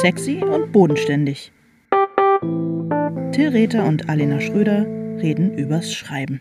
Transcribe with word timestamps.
Sexy 0.00 0.42
und 0.42 0.72
bodenständig. 0.72 1.52
Till 3.32 3.48
Rether 3.50 3.84
und 3.84 4.08
Alena 4.08 4.40
Schröder 4.40 4.86
reden 5.20 5.58
übers 5.58 5.92
Schreiben. 5.92 6.40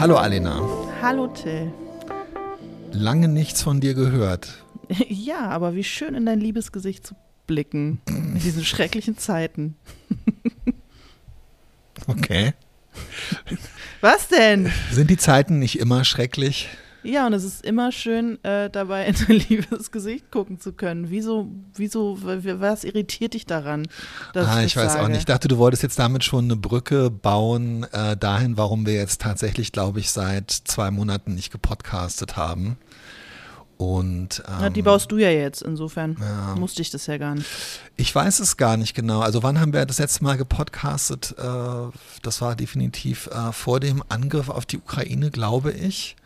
Hallo 0.00 0.16
Alena. 0.16 0.68
Hallo 1.00 1.28
Till. 1.28 1.72
Lange 2.90 3.28
nichts 3.28 3.62
von 3.62 3.78
dir 3.80 3.94
gehört. 3.94 4.64
Ja, 5.08 5.50
aber 5.50 5.76
wie 5.76 5.84
schön 5.84 6.14
in 6.14 6.26
dein 6.26 6.40
liebes 6.40 6.72
Gesicht 6.72 7.06
zu 7.06 7.14
blicken. 7.46 8.00
In 8.08 8.40
diesen 8.40 8.64
schrecklichen 8.64 9.16
Zeiten. 9.16 9.76
Okay. 12.06 12.54
Was 14.00 14.28
denn? 14.28 14.70
Sind 14.92 15.10
die 15.10 15.16
Zeiten 15.16 15.58
nicht 15.58 15.78
immer 15.78 16.04
schrecklich? 16.04 16.68
Ja, 17.04 17.26
und 17.26 17.32
es 17.32 17.44
ist 17.44 17.64
immer 17.64 17.92
schön, 17.92 18.42
äh, 18.44 18.70
dabei 18.70 19.06
in 19.06 19.14
dein 19.14 19.36
liebes 19.48 19.90
Gesicht 19.90 20.30
gucken 20.30 20.60
zu 20.60 20.72
können. 20.72 21.10
Wieso, 21.10 21.48
wieso, 21.74 22.18
was 22.22 22.84
irritiert 22.84 23.34
dich 23.34 23.46
daran? 23.46 23.86
ah, 24.34 24.60
ich, 24.60 24.66
ich 24.66 24.76
weiß 24.76 24.92
sage? 24.92 25.04
auch 25.04 25.08
nicht. 25.08 25.20
Ich 25.20 25.24
dachte, 25.24 25.48
du 25.48 25.58
wolltest 25.58 25.82
jetzt 25.82 25.98
damit 25.98 26.24
schon 26.24 26.44
eine 26.44 26.56
Brücke 26.56 27.10
bauen 27.10 27.86
äh, 27.92 28.16
dahin, 28.16 28.56
warum 28.56 28.84
wir 28.84 28.94
jetzt 28.94 29.20
tatsächlich, 29.20 29.72
glaube 29.72 30.00
ich, 30.00 30.10
seit 30.10 30.50
zwei 30.50 30.90
Monaten 30.90 31.34
nicht 31.34 31.50
gepodcastet 31.50 32.36
haben. 32.36 32.78
Und, 33.78 34.42
ähm, 34.48 34.62
ja, 34.62 34.70
die 34.70 34.82
baust 34.82 35.12
du 35.12 35.18
ja 35.18 35.30
jetzt, 35.30 35.62
insofern 35.62 36.16
ja. 36.20 36.56
musste 36.56 36.82
ich 36.82 36.90
das 36.90 37.06
ja 37.06 37.16
gar 37.16 37.36
nicht. 37.36 37.46
Ich 37.96 38.12
weiß 38.12 38.40
es 38.40 38.56
gar 38.56 38.76
nicht 38.76 38.92
genau. 38.92 39.20
Also 39.20 39.44
wann 39.44 39.60
haben 39.60 39.72
wir 39.72 39.86
das 39.86 40.00
letzte 40.00 40.24
Mal 40.24 40.36
gepodcastet? 40.36 41.36
Äh, 41.38 41.96
das 42.22 42.40
war 42.40 42.56
definitiv 42.56 43.28
äh, 43.28 43.52
vor 43.52 43.78
dem 43.78 44.02
Angriff 44.08 44.48
auf 44.48 44.66
die 44.66 44.78
Ukraine, 44.78 45.30
glaube 45.30 45.70
ich. 45.70 46.16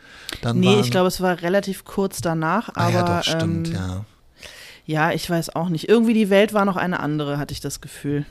Dann 0.41 0.61
nee, 0.61 0.81
ich 0.81 0.91
glaube, 0.91 1.09
es 1.09 1.21
war 1.21 1.43
relativ 1.43 1.85
kurz 1.85 2.23
danach. 2.23 2.71
Aber, 2.71 2.81
ah, 2.81 2.91
ja, 2.91 3.03
doch, 3.03 3.23
stimmt, 3.23 3.69
ähm, 3.69 3.75
ja. 3.75 4.05
Ja, 4.87 5.13
ich 5.13 5.29
weiß 5.29 5.55
auch 5.55 5.69
nicht. 5.69 5.91
Irgendwie 5.91 6.15
die 6.15 6.31
Welt 6.31 6.55
war 6.55 6.65
noch 6.65 6.77
eine 6.77 7.01
andere, 7.01 7.37
hatte 7.37 7.53
ich 7.53 7.61
das 7.61 7.83
Gefühl. 7.83 8.25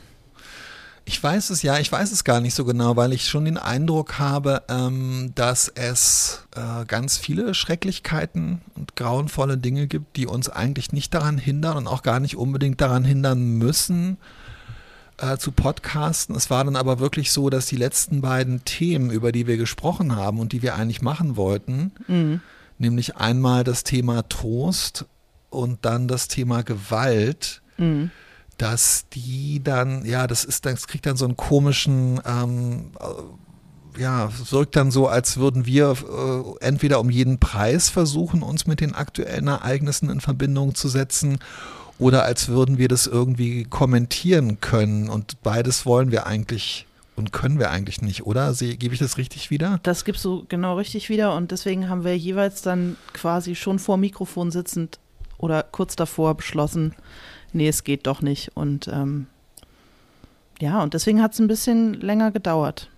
Ich 1.04 1.20
weiß 1.20 1.50
es 1.50 1.62
ja, 1.62 1.78
ich 1.78 1.90
weiß 1.90 2.12
es 2.12 2.22
gar 2.22 2.40
nicht 2.40 2.54
so 2.54 2.64
genau, 2.64 2.96
weil 2.96 3.12
ich 3.12 3.28
schon 3.28 3.44
den 3.44 3.58
Eindruck 3.58 4.18
habe, 4.18 4.62
ähm, 4.68 5.32
dass 5.34 5.68
es 5.68 6.46
äh, 6.54 6.84
ganz 6.86 7.18
viele 7.18 7.54
Schrecklichkeiten 7.54 8.60
und 8.76 8.94
grauenvolle 8.94 9.58
Dinge 9.58 9.88
gibt, 9.88 10.16
die 10.16 10.26
uns 10.26 10.48
eigentlich 10.48 10.92
nicht 10.92 11.12
daran 11.12 11.38
hindern 11.38 11.76
und 11.76 11.86
auch 11.88 12.02
gar 12.02 12.20
nicht 12.20 12.36
unbedingt 12.36 12.80
daran 12.80 13.04
hindern 13.04 13.58
müssen, 13.58 14.16
äh, 15.18 15.38
zu 15.38 15.50
podcasten. 15.50 16.36
Es 16.36 16.50
war 16.50 16.64
dann 16.64 16.76
aber 16.76 17.00
wirklich 17.00 17.32
so, 17.32 17.50
dass 17.50 17.66
die 17.66 17.76
letzten 17.76 18.20
beiden 18.20 18.64
Themen, 18.64 19.10
über 19.10 19.32
die 19.32 19.48
wir 19.48 19.56
gesprochen 19.56 20.14
haben 20.14 20.38
und 20.38 20.52
die 20.52 20.62
wir 20.62 20.76
eigentlich 20.76 21.02
machen 21.02 21.36
wollten, 21.36 21.92
mhm. 22.06 22.40
nämlich 22.78 23.16
einmal 23.16 23.64
das 23.64 23.82
Thema 23.82 24.28
Trost 24.28 25.06
und 25.50 25.84
dann 25.84 26.06
das 26.06 26.28
Thema 26.28 26.62
Gewalt, 26.62 27.60
mhm 27.76 28.12
dass 28.62 29.08
die 29.08 29.60
dann, 29.60 30.04
ja, 30.04 30.28
das 30.28 30.44
ist, 30.44 30.66
das 30.66 30.86
kriegt 30.86 31.04
dann 31.06 31.16
so 31.16 31.24
einen 31.24 31.36
komischen, 31.36 32.20
ähm, 32.24 32.92
äh, 33.00 34.00
ja, 34.00 34.30
wirkt 34.50 34.76
dann 34.76 34.92
so, 34.92 35.08
als 35.08 35.36
würden 35.36 35.66
wir 35.66 35.96
äh, 36.60 36.64
entweder 36.64 37.00
um 37.00 37.10
jeden 37.10 37.40
Preis 37.40 37.88
versuchen, 37.88 38.44
uns 38.44 38.68
mit 38.68 38.80
den 38.80 38.94
aktuellen 38.94 39.48
Ereignissen 39.48 40.08
in 40.10 40.20
Verbindung 40.20 40.76
zu 40.76 40.86
setzen 40.86 41.40
oder 41.98 42.22
als 42.22 42.48
würden 42.48 42.78
wir 42.78 42.86
das 42.86 43.08
irgendwie 43.08 43.64
kommentieren 43.64 44.60
können. 44.60 45.08
Und 45.08 45.42
beides 45.42 45.84
wollen 45.84 46.12
wir 46.12 46.26
eigentlich 46.26 46.86
und 47.16 47.32
können 47.32 47.58
wir 47.58 47.72
eigentlich 47.72 48.00
nicht, 48.00 48.26
oder? 48.26 48.54
Gebe 48.54 48.94
ich 48.94 49.00
das 49.00 49.18
richtig 49.18 49.50
wieder? 49.50 49.80
Das 49.82 50.04
gibst 50.04 50.24
du 50.24 50.44
genau 50.48 50.76
richtig 50.76 51.08
wieder 51.08 51.34
und 51.34 51.50
deswegen 51.50 51.88
haben 51.88 52.04
wir 52.04 52.16
jeweils 52.16 52.62
dann 52.62 52.96
quasi 53.12 53.56
schon 53.56 53.80
vor 53.80 53.96
Mikrofon 53.96 54.52
sitzend 54.52 55.00
oder 55.36 55.64
kurz 55.64 55.96
davor 55.96 56.36
beschlossen, 56.36 56.94
nee, 57.52 57.68
es 57.68 57.84
geht 57.84 58.06
doch 58.06 58.22
nicht. 58.22 58.52
Und 58.54 58.88
ähm, 58.88 59.26
ja, 60.60 60.82
und 60.82 60.94
deswegen 60.94 61.22
hat 61.22 61.32
es 61.32 61.40
ein 61.40 61.48
bisschen 61.48 61.94
länger 61.94 62.30
gedauert. 62.30 62.88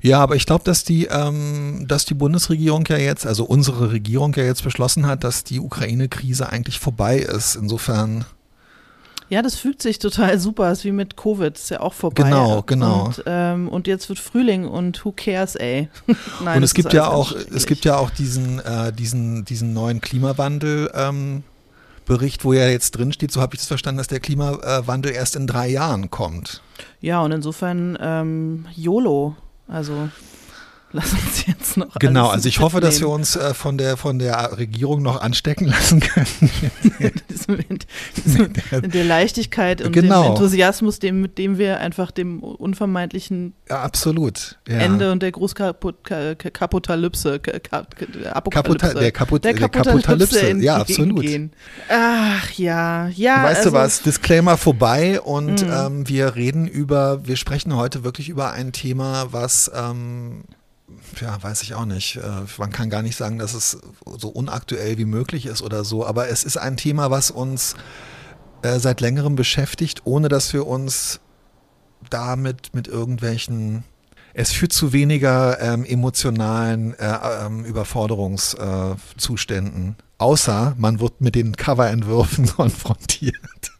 Ja, 0.00 0.20
aber 0.20 0.36
ich 0.36 0.46
glaube, 0.46 0.64
dass 0.64 0.84
die, 0.84 1.06
ähm, 1.06 1.84
dass 1.88 2.04
die 2.04 2.14
Bundesregierung 2.14 2.84
ja 2.88 2.96
jetzt, 2.96 3.26
also 3.26 3.44
unsere 3.44 3.90
Regierung 3.90 4.32
ja 4.34 4.44
jetzt 4.44 4.62
beschlossen 4.62 5.06
hat, 5.06 5.24
dass 5.24 5.44
die 5.44 5.60
Ukraine-Krise 5.60 6.48
eigentlich 6.48 6.78
vorbei 6.78 7.18
ist. 7.18 7.56
Insofern. 7.56 8.24
Ja, 9.28 9.42
das 9.42 9.56
fügt 9.56 9.82
sich 9.82 9.98
total 9.98 10.38
super. 10.38 10.70
ist 10.72 10.84
wie 10.84 10.92
mit 10.92 11.16
Covid, 11.16 11.56
ist 11.56 11.70
ja 11.70 11.80
auch 11.80 11.92
vorbei. 11.92 12.22
Genau, 12.22 12.62
genau. 12.62 13.06
Und, 13.06 13.22
ähm, 13.26 13.68
und 13.68 13.86
jetzt 13.86 14.08
wird 14.08 14.18
Frühling 14.18 14.66
und 14.66 15.04
who 15.04 15.12
cares, 15.12 15.54
ey. 15.54 15.88
Nein, 16.44 16.58
und 16.58 16.62
es 16.62 16.74
gibt 16.74 16.92
ja 16.92 17.08
auch, 17.08 17.32
es 17.32 17.66
gibt 17.66 17.84
ja 17.84 17.98
auch 17.98 18.10
diesen, 18.10 18.60
äh, 18.60 18.92
diesen, 18.92 19.44
diesen 19.44 19.74
neuen 19.74 20.00
Klimawandel. 20.00 20.90
Ähm, 20.94 21.42
Bericht, 22.08 22.44
wo 22.44 22.52
ja 22.52 22.68
jetzt 22.68 22.92
drin 22.92 23.12
steht, 23.12 23.30
so 23.30 23.40
habe 23.40 23.54
ich 23.54 23.60
es 23.60 23.68
verstanden, 23.68 23.98
dass 23.98 24.08
der 24.08 24.18
Klimawandel 24.18 25.12
erst 25.12 25.36
in 25.36 25.46
drei 25.46 25.68
Jahren 25.68 26.10
kommt. 26.10 26.62
Ja, 27.00 27.20
und 27.20 27.30
insofern 27.30 27.96
ähm, 28.00 28.66
YOLO, 28.74 29.36
also 29.68 30.08
Lass 30.92 31.12
uns 31.12 31.46
jetzt 31.46 31.76
noch. 31.76 31.98
Genau, 31.98 32.28
also 32.28 32.48
ich 32.48 32.60
hoffe, 32.60 32.80
dass 32.80 33.00
wir 33.00 33.10
uns 33.10 33.36
äh, 33.36 33.52
von, 33.52 33.76
der, 33.76 33.98
von 33.98 34.18
der 34.18 34.56
Regierung 34.56 35.02
noch 35.02 35.20
anstecken 35.20 35.66
lassen 35.66 36.00
können. 36.00 36.26
mit, 37.48 37.86
mit 38.82 38.94
der 38.94 39.04
Leichtigkeit 39.04 39.82
und 39.82 39.92
genau. 39.92 40.22
dem 40.22 40.30
Enthusiasmus, 40.30 40.98
dem, 40.98 41.20
mit 41.20 41.36
dem 41.36 41.58
wir 41.58 41.80
einfach 41.80 42.10
dem 42.10 42.42
unvermeidlichen 42.42 43.52
ja, 43.68 43.82
absolut. 43.82 44.56
Ja. 44.66 44.78
Ende 44.78 45.12
und 45.12 45.22
der 45.22 45.32
Großkapotalypse, 45.32 47.38
Apokalypse, 48.32 48.94
der, 48.94 49.12
Kaput 49.12 49.44
der 49.44 49.52
Kaputalypse, 49.54 50.56
ja, 50.56 50.78
absolut. 50.78 51.50
Ach 51.90 52.50
ja, 52.52 53.08
ja. 53.08 53.44
Weißt 53.44 53.58
also, 53.58 53.70
du 53.70 53.76
was, 53.76 54.00
Disclaimer 54.00 54.56
vorbei 54.56 55.20
und 55.20 55.66
mhm. 55.66 55.72
ähm, 55.72 56.08
wir 56.08 56.34
reden 56.34 56.66
über, 56.66 57.26
wir 57.26 57.36
sprechen 57.36 57.76
heute 57.76 58.04
wirklich 58.04 58.30
über 58.30 58.52
ein 58.52 58.72
Thema, 58.72 59.26
was 59.32 59.70
ähm, 59.74 60.44
ja, 61.20 61.42
weiß 61.42 61.62
ich 61.62 61.74
auch 61.74 61.84
nicht. 61.84 62.16
Äh, 62.16 62.44
man 62.58 62.70
kann 62.70 62.90
gar 62.90 63.02
nicht 63.02 63.16
sagen, 63.16 63.38
dass 63.38 63.54
es 63.54 63.78
so 64.16 64.28
unaktuell 64.28 64.98
wie 64.98 65.04
möglich 65.04 65.46
ist 65.46 65.62
oder 65.62 65.84
so, 65.84 66.06
aber 66.06 66.28
es 66.28 66.44
ist 66.44 66.56
ein 66.56 66.76
Thema, 66.76 67.10
was 67.10 67.30
uns 67.30 67.74
äh, 68.62 68.78
seit 68.78 69.00
längerem 69.00 69.36
beschäftigt, 69.36 70.02
ohne 70.04 70.28
dass 70.28 70.52
wir 70.52 70.66
uns 70.66 71.20
damit 72.10 72.74
mit 72.74 72.88
irgendwelchen 72.88 73.84
es 74.34 74.52
führt 74.52 74.72
zu 74.72 74.92
weniger 74.92 75.60
ähm, 75.60 75.84
emotionalen 75.84 76.94
äh, 76.94 77.18
ähm, 77.44 77.64
Überforderungszuständen. 77.64 79.96
Äh, 79.98 80.02
außer 80.18 80.76
man 80.78 81.00
wird 81.00 81.20
mit 81.20 81.34
den 81.34 81.56
Coverentwürfen 81.56 82.46
konfrontiert. 82.56 83.72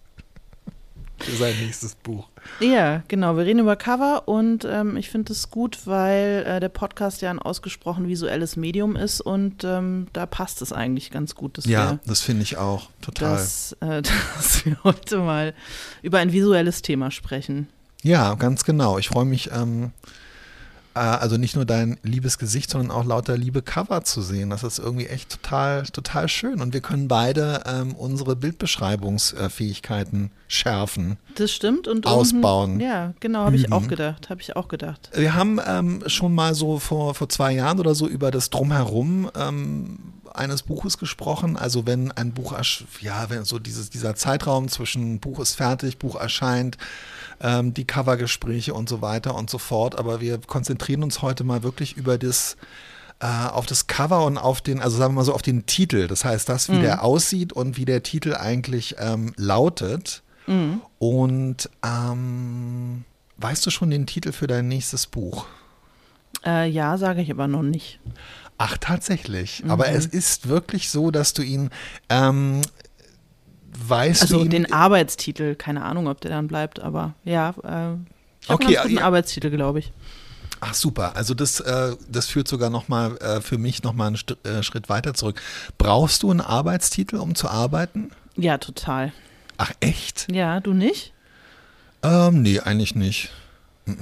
Für 1.19 1.37
sein 1.37 1.55
nächstes 1.61 1.95
Buch. 1.97 2.29
Ja, 2.61 3.03
genau. 3.09 3.37
Wir 3.37 3.45
reden 3.45 3.61
über 3.61 3.77
Cover 3.77 4.29
und 4.29 4.65
ähm, 4.65 4.97
ich 4.97 5.11
finde 5.11 5.33
es 5.33 5.51
gut, 5.51 5.81
weil 5.87 6.45
äh, 6.47 6.61
der 6.61 6.69
Podcast 6.69 7.23
ja 7.23 7.31
ein 7.31 7.39
ausgesprochen 7.39 8.09
visuelles 8.09 8.57
Medium 8.57 8.97
ist 8.97 9.21
und 9.21 9.65
ähm, 9.65 10.07
da 10.13 10.27
passt 10.27 10.63
es 10.63 10.73
eigentlich 10.73 11.11
ganz 11.11 11.35
gut. 11.35 11.65
Ja, 11.67 11.99
das 12.07 12.21
finde 12.21 12.43
ich 12.43 12.57
auch 12.57 12.89
total. 13.01 13.37
Dass, 13.37 13.73
äh, 13.81 14.03
dass 14.37 14.65
wir 14.65 14.83
heute 14.85 15.19
mal 15.19 15.55
über 16.03 16.19
ein 16.19 16.33
visuelles 16.33 16.83
Thema 16.83 17.11
sprechen. 17.11 17.69
Ja, 18.03 18.35
ganz 18.35 18.65
genau. 18.65 18.99
Ich 18.99 19.09
freue 19.09 19.25
mich. 19.25 19.51
Ähm, 19.53 19.87
äh, 19.87 20.09
also 20.99 21.37
nicht 21.37 21.57
nur 21.57 21.65
dein 21.65 21.99
liebes 22.03 22.39
Gesicht, 22.39 22.71
sondern 22.71 22.91
auch 22.91 23.05
lauter 23.05 23.37
liebe 23.37 23.63
Cover 23.63 24.03
zu 24.05 24.23
sehen. 24.23 24.51
Das 24.51 24.63
ist 24.63 24.79
irgendwie 24.79 25.07
echt 25.07 25.31
total, 25.31 25.85
total 25.85 26.29
schön. 26.29 26.61
Und 26.61 26.75
wir 26.75 26.81
können 26.81 27.09
beide 27.09 27.63
ähm, 27.67 27.95
unsere 27.95 28.37
Bildbeschreibungsfähigkeiten 28.37 30.31
schärfen. 30.49 31.17
Das 31.37 31.53
stimmt 31.53 31.89
und 31.89 32.07
ausbauen. 32.07 32.73
Unten, 32.73 32.81
ja, 32.81 33.15
genau, 33.21 33.45
habe 33.45 33.57
ich 33.57 33.71
auch 33.73 33.87
gedacht. 33.87 34.31
Habe 34.31 34.41
ich 34.41 34.57
auch 34.57 34.69
gedacht. 34.69 35.11
Wir 35.15 35.35
haben 35.35 35.61
ähm, 35.65 36.03
schon 36.07 36.35
mal 36.35 36.55
so 36.55 36.79
vor, 36.79 37.15
vor 37.15 37.29
zwei 37.29 37.53
Jahren 37.53 37.79
oder 37.79 37.95
so 37.95 38.07
über 38.09 38.31
das 38.31 38.51
Drumherum 38.51 39.31
ähm, 39.37 39.99
eines 40.35 40.63
Buches 40.63 40.99
gesprochen. 40.99 41.57
Also 41.57 41.87
wenn 41.87 42.13
ein 42.13 42.33
Buch, 42.33 42.55
ja, 43.01 43.31
wenn 43.31 43.45
so 43.45 43.59
dieses, 43.59 43.91
dieser 43.91 44.15
Zeitraum 44.15 44.69
zwischen 44.69 45.21
Buch 45.21 45.41
ist 45.41 45.55
fertig, 45.55 45.99
Buch 45.99 46.17
erscheint, 46.17 46.79
ähm, 47.41 47.75
die 47.75 47.87
Covergespräche 47.87 48.75
und 48.75 48.89
so 48.89 49.01
weiter 49.03 49.35
und 49.35 49.51
so 49.51 49.59
fort. 49.59 49.99
Aber 49.99 50.21
wir 50.21 50.39
konzentrieren 50.39 51.03
uns 51.03 51.23
heute 51.23 51.45
mal 51.45 51.63
wirklich 51.63 51.97
über 51.97 52.19
das 52.19 52.57
äh, 53.21 53.27
auf 53.27 53.67
das 53.67 53.87
Cover 53.89 54.25
und 54.25 54.39
auf 54.39 54.61
den, 54.61 54.81
also 54.81 54.97
sagen 54.97 55.15
wir 55.15 55.17
mal 55.21 55.25
so, 55.25 55.35
auf 55.35 55.43
den 55.43 55.67
Titel. 55.67 56.07
Das 56.07 56.25
heißt, 56.25 56.49
das, 56.49 56.69
wie 56.69 56.77
mhm. 56.77 56.83
der 56.83 57.05
aussieht 57.05 57.53
und 57.53 57.77
wie 57.77 57.85
der 57.85 58.03
Titel 58.03 58.35
eigentlich 58.35 58.97
ähm, 58.99 59.33
lautet. 59.37 60.23
Mhm. 60.47 60.81
Und 60.99 61.69
ähm, 61.85 63.05
weißt 63.39 63.67
du 63.67 63.71
schon 63.71 63.91
den 63.91 64.07
Titel 64.07 64.33
für 64.33 64.47
dein 64.47 64.69
nächstes 64.69 65.07
Buch? 65.07 65.47
Äh, 66.45 66.69
ja, 66.69 66.97
sage 66.97 67.21
ich 67.21 67.31
aber 67.31 67.49
noch 67.49 67.63
nicht. 67.63 67.99
Ach, 68.59 68.77
tatsächlich. 68.79 69.65
Mhm. 69.65 69.71
Aber 69.71 69.89
es 69.89 70.07
ist 70.07 70.49
wirklich 70.49 70.91
so, 70.91 71.11
dass 71.11 71.33
du 71.33 71.43
ihn 71.43 71.71
ähm, 72.09 72.61
weißt 73.87 74.23
also 74.23 74.35
du. 74.35 74.41
Also 74.41 74.51
den 74.51 74.73
Arbeitstitel, 74.73 75.55
keine 75.55 75.85
Ahnung, 75.85 76.09
ob 76.09 76.21
der 76.21 76.31
dann 76.31 76.49
bleibt, 76.49 76.81
aber 76.81 77.15
ja, 77.25 77.55
äh, 77.63 77.95
ich 78.43 78.51
okay, 78.51 78.79
einen 78.79 78.99
Arbeitstitel, 78.99 79.51
glaube 79.51 79.81
ich. 79.81 79.93
Ach 80.61 80.75
super, 80.75 81.15
also 81.15 81.35
das, 81.35 81.61
äh, 81.61 81.95
das 82.09 82.27
führt 82.27 82.49
sogar 82.49 82.69
nochmal 82.69 83.17
äh, 83.19 83.41
für 83.41 83.59
mich 83.59 83.85
nochmal 83.85 84.09
einen 84.09 84.17
St 84.17 84.37
äh, 84.45 84.63
Schritt 84.65 84.89
weiter 84.89 85.15
zurück. 85.15 85.41
Brauchst 85.79 86.25
du 86.25 86.31
einen 86.31 86.41
Arbeitstitel, 86.41 87.17
um 87.17 87.37
zu 87.37 87.49
arbeiten? 87.49 88.11
Ja, 88.37 88.59
total. 88.59 89.13
Ach 89.57 89.73
echt? 89.81 90.27
Ja, 90.33 90.59
du 90.59 90.73
nicht? 90.73 91.13
Ähm, 92.03 92.43
nee, 92.43 92.59
eigentlich 92.61 92.95
nicht. 92.95 93.31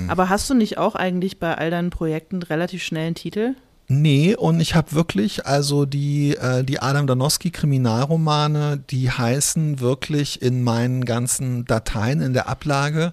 Aber 0.08 0.28
hast 0.28 0.50
du 0.50 0.54
nicht 0.54 0.78
auch 0.78 0.94
eigentlich 0.94 1.38
bei 1.38 1.56
all 1.56 1.70
deinen 1.70 1.90
Projekten 1.90 2.42
relativ 2.42 2.82
schnell 2.82 3.06
einen 3.06 3.14
Titel? 3.14 3.54
Nee, 3.88 4.34
und 4.34 4.58
ich 4.60 4.74
habe 4.74 4.92
wirklich, 4.92 5.46
also 5.46 5.86
die, 5.86 6.36
äh, 6.36 6.64
die 6.64 6.80
Adam 6.80 7.06
Danowski 7.06 7.50
Kriminalromane, 7.50 8.82
die 8.90 9.10
heißen 9.10 9.78
wirklich 9.78 10.42
in 10.42 10.64
meinen 10.64 11.04
ganzen 11.04 11.64
Dateien 11.66 12.20
in 12.20 12.32
der 12.32 12.48
Ablage. 12.48 13.12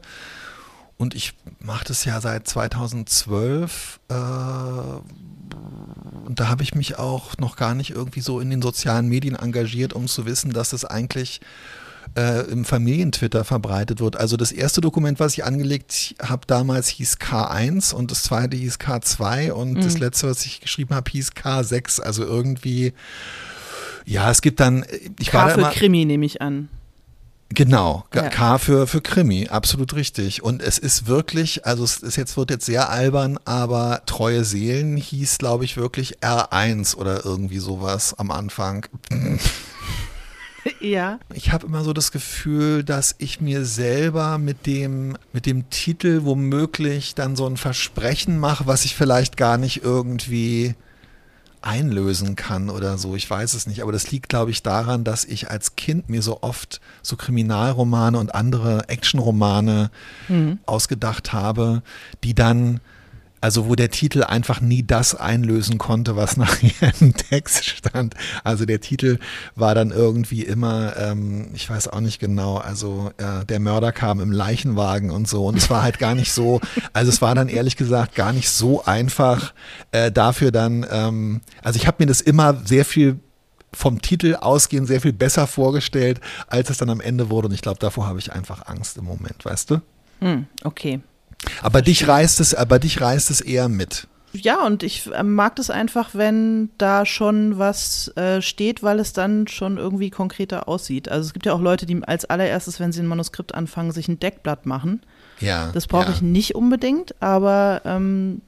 Und 0.97 1.13
ich 1.13 1.33
mache 1.59 1.85
das 1.85 2.05
ja 2.05 2.19
seit 2.21 2.47
2012. 2.47 3.99
Äh, 4.09 4.13
und 6.25 6.39
da 6.39 6.47
habe 6.47 6.63
ich 6.63 6.73
mich 6.73 6.97
auch 6.97 7.37
noch 7.37 7.55
gar 7.55 7.75
nicht 7.75 7.91
irgendwie 7.91 8.21
so 8.21 8.39
in 8.39 8.49
den 8.49 8.63
sozialen 8.63 9.07
Medien 9.07 9.35
engagiert, 9.35 9.93
um 9.93 10.07
zu 10.07 10.25
wissen, 10.25 10.53
dass 10.53 10.73
es 10.73 10.85
eigentlich 10.85 11.41
äh, 12.15 12.41
im 12.49 12.65
Familientwitter 12.65 13.43
verbreitet 13.43 13.99
wird. 13.99 14.17
Also 14.17 14.37
das 14.37 14.51
erste 14.51 14.81
Dokument, 14.81 15.19
was 15.19 15.33
ich 15.33 15.43
angelegt 15.43 16.15
habe 16.21 16.45
damals, 16.47 16.87
hieß 16.89 17.17
K1 17.17 17.93
und 17.93 18.11
das 18.11 18.23
zweite 18.23 18.55
hieß 18.55 18.75
K2 18.75 19.51
und 19.51 19.73
mhm. 19.73 19.81
das 19.81 19.97
letzte, 19.99 20.29
was 20.29 20.45
ich 20.45 20.61
geschrieben 20.61 20.95
habe, 20.95 21.09
hieß 21.09 21.31
K6. 21.31 22.01
Also 22.01 22.23
irgendwie, 22.23 22.93
ja, 24.05 24.29
es 24.29 24.41
gibt 24.41 24.59
dann. 24.59 24.85
Ich 25.19 25.31
K 25.31 25.37
war 25.37 25.49
für 25.49 25.59
immer, 25.59 25.71
Krimi 25.71 26.05
nehme 26.05 26.25
ich 26.25 26.41
an. 26.41 26.69
Genau, 27.55 28.05
ja. 28.15 28.29
K 28.29 28.57
für, 28.57 28.87
für 28.87 29.01
Krimi, 29.01 29.47
absolut 29.47 29.93
richtig. 29.93 30.41
Und 30.41 30.63
es 30.63 30.79
ist 30.79 31.05
wirklich, 31.05 31.67
also 31.67 31.83
es 31.83 31.97
ist 31.97 32.15
jetzt, 32.15 32.35
wird 32.35 32.49
jetzt 32.49 32.65
sehr 32.65 32.89
albern, 32.89 33.37
aber 33.45 34.01
Treue 34.07 34.43
Seelen 34.43 34.97
hieß, 34.97 35.37
glaube 35.37 35.63
ich, 35.63 35.77
wirklich 35.77 36.17
R1 36.19 36.95
oder 36.95 37.23
irgendwie 37.25 37.59
sowas 37.59 38.15
am 38.17 38.31
Anfang. 38.31 38.87
ja. 40.79 41.19
Ich 41.33 41.51
habe 41.51 41.67
immer 41.67 41.83
so 41.83 41.93
das 41.93 42.11
Gefühl, 42.11 42.83
dass 42.83 43.15
ich 43.17 43.41
mir 43.41 43.65
selber 43.65 44.37
mit 44.37 44.65
dem, 44.65 45.17
mit 45.31 45.45
dem 45.45 45.69
Titel 45.69 46.21
womöglich 46.23 47.15
dann 47.15 47.35
so 47.35 47.45
ein 47.45 47.57
Versprechen 47.57 48.39
mache, 48.39 48.67
was 48.67 48.85
ich 48.85 48.95
vielleicht 48.95 49.37
gar 49.37 49.57
nicht 49.57 49.83
irgendwie 49.83 50.75
einlösen 51.63 52.35
kann 52.35 52.69
oder 52.69 52.97
so. 52.97 53.15
Ich 53.15 53.29
weiß 53.29 53.53
es 53.53 53.67
nicht. 53.67 53.81
Aber 53.81 53.91
das 53.91 54.11
liegt, 54.11 54.29
glaube 54.29 54.51
ich, 54.51 54.63
daran, 54.63 55.03
dass 55.03 55.23
ich 55.23 55.49
als 55.49 55.75
Kind 55.75 56.09
mir 56.09 56.21
so 56.21 56.41
oft 56.41 56.81
so 57.01 57.15
Kriminalromane 57.15 58.17
und 58.17 58.35
andere 58.35 58.89
Actionromane 58.89 59.89
mhm. 60.27 60.59
ausgedacht 60.65 61.31
habe, 61.31 61.81
die 62.23 62.35
dann 62.35 62.81
also 63.43 63.67
wo 63.67 63.75
der 63.75 63.91
Titel 63.91 64.23
einfach 64.23 64.61
nie 64.61 64.83
das 64.83 65.15
einlösen 65.15 65.77
konnte, 65.77 66.15
was 66.15 66.37
nachher 66.37 66.93
im 67.01 67.13
Text 67.13 67.65
stand. 67.65 68.15
Also 68.45 68.65
der 68.65 68.79
Titel 68.79 69.19
war 69.55 69.75
dann 69.75 69.91
irgendwie 69.91 70.43
immer, 70.43 70.95
ähm, 70.95 71.49
ich 71.53 71.69
weiß 71.69 71.89
auch 71.89 71.99
nicht 71.99 72.19
genau, 72.19 72.55
also 72.55 73.11
äh, 73.17 73.43
der 73.43 73.59
Mörder 73.59 73.91
kam 73.91 74.21
im 74.21 74.31
Leichenwagen 74.31 75.11
und 75.11 75.27
so. 75.27 75.45
Und 75.45 75.57
es 75.57 75.69
war 75.69 75.83
halt 75.83 75.99
gar 75.99 76.15
nicht 76.15 76.31
so, 76.31 76.61
also 76.93 77.09
es 77.09 77.21
war 77.21 77.35
dann 77.35 77.49
ehrlich 77.49 77.75
gesagt 77.75 78.15
gar 78.15 78.31
nicht 78.31 78.49
so 78.49 78.85
einfach 78.85 79.53
äh, 79.91 80.09
dafür 80.09 80.51
dann, 80.51 80.85
ähm, 80.89 81.41
also 81.61 81.75
ich 81.75 81.85
habe 81.85 81.97
mir 81.99 82.07
das 82.07 82.21
immer 82.21 82.61
sehr 82.65 82.85
viel 82.85 83.19
vom 83.73 84.01
Titel 84.01 84.37
ausgehend 84.39 84.87
sehr 84.87 85.01
viel 85.01 85.13
besser 85.13 85.47
vorgestellt, 85.47 86.21
als 86.47 86.69
es 86.69 86.77
dann 86.77 86.89
am 86.89 87.01
Ende 87.01 87.29
wurde. 87.29 87.49
Und 87.49 87.53
ich 87.53 87.61
glaube, 87.61 87.79
davor 87.79 88.07
habe 88.07 88.19
ich 88.19 88.31
einfach 88.31 88.67
Angst 88.67 88.97
im 88.97 89.03
Moment, 89.03 89.43
weißt 89.43 89.71
du? 89.71 89.81
Hm, 90.21 90.45
okay. 90.63 91.01
Aber 91.61 91.81
dich 91.81 92.07
reißt 92.07 92.39
es, 92.39 92.53
aber 92.53 92.79
dich 92.79 93.01
reißt 93.01 93.29
es 93.31 93.41
eher 93.41 93.69
mit. 93.69 94.07
Ja, 94.33 94.65
und 94.65 94.81
ich 94.81 95.11
äh, 95.13 95.21
mag 95.21 95.55
das 95.57 95.69
einfach, 95.69 96.09
wenn 96.13 96.69
da 96.79 97.05
schon 97.05 97.59
was 97.59 98.07
äh, 98.17 98.41
steht, 98.41 98.81
weil 98.81 98.99
es 98.99 99.13
dann 99.13 99.47
schon 99.47 99.77
irgendwie 99.77 100.09
konkreter 100.09 100.67
aussieht. 100.67 101.07
Also 101.07 101.27
es 101.27 101.33
gibt 101.33 101.45
ja 101.45 101.53
auch 101.53 101.61
Leute, 101.61 101.85
die 101.85 102.01
als 102.03 102.25
allererstes, 102.25 102.79
wenn 102.79 102.91
sie 102.91 103.01
ein 103.01 103.07
Manuskript 103.07 103.53
anfangen, 103.53 103.91
sich 103.91 104.07
ein 104.07 104.19
Deckblatt 104.19 104.65
machen. 104.65 105.01
Ja. 105.39 105.71
Das 105.71 105.85
brauche 105.85 106.05
ja. 106.05 106.11
ich 106.13 106.21
nicht 106.23 106.55
unbedingt, 106.55 107.21
aber 107.21 107.81
ähm, 107.85 108.41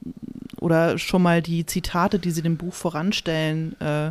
oder 0.60 0.98
schon 0.98 1.22
mal 1.22 1.40
die 1.40 1.66
Zitate, 1.66 2.18
die 2.18 2.32
sie 2.32 2.42
dem 2.42 2.56
Buch 2.56 2.74
voranstellen, 2.74 3.80
äh, 3.80 4.10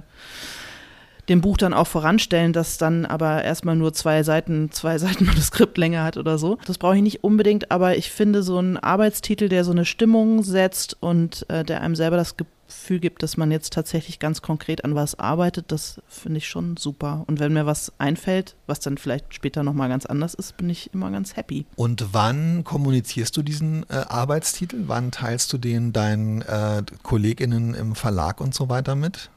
dem 1.29 1.41
Buch 1.41 1.57
dann 1.57 1.73
auch 1.73 1.87
voranstellen, 1.87 2.53
das 2.53 2.77
dann 2.77 3.05
aber 3.05 3.43
erstmal 3.43 3.75
nur 3.75 3.93
zwei 3.93 4.23
Seiten, 4.23 4.71
zwei 4.71 4.97
Seiten 5.05 5.25
Manuskriptlänge 5.25 6.03
hat 6.03 6.17
oder 6.17 6.37
so. 6.37 6.57
Das 6.65 6.77
brauche 6.77 6.95
ich 6.95 7.01
nicht 7.01 7.23
unbedingt, 7.23 7.71
aber 7.71 7.97
ich 7.97 8.11
finde 8.11 8.43
so 8.43 8.57
einen 8.57 8.77
Arbeitstitel, 8.77 9.49
der 9.49 9.63
so 9.63 9.71
eine 9.71 9.85
Stimmung 9.85 10.43
setzt 10.43 10.97
und 10.99 11.49
äh, 11.49 11.63
der 11.63 11.81
einem 11.81 11.95
selber 11.95 12.17
das 12.17 12.35
Gefühl 12.37 12.99
gibt, 12.99 13.23
dass 13.23 13.37
man 13.37 13.51
jetzt 13.51 13.73
tatsächlich 13.73 14.19
ganz 14.19 14.41
konkret 14.41 14.83
an 14.83 14.95
was 14.95 15.17
arbeitet, 15.17 15.71
das 15.71 16.01
finde 16.07 16.39
ich 16.39 16.47
schon 16.47 16.77
super. 16.77 17.23
Und 17.27 17.39
wenn 17.39 17.53
mir 17.53 17.65
was 17.65 17.93
einfällt, 17.99 18.55
was 18.67 18.79
dann 18.79 18.97
vielleicht 18.97 19.33
später 19.33 19.63
nochmal 19.63 19.89
ganz 19.89 20.05
anders 20.05 20.33
ist, 20.33 20.57
bin 20.57 20.69
ich 20.69 20.93
immer 20.93 21.11
ganz 21.11 21.35
happy. 21.35 21.65
Und 21.75 22.07
wann 22.13 22.63
kommunizierst 22.63 23.35
du 23.37 23.43
diesen 23.43 23.85
äh, 23.89 23.95
Arbeitstitel? 24.07 24.83
Wann 24.87 25.11
teilst 25.11 25.53
du 25.53 25.57
den 25.57 25.93
deinen 25.93 26.41
äh, 26.41 26.83
KollegInnen 27.03 27.73
im 27.75 27.95
Verlag 27.95 28.41
und 28.41 28.53
so 28.53 28.69
weiter 28.69 28.95
mit? 28.95 29.29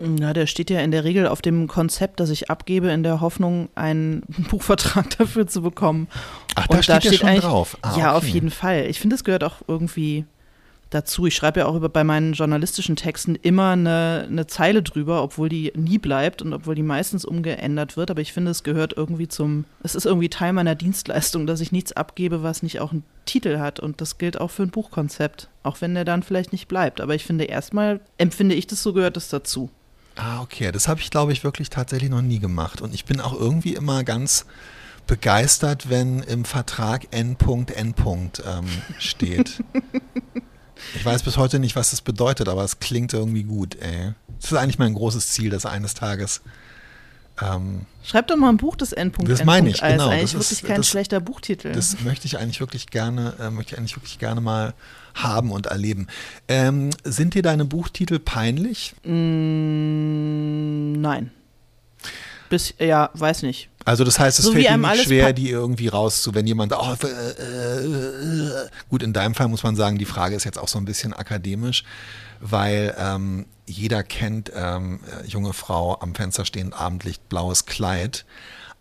Ja, 0.00 0.32
der 0.32 0.46
steht 0.46 0.70
ja 0.70 0.80
in 0.80 0.90
der 0.90 1.04
Regel 1.04 1.28
auf 1.28 1.40
dem 1.40 1.68
Konzept, 1.68 2.18
das 2.18 2.30
ich 2.30 2.50
abgebe, 2.50 2.88
in 2.88 3.04
der 3.04 3.20
Hoffnung, 3.20 3.68
einen 3.76 4.22
Buchvertrag 4.50 5.16
dafür 5.18 5.46
zu 5.46 5.62
bekommen. 5.62 6.08
Ach, 6.56 6.66
da, 6.66 6.82
steht, 6.82 6.96
da 6.96 7.00
steht 7.00 7.20
schon 7.20 7.36
drauf. 7.36 7.78
Ah, 7.82 7.96
ja, 7.96 8.08
okay. 8.08 8.16
auf 8.16 8.28
jeden 8.28 8.50
Fall. 8.50 8.86
Ich 8.86 8.98
finde, 8.98 9.14
es 9.14 9.22
gehört 9.22 9.44
auch 9.44 9.62
irgendwie 9.68 10.24
dazu. 10.90 11.26
Ich 11.26 11.34
schreibe 11.34 11.60
ja 11.60 11.66
auch 11.66 11.76
über, 11.76 11.88
bei 11.88 12.02
meinen 12.04 12.32
journalistischen 12.32 12.96
Texten 12.96 13.36
immer 13.36 13.70
eine, 13.70 14.26
eine 14.28 14.46
Zeile 14.46 14.82
drüber, 14.82 15.22
obwohl 15.22 15.48
die 15.48 15.72
nie 15.76 15.98
bleibt 15.98 16.42
und 16.42 16.52
obwohl 16.52 16.74
die 16.74 16.82
meistens 16.82 17.24
umgeändert 17.24 17.96
wird. 17.96 18.10
Aber 18.10 18.20
ich 18.20 18.32
finde, 18.32 18.50
es 18.50 18.62
gehört 18.62 18.94
irgendwie 18.96 19.28
zum, 19.28 19.64
es 19.82 19.94
ist 19.94 20.06
irgendwie 20.06 20.28
Teil 20.28 20.52
meiner 20.52 20.74
Dienstleistung, 20.74 21.46
dass 21.46 21.60
ich 21.60 21.72
nichts 21.72 21.92
abgebe, 21.92 22.42
was 22.42 22.62
nicht 22.62 22.80
auch 22.80 22.92
einen 22.92 23.04
Titel 23.26 23.58
hat. 23.58 23.80
Und 23.80 24.00
das 24.00 24.18
gilt 24.18 24.40
auch 24.40 24.50
für 24.50 24.64
ein 24.64 24.70
Buchkonzept, 24.70 25.48
auch 25.62 25.80
wenn 25.80 25.94
der 25.94 26.04
dann 26.04 26.22
vielleicht 26.22 26.52
nicht 26.52 26.68
bleibt. 26.68 27.00
Aber 27.00 27.14
ich 27.14 27.24
finde, 27.24 27.44
erstmal 27.44 28.00
empfinde 28.18 28.54
ich 28.54 28.66
das 28.66 28.82
so, 28.82 28.92
gehört 28.92 29.16
es 29.16 29.28
dazu. 29.28 29.70
Ah, 30.16 30.42
okay. 30.42 30.70
Das 30.72 30.88
habe 30.88 31.00
ich, 31.00 31.10
glaube 31.10 31.32
ich, 31.32 31.44
wirklich 31.44 31.70
tatsächlich 31.70 32.10
noch 32.10 32.22
nie 32.22 32.38
gemacht. 32.38 32.80
Und 32.80 32.94
ich 32.94 33.04
bin 33.04 33.20
auch 33.20 33.38
irgendwie 33.38 33.74
immer 33.74 34.04
ganz 34.04 34.46
begeistert, 35.06 35.90
wenn 35.90 36.20
im 36.20 36.44
Vertrag 36.44 37.08
N. 37.10 37.36
N. 37.38 37.94
Ähm, 38.06 38.66
steht. 38.98 39.62
ich 40.94 41.04
weiß 41.04 41.22
bis 41.22 41.36
heute 41.36 41.58
nicht, 41.58 41.76
was 41.76 41.90
das 41.90 42.00
bedeutet, 42.00 42.48
aber 42.48 42.64
es 42.64 42.78
klingt 42.78 43.12
irgendwie 43.12 43.42
gut, 43.42 43.76
ey. 43.76 44.14
Das 44.40 44.52
ist 44.52 44.58
eigentlich 44.58 44.78
mein 44.78 44.94
großes 44.94 45.30
Ziel, 45.30 45.50
dass 45.50 45.66
eines 45.66 45.94
Tages 45.94 46.42
ähm, 47.42 47.86
Schreib 48.04 48.28
doch 48.28 48.36
mal 48.36 48.50
ein 48.50 48.58
Buch 48.58 48.76
des 48.76 48.92
Endpunkt. 48.92 49.30
Das 49.30 49.44
meine 49.44 49.70
ich, 49.70 49.80
genau. 49.80 50.10
Das 50.10 50.22
ist 50.22 50.34
wirklich 50.34 50.62
kein 50.62 50.76
das, 50.78 50.88
schlechter 50.88 51.20
Buchtitel. 51.20 51.72
Das 51.72 52.00
möchte 52.00 52.26
ich 52.26 52.38
eigentlich 52.38 52.60
wirklich 52.60 52.88
gerne, 52.88 53.34
äh, 53.40 53.50
möchte 53.50 53.72
ich 53.72 53.78
eigentlich 53.78 53.96
wirklich 53.96 54.18
gerne 54.18 54.40
mal 54.40 54.74
haben 55.14 55.50
und 55.50 55.66
erleben. 55.66 56.08
Ähm, 56.48 56.90
sind 57.02 57.34
dir 57.34 57.42
deine 57.42 57.64
Buchtitel 57.64 58.18
peinlich? 58.18 58.94
Mm, 59.04 60.92
nein. 61.00 61.30
Bis, 62.50 62.74
ja, 62.78 63.10
weiß 63.14 63.42
nicht. 63.42 63.68
Also 63.84 64.04
das 64.04 64.18
heißt, 64.18 64.38
es 64.38 64.44
so 64.44 64.52
fällt 64.52 64.68
dir 64.68 64.76
nicht 64.76 65.04
schwer, 65.04 65.32
die 65.32 65.50
irgendwie 65.50 65.88
rauszu, 65.88 66.34
wenn 66.34 66.46
jemand, 66.46 66.72
oh, 66.72 66.94
äh, 67.02 67.06
äh, 67.06 67.84
äh, 67.84 68.68
gut, 68.88 69.02
in 69.02 69.12
deinem 69.12 69.34
Fall 69.34 69.48
muss 69.48 69.62
man 69.62 69.76
sagen, 69.76 69.98
die 69.98 70.04
Frage 70.04 70.36
ist 70.36 70.44
jetzt 70.44 70.58
auch 70.58 70.68
so 70.68 70.78
ein 70.78 70.84
bisschen 70.84 71.12
akademisch, 71.12 71.84
weil 72.40 72.94
ähm, 72.98 73.46
jeder 73.66 74.02
kennt 74.02 74.52
ähm, 74.54 75.00
junge 75.26 75.52
Frau 75.52 75.98
am 76.00 76.14
Fenster 76.14 76.44
stehend 76.44 76.74
Abendlicht, 76.74 77.28
blaues 77.28 77.66
Kleid. 77.66 78.24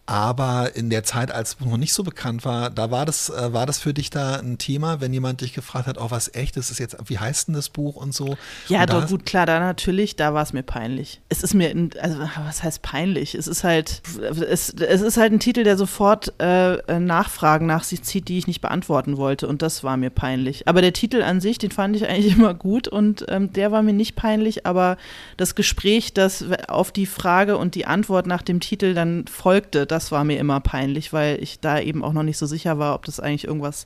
Aber 0.06 0.76
in 0.76 0.90
der 0.90 1.04
Zeit, 1.04 1.32
als 1.32 1.56
es 1.60 1.66
noch 1.66 1.78
nicht 1.78 1.94
so 1.94 2.04
bekannt 2.04 2.44
war, 2.44 2.70
da 2.70 2.92
war 2.92 3.06
das, 3.06 3.30
äh, 3.30 3.54
war 3.54 3.66
das 3.66 3.80
für 3.80 3.94
dich 3.94 4.10
da 4.10 4.36
ein 4.36 4.58
Thema, 4.58 5.00
wenn 5.00 5.14
jemand 5.14 5.40
dich 5.40 5.54
gefragt 5.54 5.88
hat, 5.88 5.98
oh, 5.98 6.12
was 6.12 6.34
echt, 6.36 6.58
das 6.58 6.70
ist 6.72 6.80
jetzt, 6.80 6.98
wie 7.06 7.20
heißt 7.20 7.48
denn 7.48 7.56
das 7.56 7.70
Buch 7.70 7.96
und 7.96 8.14
so? 8.14 8.36
Ja, 8.68 8.82
und 8.82 8.92
doch, 8.92 9.08
gut, 9.08 9.26
klar, 9.26 9.46
da 9.46 9.62
natürlich, 9.62 10.18
da 10.18 10.34
war 10.34 10.44
es 10.44 10.52
mir 10.52 10.64
peinlich. 10.64 11.22
Es 11.30 11.42
ist 11.42 11.54
mir, 11.54 11.74
also, 12.02 12.20
was 12.20 12.64
heißt 12.64 12.82
peinlich? 12.82 13.34
Es 13.34 13.48
ist 13.48 13.64
halt, 13.64 14.02
es, 14.50 14.72
es 14.72 15.02
ist 15.02 15.16
halt 15.16 15.32
ein 15.32 15.40
Titel, 15.40 15.64
der 15.64 15.78
sofort 15.78 16.34
äh, 16.38 17.00
Nachfragen 17.00 17.66
nach 17.66 17.86
sich 17.86 18.04
zieht, 18.04 18.28
die 18.28 18.38
ich 18.38 18.48
nicht 18.48 18.60
beantworten 18.60 19.16
wollte. 19.16 19.48
Und 19.48 19.62
das 19.62 19.86
war 19.86 19.96
mir 19.96 20.10
peinlich. 20.10 20.68
Aber 20.68 20.82
der 20.82 20.92
Titel 20.92 21.22
an 21.22 21.40
sich, 21.40 21.60
den 21.60 21.72
fand 21.72 21.96
ich 21.96 22.10
eigentlich 22.10 22.34
immer 22.38 22.54
gut 22.54 22.90
und 22.90 23.26
ähm, 23.30 23.54
der 23.54 23.72
war 23.72 23.82
mir 23.82 23.94
nicht 23.94 24.18
peinlich, 24.18 24.66
aber 24.66 24.98
das 25.38 25.56
Gespräch, 25.56 26.14
das 26.14 26.44
auf 26.68 26.92
die 26.92 27.06
Frage 27.06 27.58
und 27.58 27.76
die 27.76 27.86
Antwort 27.86 28.28
nach 28.28 28.42
dem 28.42 28.60
Titel 28.60 28.94
dann 28.94 29.28
folgte, 29.28 29.86
das 29.94 30.12
war 30.12 30.24
mir 30.24 30.40
immer 30.40 30.60
peinlich, 30.60 31.14
weil 31.14 31.42
ich 31.42 31.60
da 31.60 31.80
eben 31.80 32.04
auch 32.04 32.14
noch 32.14 32.24
nicht 32.24 32.38
so 32.38 32.48
sicher 32.48 32.80
war, 32.80 32.96
ob 32.96 33.06
das 33.06 33.20
eigentlich 33.20 33.46
irgendwas 33.46 33.86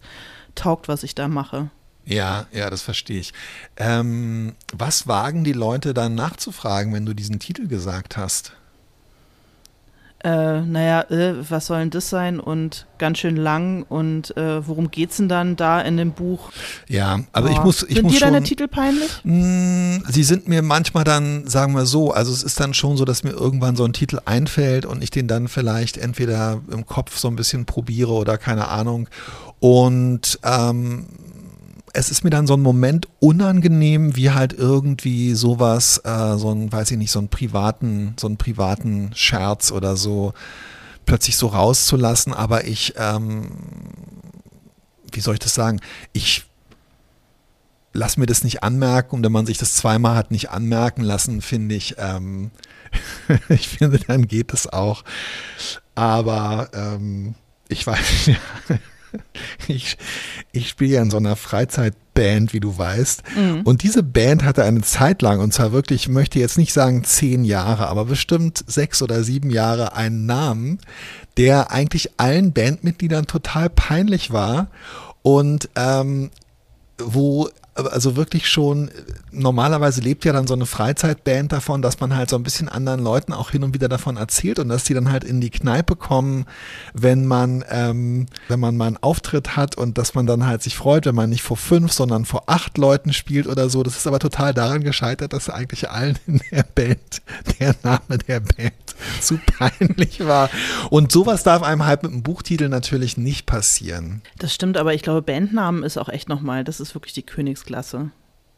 taugt, 0.56 0.88
was 0.88 1.04
ich 1.04 1.14
da 1.14 1.28
mache. 1.28 1.70
Ja, 2.06 2.48
ja, 2.54 2.70
das 2.70 2.82
verstehe 2.82 3.20
ich. 3.20 3.34
Ähm, 3.76 4.56
was 4.72 5.08
wagen 5.08 5.44
die 5.44 5.54
Leute 5.54 5.94
dann 5.94 6.16
nachzufragen, 6.16 6.94
wenn 6.94 7.06
du 7.06 7.14
diesen 7.14 7.40
Titel 7.40 7.68
gesagt 7.68 8.16
hast? 8.16 8.54
Äh, 10.24 10.62
naja, 10.62 11.02
äh, 11.12 11.36
was 11.48 11.68
soll 11.68 11.80
denn 11.80 11.90
das 11.92 12.10
sein 12.10 12.40
und 12.40 12.88
ganz 12.98 13.20
schön 13.20 13.36
lang 13.36 13.84
und 13.84 14.36
äh, 14.36 14.68
worum 14.68 14.90
geht's 14.90 15.18
denn 15.18 15.30
dann 15.30 15.56
da 15.56 15.80
in 15.80 15.98
dem 15.98 16.12
Buch? 16.12 16.52
Ja, 16.88 17.20
also 17.34 17.50
oh. 17.50 17.52
ich 17.52 17.64
muss, 17.64 17.84
ich 17.84 17.96
sind 17.96 18.04
muss 18.04 18.14
dir 18.14 18.20
schon, 18.20 18.34
deine 18.34 18.44
Titel 18.44 18.68
peinlich? 18.68 19.12
Mh, 19.24 20.00
sie 20.10 20.24
sind 20.24 20.48
mir 20.48 20.64
manchmal 20.64 21.04
dann, 21.04 21.48
sagen 21.48 21.74
wir 21.74 21.86
so, 21.86 22.12
also 22.12 22.32
es 22.32 22.42
ist 22.42 22.60
dann 22.60 22.74
schon 22.74 22.98
so, 22.98 23.06
dass 23.06 23.24
mir 23.24 23.32
irgendwann 23.32 23.76
so 23.76 23.86
ein 23.86 23.94
Titel 23.94 24.20
einfällt 24.26 24.88
und 24.88 25.04
ich 25.04 25.12
den 25.12 25.28
dann 25.28 25.48
vielleicht 25.48 25.98
entweder 25.98 26.62
im 26.72 26.88
Kopf 26.88 27.18
so 27.18 27.28
ein 27.28 27.36
bisschen 27.36 27.66
probiere 27.66 28.14
oder 28.14 28.40
keine 28.40 28.70
Ahnung 28.70 29.08
und 29.60 30.40
ähm, 30.44 31.06
es 31.98 32.12
ist 32.12 32.24
mir 32.24 32.30
dann 32.30 32.46
so 32.46 32.54
ein 32.54 32.62
Moment 32.62 33.08
unangenehm, 33.20 34.16
wie 34.16 34.30
halt 34.30 34.54
irgendwie 34.54 35.34
sowas, 35.34 36.00
äh, 36.04 36.38
so 36.38 36.52
ein, 36.52 36.72
weiß 36.72 36.92
ich 36.92 36.98
nicht, 36.98 37.10
so 37.10 37.18
einen 37.18 37.30
privaten, 37.30 38.14
so 38.20 38.28
einen 38.28 38.38
privaten 38.38 39.12
Scherz 39.16 39.72
oder 39.72 39.98
so 39.98 40.34
plötzlich 41.08 41.38
so 41.38 41.48
rauszulassen, 41.48 42.36
aber 42.36 42.66
ich, 42.66 42.94
ähm, 42.98 43.50
wie 45.12 45.22
soll 45.22 45.34
ich 45.34 45.40
das 45.40 45.56
sagen? 45.56 45.80
Ich 46.14 46.46
lass 47.94 48.18
mir 48.18 48.28
das 48.28 48.44
nicht 48.44 48.62
anmerken 48.62 49.16
und 49.16 49.24
wenn 49.24 49.32
man 49.32 49.48
sich 49.48 49.58
das 49.58 49.74
zweimal 49.74 50.16
hat 50.16 50.30
nicht 50.30 50.52
anmerken 50.52 51.02
lassen, 51.02 51.42
finde 51.42 51.74
ich, 51.74 51.96
ähm, 51.98 52.52
ich 53.50 53.70
finde, 53.70 53.98
dann 53.98 54.28
geht 54.28 54.54
es 54.54 54.72
auch. 54.72 55.04
Aber 55.96 56.70
ähm, 56.74 57.34
ich 57.70 57.88
weiß 57.88 58.28
nicht. 58.28 58.40
ich, 59.68 59.98
ich 60.52 60.70
spiele 60.70 60.96
ja 60.96 61.02
in 61.02 61.12
so 61.12 61.18
einer 61.18 61.36
Freizeitband, 61.36 62.54
wie 62.54 62.60
du 62.60 62.78
weißt. 62.78 63.24
Mhm. 63.36 63.62
Und 63.62 63.84
diese 63.84 64.04
Band 64.04 64.44
hatte 64.44 64.64
eine 64.64 64.82
Zeit 64.82 65.22
lang, 65.22 65.40
und 65.40 65.54
zwar 65.54 65.72
wirklich, 65.72 66.04
ich 66.04 66.10
möchte 66.10 66.40
jetzt 66.40 66.58
nicht 66.58 66.74
sagen 66.74 67.04
zehn 67.04 67.44
Jahre, 67.44 67.88
aber 67.88 68.06
bestimmt 68.06 68.64
sechs 68.68 69.02
oder 69.02 69.24
sieben 69.24 69.50
Jahre 69.50 69.96
einen 69.96 70.26
Namen, 70.26 70.80
der 71.38 71.72
eigentlich 71.72 72.12
allen 72.18 72.54
Bandmitgliedern 72.54 73.28
total 73.28 73.70
peinlich 73.70 74.32
war. 74.32 74.70
Und 75.22 75.70
ähm, 75.76 76.32
wo 77.00 77.50
also 77.78 78.16
wirklich 78.16 78.48
schon, 78.48 78.90
normalerweise 79.32 80.02
lebt 80.02 80.26
ja 80.26 80.34
dann 80.34 80.48
so 80.48 80.54
eine 80.54 80.66
Freizeitband 80.66 81.52
davon, 81.52 81.82
dass 81.82 82.00
man 82.00 82.16
halt 82.16 82.30
so 82.30 82.36
ein 82.36 82.44
bisschen 82.44 82.70
anderen 82.70 83.02
Leuten 83.02 83.34
auch 83.34 83.52
hin 83.52 83.64
und 83.64 83.74
wieder 83.74 83.88
davon 83.88 84.18
erzählt 84.18 84.60
und 84.60 84.70
dass 84.70 84.84
die 84.84 84.94
dann 84.94 85.12
halt 85.12 85.24
in 85.24 85.42
die 85.42 85.52
Kneipe 85.52 85.96
kommen, 85.96 86.46
wenn 86.94 87.26
man, 87.26 87.64
ähm, 87.70 88.26
wenn 88.48 88.60
man 88.60 88.78
mal 88.78 88.88
einen 88.88 88.98
Auftritt 88.98 89.56
hat 89.56 89.78
und 89.78 89.98
dass 89.98 90.16
man 90.16 90.26
dann 90.26 90.46
halt 90.46 90.64
sich 90.64 90.76
freut, 90.76 91.06
wenn 91.06 91.16
man 91.16 91.30
nicht 91.30 91.44
vor 91.44 91.58
fünf, 91.58 91.92
sondern 91.92 92.26
vor 92.26 92.44
acht 92.48 92.78
Leuten 92.78 93.14
spielt 93.14 93.48
oder 93.48 93.70
so. 93.70 93.84
Das 93.84 93.96
ist 93.96 94.08
aber 94.08 94.20
total 94.20 94.54
daran 94.54 94.84
gescheitert, 94.84 95.34
dass 95.34 95.50
eigentlich 95.50 95.90
allen 95.90 96.18
in 96.28 96.42
der 96.52 96.64
Band 96.64 97.22
der 97.60 97.76
Name 97.84 98.18
der 98.28 98.40
Band 98.40 98.74
zu 99.22 99.40
peinlich 99.58 100.26
war. 100.26 100.50
Und 100.90 101.12
sowas 101.12 101.44
darf 101.44 101.64
einem 101.64 101.86
halt 101.86 102.04
mit 102.04 102.12
einem 102.12 102.24
Buchtitel 102.24 102.70
natürlich 102.70 103.18
nicht 103.18 103.46
passieren. 103.46 104.22
Das 104.38 104.54
stimmt, 104.54 104.78
aber 104.78 104.94
ich 104.94 105.02
glaube, 105.02 105.22
Bandnamen 105.22 105.84
ist 105.84 105.98
auch 105.98 106.10
echt 106.10 106.30
nochmal, 106.30 106.64
das 106.64 106.80
ist 106.80 106.96
wirklich 106.96 107.14
die 107.14 107.24
Königsklasse. 107.68 108.12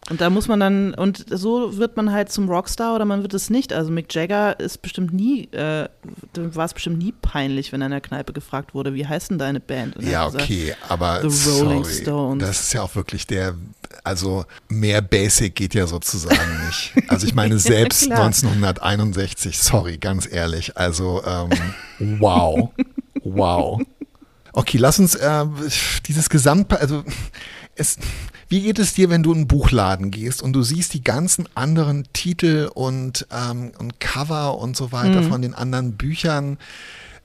Und 0.09 0.21
da 0.21 0.29
muss 0.29 0.47
man 0.47 0.59
dann, 0.59 0.93
und 0.93 1.25
so 1.29 1.77
wird 1.77 1.97
man 1.97 2.11
halt 2.11 2.31
zum 2.31 2.49
Rockstar 2.49 2.95
oder 2.95 3.05
man 3.05 3.21
wird 3.21 3.33
es 3.33 3.49
nicht. 3.49 3.73
Also 3.73 3.91
Mick 3.91 4.13
Jagger 4.15 4.59
ist 4.59 4.81
bestimmt 4.81 5.13
nie, 5.13 5.43
äh, 5.51 5.87
war 6.33 6.65
es 6.65 6.73
bestimmt 6.73 6.97
nie 6.97 7.13
peinlich, 7.21 7.71
wenn 7.73 7.81
er 7.81 7.87
in 7.87 7.91
der 7.91 8.01
Kneipe 8.01 8.33
gefragt 8.33 8.73
wurde, 8.73 8.93
wie 8.93 9.05
heißt 9.05 9.29
denn 9.29 9.37
deine 9.37 9.59
Band? 9.59 10.01
ja, 10.01 10.25
okay, 10.25 10.67
gesagt, 10.67 10.91
aber 10.91 11.29
The 11.29 11.49
Rolling 11.49 11.83
sorry, 11.83 12.01
Stones. 12.01 12.43
Das 12.43 12.59
ist 12.61 12.73
ja 12.73 12.81
auch 12.81 12.95
wirklich 12.95 13.27
der, 13.27 13.55
also 14.03 14.45
mehr 14.69 15.01
Basic 15.01 15.53
geht 15.53 15.75
ja 15.75 15.85
sozusagen 15.85 16.65
nicht. 16.65 16.93
Also 17.09 17.27
ich 17.27 17.35
meine, 17.35 17.59
selbst 17.59 18.09
1961, 18.09 19.59
sorry, 19.59 19.97
ganz 19.97 20.31
ehrlich, 20.31 20.75
also 20.75 21.21
ähm, 21.23 21.49
wow, 22.19 22.69
wow. 23.21 23.79
Okay, 24.53 24.77
lass 24.77 24.97
uns 24.97 25.13
äh, 25.13 25.45
dieses 26.07 26.29
Gesamtpaar, 26.29 26.79
also 26.79 27.03
es, 27.75 27.97
wie 28.49 28.61
geht 28.61 28.79
es 28.79 28.93
dir, 28.93 29.09
wenn 29.09 29.23
du 29.23 29.31
in 29.31 29.37
einen 29.37 29.47
Buchladen 29.47 30.09
gehst 30.09 30.41
und 30.41 30.53
du 30.53 30.63
siehst 30.63 30.93
die 30.95 31.03
ganzen 31.03 31.47
anderen 31.55 32.11
Titel 32.13 32.69
und, 32.73 33.27
ähm, 33.31 33.71
und 33.77 33.99
Cover 33.99 34.57
und 34.57 34.75
so 34.75 34.91
weiter 34.91 35.21
mhm. 35.21 35.29
von 35.29 35.41
den 35.41 35.53
anderen 35.53 35.93
Büchern? 35.93 36.57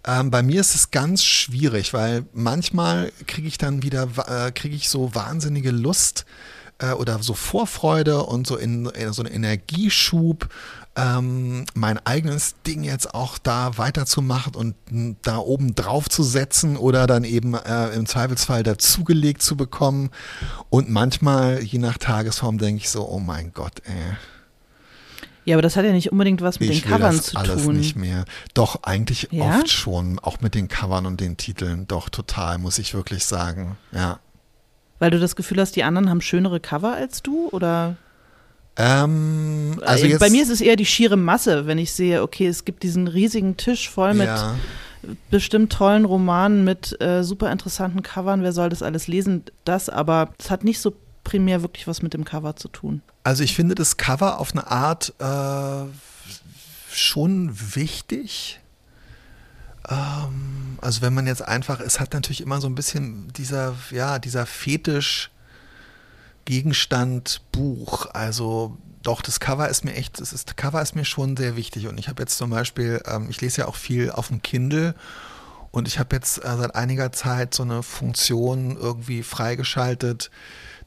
Ähm, 0.06 0.30
bei 0.30 0.42
mir 0.42 0.60
ist 0.60 0.74
es 0.74 0.90
ganz 0.90 1.24
schwierig, 1.24 1.94
weil 1.94 2.26
manchmal 2.34 3.10
kriege 3.26 3.48
ich 3.48 3.56
dann 3.56 3.82
wieder, 3.82 4.06
äh, 4.26 4.52
kriege 4.52 4.76
ich 4.76 4.90
so 4.90 5.14
wahnsinnige 5.14 5.70
Lust 5.70 6.26
äh, 6.78 6.92
oder 6.92 7.22
so 7.22 7.32
Vorfreude 7.32 8.22
und 8.24 8.46
so 8.46 8.56
in, 8.56 8.84
in 8.86 9.12
so 9.14 9.22
einen 9.22 9.32
Energieschub 9.32 10.48
ähm, 10.96 11.64
mein 11.74 11.98
eigenes 12.06 12.54
Ding 12.66 12.84
jetzt 12.84 13.14
auch 13.14 13.38
da 13.38 13.78
weiterzumachen 13.78 14.54
und 14.54 14.74
da 15.22 15.38
oben 15.38 15.74
drauf 15.74 16.08
zu 16.08 16.22
setzen 16.22 16.76
oder 16.76 17.06
dann 17.06 17.24
eben 17.24 17.54
äh, 17.54 17.88
im 17.90 18.06
Zweifelsfall 18.06 18.62
dazugelegt 18.62 19.42
zu 19.42 19.56
bekommen. 19.56 20.10
Und 20.70 20.90
manchmal, 20.90 21.62
je 21.62 21.78
nach 21.78 21.98
Tagesform, 21.98 22.58
denke 22.58 22.82
ich 22.82 22.90
so, 22.90 23.08
oh 23.08 23.18
mein 23.18 23.52
Gott, 23.52 23.82
ey. 23.84 24.16
Ja, 25.44 25.56
aber 25.56 25.62
das 25.62 25.76
hat 25.76 25.84
ja 25.84 25.92
nicht 25.92 26.10
unbedingt 26.10 26.40
was 26.40 26.58
mit 26.58 26.70
ich 26.70 26.82
den 26.82 26.90
Covern 26.90 27.20
zu 27.20 27.36
alles 27.36 27.64
tun. 27.64 27.76
nicht 27.76 27.96
mehr. 27.96 28.24
Doch, 28.54 28.82
eigentlich 28.82 29.28
ja? 29.30 29.58
oft 29.58 29.68
schon, 29.68 30.18
auch 30.18 30.40
mit 30.40 30.54
den 30.54 30.68
Covern 30.68 31.04
und 31.04 31.20
den 31.20 31.36
Titeln. 31.36 31.86
Doch, 31.86 32.08
total, 32.08 32.58
muss 32.58 32.78
ich 32.78 32.94
wirklich 32.94 33.24
sagen. 33.24 33.76
Ja. 33.92 34.20
Weil 35.00 35.10
du 35.10 35.20
das 35.20 35.36
Gefühl 35.36 35.60
hast, 35.60 35.76
die 35.76 35.84
anderen 35.84 36.08
haben 36.08 36.22
schönere 36.22 36.60
Cover 36.60 36.94
als 36.94 37.22
du, 37.22 37.48
oder? 37.50 37.96
Ähm, 38.76 39.80
also 39.84 40.06
jetzt, 40.06 40.20
Bei 40.20 40.30
mir 40.30 40.42
ist 40.42 40.48
es 40.48 40.60
eher 40.60 40.76
die 40.76 40.86
schiere 40.86 41.16
Masse, 41.16 41.66
wenn 41.66 41.78
ich 41.78 41.92
sehe, 41.92 42.22
okay, 42.22 42.46
es 42.46 42.64
gibt 42.64 42.82
diesen 42.82 43.06
riesigen 43.06 43.56
Tisch 43.56 43.88
voll 43.88 44.14
mit 44.14 44.26
ja. 44.26 44.56
bestimmt 45.30 45.72
tollen 45.72 46.04
Romanen, 46.04 46.64
mit 46.64 47.00
äh, 47.00 47.22
super 47.22 47.52
interessanten 47.52 48.02
Covern. 48.02 48.42
Wer 48.42 48.52
soll 48.52 48.68
das 48.70 48.82
alles 48.82 49.06
lesen? 49.06 49.44
Das, 49.64 49.88
aber 49.88 50.34
es 50.38 50.50
hat 50.50 50.64
nicht 50.64 50.80
so 50.80 50.94
primär 51.22 51.62
wirklich 51.62 51.86
was 51.86 52.02
mit 52.02 52.14
dem 52.14 52.24
Cover 52.24 52.56
zu 52.56 52.68
tun. 52.68 53.02
Also 53.22 53.44
ich 53.44 53.54
finde 53.54 53.74
das 53.74 53.96
Cover 53.96 54.38
auf 54.38 54.52
eine 54.52 54.66
Art 54.70 55.14
äh, 55.18 55.84
schon 56.90 57.50
wichtig. 57.74 58.60
Ähm, 59.88 60.78
also 60.80 61.00
wenn 61.00 61.14
man 61.14 61.26
jetzt 61.26 61.46
einfach, 61.46 61.80
es 61.80 62.00
hat 62.00 62.12
natürlich 62.12 62.40
immer 62.40 62.60
so 62.60 62.68
ein 62.68 62.74
bisschen 62.74 63.32
dieser, 63.32 63.74
ja, 63.90 64.18
dieser 64.18 64.46
Fetisch 64.46 65.30
Gegenstand 66.44 67.42
Buch. 67.52 68.06
Also 68.12 68.76
doch, 69.02 69.20
das 69.20 69.38
Cover 69.38 69.68
ist 69.68 69.84
mir 69.84 69.94
echt, 69.94 70.20
das 70.20 70.32
ist, 70.32 70.56
Cover 70.56 70.82
ist 70.82 70.96
mir 70.96 71.04
schon 71.04 71.36
sehr 71.36 71.56
wichtig. 71.56 71.86
Und 71.86 71.98
ich 71.98 72.08
habe 72.08 72.22
jetzt 72.22 72.38
zum 72.38 72.50
Beispiel, 72.50 73.02
ähm, 73.06 73.26
ich 73.30 73.40
lese 73.40 73.62
ja 73.62 73.68
auch 73.68 73.76
viel 73.76 74.10
auf 74.10 74.28
dem 74.28 74.42
Kindle 74.42 74.94
und 75.70 75.88
ich 75.88 75.98
habe 75.98 76.16
jetzt 76.16 76.38
äh, 76.38 76.56
seit 76.56 76.74
einiger 76.74 77.12
Zeit 77.12 77.54
so 77.54 77.62
eine 77.62 77.82
Funktion 77.82 78.76
irgendwie 78.76 79.22
freigeschaltet, 79.22 80.30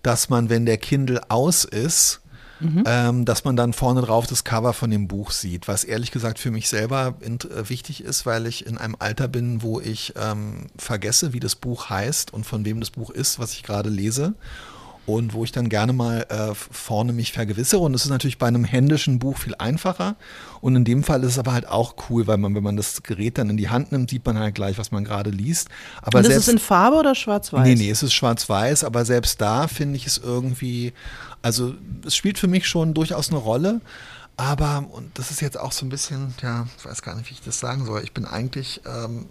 dass 0.01 0.29
man, 0.29 0.49
wenn 0.49 0.65
der 0.65 0.77
Kindle 0.77 1.21
aus 1.29 1.63
ist, 1.63 2.21
Mhm. 2.59 2.83
Ähm, 2.87 3.25
dass 3.25 3.43
man 3.43 3.55
dann 3.55 3.71
vorne 3.71 4.01
drauf 4.01 4.25
das 4.25 4.43
Cover 4.43 4.73
von 4.73 4.89
dem 4.89 5.07
Buch 5.07 5.29
sieht, 5.29 5.67
was 5.67 5.83
ehrlich 5.83 6.09
gesagt 6.09 6.39
für 6.39 6.49
mich 6.49 6.69
selber 6.69 7.13
äh, 7.21 7.69
wichtig 7.69 8.03
ist, 8.03 8.25
weil 8.25 8.47
ich 8.47 8.65
in 8.65 8.79
einem 8.79 8.95
Alter 8.97 9.27
bin, 9.27 9.61
wo 9.61 9.79
ich 9.79 10.15
ähm, 10.19 10.65
vergesse, 10.75 11.33
wie 11.33 11.39
das 11.39 11.55
Buch 11.55 11.91
heißt 11.91 12.33
und 12.33 12.47
von 12.47 12.65
wem 12.65 12.79
das 12.79 12.89
Buch 12.89 13.11
ist, 13.11 13.37
was 13.37 13.53
ich 13.53 13.61
gerade 13.61 13.91
lese 13.91 14.33
und 15.07 15.33
wo 15.33 15.45
ich 15.45 15.53
dann 15.53 15.69
gerne 15.69 15.93
mal 15.93 16.25
äh, 16.27 16.53
vorne 16.53 17.13
mich 17.13 17.31
vergewissere. 17.31 17.79
Und 17.79 17.93
das 17.93 18.03
ist 18.03 18.11
natürlich 18.11 18.37
bei 18.37 18.47
einem 18.47 18.65
händischen 18.65 19.19
Buch 19.19 19.37
viel 19.37 19.55
einfacher. 19.55 20.17
Und 20.59 20.75
in 20.75 20.83
dem 20.83 21.01
Fall 21.01 21.23
ist 21.23 21.31
es 21.31 21.39
aber 21.39 21.53
halt 21.53 21.65
auch 21.65 21.95
cool, 22.09 22.27
weil 22.27 22.37
man, 22.37 22.53
wenn 22.55 22.61
man 22.61 22.75
das 22.75 23.01
Gerät 23.03 23.37
dann 23.37 23.49
in 23.49 23.55
die 23.55 23.69
Hand 23.69 23.93
nimmt, 23.93 24.09
sieht 24.09 24.25
man 24.25 24.37
halt 24.37 24.53
gleich, 24.53 24.77
was 24.77 24.91
man 24.91 25.05
gerade 25.05 25.29
liest. 25.29 25.69
Aber 26.01 26.17
und 26.17 26.25
ist 26.25 26.31
selbst, 26.31 26.47
es 26.49 26.53
in 26.53 26.59
Farbe 26.59 26.97
oder 26.97 27.15
schwarz-weiß? 27.15 27.65
Nee, 27.65 27.75
nee, 27.75 27.89
es 27.89 28.03
ist 28.03 28.13
schwarz-weiß, 28.13 28.83
aber 28.83 29.05
selbst 29.05 29.39
da 29.39 29.69
finde 29.69 29.95
ich 29.95 30.05
es 30.07 30.17
irgendwie, 30.17 30.91
also 31.41 31.73
es 32.05 32.13
spielt 32.13 32.37
für 32.37 32.47
mich 32.47 32.67
schon 32.67 32.93
durchaus 32.93 33.29
eine 33.29 33.37
Rolle. 33.37 33.79
Aber, 34.35 34.87
und 34.91 35.17
das 35.17 35.31
ist 35.31 35.39
jetzt 35.39 35.57
auch 35.57 35.71
so 35.71 35.85
ein 35.85 35.89
bisschen, 35.89 36.33
ja, 36.41 36.67
ich 36.77 36.83
weiß 36.83 37.01
gar 37.01 37.15
nicht, 37.15 37.29
wie 37.29 37.35
ich 37.35 37.41
das 37.41 37.61
sagen 37.61 37.85
soll. 37.85 38.03
Ich 38.03 38.11
bin 38.11 38.25
eigentlich 38.25 38.81
ähm, 38.85 39.27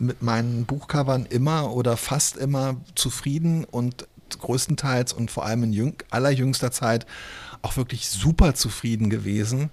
mit 0.00 0.22
meinen 0.22 0.64
Buchcovern 0.64 1.26
immer 1.26 1.70
oder 1.70 1.98
fast 1.98 2.38
immer 2.38 2.76
zufrieden 2.94 3.64
und 3.64 4.06
größtenteils 4.36 5.12
und 5.12 5.30
vor 5.30 5.46
allem 5.46 5.64
in 5.64 5.72
jüng 5.72 6.02
allerjüngster 6.10 6.70
Zeit 6.70 7.06
auch 7.62 7.76
wirklich 7.76 8.08
super 8.08 8.54
zufrieden 8.54 9.10
gewesen. 9.10 9.70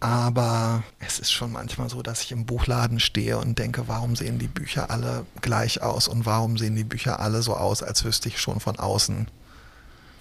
Aber 0.00 0.82
es 0.98 1.18
ist 1.18 1.30
schon 1.30 1.52
manchmal 1.52 1.90
so, 1.90 2.02
dass 2.02 2.22
ich 2.22 2.32
im 2.32 2.46
Buchladen 2.46 3.00
stehe 3.00 3.36
und 3.36 3.58
denke, 3.58 3.86
warum 3.86 4.16
sehen 4.16 4.38
die 4.38 4.48
Bücher 4.48 4.90
alle 4.90 5.26
gleich 5.42 5.82
aus 5.82 6.08
und 6.08 6.24
warum 6.24 6.56
sehen 6.56 6.74
die 6.74 6.84
Bücher 6.84 7.20
alle 7.20 7.42
so 7.42 7.54
aus, 7.54 7.82
als 7.82 8.04
wüsste 8.04 8.28
ich 8.28 8.40
schon 8.40 8.60
von 8.60 8.78
außen, 8.78 9.28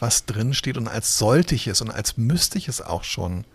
was 0.01 0.25
drin 0.25 0.53
steht 0.53 0.77
und 0.77 0.89
als 0.89 1.17
sollte 1.17 1.55
ich 1.55 1.67
es 1.67 1.81
und 1.81 1.91
als 1.91 2.17
müsste 2.17 2.57
ich 2.57 2.67
es 2.67 2.81
auch 2.81 3.05
schon 3.05 3.45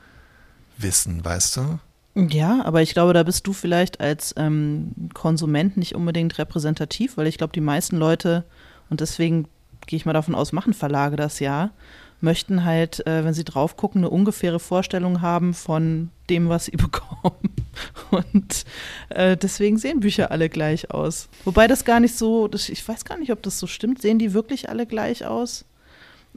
wissen, 0.78 1.22
weißt 1.24 1.56
du? 1.56 1.78
Ja, 2.14 2.64
aber 2.64 2.80
ich 2.80 2.94
glaube, 2.94 3.12
da 3.12 3.22
bist 3.22 3.46
du 3.46 3.52
vielleicht 3.52 4.00
als 4.00 4.34
ähm, 4.38 4.92
Konsument 5.14 5.76
nicht 5.76 5.94
unbedingt 5.94 6.38
repräsentativ, 6.38 7.16
weil 7.16 7.26
ich 7.26 7.38
glaube, 7.38 7.52
die 7.52 7.60
meisten 7.60 7.96
Leute, 7.96 8.44
und 8.88 9.00
deswegen 9.00 9.48
gehe 9.86 9.96
ich 9.96 10.06
mal 10.06 10.12
davon 10.12 10.34
aus, 10.34 10.52
machen 10.52 10.74
Verlage 10.74 11.16
das 11.16 11.40
ja, 11.40 11.70
möchten 12.20 12.64
halt, 12.64 13.06
äh, 13.06 13.24
wenn 13.24 13.34
sie 13.34 13.44
drauf 13.44 13.76
gucken, 13.76 14.00
eine 14.00 14.10
ungefähre 14.10 14.58
Vorstellung 14.58 15.20
haben 15.20 15.54
von 15.54 16.10
dem, 16.30 16.48
was 16.48 16.64
sie 16.66 16.72
bekommen. 16.76 17.54
Und 18.10 18.64
äh, 19.10 19.36
deswegen 19.36 19.78
sehen 19.78 20.00
Bücher 20.00 20.30
alle 20.30 20.48
gleich 20.48 20.90
aus. 20.90 21.28
Wobei 21.44 21.66
das 21.66 21.84
gar 21.84 22.00
nicht 22.00 22.16
so, 22.16 22.48
das, 22.48 22.68
ich 22.68 22.86
weiß 22.86 23.04
gar 23.04 23.18
nicht, 23.18 23.30
ob 23.30 23.42
das 23.42 23.58
so 23.58 23.66
stimmt. 23.66 24.02
Sehen 24.02 24.18
die 24.18 24.32
wirklich 24.32 24.68
alle 24.68 24.86
gleich 24.86 25.26
aus? 25.26 25.64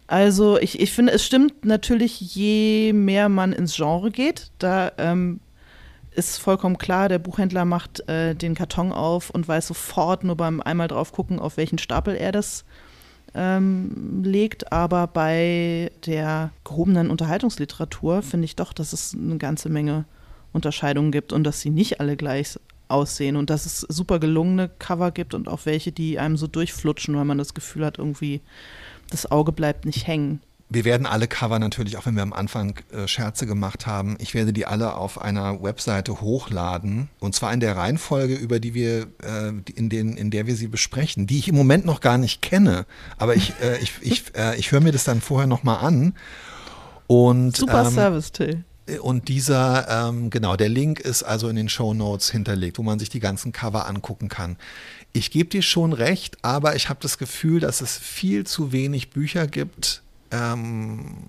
Also 0.05 0.57
ich, 0.59 0.79
ich 0.79 0.91
finde, 0.91 1.13
es 1.13 1.25
stimmt 1.25 1.65
natürlich, 1.65 2.21
je 2.21 2.93
mehr 2.93 3.29
man 3.29 3.51
ins 3.51 3.75
Genre 3.75 4.11
geht, 4.11 4.51
da 4.59 4.91
ähm, 4.97 5.39
ist 6.11 6.39
vollkommen 6.39 6.77
klar, 6.77 7.09
der 7.09 7.19
Buchhändler 7.19 7.65
macht 7.65 8.07
äh, 8.07 8.33
den 8.33 8.55
Karton 8.55 8.91
auf 8.91 9.29
und 9.29 9.47
weiß 9.47 9.67
sofort 9.67 10.23
nur 10.23 10.37
beim 10.37 10.61
einmal 10.61 10.87
drauf 10.87 11.11
gucken, 11.11 11.39
auf 11.39 11.57
welchen 11.57 11.77
Stapel 11.77 12.15
er 12.15 12.31
das 12.31 12.63
ähm, 13.37 14.23
legt. 14.23 14.73
Aber 14.73 15.07
bei 15.07 15.91
der 16.05 16.51
gehobenen 16.65 17.09
Unterhaltungsliteratur 17.09 18.21
finde 18.21 18.45
ich 18.45 18.55
doch, 18.55 18.73
dass 18.73 18.91
es 18.91 19.13
eine 19.13 19.37
ganze 19.37 19.69
Menge 19.69 20.05
Unterscheidungen 20.51 21.11
gibt 21.11 21.31
und 21.31 21.43
dass 21.43 21.61
sie 21.61 21.69
nicht 21.69 22.01
alle 22.01 22.17
gleich 22.17 22.59
aussehen 22.89 23.35
und 23.35 23.49
dass 23.49 23.65
es 23.65 23.81
super 23.81 24.19
gelungene 24.19 24.69
Cover 24.79 25.11
gibt 25.11 25.33
und 25.33 25.47
auch 25.47 25.65
welche, 25.65 25.91
die 25.91 26.19
einem 26.19 26.37
so 26.37 26.47
durchflutschen, 26.47 27.15
weil 27.15 27.25
man 27.25 27.37
das 27.37 27.53
Gefühl 27.53 27.85
hat, 27.85 27.97
irgendwie 27.97 28.41
das 29.09 29.29
Auge 29.29 29.51
bleibt 29.51 29.85
nicht 29.85 30.07
hängen. 30.07 30.41
Wir 30.69 30.83
werden 30.83 31.07
alle 31.07 31.27
Cover 31.27 31.59
natürlich, 31.59 31.97
auch 31.97 32.05
wenn 32.05 32.15
wir 32.15 32.23
am 32.23 32.33
Anfang 32.33 32.77
äh, 32.91 33.07
Scherze 33.07 33.45
gemacht 33.45 33.87
haben, 33.87 34.17
ich 34.19 34.33
werde 34.33 34.51
die 34.51 34.65
alle 34.65 34.95
auf 34.95 35.21
einer 35.21 35.63
Webseite 35.63 36.19
hochladen. 36.19 37.07
Und 37.19 37.35
zwar 37.35 37.53
in 37.53 37.61
der 37.61 37.77
Reihenfolge, 37.77 38.35
über 38.35 38.59
die 38.59 38.73
wir, 38.73 39.07
äh, 39.23 39.53
in, 39.75 39.87
den, 39.89 40.17
in 40.17 40.29
der 40.29 40.45
wir 40.45 40.57
sie 40.57 40.67
besprechen, 40.67 41.25
die 41.25 41.39
ich 41.39 41.47
im 41.47 41.55
Moment 41.55 41.85
noch 41.85 42.01
gar 42.01 42.17
nicht 42.17 42.41
kenne. 42.41 42.85
Aber 43.17 43.35
ich, 43.35 43.53
äh, 43.61 43.77
ich, 43.77 43.93
ich, 44.01 44.35
äh, 44.35 44.57
ich 44.57 44.71
höre 44.71 44.81
mir 44.81 44.91
das 44.91 45.05
dann 45.05 45.21
vorher 45.21 45.47
nochmal 45.47 45.85
an. 45.85 46.13
Und, 47.07 47.55
Super 47.55 47.85
ähm, 47.85 47.93
Service, 47.93 48.33
Till. 48.33 48.65
Und 49.01 49.27
dieser, 49.27 50.09
ähm, 50.09 50.29
genau, 50.29 50.55
der 50.55 50.69
Link 50.69 50.99
ist 50.99 51.23
also 51.23 51.49
in 51.49 51.57
den 51.57 51.67
Show 51.67 51.93
Notes 51.93 52.29
hinterlegt, 52.29 52.77
wo 52.77 52.83
man 52.83 52.99
sich 52.99 53.09
die 53.09 53.19
ganzen 53.19 53.51
Cover 53.51 53.85
angucken 53.85 54.29
kann. 54.29 54.57
Ich 55.11 55.31
gebe 55.31 55.49
dir 55.49 55.61
schon 55.61 55.91
recht, 55.91 56.37
aber 56.41 56.75
ich 56.75 56.87
habe 56.87 56.99
das 57.01 57.17
Gefühl, 57.17 57.59
dass 57.59 57.81
es 57.81 57.97
viel 57.97 58.45
zu 58.45 58.71
wenig 58.71 59.09
Bücher 59.09 59.47
gibt, 59.47 60.03
ähm, 60.31 61.27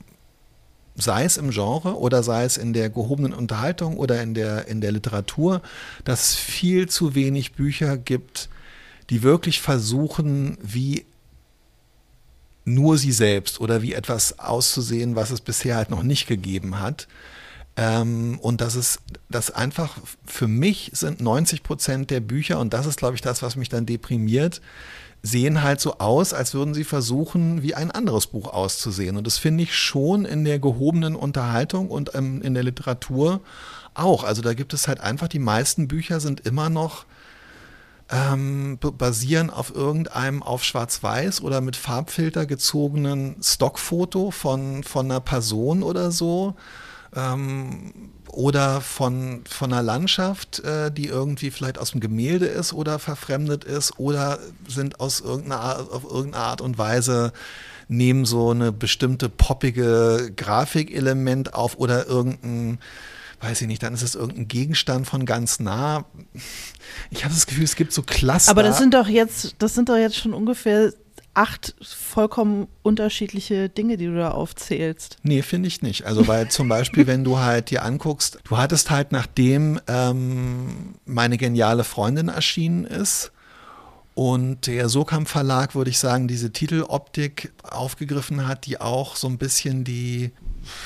sei 0.95 1.25
es 1.25 1.37
im 1.37 1.51
Genre 1.51 1.97
oder 1.97 2.23
sei 2.23 2.45
es 2.45 2.57
in 2.57 2.73
der 2.73 2.91
gehobenen 2.91 3.33
Unterhaltung 3.33 3.97
oder 3.97 4.21
in 4.23 4.35
der, 4.35 4.67
in 4.69 4.81
der 4.81 4.93
Literatur, 4.93 5.63
dass 6.05 6.31
es 6.31 6.35
viel 6.35 6.89
zu 6.89 7.15
wenig 7.15 7.53
Bücher 7.53 7.97
gibt, 7.97 8.49
die 9.11 9.23
wirklich 9.23 9.61
versuchen, 9.61 10.59
wie 10.61 11.05
nur 12.65 12.99
sie 12.99 13.13
selbst 13.13 13.61
oder 13.61 13.81
wie 13.81 13.95
etwas 13.95 14.39
auszusehen, 14.39 15.17
was 15.17 15.31
es 15.31 15.41
bisher 15.41 15.77
halt 15.77 15.91
noch 15.91 16.03
nicht 16.03 16.27
gegeben 16.27 16.79
hat. 16.79 17.09
Ähm, 17.77 18.39
und 18.41 18.61
das 18.61 18.75
ist, 18.75 18.99
das 19.31 19.51
einfach 19.51 19.99
für 20.27 20.49
mich 20.49 20.91
sind 20.95 21.21
90 21.21 21.63
Prozent 21.63 22.11
der 22.11 22.21
Bücher, 22.21 22.59
und 22.59 22.75
das 22.75 22.87
ist, 22.87 22.99
glaube 22.99 23.15
ich, 23.15 23.21
das, 23.23 23.41
was 23.41 23.57
mich 23.57 23.69
dann 23.69 23.87
deprimiert, 23.87 24.61
sehen 25.23 25.63
halt 25.63 25.81
so 25.81 25.99
aus, 25.99 26.33
als 26.33 26.55
würden 26.55 26.75
sie 26.75 26.85
versuchen, 26.85 27.63
wie 27.63 27.75
ein 27.75 27.91
anderes 27.91 28.29
Buch 28.29 28.53
auszusehen. 28.53 29.17
Und 29.17 29.27
das 29.27 29.39
finde 29.39 29.65
ich 29.65 29.77
schon 29.77 30.25
in 30.25 30.45
der 30.45 30.59
gehobenen 30.59 31.17
Unterhaltung 31.17 31.91
und 31.91 32.15
ähm, 32.15 32.41
in 32.43 32.55
der 32.55 32.63
Literatur 32.63 33.41
auch. 33.95 34.25
Also 34.25 34.43
da 34.43 34.55
gibt 34.55 34.73
es 34.75 34.89
halt 34.89 35.01
einfach, 35.01 35.29
die 35.29 35.41
meisten 35.41 35.89
Bücher 35.89 36.21
sind 36.21 36.47
immer 36.47 36.71
noch 36.71 37.05
ähm, 38.11 38.79
basieren 38.81 39.51
auf 39.51 39.75
irgendeinem 39.75 40.43
auf 40.43 40.65
Schwarz-Weiß 40.65 41.43
oder 41.43 41.61
mit 41.61 41.77
Farbfilter 41.77 42.47
gezogenen 42.47 43.37
Stockfoto 43.43 44.31
von, 44.31 44.83
von 44.83 45.07
einer 45.07 45.21
Person 45.21 45.83
oder 45.83 46.11
so. 46.11 46.55
Ähm, 47.15 48.11
oder 48.33 48.81
von, 48.81 49.43
von 49.49 49.73
einer 49.73 49.83
Landschaft, 49.83 50.61
äh, 50.61 50.91
die 50.91 51.07
irgendwie 51.07 51.51
vielleicht 51.51 51.79
aus 51.79 51.93
dem 51.93 52.01
Gemälde 52.01 52.47
ist 52.47 52.73
oder 52.73 52.99
verfremdet 52.99 53.65
ist 53.65 53.99
oder 53.99 54.39
sind 54.67 55.01
aus 55.01 55.21
irgendeiner 55.21 55.61
Art, 55.61 55.93
auf 55.93 56.05
irgendeine 56.05 56.45
Art 56.45 56.61
und 56.61 56.79
Weise 56.79 57.33
nehmen 57.89 58.25
so 58.25 58.51
eine 58.51 58.71
bestimmte 58.71 59.29
poppige 59.29 60.33
Grafikelement 60.37 61.55
auf 61.55 61.79
oder 61.79 62.07
irgendein 62.07 62.79
weiß 63.41 63.63
ich 63.63 63.69
nicht, 63.69 63.83
dann 63.83 63.95
ist 63.95 64.03
es 64.03 64.17
irgendein 64.17 64.49
Gegenstand 64.49 65.07
von 65.07 65.25
ganz 65.25 65.61
nah. 65.61 66.05
Ich 67.11 67.25
habe 67.25 67.33
das 67.33 67.47
Gefühl, 67.47 67.65
es 67.65 67.77
gibt 67.77 67.93
so 67.93 68.03
Cluster. 68.03 68.51
Aber 68.51 68.65
das 68.65 68.79
sind 68.79 68.95
doch 68.95 69.07
jetzt, 69.07 69.55
das 69.61 69.75
sind 69.75 69.89
doch 69.89 69.97
jetzt 69.97 70.17
schon 70.17 70.35
ungefähr 70.35 70.93
acht 71.39 71.77
vollkommen 71.81 72.67
unterschiedliche 72.83 73.69
Dinge, 73.69 73.97
die 73.97 74.07
du 74.07 74.17
da 74.17 74.33
aufzählst. 74.33 75.19
Nee, 75.23 75.43
finde 75.43 75.69
ich 75.69 75.83
nicht. 75.83 76.05
Also 76.05 76.27
weil 76.27 76.49
zum 76.51 76.69
Beispiel, 76.69 77.07
wenn 77.07 77.23
du 77.23 77.39
halt 77.39 77.71
dir 77.71 77.85
anguckst, 77.85 78.41
du 78.43 78.59
hattest 78.59 78.91
halt 78.91 79.13
nachdem 79.13 79.81
ähm, 79.87 80.97
meine 81.07 81.39
geniale 81.39 81.85
Freundin 81.85 82.29
erschienen 82.29 82.85
ist, 82.85 83.31
und 84.19 84.67
der 84.67 84.89
Sokam 84.89 85.27
Verlag, 85.27 85.77
würde 85.77 85.91
ich 85.91 85.99
sagen, 86.01 86.27
diese 86.27 86.51
Titeloptik 86.51 87.53
aufgegriffen 87.63 88.49
hat, 88.49 88.67
die 88.67 88.81
auch 88.81 89.15
so 89.15 89.29
ein 89.29 89.39
bisschen 89.39 89.85
die 89.85 90.33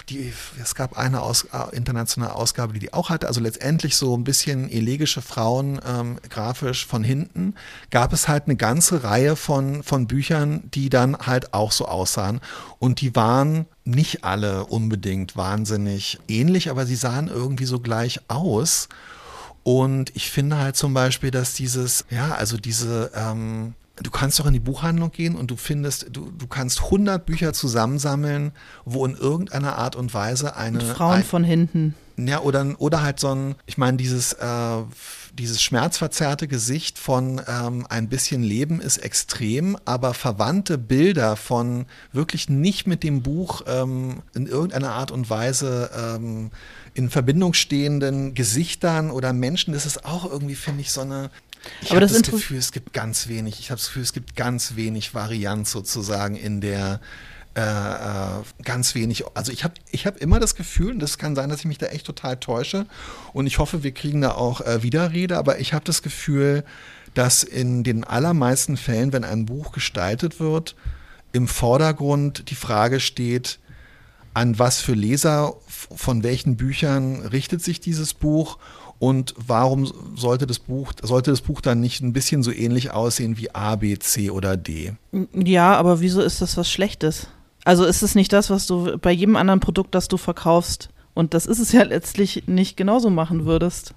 die, 0.09 0.33
es 0.61 0.75
gab 0.75 0.97
eine 0.99 1.23
Aus, 1.23 1.45
äh, 1.53 1.77
internationale 1.77 2.35
Ausgabe, 2.35 2.73
die 2.73 2.81
die 2.81 2.93
auch 2.93 3.11
hatte, 3.11 3.27
also 3.29 3.41
letztendlich 3.41 3.97
so 3.97 4.17
ein 4.17 4.25
bisschen 4.25 4.71
elegische 4.71 5.23
Frauen 5.23 5.81
ähm, 5.87 6.19
grafisch 6.29 6.87
von 6.87 7.05
hinten, 7.05 7.55
gab 7.91 8.13
es 8.13 8.29
halt 8.29 8.45
eine 8.47 8.57
ganze 8.57 9.05
Reihe 9.05 9.37
von, 9.37 9.83
von 9.83 10.07
Büchern, 10.07 10.63
die 10.75 10.89
dann 10.89 11.17
halt 11.17 11.55
auch 11.55 11.73
so 11.73 11.87
aussahen. 11.87 12.41
Und 12.79 13.01
die 13.01 13.15
waren 13.15 13.67
nicht 13.85 14.25
alle 14.25 14.67
unbedingt 14.67 15.37
wahnsinnig 15.37 16.19
ähnlich, 16.29 16.71
aber 16.71 16.87
sie 16.87 16.97
sahen 16.97 17.29
irgendwie 17.29 17.67
so 17.67 17.81
gleich 17.81 18.21
aus. 18.29 18.89
Und 19.65 20.15
ich 20.17 20.31
finde 20.31 20.59
halt 20.59 20.77
zum 20.77 20.93
Beispiel, 20.93 21.31
dass 21.31 21.55
dieses, 21.55 22.05
ja, 22.11 22.35
also 22.35 22.57
diese, 22.57 23.13
ähm, 23.15 23.75
du 24.07 24.11
kannst 24.11 24.39
doch 24.39 24.47
in 24.47 24.53
die 24.53 24.61
Buchhandlung 24.61 25.11
gehen 25.13 25.35
und 25.35 25.51
du 25.51 25.57
findest, 25.57 26.09
du, 26.13 26.31
du 26.31 26.47
kannst 26.47 26.85
100 26.85 27.25
Bücher 27.25 27.53
zusammensammeln, 27.53 28.53
wo 28.85 29.05
in 29.07 29.15
irgendeiner 29.15 29.77
Art 29.77 29.97
und 29.97 30.13
Weise 30.15 30.57
eine. 30.57 30.81
Und 30.81 30.87
Frauen 30.87 31.19
ein, 31.19 31.25
von 31.25 31.45
hinten. 31.45 31.95
Ja, 32.17 32.41
oder, 32.41 32.75
oder 32.79 33.03
halt 33.03 33.19
so 33.21 33.35
ein, 33.35 33.55
ich 33.67 33.79
meine, 33.79 33.97
dieses, 33.97 34.35
äh, 34.35 34.77
dieses 35.39 35.63
schmerzverzerrte 35.63 36.47
Gesicht 36.47 36.99
von 36.99 37.41
ähm, 37.49 37.87
ein 37.89 38.09
bisschen 38.09 38.43
Leben 38.43 38.81
ist 38.81 38.99
extrem, 38.99 39.79
aber 39.85 40.13
verwandte 40.13 40.77
Bilder 40.77 41.37
von 41.37 41.87
wirklich 42.13 42.49
nicht 42.49 42.87
mit 42.87 43.03
dem 43.03 43.23
Buch 43.23 43.63
ähm, 43.67 44.23
in 44.35 44.47
irgendeiner 44.47 44.91
Art 44.91 45.11
und 45.11 45.31
Weise 45.31 45.91
ähm, 45.97 46.51
in 46.95 47.09
Verbindung 47.09 47.55
stehenden 47.55 48.35
Gesichtern 48.35 49.11
oder 49.11 49.33
Menschen, 49.33 49.73
das 49.73 49.87
ist 49.87 50.05
auch 50.05 50.31
irgendwie, 50.31 50.55
finde 50.55 50.83
ich, 50.83 50.93
so 50.93 51.01
eine, 51.01 51.31
ich 51.81 51.91
habe 51.91 52.01
das, 52.01 52.13
das 52.13 52.23
Gefühl, 52.23 52.59
es 52.59 52.73
gibt 52.73 52.93
ganz 52.93 53.29
wenig, 53.29 53.61
ich 53.61 53.71
habe 53.71 53.79
das 53.79 53.89
Gefühl, 53.89 54.03
es 54.03 54.13
gibt 54.13 54.37
ganz 54.37 54.77
wenig 54.77 55.15
Varianz 55.15 55.71
sozusagen 55.71 56.37
in 56.37 56.61
der 56.61 57.01
äh, 57.55 57.61
äh, 57.61 58.43
ganz 58.65 58.95
wenig. 58.95 59.25
Also 59.35 59.53
ich 59.53 59.63
habe 59.63 59.75
ich 59.91 60.07
hab 60.07 60.17
immer 60.17 60.41
das 60.41 60.55
Gefühl, 60.55 60.93
und 60.93 61.01
das 61.01 61.19
kann 61.19 61.35
sein, 61.35 61.51
dass 61.51 61.61
ich 61.61 61.67
mich 61.67 61.77
da 61.77 61.87
echt 61.87 62.07
total 62.07 62.39
täusche, 62.39 62.87
und 63.35 63.47
ich 63.47 63.59
hoffe, 63.59 63.83
wir 63.83 63.93
kriegen 63.93 64.23
da 64.23 64.33
auch 64.33 64.63
äh, 64.63 64.83
Widerrede, 64.83 65.37
aber 65.37 65.61
ich 65.61 65.75
habe 65.75 65.85
das 65.85 66.01
Gefühl, 66.03 66.65
dass 67.13 67.43
in 67.43 67.85
den 67.85 68.05
allermeisten 68.05 68.79
Fällen, 68.79 69.13
wenn 69.13 69.25
ein 69.25 69.45
Buch 69.45 69.73
gestaltet 69.73 70.41
wird, 70.41 70.77
im 71.33 71.47
Vordergrund 71.47 72.49
die 72.49 72.55
Frage 72.55 73.01
steht, 73.01 73.59
an 74.33 74.59
was 74.59 74.81
für 74.81 74.95
Leser 74.95 75.55
von 75.67 76.23
welchen 76.23 76.57
Büchern 76.57 77.21
richtet 77.21 77.63
sich 77.63 77.81
dieses 77.81 78.15
Buch 78.15 78.59
und 79.03 79.35
warum 79.37 79.91
sollte 80.15 80.47
das 80.47 80.61
Buch, 80.61 80.93
sollte 81.03 81.33
das 81.33 81.41
Buch 81.41 81.61
dann 81.61 81.81
nicht 81.81 82.03
ein 82.03 82.13
bisschen 82.13 82.45
so 82.45 82.53
ähnlich 82.53 82.93
aussehen 82.93 83.37
wie 83.37 83.53
A, 83.53 83.75
B, 83.75 83.99
C 83.99 84.31
oder 84.31 84.57
D? 84.57 84.93
Ja, 85.35 85.75
aber 85.75 86.01
wieso 86.01 86.21
ist 86.21 86.41
das 86.41 86.57
was 86.57 86.71
Schlechtes? 86.71 87.27
Also 87.65 87.85
ist 87.85 88.05
es 88.05 88.15
nicht 88.15 88.33
das, 88.33 88.49
was 88.49 88.69
du 88.69 88.99
bei 88.99 89.11
jedem 89.11 89.35
anderen 89.35 89.59
Produkt, 89.59 89.97
das 89.97 90.07
du 90.07 90.19
verkaufst, 90.19 90.89
und 91.15 91.35
das 91.35 91.47
ist 91.47 91.59
es 91.59 91.73
ja 91.73 91.83
letztlich 91.83 92.45
nicht 92.47 92.77
genauso 92.77 93.11
machen 93.11 93.45
würdest. 93.45 93.93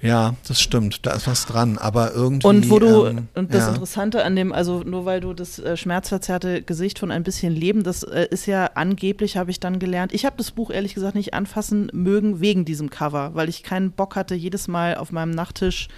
Ja, 0.00 0.34
das 0.46 0.60
stimmt, 0.60 1.06
da 1.06 1.12
ist 1.12 1.26
was 1.26 1.46
dran, 1.46 1.78
aber 1.78 2.12
irgendwie. 2.12 2.46
Und 2.46 2.70
wo 2.70 2.78
du, 2.78 3.06
ähm, 3.06 3.28
und 3.34 3.52
das 3.52 3.64
ja. 3.64 3.68
Interessante 3.70 4.24
an 4.24 4.36
dem, 4.36 4.52
also 4.52 4.82
nur 4.82 5.04
weil 5.04 5.20
du 5.20 5.32
das 5.32 5.58
äh, 5.58 5.76
schmerzverzerrte 5.76 6.62
Gesicht 6.62 6.98
von 6.98 7.10
ein 7.10 7.22
bisschen 7.22 7.54
Leben, 7.54 7.82
das 7.82 8.02
äh, 8.02 8.26
ist 8.30 8.46
ja 8.46 8.70
angeblich, 8.74 9.36
habe 9.36 9.50
ich 9.50 9.60
dann 9.60 9.78
gelernt. 9.78 10.12
Ich 10.12 10.24
habe 10.24 10.36
das 10.36 10.50
Buch 10.50 10.70
ehrlich 10.70 10.94
gesagt 10.94 11.14
nicht 11.14 11.34
anfassen 11.34 11.90
mögen 11.92 12.40
wegen 12.40 12.64
diesem 12.64 12.90
Cover, 12.90 13.30
weil 13.34 13.48
ich 13.48 13.62
keinen 13.62 13.92
Bock 13.92 14.16
hatte, 14.16 14.34
jedes 14.34 14.68
Mal 14.68 14.96
auf 14.96 15.12
meinem 15.12 15.30
Nachttisch 15.30 15.88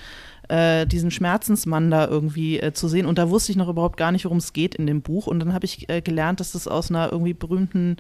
äh, 0.49 0.87
diesen 0.87 1.11
Schmerzensmann 1.11 1.91
da 1.91 2.07
irgendwie 2.07 2.61
äh, 2.61 2.73
zu 2.73 2.89
sehen. 2.89 3.07
Und 3.07 3.19
da 3.19 3.31
wusste 3.31 3.53
ich 3.53 3.59
noch 3.59 3.69
überhaupt 3.69 3.97
gar 3.97 4.13
nicht, 4.13 4.25
worum 4.25 4.39
es 4.39 4.53
geht 4.53 4.75
in 4.75 4.87
dem 4.87 5.03
Buch. 5.03 5.27
Und 5.27 5.41
dann 5.41 5.53
habe 5.53 5.65
ich 5.65 5.89
äh, 5.89 6.01
gelernt, 6.01 6.41
dass 6.41 6.53
das 6.53 6.69
aus 6.69 6.91
einer 6.91 7.11
irgendwie 7.11 7.35
berühmten 7.35 7.97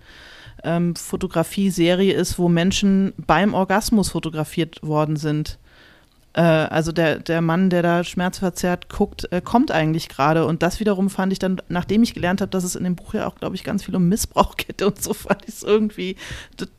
ähm, 0.62 0.95
Fotografie-Serie 0.95 2.15
ist, 2.15 2.39
wo 2.39 2.49
Menschen 2.49 3.12
beim 3.27 3.55
Orgasmus 3.55 4.11
fotografiert 4.11 4.83
worden 4.83 5.17
sind. 5.17 5.59
Äh, 6.37 6.42
also 6.42 6.92
der, 6.92 7.18
der 7.18 7.40
Mann, 7.40 7.70
der 7.70 7.83
da 7.83 8.05
schmerzverzerrt 8.05 8.90
guckt, 8.90 9.27
äh, 9.33 9.40
kommt 9.40 9.72
eigentlich 9.72 10.09
gerade. 10.09 10.44
Und 10.44 10.62
das 10.62 10.79
wiederum 10.81 11.09
fand 11.09 11.33
ich 11.33 11.38
dann, 11.38 11.62
nachdem 11.68 12.03
ich 12.03 12.14
gelernt 12.14 12.42
habe, 12.42 12.51
dass 12.51 12.62
es 12.62 12.77
in 12.77 12.85
dem 12.85 12.94
Buch 12.94 13.14
ja 13.14 13.27
auch, 13.27 13.37
glaube 13.37 13.57
ich, 13.57 13.64
ganz 13.64 13.85
viel 13.85 13.96
um 13.96 14.09
Missbrauch 14.09 14.57
geht 14.57 14.83
und 14.83 15.03
so, 15.03 15.14
fand 15.14 15.42
ich 15.49 15.55
es 15.55 15.62
irgendwie 15.62 16.16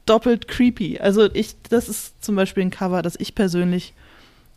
doppelt 0.06 0.48
creepy. 0.48 1.00
Also 1.00 1.28
ich, 1.34 1.56
das 1.70 1.90
ist 1.90 2.24
zum 2.24 2.36
Beispiel 2.36 2.64
ein 2.64 2.70
Cover, 2.70 3.02
das 3.02 3.16
ich 3.20 3.34
persönlich 3.34 3.94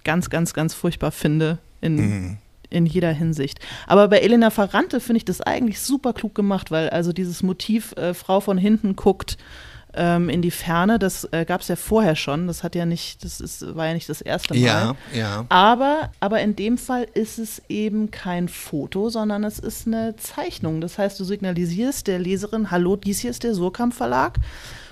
ganz, 0.05 0.29
ganz, 0.29 0.53
ganz 0.53 0.75
furchtbar 0.75 1.13
finde 1.13 1.59
in, 1.81 1.97
mhm. 1.97 2.37
in 2.69 2.85
jeder 2.85 3.13
Hinsicht. 3.13 3.59
Aber 3.87 4.09
bei 4.09 4.19
Elena 4.19 4.51
Ferrante 4.51 5.01
finde 5.01 5.19
ich 5.19 5.25
das 5.25 5.41
eigentlich 5.41 5.81
super 5.81 6.13
klug 6.13 6.35
gemacht, 6.35 6.71
weil 6.71 6.91
also 6.91 7.15
dieses 7.15 7.43
Motiv 7.43 7.93
äh, 7.97 8.13
Frau 8.13 8.41
von 8.41 8.59
hinten 8.59 8.97
guckt, 8.97 9.39
ähm, 9.95 10.29
in 10.29 10.43
die 10.43 10.51
Ferne. 10.51 10.99
Das 10.99 11.29
äh, 11.33 11.45
gab 11.45 11.61
es 11.61 11.69
ja 11.69 11.77
vorher 11.77 12.17
schon. 12.17 12.47
Das 12.47 12.63
hat 12.63 12.75
ja 12.75 12.87
nicht, 12.87 13.25
das 13.25 13.41
ist, 13.41 13.75
war 13.75 13.87
ja 13.87 13.95
nicht 13.95 14.09
das 14.09 14.21
erste 14.21 14.55
Mal. 14.55 14.61
Ja, 14.61 14.97
ja. 15.15 15.47
Aber, 15.49 16.11
aber 16.21 16.41
in 16.41 16.57
dem 16.57 16.79
Fall 16.79 17.07
ist 17.15 17.39
es 17.39 17.63
eben 17.69 18.11
kein 18.11 18.49
Foto, 18.49 19.11
sondern 19.11 19.45
es 19.45 19.59
ist 19.59 19.87
eine 19.87 20.17
Zeichnung. 20.17 20.81
Das 20.81 20.99
heißt, 20.99 21.19
du 21.19 21.25
signalisierst 21.25 22.07
der 22.07 22.19
Leserin, 22.19 22.71
hallo, 22.71 22.97
dies 22.97 23.21
hier 23.21 23.31
ist 23.31 23.43
der 23.43 23.55
Surkamp 23.55 23.95
Verlag. 23.95 24.39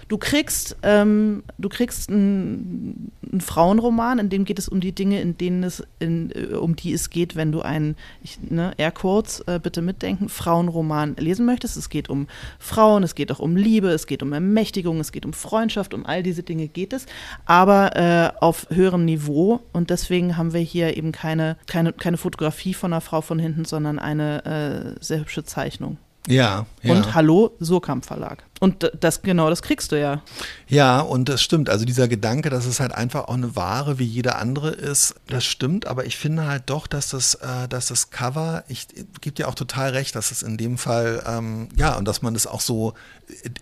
Du 0.09 0.17
kriegst, 0.17 0.77
ähm, 0.83 1.43
du 1.59 1.69
kriegst 1.69 2.09
einen, 2.09 3.13
Frauenroman, 3.41 4.19
in 4.19 4.31
dem 4.31 4.47
geht 4.47 4.59
es 4.59 4.67
um 4.67 4.81
die 4.81 4.93
Dinge, 4.93 5.21
in 5.21 5.37
denen 5.37 5.63
es, 5.63 5.83
in, 5.99 6.31
äh, 6.31 6.55
um 6.55 6.77
die 6.77 6.95
es 6.95 7.11
geht, 7.11 7.37
wenn 7.37 7.53
du 7.53 7.61
einen, 7.61 7.95
ich, 8.23 8.39
ne, 8.41 8.73
Airquotes, 8.79 9.41
äh, 9.41 9.61
bitte 9.63 9.83
mitdenken, 9.83 10.31
Frauenroman 10.31 11.17
lesen 11.17 11.45
möchtest. 11.45 11.77
Es 11.77 11.91
geht 11.91 12.09
um 12.09 12.27
Frauen, 12.59 13.03
es 13.03 13.15
geht 13.15 13.31
auch 13.31 13.39
um 13.39 13.55
Liebe, 13.55 13.89
es 13.89 14.07
geht 14.07 14.23
um 14.23 14.33
Ermächtigung, 14.33 14.99
es 14.99 15.13
geht 15.13 15.27
um 15.27 15.35
Freundschaft, 15.35 15.93
um 15.93 16.07
all 16.07 16.23
diese 16.23 16.43
Dinge 16.43 16.69
geht 16.69 16.95
es, 16.95 17.05
aber 17.45 17.97
äh, 17.97 18.31
auf 18.41 18.67
höherem 18.71 19.05
Niveau. 19.05 19.61
Und 19.75 19.91
deswegen 19.91 20.39
haben 20.39 20.55
wir 20.55 20.61
hier 20.61 20.97
eben 20.97 21.13
keine, 21.13 21.59
keine, 21.67 21.93
keine 21.93 22.17
Fotografie 22.17 22.73
von 22.73 22.95
einer 22.95 23.03
Frau 23.03 23.21
von 23.21 23.39
hinten, 23.39 23.67
sondern 23.67 23.99
eine 23.99 24.97
äh, 24.97 25.05
sehr 25.05 25.21
hübsche 25.21 25.45
Zeichnung. 25.45 25.99
Ja, 26.29 26.67
ja. 26.83 26.93
Und 26.93 27.15
Hallo, 27.15 27.57
Surkamp 27.59 28.05
Verlag. 28.05 28.45
Und 28.61 28.93
das 29.01 29.23
genau, 29.23 29.49
das 29.49 29.63
kriegst 29.63 29.93
du 29.93 30.01
ja. 30.01 30.23
Ja, 30.67 31.01
und 31.01 31.29
das 31.31 31.41
stimmt. 31.41 31.71
Also 31.71 31.87
dieser 31.87 32.07
Gedanke, 32.07 32.51
dass 32.51 32.67
es 32.67 32.81
halt 32.81 32.93
einfach 32.93 33.29
auch 33.29 33.35
eine 33.35 33.57
Ware 33.57 33.99
wie 33.99 34.05
jede 34.05 34.37
andere 34.37 34.71
ist, 34.71 35.15
das 35.29 35.45
stimmt. 35.45 35.87
Aber 35.87 36.05
ich 36.05 36.19
finde 36.19 36.47
halt 36.47 36.65
doch, 36.67 36.87
dass 36.87 37.09
das, 37.09 37.35
äh, 37.37 37.67
dass 37.69 37.87
das 37.87 38.11
Cover, 38.11 38.65
ich 38.69 38.89
gebe 39.23 39.37
dir 39.37 39.49
auch 39.49 39.55
total 39.55 39.91
recht, 39.91 40.15
dass 40.17 40.31
es 40.31 40.43
in 40.43 40.59
dem 40.59 40.77
Fall, 40.77 41.23
ähm, 41.27 41.71
ja, 41.77 41.97
und 41.97 42.07
dass 42.07 42.21
man 42.21 42.35
das 42.35 42.47
auch 42.47 42.61
so 42.61 42.93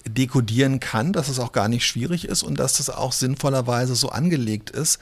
dekodieren 0.09 0.81
kann, 0.81 1.13
dass 1.13 1.29
es 1.29 1.39
auch 1.39 1.53
gar 1.53 1.69
nicht 1.69 1.87
schwierig 1.87 2.27
ist 2.27 2.43
und 2.43 2.59
dass 2.59 2.79
das 2.79 2.91
auch 2.91 3.13
sinnvollerweise 3.13 3.95
so 3.95 4.09
angelegt 4.09 4.71
ist. 4.71 4.99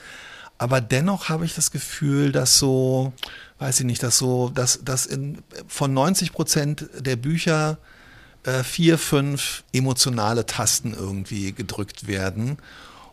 Aber 0.59 0.81
dennoch 0.81 1.29
habe 1.29 1.45
ich 1.45 1.55
das 1.55 1.71
Gefühl, 1.71 2.33
dass 2.33 2.59
so, 2.59 3.13
weiß 3.59 3.81
ich 3.81 3.87
nicht, 3.87 4.03
dass 4.03 4.19
so, 4.19 4.51
dass, 4.51 4.85
dass 4.85 5.07
in, 5.07 5.39
von 5.67 5.93
90 5.93 6.33
Prozent 6.33 6.89
der 6.99 7.17
Bücher 7.17 7.79
äh, 8.45 8.63
vier, 8.63 8.99
fünf 8.99 9.65
emotionale 9.73 10.47
Tasten 10.47 10.95
irgendwie 10.95 11.53
gedrückt 11.53 12.07
werden. 12.07 12.59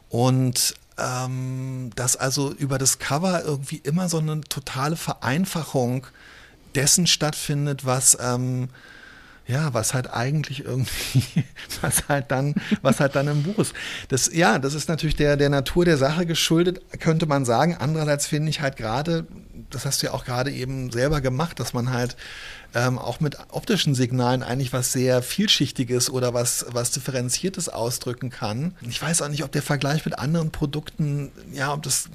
Und 0.10 0.76
ähm, 0.98 1.90
dass 1.96 2.16
also 2.16 2.52
über 2.54 2.78
das 2.78 3.00
Cover 3.00 3.44
irgendwie 3.44 3.78
immer 3.78 4.10
so 4.10 4.20
eine 4.20 4.42
totale 4.42 4.96
Vereinfachung 4.96 6.06
dessen 6.76 7.08
stattfindet, 7.08 7.86
was 7.86 8.18
ähm, 8.22 8.70
ja, 9.52 9.74
was 9.74 9.94
halt 9.94 10.12
eigentlich 10.14 10.64
irgendwie, 10.66 11.24
was 11.82 12.08
halt 12.08 12.32
dann, 12.32 12.56
was 12.82 13.00
halt 13.00 13.16
dann 13.16 13.28
im 13.28 13.44
Buch 13.44 13.60
ist. 13.60 13.74
Das, 14.08 14.34
ja, 14.34 14.60
das 14.60 14.74
ist 14.74 14.88
natürlich 14.88 15.18
der, 15.18 15.36
der 15.36 15.50
Natur 15.50 15.84
der 15.84 15.98
Sache 15.98 16.26
geschuldet, 16.26 16.82
könnte 17.00 17.26
man 17.26 17.44
sagen. 17.44 17.76
Andererseits 17.78 18.28
finde 18.28 18.50
ich 18.50 18.62
halt 18.62 18.78
gerade, 18.78 19.28
das 19.74 19.86
hast 19.86 20.02
du 20.02 20.08
ja 20.08 20.14
auch 20.14 20.26
gerade 20.26 20.52
eben 20.52 20.92
selber 20.92 21.22
gemacht, 21.22 21.60
dass 21.60 21.74
man 21.74 21.92
halt 21.92 22.16
ähm, 22.74 22.98
auch 22.98 23.20
mit 23.20 23.38
optischen 23.50 23.96
Signalen 23.96 24.44
eigentlich 24.44 24.74
was 24.74 24.92
sehr 24.92 25.22
vielschichtiges 25.22 26.10
oder 26.10 26.34
was, 26.34 26.66
was 26.70 26.92
differenziertes 26.92 27.70
ausdrücken 27.70 28.30
kann. 28.30 28.76
Ich 28.82 29.02
weiß 29.02 29.22
auch 29.22 29.30
nicht, 29.30 29.44
ob 29.44 29.52
der 29.52 29.62
Vergleich 29.62 30.06
mit 30.06 30.18
anderen 30.18 30.52
Produkten, 30.52 31.32
ja, 31.52 31.74
ob 31.74 31.84
das 31.84 32.10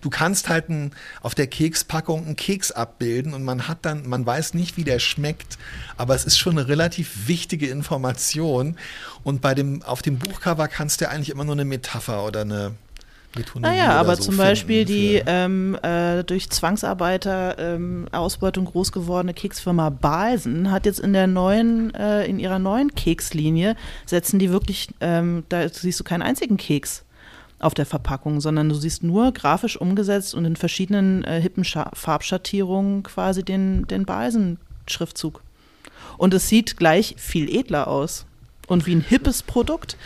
du 0.00 0.10
kannst 0.10 0.48
halt 0.48 0.68
ein, 0.68 0.92
auf 1.22 1.34
der 1.34 1.46
Kekspackung 1.46 2.26
einen 2.26 2.36
Keks 2.36 2.72
abbilden 2.72 3.34
und 3.34 3.44
man 3.44 3.68
hat 3.68 3.78
dann, 3.82 4.08
man 4.08 4.26
weiß 4.26 4.54
nicht, 4.54 4.76
wie 4.76 4.84
der 4.84 4.98
schmeckt, 4.98 5.58
aber 5.96 6.14
es 6.14 6.24
ist 6.24 6.38
schon 6.38 6.58
eine 6.58 6.68
relativ 6.68 7.26
wichtige 7.28 7.68
Information. 7.68 8.76
Und 9.24 9.40
bei 9.40 9.54
dem, 9.54 9.82
auf 9.82 10.02
dem 10.02 10.18
Buchcover 10.18 10.68
kannst 10.68 11.00
du 11.00 11.06
ja 11.06 11.10
eigentlich 11.10 11.30
immer 11.30 11.44
nur 11.44 11.54
eine 11.54 11.64
Metapher 11.64 12.24
oder 12.24 12.42
eine, 12.42 12.74
naja, 13.60 13.92
aber 13.92 14.16
so 14.16 14.24
zum 14.24 14.36
Beispiel 14.36 14.84
die 14.84 15.22
ähm, 15.26 15.78
äh, 15.82 16.24
durch 16.24 16.50
Zwangsarbeiter 16.50 17.58
ähm, 17.58 18.06
Ausbeutung 18.12 18.66
groß 18.66 18.92
gewordene 18.92 19.34
Keksfirma 19.34 19.90
Balsen 19.90 20.70
hat 20.70 20.86
jetzt 20.86 21.00
in 21.00 21.12
der 21.12 21.26
neuen, 21.26 21.94
äh, 21.94 22.24
in 22.26 22.38
ihrer 22.38 22.58
neuen 22.58 22.94
Kekslinie 22.94 23.76
setzen 24.04 24.38
die 24.38 24.50
wirklich, 24.50 24.88
ähm, 25.00 25.44
da 25.48 25.68
siehst 25.68 26.00
du 26.00 26.04
keinen 26.04 26.22
einzigen 26.22 26.56
Keks 26.56 27.04
auf 27.58 27.74
der 27.74 27.86
Verpackung, 27.86 28.40
sondern 28.40 28.68
du 28.68 28.74
siehst 28.74 29.02
nur 29.02 29.32
grafisch 29.32 29.76
umgesetzt 29.76 30.34
und 30.34 30.44
in 30.44 30.56
verschiedenen 30.56 31.24
äh, 31.24 31.40
hippen 31.40 31.64
Scha 31.64 31.90
Farbschattierungen 31.94 33.02
quasi 33.02 33.42
den, 33.42 33.86
den 33.86 34.04
Balsen-Schriftzug. 34.04 35.42
Und 36.18 36.34
es 36.34 36.48
sieht 36.48 36.76
gleich 36.76 37.14
viel 37.18 37.48
edler 37.54 37.88
aus 37.88 38.26
und 38.66 38.86
wie 38.86 38.94
ein 38.94 39.00
hippes 39.00 39.42
Produkt. 39.42 39.96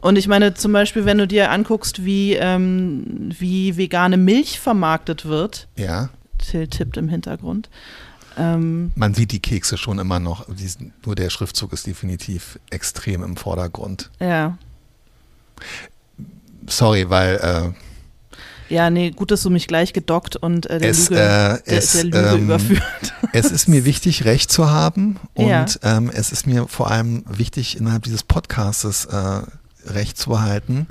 Und 0.00 0.16
ich 0.16 0.28
meine, 0.28 0.54
zum 0.54 0.72
Beispiel, 0.72 1.04
wenn 1.04 1.18
du 1.18 1.26
dir 1.26 1.50
anguckst, 1.50 2.04
wie, 2.04 2.34
ähm, 2.34 3.30
wie 3.38 3.76
vegane 3.76 4.16
Milch 4.16 4.60
vermarktet 4.60 5.24
wird. 5.24 5.68
Ja. 5.76 6.10
Till 6.38 6.68
tippt 6.68 6.96
im 6.96 7.08
Hintergrund. 7.08 7.68
Ähm, 8.36 8.92
Man 8.94 9.14
sieht 9.14 9.32
die 9.32 9.40
Kekse 9.40 9.76
schon 9.76 9.98
immer 9.98 10.20
noch. 10.20 10.46
Diesen, 10.54 10.92
nur 11.04 11.16
der 11.16 11.30
Schriftzug 11.30 11.72
ist 11.72 11.86
definitiv 11.86 12.58
extrem 12.70 13.22
im 13.24 13.36
Vordergrund. 13.36 14.10
Ja. 14.20 14.56
Sorry, 16.66 17.10
weil. 17.10 17.36
Äh, 17.36 18.72
ja, 18.72 18.90
nee, 18.90 19.10
gut, 19.10 19.30
dass 19.30 19.42
du 19.42 19.50
mich 19.50 19.66
gleich 19.66 19.92
gedockt 19.94 20.36
und 20.36 20.66
äh, 20.66 20.78
der, 20.78 20.90
es, 20.90 21.08
Lüge, 21.08 21.62
äh, 21.66 21.76
es, 21.76 21.92
der, 21.92 22.04
Lüge 22.04 22.18
ähm, 22.18 22.44
überführt. 22.44 22.82
Es 23.32 23.50
ist 23.50 23.68
mir 23.68 23.84
wichtig, 23.84 24.24
Recht 24.24 24.50
zu 24.50 24.70
haben 24.70 25.18
und 25.34 25.48
ja. 25.48 25.66
ähm, 25.82 26.10
es 26.12 26.32
ist 26.32 26.46
mir 26.46 26.66
vor 26.66 26.90
allem 26.90 27.24
wichtig, 27.28 27.76
innerhalb 27.76 28.04
dieses 28.04 28.22
Podcastes 28.22 29.04
äh, 29.04 29.42
Recht 29.86 30.18
zu 30.18 30.30
behalten. 30.30 30.88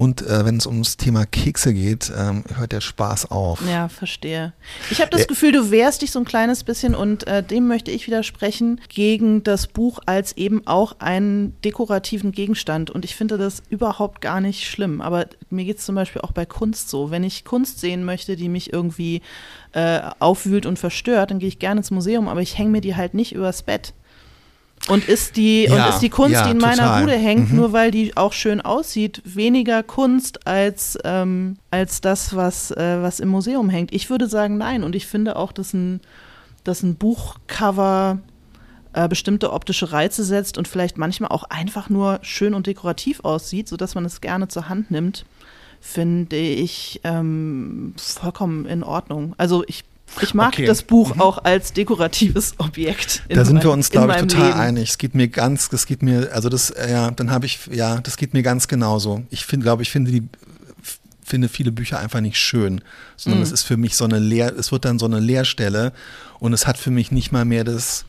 Und 0.00 0.22
äh, 0.22 0.46
wenn 0.46 0.56
es 0.56 0.66
ums 0.66 0.96
Thema 0.96 1.26
Kekse 1.26 1.74
geht, 1.74 2.10
ähm, 2.16 2.42
hört 2.56 2.72
der 2.72 2.80
Spaß 2.80 3.30
auf. 3.30 3.60
Ja, 3.68 3.90
verstehe. 3.90 4.54
Ich 4.90 5.02
habe 5.02 5.10
das 5.10 5.24
äh, 5.24 5.26
Gefühl, 5.26 5.52
du 5.52 5.70
wehrst 5.70 6.00
dich 6.00 6.10
so 6.10 6.18
ein 6.18 6.24
kleines 6.24 6.64
bisschen 6.64 6.94
und 6.94 7.26
äh, 7.26 7.42
dem 7.42 7.68
möchte 7.68 7.90
ich 7.90 8.06
widersprechen 8.06 8.80
gegen 8.88 9.42
das 9.42 9.66
Buch 9.66 9.98
als 10.06 10.34
eben 10.38 10.66
auch 10.66 11.00
einen 11.00 11.54
dekorativen 11.60 12.32
Gegenstand. 12.32 12.88
Und 12.88 13.04
ich 13.04 13.14
finde 13.14 13.36
das 13.36 13.62
überhaupt 13.68 14.22
gar 14.22 14.40
nicht 14.40 14.66
schlimm. 14.66 15.02
Aber 15.02 15.26
mir 15.50 15.66
geht 15.66 15.76
es 15.76 15.84
zum 15.84 15.96
Beispiel 15.96 16.22
auch 16.22 16.32
bei 16.32 16.46
Kunst 16.46 16.88
so. 16.88 17.10
Wenn 17.10 17.22
ich 17.22 17.44
Kunst 17.44 17.78
sehen 17.78 18.06
möchte, 18.06 18.36
die 18.36 18.48
mich 18.48 18.72
irgendwie 18.72 19.20
äh, 19.72 20.00
aufwühlt 20.18 20.64
und 20.64 20.78
verstört, 20.78 21.30
dann 21.30 21.40
gehe 21.40 21.48
ich 21.48 21.58
gerne 21.58 21.80
ins 21.80 21.90
Museum, 21.90 22.26
aber 22.26 22.40
ich 22.40 22.56
hänge 22.56 22.70
mir 22.70 22.80
die 22.80 22.96
halt 22.96 23.12
nicht 23.12 23.34
übers 23.34 23.64
Bett. 23.64 23.92
Und 24.88 25.08
ist 25.08 25.36
die, 25.36 25.64
ja, 25.64 25.72
und 25.86 25.94
ist 25.94 26.00
die 26.00 26.08
Kunst, 26.08 26.32
ja, 26.32 26.44
die 26.44 26.52
in 26.52 26.58
meiner 26.58 26.76
total. 26.76 27.00
Bude 27.02 27.16
hängt, 27.16 27.50
mhm. 27.50 27.56
nur 27.56 27.72
weil 27.72 27.90
die 27.90 28.16
auch 28.16 28.32
schön 28.32 28.60
aussieht, 28.60 29.22
weniger 29.24 29.82
Kunst 29.82 30.46
als, 30.46 30.98
ähm, 31.04 31.58
als 31.70 32.00
das, 32.00 32.34
was, 32.34 32.70
äh, 32.70 33.02
was 33.02 33.20
im 33.20 33.28
Museum 33.28 33.68
hängt? 33.68 33.92
Ich 33.92 34.08
würde 34.08 34.26
sagen, 34.26 34.56
nein. 34.56 34.82
Und 34.82 34.96
ich 34.96 35.06
finde 35.06 35.36
auch, 35.36 35.52
dass 35.52 35.74
ein, 35.74 36.00
dass 36.64 36.82
ein 36.82 36.96
Buchcover 36.96 38.18
äh, 38.92 39.06
bestimmte 39.06 39.52
optische 39.52 39.92
Reize 39.92 40.24
setzt 40.24 40.58
und 40.58 40.66
vielleicht 40.66 40.98
manchmal 40.98 41.30
auch 41.30 41.44
einfach 41.44 41.90
nur 41.90 42.18
schön 42.22 42.54
und 42.54 42.66
dekorativ 42.66 43.20
aussieht, 43.20 43.68
sodass 43.68 43.94
man 43.94 44.04
es 44.04 44.20
gerne 44.20 44.48
zur 44.48 44.68
Hand 44.68 44.90
nimmt, 44.90 45.26
finde 45.80 46.36
ich 46.36 47.00
ähm, 47.04 47.94
vollkommen 47.96 48.66
in 48.66 48.82
Ordnung. 48.82 49.34
Also 49.38 49.62
ich 49.66 49.84
ich 50.20 50.34
mag 50.34 50.54
okay. 50.54 50.66
das 50.66 50.82
Buch 50.82 51.14
mhm. 51.14 51.20
auch 51.20 51.44
als 51.44 51.72
dekoratives 51.72 52.54
Objekt. 52.58 53.22
Da 53.28 53.44
sind 53.44 53.62
wir 53.62 53.70
uns, 53.70 53.90
glaube 53.90 54.12
ich, 54.12 54.20
total 54.20 54.48
Leben. 54.48 54.60
einig. 54.60 54.90
Es 54.90 54.98
geht 54.98 55.14
mir 55.14 55.28
ganz, 55.28 55.68
das 55.68 55.86
geht 55.86 56.02
mir, 56.02 56.30
also 56.32 56.48
das, 56.48 56.72
ja, 56.88 57.10
dann 57.10 57.30
habe 57.30 57.46
ich, 57.46 57.60
ja, 57.72 58.00
das 58.00 58.16
geht 58.16 58.34
mir 58.34 58.42
ganz 58.42 58.68
genauso. 58.68 59.22
Ich 59.30 59.44
finde, 59.44 59.64
glaube 59.64 59.82
ich, 59.82 59.90
finde 59.90 60.10
die, 60.10 60.28
finde 61.22 61.48
viele 61.48 61.72
Bücher 61.72 61.98
einfach 61.98 62.20
nicht 62.20 62.38
schön, 62.38 62.82
sondern 63.16 63.40
mm. 63.40 63.44
es 63.44 63.52
ist 63.52 63.62
für 63.62 63.76
mich 63.76 63.96
so 63.96 64.04
eine 64.04 64.18
Leer, 64.18 64.52
es 64.56 64.72
wird 64.72 64.84
dann 64.84 64.98
so 64.98 65.06
eine 65.06 65.20
Leerstelle 65.20 65.92
und 66.40 66.52
es 66.52 66.66
hat 66.66 66.76
für 66.76 66.90
mich 66.90 67.12
nicht 67.12 67.30
mal 67.30 67.44
mehr 67.44 67.64
das, 67.64 68.04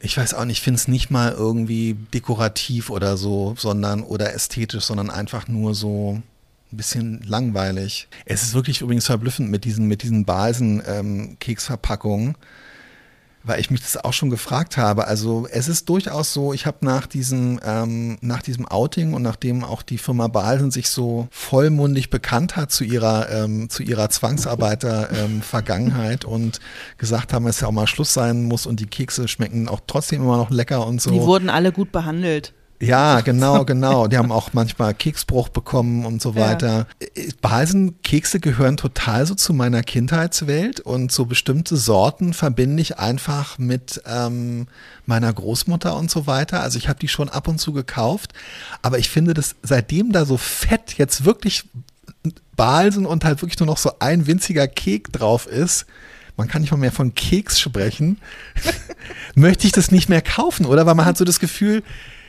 ich 0.00 0.16
weiß 0.16 0.34
auch 0.34 0.44
nicht, 0.44 0.58
ich 0.58 0.62
finde 0.62 0.78
es 0.78 0.88
nicht 0.88 1.10
mal 1.10 1.32
irgendwie 1.32 1.94
dekorativ 2.12 2.90
oder 2.90 3.16
so, 3.16 3.54
sondern 3.58 4.02
oder 4.02 4.34
ästhetisch, 4.34 4.84
sondern 4.84 5.10
einfach 5.10 5.48
nur 5.48 5.74
so, 5.74 6.22
ein 6.72 6.76
bisschen 6.76 7.22
langweilig. 7.22 8.08
Es 8.24 8.42
ist 8.42 8.54
wirklich 8.54 8.80
übrigens 8.80 9.06
verblüffend 9.06 9.48
mit 9.50 9.64
diesen, 9.64 9.86
mit 9.86 10.02
diesen 10.02 10.24
Balsen-Keksverpackungen, 10.24 12.28
ähm, 12.28 12.34
weil 13.44 13.60
ich 13.60 13.70
mich 13.70 13.80
das 13.80 13.96
auch 13.96 14.12
schon 14.12 14.30
gefragt 14.30 14.76
habe. 14.76 15.06
Also 15.06 15.46
es 15.50 15.68
ist 15.68 15.88
durchaus 15.88 16.32
so, 16.32 16.52
ich 16.52 16.66
habe 16.66 16.84
nach 16.84 17.06
diesem, 17.06 17.60
ähm, 17.64 18.18
nach 18.20 18.42
diesem 18.42 18.66
Outing 18.66 19.14
und 19.14 19.22
nachdem 19.22 19.62
auch 19.62 19.82
die 19.82 19.98
Firma 19.98 20.26
Balsen 20.26 20.72
sich 20.72 20.88
so 20.88 21.28
vollmundig 21.30 22.10
bekannt 22.10 22.56
hat 22.56 22.72
zu 22.72 22.82
ihrer, 22.82 23.30
ähm, 23.30 23.70
zu 23.70 23.84
ihrer 23.84 24.10
Zwangsarbeiter-Vergangenheit 24.10 26.24
ähm, 26.24 26.30
und 26.30 26.58
gesagt 26.98 27.32
haben, 27.32 27.46
dass 27.46 27.60
ja 27.60 27.68
auch 27.68 27.72
mal 27.72 27.86
Schluss 27.86 28.12
sein 28.12 28.42
muss 28.42 28.66
und 28.66 28.80
die 28.80 28.86
Kekse 28.86 29.28
schmecken 29.28 29.68
auch 29.68 29.78
trotzdem 29.86 30.22
immer 30.22 30.36
noch 30.36 30.50
lecker 30.50 30.84
und 30.84 31.00
so. 31.00 31.10
Die 31.10 31.20
wurden 31.20 31.48
alle 31.48 31.70
gut 31.70 31.92
behandelt. 31.92 32.52
Ja, 32.78 33.22
genau, 33.22 33.64
genau. 33.64 34.06
Die 34.06 34.18
haben 34.18 34.30
auch 34.30 34.52
manchmal 34.52 34.92
Keksbruch 34.92 35.48
bekommen 35.48 36.04
und 36.04 36.20
so 36.20 36.34
weiter. 36.34 36.86
Ja. 37.00 37.22
Balsen 37.40 38.02
Kekse 38.02 38.38
gehören 38.38 38.76
total 38.76 39.26
so 39.26 39.34
zu 39.34 39.54
meiner 39.54 39.82
Kindheitswelt 39.82 40.80
und 40.80 41.10
so 41.10 41.24
bestimmte 41.24 41.76
Sorten 41.76 42.34
verbinde 42.34 42.82
ich 42.82 42.98
einfach 42.98 43.58
mit 43.58 44.02
ähm, 44.06 44.66
meiner 45.06 45.32
Großmutter 45.32 45.96
und 45.96 46.10
so 46.10 46.26
weiter. 46.26 46.60
Also 46.60 46.76
ich 46.76 46.88
habe 46.88 46.98
die 46.98 47.08
schon 47.08 47.30
ab 47.30 47.48
und 47.48 47.58
zu 47.58 47.72
gekauft, 47.72 48.34
aber 48.82 48.98
ich 48.98 49.08
finde, 49.08 49.32
dass 49.32 49.56
seitdem 49.62 50.12
da 50.12 50.26
so 50.26 50.36
fett 50.36 50.98
jetzt 50.98 51.24
wirklich 51.24 51.64
Balsen 52.56 53.06
und 53.06 53.24
halt 53.24 53.40
wirklich 53.40 53.58
nur 53.58 53.66
noch 53.66 53.78
so 53.78 53.92
ein 54.00 54.26
winziger 54.26 54.68
Kek 54.68 55.12
drauf 55.12 55.46
ist, 55.46 55.86
man 56.36 56.48
kann 56.48 56.60
nicht 56.60 56.70
mal 56.70 56.76
mehr 56.76 56.92
von 56.92 57.14
Keks 57.14 57.58
sprechen, 57.58 58.18
möchte 59.34 59.66
ich 59.66 59.72
das 59.72 59.90
nicht 59.90 60.10
mehr 60.10 60.20
kaufen, 60.20 60.66
oder? 60.66 60.84
Weil 60.84 60.94
man 60.94 61.06
hat 61.06 61.16
so 61.16 61.24
das 61.24 61.40
Gefühl, 61.40 61.82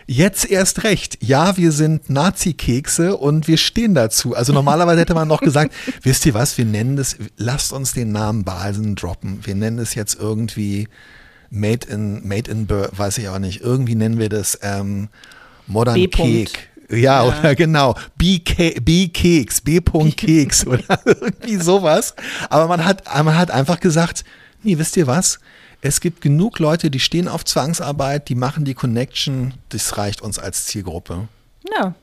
Jetzt 0.09 0.49
erst 0.49 0.85
recht. 0.85 1.17
Ja, 1.21 1.57
wir 1.57 1.73
sind 1.73 2.09
Nazi-Kekse 2.09 3.17
und 3.17 3.49
wir 3.49 3.57
stehen 3.57 3.93
dazu. 3.93 4.35
Also 4.35 4.53
normalerweise 4.53 5.01
hätte 5.01 5.13
man 5.13 5.27
noch 5.27 5.41
gesagt, 5.41 5.73
wisst 6.01 6.25
ihr 6.25 6.33
was, 6.33 6.57
wir 6.57 6.63
nennen 6.63 6.95
das, 6.95 7.17
lasst 7.35 7.73
uns 7.73 7.91
den 7.91 8.13
Namen 8.13 8.45
Balsen 8.45 8.95
droppen. 8.95 9.39
Wir 9.43 9.53
nennen 9.53 9.79
es 9.79 9.95
jetzt 9.95 10.17
irgendwie 10.17 10.87
Made 11.49 11.87
in, 11.89 12.25
Made 12.25 12.49
in, 12.49 12.69
weiß 12.69 13.17
ich 13.17 13.27
auch 13.27 13.39
nicht. 13.39 13.59
Irgendwie 13.59 13.95
nennen 13.95 14.17
wir 14.17 14.29
das 14.29 14.57
ähm, 14.61 15.09
Modern 15.67 15.95
B. 15.95 16.07
Cake. 16.07 16.51
Ja, 16.89 16.97
ja, 16.97 17.23
oder 17.25 17.53
genau. 17.55 17.95
B-Keks, 18.17 19.59
B-Keks 19.61 20.65
oder 20.65 20.99
irgendwie 21.05 21.57
sowas. 21.57 22.15
Aber 22.49 22.67
man 22.67 22.85
hat, 22.85 23.03
man 23.13 23.37
hat 23.37 23.51
einfach 23.51 23.81
gesagt, 23.81 24.23
nee, 24.63 24.77
wisst 24.77 24.95
ihr 24.95 25.05
was? 25.05 25.39
Es 25.87 26.01
gibt 26.01 26.19
genug 26.19 26.59
Leute, 26.59 26.91
die 26.91 26.99
stehen 26.99 27.29
auf 27.29 27.45
Zwangsarbeit, 27.45 28.27
die 28.27 28.35
machen 28.35 28.65
die 28.65 28.73
Connection, 28.73 29.53
das 29.69 29.97
reicht 29.97 30.21
uns 30.21 30.37
als 30.37 30.65
Zielgruppe. 30.65 31.29
Ja. 31.73 31.95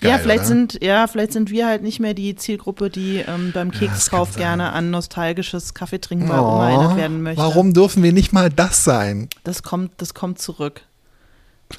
Geil, 0.00 0.10
ja, 0.10 0.18
vielleicht 0.18 0.40
oder? 0.40 0.48
sind 0.48 0.78
ja, 0.82 1.06
vielleicht 1.06 1.32
sind 1.32 1.50
wir 1.50 1.68
halt 1.68 1.84
nicht 1.84 2.00
mehr 2.00 2.14
die 2.14 2.34
Zielgruppe, 2.34 2.90
die 2.90 3.18
ähm, 3.18 3.52
beim 3.52 3.70
Kekskauf 3.70 4.32
ja, 4.32 4.38
gerne 4.38 4.72
an 4.72 4.90
nostalgisches 4.90 5.74
Kaffeetrinken 5.74 6.28
erinnert 6.28 6.96
werden 6.96 7.22
möchte. 7.22 7.40
Warum 7.40 7.72
dürfen 7.72 8.02
wir 8.02 8.12
nicht 8.12 8.32
mal 8.32 8.50
das 8.50 8.82
sein? 8.82 9.28
Das 9.44 9.62
kommt, 9.62 9.92
das 9.98 10.12
kommt 10.14 10.40
zurück. 10.40 10.82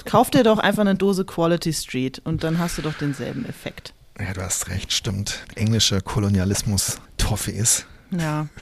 Kauf 0.05 0.29
dir 0.29 0.43
doch 0.43 0.59
einfach 0.59 0.81
eine 0.81 0.95
Dose 0.95 1.25
Quality 1.25 1.73
Street 1.73 2.21
und 2.23 2.45
dann 2.45 2.59
hast 2.59 2.77
du 2.77 2.81
doch 2.81 2.93
denselben 2.93 3.45
Effekt. 3.45 3.93
Ja, 4.17 4.31
du 4.33 4.41
hast 4.41 4.69
recht, 4.69 4.93
stimmt. 4.93 5.43
Englische 5.55 5.99
Kolonialismus 5.99 6.97
Toffees. 7.17 7.85
Ja. 8.11 8.47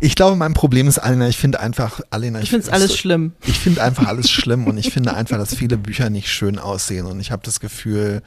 Ich 0.00 0.14
glaube, 0.14 0.36
mein 0.36 0.54
Problem 0.54 0.88
ist, 0.88 0.98
Alena, 0.98 1.28
ich 1.28 1.36
finde 1.36 1.60
einfach, 1.60 2.00
Alena, 2.10 2.38
ich, 2.38 2.44
ich 2.44 2.50
finde 2.50 2.66
es 2.66 2.72
alles 2.72 2.96
schlimm. 2.96 3.32
Ich 3.46 3.58
finde 3.58 3.82
einfach 3.82 4.06
alles 4.06 4.30
schlimm 4.36 4.66
und 4.66 4.78
ich 4.78 4.92
finde 4.92 5.14
einfach, 5.14 5.38
dass 5.38 5.54
viele 5.54 5.76
Bücher 5.76 6.10
nicht 6.10 6.28
schön 6.28 6.58
aussehen 6.58 7.06
und 7.06 7.20
ich 7.20 7.30
habe 7.32 7.42
das 7.44 7.60
Gefühl, 7.60 8.22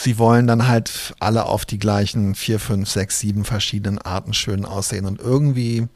sie 0.00 0.18
wollen 0.18 0.46
dann 0.46 0.68
halt 0.68 1.14
alle 1.20 1.46
auf 1.46 1.64
die 1.64 1.78
gleichen 1.78 2.34
vier, 2.34 2.58
fünf, 2.58 2.88
sechs, 2.88 3.20
sieben 3.20 3.44
verschiedenen 3.44 3.98
Arten 3.98 4.34
schön 4.34 4.64
aussehen 4.64 5.06
und 5.06 5.20
irgendwie, 5.20 5.88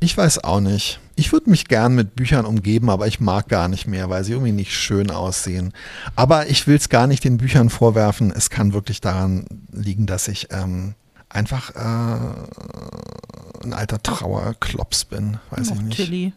ich 0.00 0.16
weiß 0.16 0.44
auch 0.44 0.60
nicht. 0.60 1.00
Ich 1.16 1.32
würde 1.32 1.48
mich 1.48 1.68
gern 1.68 1.94
mit 1.94 2.16
Büchern 2.16 2.44
umgeben, 2.44 2.90
aber 2.90 3.06
ich 3.06 3.20
mag 3.20 3.48
gar 3.48 3.68
nicht 3.68 3.86
mehr, 3.86 4.10
weil 4.10 4.24
sie 4.24 4.32
irgendwie 4.32 4.52
nicht 4.52 4.74
schön 4.74 5.10
aussehen. 5.10 5.72
Aber 6.16 6.48
ich 6.48 6.66
will 6.66 6.76
es 6.76 6.88
gar 6.88 7.06
nicht 7.06 7.22
den 7.22 7.38
Büchern 7.38 7.70
vorwerfen. 7.70 8.32
Es 8.34 8.50
kann 8.50 8.72
wirklich 8.72 9.00
daran 9.00 9.46
liegen, 9.72 10.06
dass 10.06 10.26
ich 10.26 10.48
ähm, 10.50 10.94
einfach 11.34 11.74
äh, 11.74 13.64
ein 13.64 13.72
alter 13.72 14.02
Trauerklops 14.02 15.04
bin, 15.04 15.38
weiß 15.50 15.70
oh, 15.70 15.74
ich 15.74 15.80
nicht. 15.82 15.96
Tilly. 15.96 16.32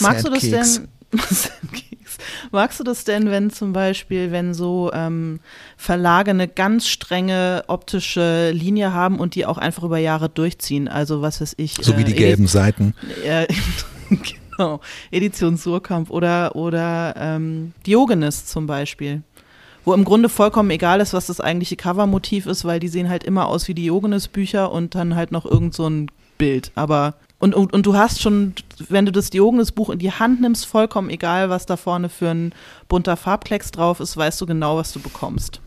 Magst 0.00 0.26
du 0.26 0.30
das 0.30 0.42
denn? 0.42 0.88
Magst 2.50 2.80
du 2.80 2.84
das 2.84 3.04
denn, 3.04 3.30
wenn 3.30 3.50
zum 3.50 3.72
Beispiel, 3.72 4.32
wenn 4.32 4.54
so 4.54 4.90
ähm, 4.92 5.40
Verlage 5.76 6.30
eine 6.30 6.48
ganz 6.48 6.86
strenge 6.88 7.64
optische 7.66 8.50
Linie 8.50 8.92
haben 8.92 9.18
und 9.18 9.34
die 9.34 9.46
auch 9.46 9.58
einfach 9.58 9.84
über 9.84 9.98
Jahre 9.98 10.28
durchziehen? 10.28 10.88
Also 10.88 11.22
was 11.22 11.40
weiß 11.40 11.54
ich. 11.56 11.76
So 11.80 11.92
äh, 11.92 11.98
wie 11.98 12.04
die 12.04 12.14
gelben 12.14 12.46
Seiten. 12.46 12.94
Äh, 13.24 13.46
genau. 14.56 14.80
Edition 15.10 15.56
Surkamp 15.56 16.10
oder, 16.10 16.56
oder 16.56 17.14
ähm, 17.16 17.72
Diogenes 17.86 18.46
zum 18.46 18.66
Beispiel 18.66 19.22
wo 19.84 19.94
im 19.94 20.04
Grunde 20.04 20.28
vollkommen 20.28 20.70
egal 20.70 21.00
ist, 21.00 21.12
was 21.12 21.26
das 21.26 21.40
eigentliche 21.40 21.76
Covermotiv 21.76 22.46
ist, 22.46 22.64
weil 22.64 22.80
die 22.80 22.88
sehen 22.88 23.08
halt 23.08 23.24
immer 23.24 23.48
aus 23.48 23.68
wie 23.68 23.74
Diogenes-Bücher 23.74 24.72
und 24.72 24.94
dann 24.94 25.14
halt 25.14 25.32
noch 25.32 25.44
irgend 25.44 25.74
so 25.74 25.88
ein 25.88 26.10
Bild. 26.38 26.72
Aber 26.74 27.14
und, 27.38 27.54
und, 27.54 27.72
und 27.72 27.84
du 27.84 27.94
hast 27.94 28.22
schon, 28.22 28.54
wenn 28.88 29.04
du 29.04 29.12
das 29.12 29.30
Diogenes-Buch 29.30 29.90
in 29.90 29.98
die 29.98 30.12
Hand 30.12 30.40
nimmst, 30.40 30.64
vollkommen 30.66 31.10
egal, 31.10 31.50
was 31.50 31.66
da 31.66 31.76
vorne 31.76 32.08
für 32.08 32.30
ein 32.30 32.54
bunter 32.88 33.16
Farbklecks 33.16 33.70
drauf 33.70 34.00
ist, 34.00 34.16
weißt 34.16 34.40
du 34.40 34.46
genau, 34.46 34.76
was 34.78 34.92
du 34.92 35.00
bekommst. 35.00 35.60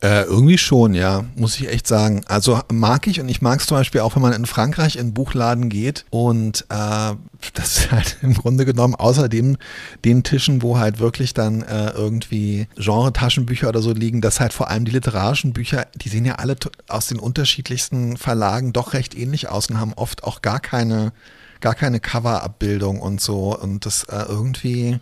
Äh, 0.00 0.22
irgendwie 0.22 0.58
schon, 0.58 0.94
ja, 0.94 1.24
muss 1.34 1.58
ich 1.58 1.68
echt 1.68 1.88
sagen. 1.88 2.22
Also 2.28 2.60
mag 2.72 3.08
ich 3.08 3.20
und 3.20 3.28
ich 3.28 3.42
mag 3.42 3.58
es 3.58 3.66
zum 3.66 3.78
Beispiel 3.78 4.00
auch, 4.00 4.14
wenn 4.14 4.22
man 4.22 4.32
in 4.32 4.46
Frankreich 4.46 4.94
in 4.94 5.12
Buchladen 5.12 5.68
geht 5.68 6.04
und 6.10 6.64
äh, 6.70 7.14
das 7.54 7.78
ist 7.78 7.90
halt 7.90 8.16
im 8.22 8.34
Grunde 8.34 8.64
genommen 8.64 8.94
außerdem 8.94 9.56
den 10.04 10.22
Tischen, 10.22 10.62
wo 10.62 10.78
halt 10.78 11.00
wirklich 11.00 11.34
dann 11.34 11.62
äh, 11.62 11.90
irgendwie 11.90 12.68
Genre-Taschenbücher 12.76 13.68
oder 13.68 13.82
so 13.82 13.92
liegen, 13.92 14.20
dass 14.20 14.38
halt 14.38 14.52
vor 14.52 14.70
allem 14.70 14.84
die 14.84 14.92
literarischen 14.92 15.52
Bücher, 15.52 15.88
die 15.96 16.08
sehen 16.08 16.24
ja 16.24 16.36
alle 16.36 16.56
aus 16.86 17.08
den 17.08 17.18
unterschiedlichsten 17.18 18.16
Verlagen 18.16 18.72
doch 18.72 18.92
recht 18.92 19.16
ähnlich 19.16 19.48
aus 19.48 19.66
und 19.66 19.80
haben 19.80 19.94
oft 19.94 20.22
auch 20.22 20.42
gar 20.42 20.60
keine, 20.60 21.12
gar 21.60 21.74
keine 21.74 21.98
Cover-Abbildung 21.98 23.00
und 23.00 23.20
so 23.20 23.58
und 23.58 23.84
das 23.84 24.04
äh, 24.04 24.26
irgendwie 24.28 25.00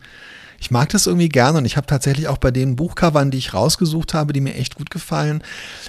ich 0.58 0.70
mag 0.70 0.88
das 0.90 1.06
irgendwie 1.06 1.28
gerne 1.28 1.58
und 1.58 1.64
ich 1.64 1.76
habe 1.76 1.86
tatsächlich 1.86 2.28
auch 2.28 2.38
bei 2.38 2.50
den 2.50 2.76
Buchcovern, 2.76 3.30
die 3.30 3.38
ich 3.38 3.54
rausgesucht 3.54 4.14
habe, 4.14 4.32
die 4.32 4.40
mir 4.40 4.54
echt 4.54 4.74
gut 4.76 4.90
gefallen, 4.90 5.42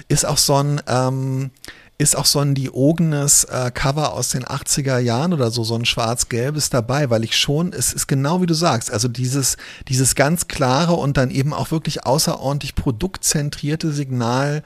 ist 0.08 0.26
auch 0.26 0.38
so 0.38 0.56
ein, 0.56 0.82
ähm, 0.88 1.52
ist 1.98 2.16
auch 2.16 2.26
so 2.26 2.40
ein 2.40 2.54
Diogenes 2.54 3.46
äh, 3.46 3.72
Cover 3.74 4.14
aus 4.14 4.30
den 4.30 4.46
80er 4.46 5.00
Jahren 5.00 5.34
oder 5.34 5.50
so, 5.50 5.64
so 5.64 5.76
ein 5.76 5.86
schwarz-gelbes 5.86 6.70
dabei, 6.70 7.10
weil 7.10 7.24
ich 7.24 7.36
schon, 7.36 7.74
es 7.74 7.92
ist 7.92 8.08
genau 8.08 8.42
wie 8.42 8.46
du 8.46 8.54
sagst, 8.54 8.92
also 8.92 9.08
dieses, 9.08 9.58
dieses 9.88 10.14
ganz 10.14 10.48
klare 10.48 10.94
und 10.94 11.18
dann 11.18 11.32
eben 11.32 11.54
auch 11.54 11.72
wirklich 11.72 12.06
außerordentlich 12.06 12.76
produktzentrierte 12.76 13.92
Signal, 13.92 14.64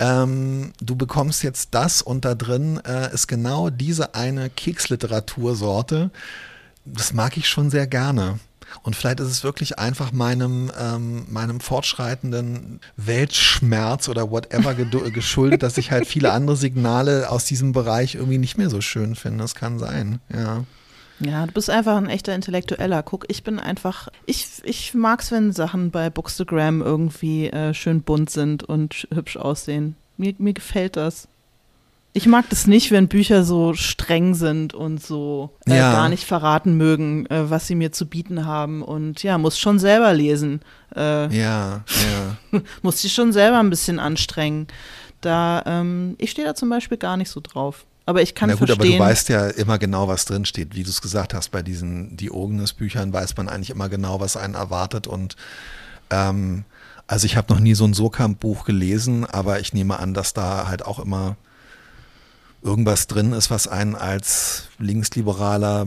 ähm, 0.00 0.72
du 0.80 0.96
bekommst 0.96 1.44
jetzt 1.44 1.68
das 1.72 2.02
und 2.02 2.24
da 2.24 2.34
drin 2.34 2.80
äh, 2.84 3.14
ist 3.14 3.28
genau 3.28 3.70
diese 3.70 4.16
eine 4.16 4.50
Keksliteratursorte. 4.50 6.10
Das 6.84 7.12
mag 7.12 7.36
ich 7.36 7.48
schon 7.48 7.70
sehr 7.70 7.86
gerne. 7.86 8.40
Und 8.82 8.96
vielleicht 8.96 9.20
ist 9.20 9.28
es 9.28 9.44
wirklich 9.44 9.78
einfach 9.78 10.12
meinem, 10.12 10.70
ähm, 10.78 11.26
meinem 11.28 11.60
fortschreitenden 11.60 12.80
Weltschmerz 12.96 14.08
oder 14.08 14.30
whatever 14.30 14.74
geschuldet, 15.10 15.62
dass 15.62 15.78
ich 15.78 15.90
halt 15.90 16.06
viele 16.06 16.32
andere 16.32 16.56
Signale 16.56 17.30
aus 17.30 17.44
diesem 17.44 17.72
Bereich 17.72 18.14
irgendwie 18.14 18.38
nicht 18.38 18.58
mehr 18.58 18.70
so 18.70 18.80
schön 18.80 19.14
finde. 19.14 19.38
Das 19.44 19.54
kann 19.54 19.78
sein, 19.78 20.20
ja. 20.32 20.64
Ja, 21.20 21.46
du 21.46 21.52
bist 21.52 21.70
einfach 21.70 21.96
ein 21.96 22.08
echter 22.08 22.34
Intellektueller. 22.34 23.02
Guck, 23.02 23.24
ich 23.28 23.44
bin 23.44 23.60
einfach, 23.60 24.08
ich, 24.26 24.48
ich 24.64 24.94
mag 24.94 25.20
es, 25.20 25.30
wenn 25.30 25.52
Sachen 25.52 25.90
bei 25.90 26.10
Bookstagram 26.10 26.82
irgendwie 26.82 27.48
äh, 27.48 27.72
schön 27.72 28.02
bunt 28.02 28.30
sind 28.30 28.64
und 28.64 29.06
hübsch 29.12 29.36
aussehen. 29.36 29.96
Mir, 30.16 30.34
mir 30.38 30.52
gefällt 30.52 30.96
das. 30.96 31.28
Ich 32.16 32.26
mag 32.26 32.48
das 32.48 32.68
nicht, 32.68 32.92
wenn 32.92 33.08
Bücher 33.08 33.42
so 33.42 33.74
streng 33.74 34.34
sind 34.34 34.72
und 34.72 35.02
so 35.02 35.50
äh, 35.66 35.76
ja. 35.76 35.92
gar 35.92 36.08
nicht 36.08 36.24
verraten 36.24 36.76
mögen, 36.76 37.26
äh, 37.26 37.50
was 37.50 37.66
sie 37.66 37.74
mir 37.74 37.90
zu 37.90 38.06
bieten 38.06 38.46
haben. 38.46 38.82
Und 38.82 39.24
ja, 39.24 39.36
muss 39.36 39.58
schon 39.58 39.80
selber 39.80 40.14
lesen. 40.14 40.60
Äh, 40.94 41.36
ja, 41.36 41.82
ja. 41.82 42.60
muss 42.82 43.02
sich 43.02 43.12
schon 43.12 43.32
selber 43.32 43.58
ein 43.58 43.68
bisschen 43.68 43.98
anstrengen. 43.98 44.68
Da, 45.22 45.64
ähm, 45.66 46.14
ich 46.18 46.30
stehe 46.30 46.46
da 46.46 46.54
zum 46.54 46.70
Beispiel 46.70 46.98
gar 46.98 47.16
nicht 47.16 47.30
so 47.30 47.40
drauf. 47.40 47.84
Aber 48.06 48.22
ich 48.22 48.36
kann 48.36 48.48
Na 48.48 48.54
gut, 48.54 48.68
verstehen. 48.68 48.94
aber 48.94 49.04
du 49.06 49.10
weißt 49.10 49.28
ja 49.30 49.48
immer 49.48 49.78
genau, 49.78 50.06
was 50.06 50.24
drin 50.24 50.44
steht. 50.44 50.76
Wie 50.76 50.84
du 50.84 50.90
es 50.90 51.02
gesagt 51.02 51.34
hast, 51.34 51.50
bei 51.50 51.62
diesen 51.62 52.16
Diogenes-Büchern 52.16 53.12
weiß 53.12 53.36
man 53.38 53.48
eigentlich 53.48 53.70
immer 53.70 53.88
genau, 53.88 54.20
was 54.20 54.36
einen 54.36 54.54
erwartet. 54.54 55.08
Und 55.08 55.34
ähm, 56.10 56.64
also 57.08 57.26
ich 57.26 57.36
habe 57.36 57.52
noch 57.52 57.60
nie 57.60 57.74
so 57.74 57.84
ein 57.84 57.94
Surkamp-Buch 57.94 58.66
gelesen, 58.66 59.24
aber 59.24 59.58
ich 59.58 59.72
nehme 59.72 59.98
an, 59.98 60.14
dass 60.14 60.32
da 60.32 60.68
halt 60.68 60.84
auch 60.84 61.00
immer 61.00 61.36
irgendwas 62.64 63.06
drin 63.06 63.32
ist, 63.32 63.50
was 63.50 63.68
einen 63.68 63.94
als 63.94 64.64
linksliberaler 64.78 65.86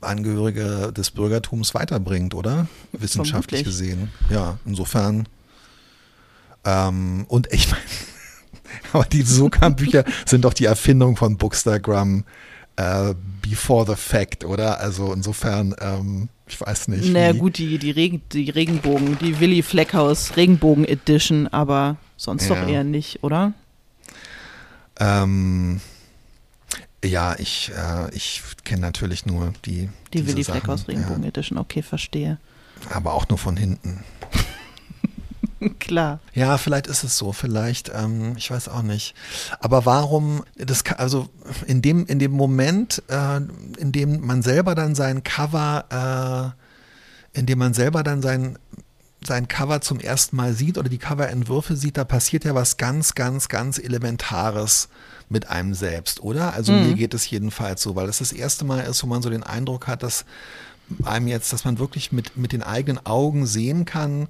Angehörige 0.00 0.92
des 0.96 1.10
Bürgertums 1.10 1.74
weiterbringt, 1.74 2.34
oder? 2.34 2.68
Wissenschaftlich 2.92 3.64
gesehen. 3.64 4.10
Ja, 4.30 4.58
insofern. 4.64 5.28
Ähm, 6.64 7.24
und 7.28 7.52
ich 7.52 7.68
meine, 7.70 7.82
aber 8.92 9.04
die 9.04 9.22
Sokan-Bücher 9.22 10.04
sind 10.26 10.44
doch 10.44 10.54
die 10.54 10.66
Erfindung 10.66 11.16
von 11.16 11.36
Bookstagram. 11.36 12.24
äh, 12.76 13.14
before 13.42 13.86
the 13.86 13.94
fact, 13.96 14.44
oder? 14.44 14.80
Also 14.80 15.12
insofern, 15.12 15.74
ähm, 15.80 16.28
ich 16.46 16.60
weiß 16.60 16.88
nicht. 16.88 17.10
Naja, 17.12 17.32
gut, 17.32 17.58
die, 17.58 17.78
die, 17.78 17.90
Regen, 17.90 18.20
die 18.32 18.50
Regenbogen, 18.50 19.18
die 19.18 19.40
Willy 19.40 19.62
Fleckhaus 19.62 20.36
Regenbogen 20.36 20.84
Edition, 20.84 21.48
aber 21.48 21.96
sonst 22.16 22.48
Ja. 22.48 22.54
doch 22.54 22.68
eher 22.68 22.84
nicht, 22.84 23.22
oder? 23.24 23.54
Ähm, 24.98 25.80
ja, 27.04 27.38
ich, 27.38 27.70
äh, 27.76 28.14
ich 28.14 28.42
kenne 28.64 28.80
natürlich 28.82 29.26
nur 29.26 29.52
die. 29.64 29.88
Die 30.12 30.26
Willy 30.26 30.42
Sachen, 30.42 30.60
Fleckhaus 30.60 30.88
Regenbogen 30.88 31.22
Ja, 31.22 31.28
Edition, 31.28 31.58
okay, 31.58 31.82
verstehe. 31.82 32.38
aber 32.90 33.14
auch 33.14 33.28
nur 33.28 33.38
von 33.38 33.56
hinten. 33.56 34.02
Klar. 35.78 36.20
Ja, 36.34 36.58
vielleicht 36.58 36.86
ist 36.86 37.02
es 37.02 37.16
so, 37.16 37.32
vielleicht, 37.32 37.90
ähm, 37.94 38.34
ich 38.36 38.50
weiß 38.50 38.68
auch 38.68 38.82
nicht. 38.82 39.14
Aber 39.60 39.86
warum, 39.86 40.44
das, 40.56 40.84
also 40.96 41.28
in 41.66 41.80
dem, 41.80 42.06
in 42.06 42.18
dem 42.18 42.32
Moment, 42.32 43.02
äh, 43.08 43.36
in 43.78 43.92
dem 43.92 44.24
man 44.26 44.42
selber 44.42 44.74
dann 44.74 44.94
sein 44.94 45.24
Cover, 45.24 46.54
äh, 47.34 47.38
in 47.38 47.46
dem 47.46 47.58
man 47.58 47.72
selber 47.74 48.02
dann 48.02 48.20
sein, 48.22 48.58
sein 49.26 49.48
Cover 49.48 49.80
zum 49.80 50.00
ersten 50.00 50.36
Mal 50.36 50.54
sieht 50.54 50.78
oder 50.78 50.88
die 50.88 50.98
Coverentwürfe 50.98 51.76
sieht, 51.76 51.96
da 51.96 52.04
passiert 52.04 52.44
ja 52.44 52.54
was 52.54 52.76
ganz, 52.76 53.14
ganz, 53.14 53.48
ganz 53.48 53.78
Elementares 53.78 54.88
mit 55.28 55.48
einem 55.48 55.74
selbst, 55.74 56.22
oder? 56.22 56.54
Also 56.54 56.72
mir 56.72 56.94
geht 56.94 57.12
es 57.12 57.28
jedenfalls 57.28 57.82
so, 57.82 57.96
weil 57.96 58.08
es 58.08 58.18
das 58.18 58.32
erste 58.32 58.64
Mal 58.64 58.80
ist, 58.80 59.02
wo 59.02 59.08
man 59.08 59.22
so 59.22 59.30
den 59.30 59.42
Eindruck 59.42 59.88
hat, 59.88 60.02
dass 60.02 60.24
einem 61.04 61.26
jetzt, 61.26 61.52
dass 61.52 61.64
man 61.64 61.78
wirklich 61.78 62.12
mit, 62.12 62.36
mit 62.36 62.52
den 62.52 62.62
eigenen 62.62 63.04
Augen 63.04 63.46
sehen 63.46 63.84
kann, 63.84 64.28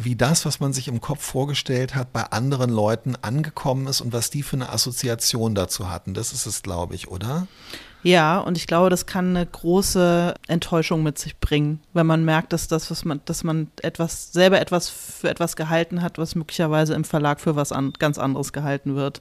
wie 0.00 0.14
das, 0.14 0.46
was 0.46 0.60
man 0.60 0.72
sich 0.72 0.86
im 0.86 1.00
Kopf 1.00 1.24
vorgestellt 1.24 1.96
hat, 1.96 2.12
bei 2.12 2.22
anderen 2.22 2.70
Leuten 2.70 3.16
angekommen 3.16 3.88
ist 3.88 4.00
und 4.00 4.12
was 4.12 4.30
die 4.30 4.44
für 4.44 4.54
eine 4.54 4.70
Assoziation 4.70 5.56
dazu 5.56 5.90
hatten. 5.90 6.14
Das 6.14 6.32
ist 6.32 6.46
es, 6.46 6.62
glaube 6.62 6.94
ich, 6.94 7.08
oder? 7.08 7.48
Ja, 8.02 8.38
und 8.38 8.56
ich 8.56 8.66
glaube, 8.66 8.90
das 8.90 9.06
kann 9.06 9.36
eine 9.36 9.44
große 9.46 10.34
Enttäuschung 10.46 11.02
mit 11.02 11.18
sich 11.18 11.36
bringen, 11.38 11.80
wenn 11.94 12.06
man 12.06 12.24
merkt, 12.24 12.52
dass 12.52 12.68
das, 12.68 12.90
was 12.90 13.04
man, 13.04 13.20
dass 13.24 13.42
man 13.44 13.68
etwas, 13.82 14.32
selber 14.32 14.60
etwas 14.60 14.88
für 14.88 15.28
etwas 15.28 15.56
gehalten 15.56 16.00
hat, 16.02 16.18
was 16.18 16.34
möglicherweise 16.34 16.94
im 16.94 17.04
Verlag 17.04 17.40
für 17.40 17.56
was 17.56 17.72
an, 17.72 17.92
ganz 17.98 18.18
anderes 18.18 18.52
gehalten 18.52 18.94
wird. 18.94 19.20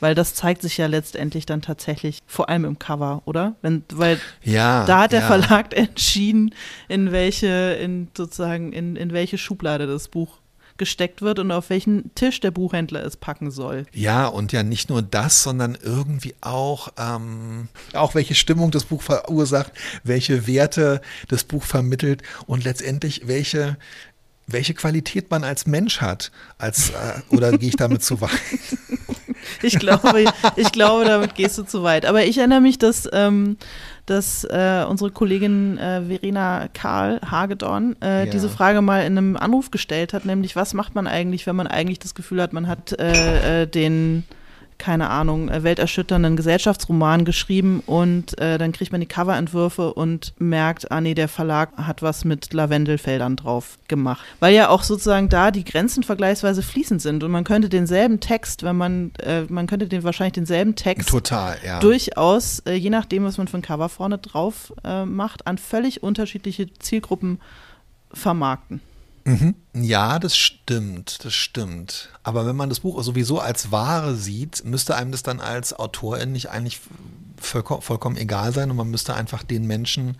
Weil 0.00 0.14
das 0.14 0.34
zeigt 0.34 0.62
sich 0.62 0.78
ja 0.78 0.86
letztendlich 0.86 1.44
dann 1.44 1.60
tatsächlich, 1.60 2.20
vor 2.26 2.48
allem 2.48 2.64
im 2.64 2.78
Cover, 2.78 3.20
oder? 3.26 3.56
Wenn, 3.60 3.84
weil 3.92 4.18
Ja. 4.42 4.84
da 4.86 5.00
hat 5.02 5.12
der 5.12 5.20
ja. 5.20 5.26
Verlag 5.26 5.74
entschieden, 5.76 6.54
in 6.88 7.12
welche, 7.12 7.46
in 7.74 8.08
sozusagen, 8.16 8.72
in, 8.72 8.96
in 8.96 9.12
welche 9.12 9.36
Schublade 9.36 9.86
das 9.86 10.08
Buch 10.08 10.38
gesteckt 10.80 11.20
wird 11.22 11.38
und 11.38 11.52
auf 11.52 11.70
welchen 11.70 12.12
Tisch 12.14 12.40
der 12.40 12.50
Buchhändler 12.50 13.04
es 13.04 13.16
packen 13.16 13.50
soll. 13.50 13.86
Ja, 13.92 14.26
und 14.26 14.50
ja 14.50 14.62
nicht 14.62 14.88
nur 14.88 15.02
das, 15.02 15.42
sondern 15.42 15.78
irgendwie 15.80 16.34
auch, 16.40 16.88
ähm, 16.98 17.68
auch 17.92 18.16
welche 18.16 18.34
Stimmung 18.34 18.70
das 18.70 18.86
Buch 18.86 19.02
verursacht, 19.02 19.72
welche 20.02 20.46
Werte 20.46 21.02
das 21.28 21.44
Buch 21.44 21.64
vermittelt 21.64 22.22
und 22.46 22.64
letztendlich 22.64 23.28
welche, 23.28 23.76
welche 24.46 24.74
Qualität 24.74 25.30
man 25.30 25.44
als 25.44 25.66
Mensch 25.66 26.00
hat. 26.00 26.32
Als, 26.56 26.90
äh, 26.90 27.20
oder 27.28 27.56
gehe 27.56 27.68
ich 27.68 27.76
damit 27.76 28.02
zu 28.02 28.20
weit? 28.20 28.30
Ich 29.62 29.78
glaube, 29.78 30.24
ich 30.56 30.70
glaube, 30.70 31.04
damit 31.04 31.34
gehst 31.34 31.56
du 31.58 31.62
zu 31.62 31.82
weit. 31.82 32.04
Aber 32.04 32.24
ich 32.24 32.38
erinnere 32.38 32.60
mich, 32.60 32.78
dass, 32.78 33.08
ähm, 33.12 33.56
dass 34.06 34.44
äh, 34.44 34.84
unsere 34.88 35.10
Kollegin 35.10 35.78
äh, 35.78 36.02
Verena 36.02 36.68
Karl 36.72 37.20
Hagedorn 37.28 37.96
äh, 38.02 38.24
Ja. 38.26 38.30
diese 38.30 38.48
Frage 38.48 38.80
mal 38.82 39.00
in 39.04 39.16
einem 39.18 39.36
Anruf 39.36 39.70
gestellt 39.70 40.12
hat, 40.12 40.24
nämlich 40.24 40.56
was 40.56 40.74
macht 40.74 40.94
man 40.94 41.06
eigentlich, 41.06 41.46
wenn 41.46 41.56
man 41.56 41.66
eigentlich 41.66 41.98
das 41.98 42.14
Gefühl 42.14 42.40
hat, 42.42 42.52
man 42.52 42.66
hat 42.66 42.98
äh, 42.98 43.62
äh, 43.62 43.66
den 43.66 44.24
keine 44.80 45.10
Ahnung, 45.10 45.48
äh, 45.48 45.62
welterschütternden 45.62 46.34
Gesellschaftsroman 46.34 47.24
geschrieben 47.24 47.82
und 47.86 48.36
äh, 48.40 48.58
dann 48.58 48.72
kriegt 48.72 48.90
man 48.90 49.00
die 49.00 49.06
Coverentwürfe 49.06 49.94
und 49.94 50.32
merkt, 50.38 50.90
ah 50.90 51.00
nee, 51.00 51.14
der 51.14 51.28
Verlag 51.28 51.76
hat 51.76 52.02
was 52.02 52.24
mit 52.24 52.52
Lavendelfeldern 52.52 53.36
drauf 53.36 53.78
gemacht. 53.86 54.24
Weil 54.40 54.54
ja 54.54 54.70
auch 54.70 54.82
sozusagen 54.82 55.28
da 55.28 55.52
die 55.52 55.64
Grenzen 55.64 56.02
vergleichsweise 56.02 56.62
fließend 56.62 57.00
sind 57.00 57.22
und 57.22 57.30
man 57.30 57.44
könnte 57.44 57.68
denselben 57.68 58.18
Text, 58.18 58.62
wenn 58.64 58.76
man, 58.76 59.12
äh, 59.22 59.42
man 59.48 59.66
könnte 59.66 59.86
den 59.86 60.02
wahrscheinlich 60.02 60.32
denselben 60.32 60.74
Text 60.74 61.10
Total, 61.10 61.56
ja. 61.64 61.78
durchaus, 61.78 62.60
äh, 62.60 62.72
je 62.72 62.90
nachdem, 62.90 63.24
was 63.24 63.38
man 63.38 63.46
für 63.46 63.58
ein 63.58 63.62
Cover 63.62 63.88
vorne 63.90 64.18
drauf 64.18 64.72
äh, 64.82 65.04
macht, 65.04 65.46
an 65.46 65.58
völlig 65.58 66.02
unterschiedliche 66.02 66.72
Zielgruppen 66.78 67.38
vermarkten. 68.12 68.80
Mhm. 69.24 69.54
Ja, 69.74 70.18
das 70.18 70.36
stimmt, 70.36 71.24
das 71.24 71.34
stimmt. 71.34 72.08
Aber 72.22 72.46
wenn 72.46 72.56
man 72.56 72.68
das 72.68 72.80
Buch 72.80 73.02
sowieso 73.02 73.38
als 73.38 73.70
Ware 73.70 74.16
sieht, 74.16 74.64
müsste 74.64 74.96
einem 74.96 75.12
das 75.12 75.22
dann 75.22 75.40
als 75.40 75.72
Autorin 75.72 76.32
nicht 76.32 76.50
eigentlich 76.50 76.80
vollkommen, 77.40 78.16
egal 78.16 78.52
sein 78.52 78.70
und 78.70 78.76
man 78.76 78.90
müsste 78.90 79.14
einfach 79.14 79.42
den 79.42 79.66
Menschen 79.66 80.16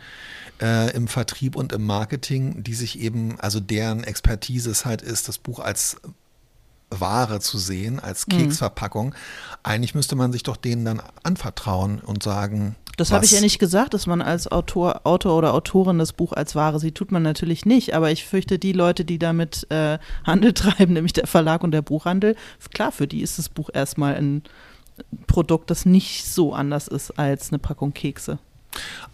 äh, 0.60 0.90
im 0.94 1.06
Vertrieb 1.08 1.56
und 1.56 1.72
im 1.72 1.84
Marketing, 1.84 2.62
die 2.62 2.74
sich 2.74 2.98
eben, 2.98 3.38
also 3.40 3.60
deren 3.60 4.04
Expertise 4.04 4.70
es 4.70 4.84
halt 4.84 5.02
ist, 5.02 5.28
das 5.28 5.38
Buch 5.38 5.58
als 5.58 5.96
Ware 6.90 7.40
zu 7.40 7.58
sehen, 7.58 8.00
als 8.00 8.26
Mhm. 8.26 8.32
Keksverpackung. 8.32 9.14
Eigentlich 9.62 9.94
müsste 9.94 10.16
man 10.16 10.32
sich 10.32 10.42
doch 10.42 10.56
denen 10.56 10.84
dann 10.84 11.02
anvertrauen 11.22 12.00
und 12.00 12.22
sagen. 12.22 12.74
Das 12.96 13.12
habe 13.12 13.24
ich 13.24 13.30
ja 13.30 13.40
nicht 13.40 13.58
gesagt, 13.58 13.94
dass 13.94 14.06
man 14.06 14.20
als 14.20 14.50
Autor, 14.50 15.02
Autor 15.04 15.38
oder 15.38 15.54
Autorin 15.54 15.98
das 15.98 16.12
Buch 16.12 16.32
als 16.32 16.54
Ware 16.54 16.78
sieht. 16.78 16.96
Tut 16.96 17.12
man 17.12 17.22
natürlich 17.22 17.64
nicht. 17.64 17.94
Aber 17.94 18.10
ich 18.10 18.24
fürchte, 18.24 18.58
die 18.58 18.72
Leute, 18.72 19.04
die 19.04 19.18
damit 19.18 19.66
äh, 19.70 19.98
Handel 20.24 20.52
treiben, 20.54 20.92
nämlich 20.94 21.12
der 21.12 21.26
Verlag 21.26 21.62
und 21.62 21.70
der 21.70 21.82
Buchhandel, 21.82 22.36
klar, 22.74 22.92
für 22.92 23.06
die 23.06 23.22
ist 23.22 23.38
das 23.38 23.48
Buch 23.48 23.70
erstmal 23.72 24.16
ein 24.16 24.42
Produkt, 25.26 25.70
das 25.70 25.86
nicht 25.86 26.26
so 26.26 26.52
anders 26.52 26.88
ist 26.88 27.18
als 27.18 27.50
eine 27.50 27.58
Packung 27.58 27.94
Kekse. 27.94 28.38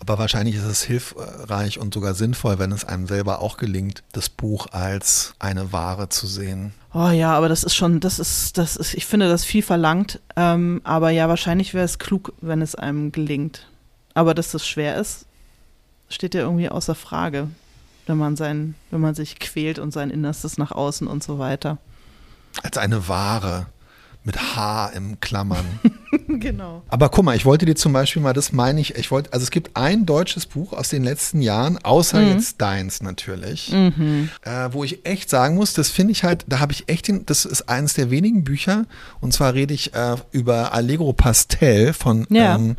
Aber 0.01 0.19
wahrscheinlich 0.19 0.57
ist 0.57 0.65
es 0.65 0.83
hilfreich 0.83 1.79
und 1.79 1.95
sogar 1.95 2.15
sinnvoll, 2.15 2.59
wenn 2.59 2.73
es 2.73 2.85
einem 2.85 3.07
selber 3.07 3.41
auch 3.41 3.57
gelingt, 3.57 4.03
das 4.13 4.29
Buch 4.29 4.67
als 4.73 5.35
eine 5.39 5.73
Ware 5.73 6.09
zu 6.09 6.27
sehen. 6.27 6.75
Oh 6.93 7.09
ja, 7.09 7.35
aber 7.35 7.49
das 7.49 7.65
ist 7.65 7.75
schon, 7.75 8.01
das 8.01 8.19
ist, 8.19 8.59
das 8.59 8.77
ist, 8.77 8.95
ich 8.95 9.07
finde 9.07 9.29
das 9.29 9.45
viel 9.45 9.63
verlangt. 9.63 10.21
Ähm, 10.37 10.81
aber 10.85 11.11
ja, 11.11 11.29
wahrscheinlich 11.29 11.75
wäre 11.75 11.85
es 11.85 11.99
klug, 11.99 12.33
wenn 12.41 12.63
es 12.63 12.75
einem 12.75 13.13
gelingt. 13.13 13.67
Aber 14.15 14.35
dass 14.35 14.51
das 14.53 14.67
schwer 14.67 14.97
ist, 14.97 15.27
steht 16.09 16.35
ja 16.35 16.43
irgendwie 16.43 16.69
außer 16.69 16.95
Frage, 16.95 17.49
wenn 18.07 18.17
man 18.17 18.37
sein, 18.37 18.75
wenn 18.91 19.01
man 19.01 19.15
sich 19.15 19.39
quält 19.39 19.79
und 19.79 19.93
sein 19.93 20.11
Innerstes 20.11 20.59
nach 20.59 20.73
außen 20.73 21.07
und 21.07 21.23
so 21.23 21.39
weiter. 21.39 21.79
Als 22.63 22.79
eine 22.79 23.09
Ware 23.09 23.67
mit 24.25 24.57
H 24.57 24.89
im 24.89 25.21
Klammern. 25.21 25.81
genau. 26.41 26.83
Aber 26.89 27.09
guck 27.09 27.25
mal, 27.25 27.37
ich 27.37 27.45
wollte 27.45 27.67
dir 27.67 27.75
zum 27.77 27.93
Beispiel 27.93 28.21
mal, 28.23 28.33
das 28.33 28.53
meine 28.53 28.81
ich, 28.81 28.95
ich 28.97 29.11
wollte, 29.11 29.33
also 29.33 29.45
es 29.45 29.51
gibt 29.51 29.77
ein 29.77 30.07
deutsches 30.07 30.47
Buch 30.47 30.73
aus 30.73 30.89
den 30.89 31.05
letzten 31.05 31.41
Jahren, 31.43 31.79
außer 31.85 32.21
Mhm. 32.21 32.29
jetzt 32.29 32.61
deins 32.61 33.03
natürlich, 33.03 33.73
äh, 33.73 34.69
wo 34.73 34.85
ich 34.85 35.05
echt 35.07 35.31
sagen 35.31 35.55
muss, 35.55 35.73
das 35.75 35.89
finde 35.91 36.13
ich 36.13 36.25
halt, 36.25 36.45
da 36.49 36.59
habe 36.61 36.73
ich 36.73 36.89
echt 36.89 37.09
den, 37.09 37.27
das 37.27 37.45
ist 37.45 37.69
eines 37.69 37.95
der 37.95 38.11
wenigen 38.11 38.45
Bücher, 38.45 38.87
und 39.21 39.33
zwar 39.33 39.55
rede 39.55 39.75
ich 39.75 39.95
äh, 39.95 40.17
über 40.33 40.73
Allegro 40.73 41.13
Pastel 41.13 41.93
von 41.93 42.27
Ja. 42.31 42.55
ähm, 42.57 42.77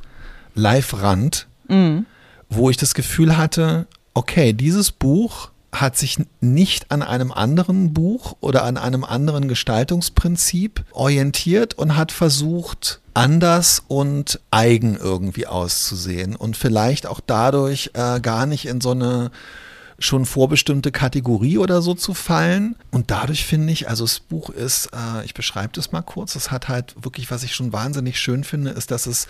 Live 0.56 1.02
Rand, 1.02 1.48
Mhm. 1.68 2.06
wo 2.50 2.70
ich 2.70 2.78
das 2.78 2.94
Gefühl 2.94 3.38
hatte, 3.38 3.88
okay, 4.14 4.54
dieses 4.54 4.92
Buch 4.92 5.50
hat 5.74 5.98
sich 5.98 6.18
nicht 6.40 6.92
an 6.92 7.04
einem 7.04 7.32
anderen 7.32 7.94
Buch 7.94 8.36
oder 8.40 8.64
an 8.64 8.78
einem 8.78 9.04
anderen 9.04 9.48
Gestaltungsprinzip 9.48 10.84
orientiert 10.92 11.74
und 11.76 11.98
hat 11.98 12.12
versucht, 12.12 13.00
anders 13.18 13.84
und 13.88 14.40
eigen 14.52 14.96
irgendwie 14.96 15.48
auszusehen 15.48 16.36
und 16.36 16.56
vielleicht 16.56 17.08
auch 17.08 17.20
dadurch 17.20 17.92
äh, 17.94 18.20
gar 18.20 18.46
nicht 18.46 18.68
in 18.68 18.80
so 18.80 18.92
eine 18.92 19.32
schon 20.00 20.28
vorbestimmte 20.28 20.92
Kategorie 20.92 21.58
oder 21.58 21.82
so 21.82 21.96
zu 21.96 22.14
fallen. 22.14 22.76
Und 22.92 23.10
dadurch 23.10 23.46
finde 23.46 23.74
ich, 23.74 23.90
also 23.90 24.04
das 24.04 24.20
Buch 24.20 24.52
ist, 24.52 24.92
äh, 24.94 25.26
ich 25.26 25.34
beschreibe 25.34 25.74
das 25.74 25.92
mal 25.92 26.04
kurz, 26.04 26.36
es 26.36 26.52
hat 26.52 26.68
halt 26.68 26.96
wirklich, 27.04 27.32
was 27.32 27.44
ich 27.44 27.56
schon 27.56 27.74
wahnsinnig 27.74 28.20
schön 28.20 28.44
finde, 28.44 28.72
ist, 28.72 28.92
dass 28.92 29.08
es 29.08 29.28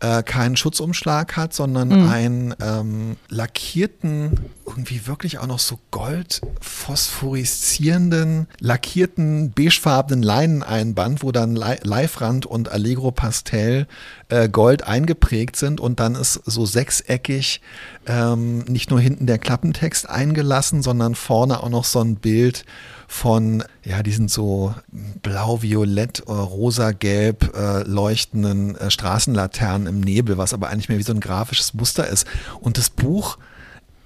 äh, 0.00 0.24
keinen 0.24 0.56
Schutzumschlag 0.56 1.36
hat, 1.36 1.54
sondern 1.54 2.08
einen 2.08 2.54
ähm, 2.60 3.16
lackierten, 3.28 4.40
irgendwie 4.68 5.06
wirklich 5.06 5.38
auch 5.38 5.46
noch 5.46 5.58
so 5.58 5.78
gold 5.90 6.40
phosphoreszierenden, 6.60 8.46
lackierten, 8.60 9.52
beigefarbenen 9.52 10.22
Leineneinband, 10.22 11.22
wo 11.22 11.32
dann 11.32 11.56
Live-Rand 11.56 12.46
und 12.46 12.70
Allegro 12.70 13.10
Pastel 13.10 13.86
äh, 14.28 14.48
gold 14.48 14.84
eingeprägt 14.84 15.56
sind 15.56 15.80
und 15.80 16.00
dann 16.00 16.14
ist 16.14 16.34
so 16.44 16.66
sechseckig 16.66 17.60
ähm, 18.06 18.60
nicht 18.60 18.90
nur 18.90 19.00
hinten 19.00 19.26
der 19.26 19.38
Klappentext 19.38 20.08
eingelassen, 20.08 20.82
sondern 20.82 21.14
vorne 21.14 21.62
auch 21.62 21.70
noch 21.70 21.84
so 21.84 22.00
ein 22.00 22.16
Bild 22.16 22.64
von, 23.06 23.64
ja, 23.84 24.02
die 24.02 24.12
sind 24.12 24.30
so 24.30 24.74
blau-violett, 25.22 26.24
äh, 26.26 26.30
rosa-gelb 26.32 27.56
äh, 27.56 27.82
leuchtenden 27.84 28.76
äh, 28.76 28.90
Straßenlaternen 28.90 29.86
im 29.86 30.00
Nebel, 30.00 30.36
was 30.36 30.52
aber 30.52 30.68
eigentlich 30.68 30.90
mehr 30.90 30.98
wie 30.98 31.04
so 31.04 31.14
ein 31.14 31.20
grafisches 31.20 31.72
Muster 31.72 32.06
ist. 32.06 32.26
Und 32.60 32.76
das 32.76 32.90
Buch 32.90 33.38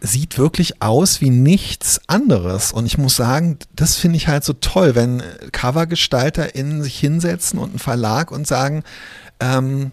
sieht 0.05 0.37
wirklich 0.37 0.83
aus 0.83 1.21
wie 1.21 1.31
nichts 1.31 2.01
anderes. 2.09 2.73
Und 2.73 2.87
ich 2.87 2.99
muss 2.99 3.15
sagen, 3.15 3.59
das 3.77 3.97
finde 3.97 4.17
ich 4.17 4.27
halt 4.27 4.43
so 4.43 4.53
toll, 4.53 4.95
wenn 4.97 5.23
CovergestalterInnen 5.53 6.83
sich 6.83 6.99
hinsetzen 6.99 7.59
und 7.59 7.77
ein 7.77 7.79
Verlag 7.79 8.33
und 8.33 8.47
sagen, 8.47 8.83
ähm, 9.39 9.93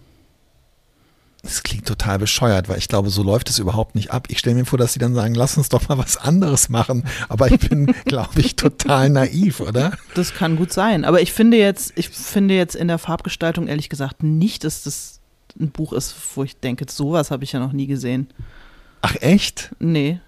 Das 1.42 1.62
klingt 1.62 1.86
total 1.86 2.18
bescheuert, 2.18 2.68
weil 2.68 2.76
ich 2.76 2.88
glaube, 2.88 3.08
so 3.08 3.22
läuft 3.22 3.48
es 3.48 3.58
überhaupt 3.58 3.94
nicht 3.94 4.10
ab. 4.10 4.26
Ich 4.28 4.40
stelle 4.40 4.56
mir 4.56 4.66
vor, 4.66 4.78
dass 4.78 4.92
sie 4.92 4.98
dann 4.98 5.14
sagen, 5.14 5.34
lass 5.34 5.56
uns 5.56 5.70
doch 5.70 5.88
mal 5.88 5.96
was 5.96 6.18
anderes 6.18 6.68
machen. 6.68 7.04
Aber 7.30 7.50
ich 7.50 7.58
bin, 7.60 7.86
glaube 8.04 8.40
ich, 8.40 8.56
total 8.56 9.08
naiv, 9.08 9.60
oder? 9.60 9.92
Das 10.14 10.34
kann 10.34 10.56
gut 10.56 10.70
sein. 10.72 11.06
Aber 11.06 11.22
ich 11.22 11.32
finde 11.32 11.56
jetzt, 11.56 11.92
ich 11.94 12.10
finde 12.10 12.54
jetzt 12.54 12.74
in 12.74 12.88
der 12.88 12.98
Farbgestaltung 12.98 13.68
ehrlich 13.68 13.88
gesagt 13.88 14.22
nicht, 14.22 14.64
dass 14.64 14.82
das 14.82 15.20
ein 15.58 15.70
Buch 15.70 15.92
ist, 15.94 16.14
wo 16.34 16.44
ich 16.44 16.56
denke, 16.58 16.84
sowas 16.90 17.30
habe 17.30 17.44
ich 17.44 17.52
ja 17.52 17.60
noch 17.60 17.72
nie 17.72 17.86
gesehen. 17.86 18.28
Ach 19.02 19.16
echt? 19.20 19.70
Nee. 19.78 20.20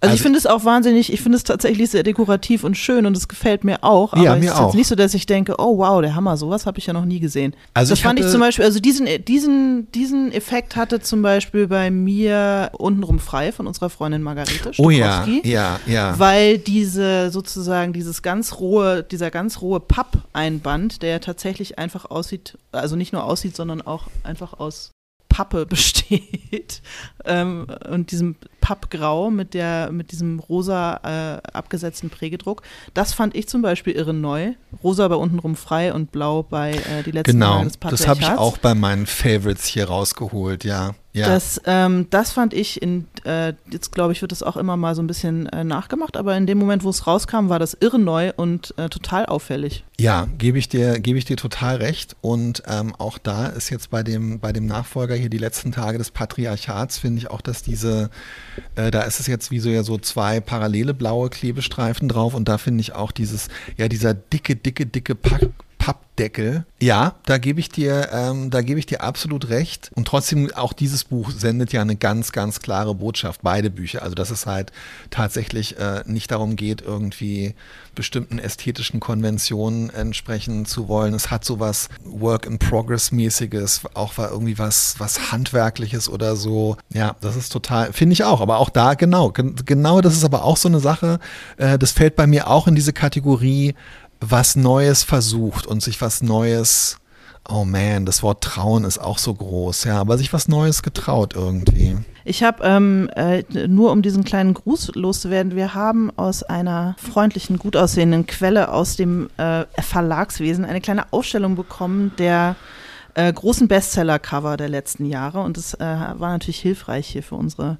Also, 0.00 0.14
ich 0.14 0.20
Also- 0.20 0.22
finde 0.22 0.38
es 0.38 0.46
auch 0.46 0.64
wahnsinnig, 0.64 1.12
ich 1.12 1.20
finde 1.20 1.36
es 1.36 1.42
tatsächlich 1.42 1.90
sehr 1.90 2.04
dekorativ 2.04 2.62
und 2.62 2.76
schön 2.76 3.04
und 3.04 3.16
es 3.16 3.26
gefällt 3.26 3.64
mir 3.64 3.82
auch. 3.82 4.14
Ja, 4.16 4.30
aber 4.30 4.38
mir 4.40 4.46
es 4.46 4.52
ist 4.52 4.58
auch. 4.60 4.66
jetzt 4.66 4.76
nicht 4.76 4.86
so, 4.86 4.94
dass 4.94 5.12
ich 5.12 5.26
denke, 5.26 5.56
oh 5.58 5.78
wow, 5.78 6.00
der 6.00 6.14
Hammer, 6.14 6.36
sowas 6.36 6.66
habe 6.66 6.78
ich 6.78 6.86
ja 6.86 6.92
noch 6.92 7.04
nie 7.04 7.18
gesehen. 7.18 7.52
Also 7.74 7.90
das 7.90 7.98
ich 7.98 8.04
fand 8.04 8.20
ich 8.20 8.28
zum 8.28 8.38
Beispiel, 8.38 8.64
also 8.64 8.78
diesen, 8.78 9.08
diesen, 9.24 9.90
diesen 9.90 10.30
Effekt 10.30 10.76
hatte 10.76 11.00
zum 11.00 11.22
Beispiel 11.22 11.66
bei 11.66 11.90
mir 11.90 12.70
untenrum 12.78 13.18
frei 13.18 13.50
von 13.50 13.66
unserer 13.66 13.90
Freundin 13.90 14.22
Margarete 14.22 14.70
Oh 14.78 14.90
ja, 14.90 15.26
ja, 15.42 15.80
ja. 15.86 16.16
Weil 16.16 16.58
diese 16.58 17.30
sozusagen 17.30 17.92
dieses 17.92 18.22
ganz 18.22 18.60
rohe, 18.60 19.02
dieser 19.02 19.32
ganz 19.32 19.60
rohe 19.62 19.80
Pappeinband, 19.80 21.02
der 21.02 21.20
tatsächlich 21.20 21.76
einfach 21.80 22.08
aussieht, 22.08 22.56
also 22.70 22.94
nicht 22.94 23.12
nur 23.12 23.24
aussieht, 23.24 23.56
sondern 23.56 23.82
auch 23.82 24.04
einfach 24.22 24.60
aus 24.60 24.92
Pappe 25.38 25.66
besteht 25.70 26.82
ähm, 27.24 27.68
und 27.88 28.10
diesem 28.10 28.34
Pappgrau 28.68 29.30
mit 29.30 29.54
der 29.54 29.90
mit 29.92 30.12
diesem 30.12 30.40
rosa 30.40 31.40
äh, 31.42 31.56
abgesetzten 31.56 32.10
Prägedruck. 32.10 32.60
Das 32.92 33.14
fand 33.14 33.34
ich 33.34 33.48
zum 33.48 33.62
Beispiel 33.62 33.94
irre 33.94 34.12
neu. 34.12 34.52
Rosa 34.84 35.08
bei 35.08 35.14
untenrum 35.14 35.56
frei 35.56 35.94
und 35.94 36.12
blau 36.12 36.42
bei 36.42 36.72
äh, 36.72 37.02
die 37.02 37.12
letzten 37.12 37.32
Genau, 37.32 37.54
Jahre 37.54 37.64
des 37.64 37.78
das 37.80 38.06
habe 38.06 38.20
ich 38.20 38.28
auch 38.28 38.58
bei 38.58 38.74
meinen 38.74 39.06
Favorites 39.06 39.64
hier 39.64 39.86
rausgeholt, 39.88 40.64
ja. 40.64 40.90
ja. 41.14 41.26
Das, 41.26 41.62
ähm, 41.64 42.08
das 42.10 42.32
fand 42.32 42.52
ich 42.52 42.82
in, 42.82 43.06
äh, 43.24 43.54
jetzt 43.70 43.92
glaube 43.92 44.12
ich, 44.12 44.20
wird 44.20 44.32
das 44.32 44.42
auch 44.42 44.58
immer 44.58 44.76
mal 44.76 44.94
so 44.94 45.00
ein 45.00 45.06
bisschen 45.06 45.46
äh, 45.46 45.64
nachgemacht, 45.64 46.18
aber 46.18 46.36
in 46.36 46.46
dem 46.46 46.58
Moment, 46.58 46.84
wo 46.84 46.90
es 46.90 47.06
rauskam, 47.06 47.48
war 47.48 47.58
das 47.58 47.74
irre 47.80 47.98
neu 47.98 48.32
und 48.36 48.74
äh, 48.76 48.90
total 48.90 49.24
auffällig. 49.24 49.84
Ja, 50.00 50.28
gebe 50.38 50.58
ich 50.58 50.68
dir, 50.68 51.00
gebe 51.00 51.18
ich 51.18 51.24
dir 51.24 51.36
total 51.36 51.76
recht. 51.76 52.14
Und 52.20 52.62
ähm, 52.68 52.94
auch 52.98 53.18
da 53.18 53.46
ist 53.46 53.68
jetzt 53.68 53.90
bei 53.90 54.04
dem, 54.04 54.38
bei 54.38 54.52
dem 54.52 54.66
Nachfolger 54.66 55.16
hier 55.16 55.28
die 55.28 55.38
letzten 55.38 55.72
Tage 55.72 55.98
des 55.98 56.12
Patriarchats, 56.12 56.98
finde 56.98 57.18
ich 57.18 57.30
auch, 57.30 57.40
dass 57.40 57.62
diese, 57.62 58.10
äh, 58.76 58.90
da 58.90 59.02
ist 59.02 59.20
es 59.20 59.26
jetzt 59.26 59.50
wie 59.50 59.58
so 59.58 59.68
ja 59.68 59.82
so 59.82 59.98
zwei 59.98 60.40
parallele 60.40 60.94
blaue 60.94 61.30
Klebestreifen 61.30 62.08
drauf 62.08 62.34
und 62.34 62.48
da 62.48 62.58
finde 62.58 62.80
ich 62.80 62.94
auch 62.94 63.12
dieses, 63.12 63.48
ja, 63.76 63.88
dieser 63.88 64.14
dicke, 64.14 64.56
dicke, 64.56 64.86
dicke 64.86 65.14
Pack. 65.14 65.50
Pappdeckel. 65.88 66.66
Ja, 66.82 67.14
da 67.24 67.38
gebe 67.38 67.60
ich 67.60 67.70
dir, 67.70 68.10
ähm, 68.12 68.50
da 68.50 68.60
gebe 68.60 68.78
ich 68.78 68.84
dir 68.84 69.02
absolut 69.02 69.48
recht. 69.48 69.90
Und 69.94 70.06
trotzdem 70.06 70.52
auch 70.54 70.74
dieses 70.74 71.04
Buch 71.04 71.30
sendet 71.30 71.72
ja 71.72 71.80
eine 71.80 71.96
ganz, 71.96 72.32
ganz 72.32 72.60
klare 72.60 72.94
Botschaft. 72.94 73.40
Beide 73.42 73.70
Bücher. 73.70 74.02
Also 74.02 74.14
dass 74.14 74.28
es 74.28 74.44
halt 74.44 74.70
tatsächlich 75.08 75.78
äh, 75.78 76.02
nicht 76.04 76.30
darum 76.30 76.56
geht, 76.56 76.82
irgendwie 76.82 77.54
bestimmten 77.94 78.38
ästhetischen 78.38 79.00
Konventionen 79.00 79.88
entsprechen 79.88 80.66
zu 80.66 80.88
wollen. 80.88 81.14
Es 81.14 81.30
hat 81.30 81.46
sowas 81.46 81.88
Work 82.04 82.44
in 82.44 82.58
Progress 82.58 83.10
mäßiges, 83.10 83.80
auch 83.94 84.18
war 84.18 84.30
irgendwie 84.30 84.58
was, 84.58 84.96
was 84.98 85.32
handwerkliches 85.32 86.10
oder 86.10 86.36
so. 86.36 86.76
Ja, 86.92 87.16
das 87.22 87.34
ist 87.34 87.50
total, 87.50 87.94
finde 87.94 88.12
ich 88.12 88.24
auch. 88.24 88.42
Aber 88.42 88.58
auch 88.58 88.68
da 88.68 88.92
genau, 88.92 89.30
gen 89.30 89.56
genau, 89.64 90.02
das 90.02 90.14
ist 90.14 90.24
aber 90.24 90.44
auch 90.44 90.58
so 90.58 90.68
eine 90.68 90.80
Sache. 90.80 91.18
Äh, 91.56 91.78
das 91.78 91.92
fällt 91.92 92.14
bei 92.14 92.26
mir 92.26 92.48
auch 92.48 92.66
in 92.68 92.74
diese 92.74 92.92
Kategorie 92.92 93.74
was 94.20 94.56
Neues 94.56 95.02
versucht 95.02 95.66
und 95.66 95.82
sich 95.82 96.00
was 96.00 96.22
Neues, 96.22 96.98
oh 97.48 97.64
man, 97.64 98.04
das 98.04 98.22
Wort 98.22 98.42
trauen 98.42 98.84
ist 98.84 98.98
auch 98.98 99.18
so 99.18 99.34
groß, 99.34 99.84
ja, 99.84 100.00
aber 100.00 100.18
sich 100.18 100.32
was 100.32 100.48
Neues 100.48 100.82
getraut 100.82 101.34
irgendwie. 101.34 101.96
Ich 102.24 102.42
habe, 102.42 102.62
ähm, 102.62 103.08
äh, 103.16 103.42
nur 103.68 103.90
um 103.90 104.02
diesen 104.02 104.24
kleinen 104.24 104.52
Gruß 104.54 104.92
loszuwerden, 104.94 105.56
wir 105.56 105.74
haben 105.74 106.10
aus 106.16 106.42
einer 106.42 106.94
freundlichen, 106.98 107.58
gut 107.58 107.76
aussehenden 107.76 108.26
Quelle 108.26 108.70
aus 108.70 108.96
dem 108.96 109.30
äh, 109.38 109.64
Verlagswesen 109.80 110.64
eine 110.64 110.80
kleine 110.80 111.12
Ausstellung 111.12 111.56
bekommen 111.56 112.12
der 112.18 112.56
äh, 113.14 113.32
großen 113.32 113.66
Bestseller-Cover 113.66 114.56
der 114.56 114.68
letzten 114.68 115.06
Jahre 115.06 115.40
und 115.40 115.56
das 115.56 115.74
äh, 115.74 115.78
war 115.80 116.30
natürlich 116.30 116.60
hilfreich 116.60 117.08
hier 117.08 117.22
für 117.22 117.36
unsere, 117.36 117.78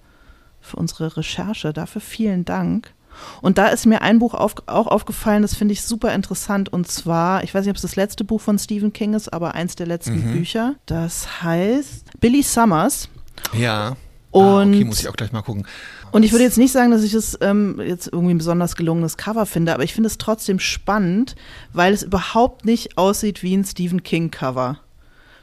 für 0.61 0.77
unsere 0.77 1.17
Recherche. 1.17 1.73
Dafür 1.73 2.01
vielen 2.01 2.45
Dank. 2.45 2.95
Und 3.41 3.59
da 3.59 3.69
ist 3.69 3.87
mir 3.87 4.03
ein 4.03 4.19
Buch 4.19 4.35
auf, 4.35 4.55
auch 4.67 4.87
aufgefallen, 4.87 5.43
das 5.43 5.55
finde 5.55 5.73
ich 5.73 5.83
super 5.83 6.13
interessant. 6.15 6.73
Und 6.73 6.89
zwar, 6.89 7.45
ich 7.45 7.55
weiß 7.55 7.65
nicht, 7.65 7.71
ob 7.71 7.77
es 7.77 7.83
das 7.83 7.97
letzte 7.97 8.25
Buch 8.25 8.41
von 8.41 8.59
Stephen 8.59 8.93
King 8.93 9.15
ist, 9.15 9.33
aber 9.33 9.55
eins 9.55 9.77
der 9.77 9.87
letzten 9.87 10.29
Mhm. 10.29 10.33
Bücher. 10.33 10.75
Das 10.87 11.43
heißt 11.43 12.07
Billy 12.21 12.43
Summers. 12.43 13.09
Ja. 13.57 13.97
Und, 14.31 14.45
ah, 14.45 14.77
okay, 14.77 14.85
muss 14.85 15.01
ich 15.01 15.09
auch 15.09 15.17
gleich 15.17 15.33
mal 15.33 15.41
gucken. 15.43 15.67
und 16.13 16.23
ich 16.23 16.33
würde 16.33 16.45
jetzt 16.45 16.59
nicht 16.59 16.73
sagen, 16.73 16.91
dass 16.91 17.03
ich 17.03 17.13
das 17.13 17.39
ähm, 17.41 17.81
jetzt 17.85 18.09
irgendwie 18.13 18.35
ein 18.35 18.39
besonders 18.39 18.77
gelungenes 18.77 19.17
Cover 19.17 19.47
finde, 19.47 19.73
aber 19.73 19.85
ich 19.85 19.95
finde 19.95 20.09
es 20.09 20.19
trotzdem 20.19 20.59
spannend, 20.59 21.35
weil 21.73 21.95
es 21.95 22.03
überhaupt 22.03 22.65
nicht 22.67 22.99
aussieht 22.99 23.43
wie 23.43 23.55
ein 23.57 23.65
Stephen 23.65 24.03
King-Cover. 24.03 24.79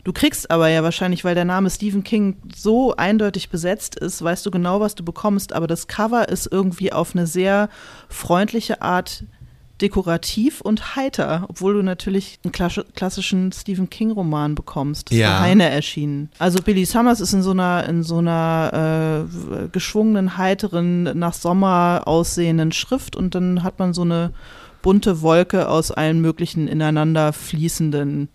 Du 0.05 0.13
kriegst 0.13 0.51
aber 0.51 0.69
ja 0.69 0.83
wahrscheinlich, 0.83 1.25
weil 1.25 1.33
der 1.35 1.45
Name 1.45 1.69
Stephen 1.69 2.03
King 2.03 2.37
so 2.55 2.95
eindeutig 2.95 3.49
besetzt 3.49 3.95
ist, 3.95 4.23
weißt 4.23 4.45
du 4.45 4.51
genau, 4.51 4.79
was 4.79 4.93
du 4.93 5.03
bekommst, 5.03 5.51
aber 5.51 5.65
das 5.65 5.87
Cover 5.87 6.29
ist 6.29 6.47
irgendwie 6.49 6.93
auf 6.93 7.15
eine 7.15 7.25
sehr 7.25 7.69
freundliche 8.07 8.83
Art 8.83 9.23
dekorativ 9.81 10.61
und 10.61 10.95
heiter, 10.95 11.45
obwohl 11.49 11.73
du 11.73 11.81
natürlich 11.81 12.39
einen 12.43 12.51
klass- 12.53 12.85
klassischen 12.95 13.51
Stephen 13.51 13.89
King-Roman 13.89 14.53
bekommst. 14.55 15.09
Das 15.09 15.17
Ja. 15.17 15.39
Heine 15.39 15.69
erschienen. 15.69 16.29
Also 16.37 16.61
Billy 16.61 16.85
Summers 16.85 17.19
ist 17.19 17.33
in 17.33 17.41
so 17.41 17.51
einer, 17.51 17.89
in 17.89 18.03
so 18.03 18.19
einer 18.19 19.25
äh, 19.27 19.67
geschwungenen, 19.69 20.37
heiteren, 20.37 21.17
nach 21.17 21.33
Sommer 21.33 22.03
aussehenden 22.05 22.71
Schrift 22.71 23.15
und 23.15 23.33
dann 23.35 23.63
hat 23.63 23.79
man 23.79 23.93
so 23.93 24.03
eine 24.03 24.31
bunte 24.83 25.21
Wolke 25.23 25.67
aus 25.67 25.89
allen 25.91 26.21
möglichen 26.21 26.67
ineinander 26.67 27.33
fließenden 27.33 28.29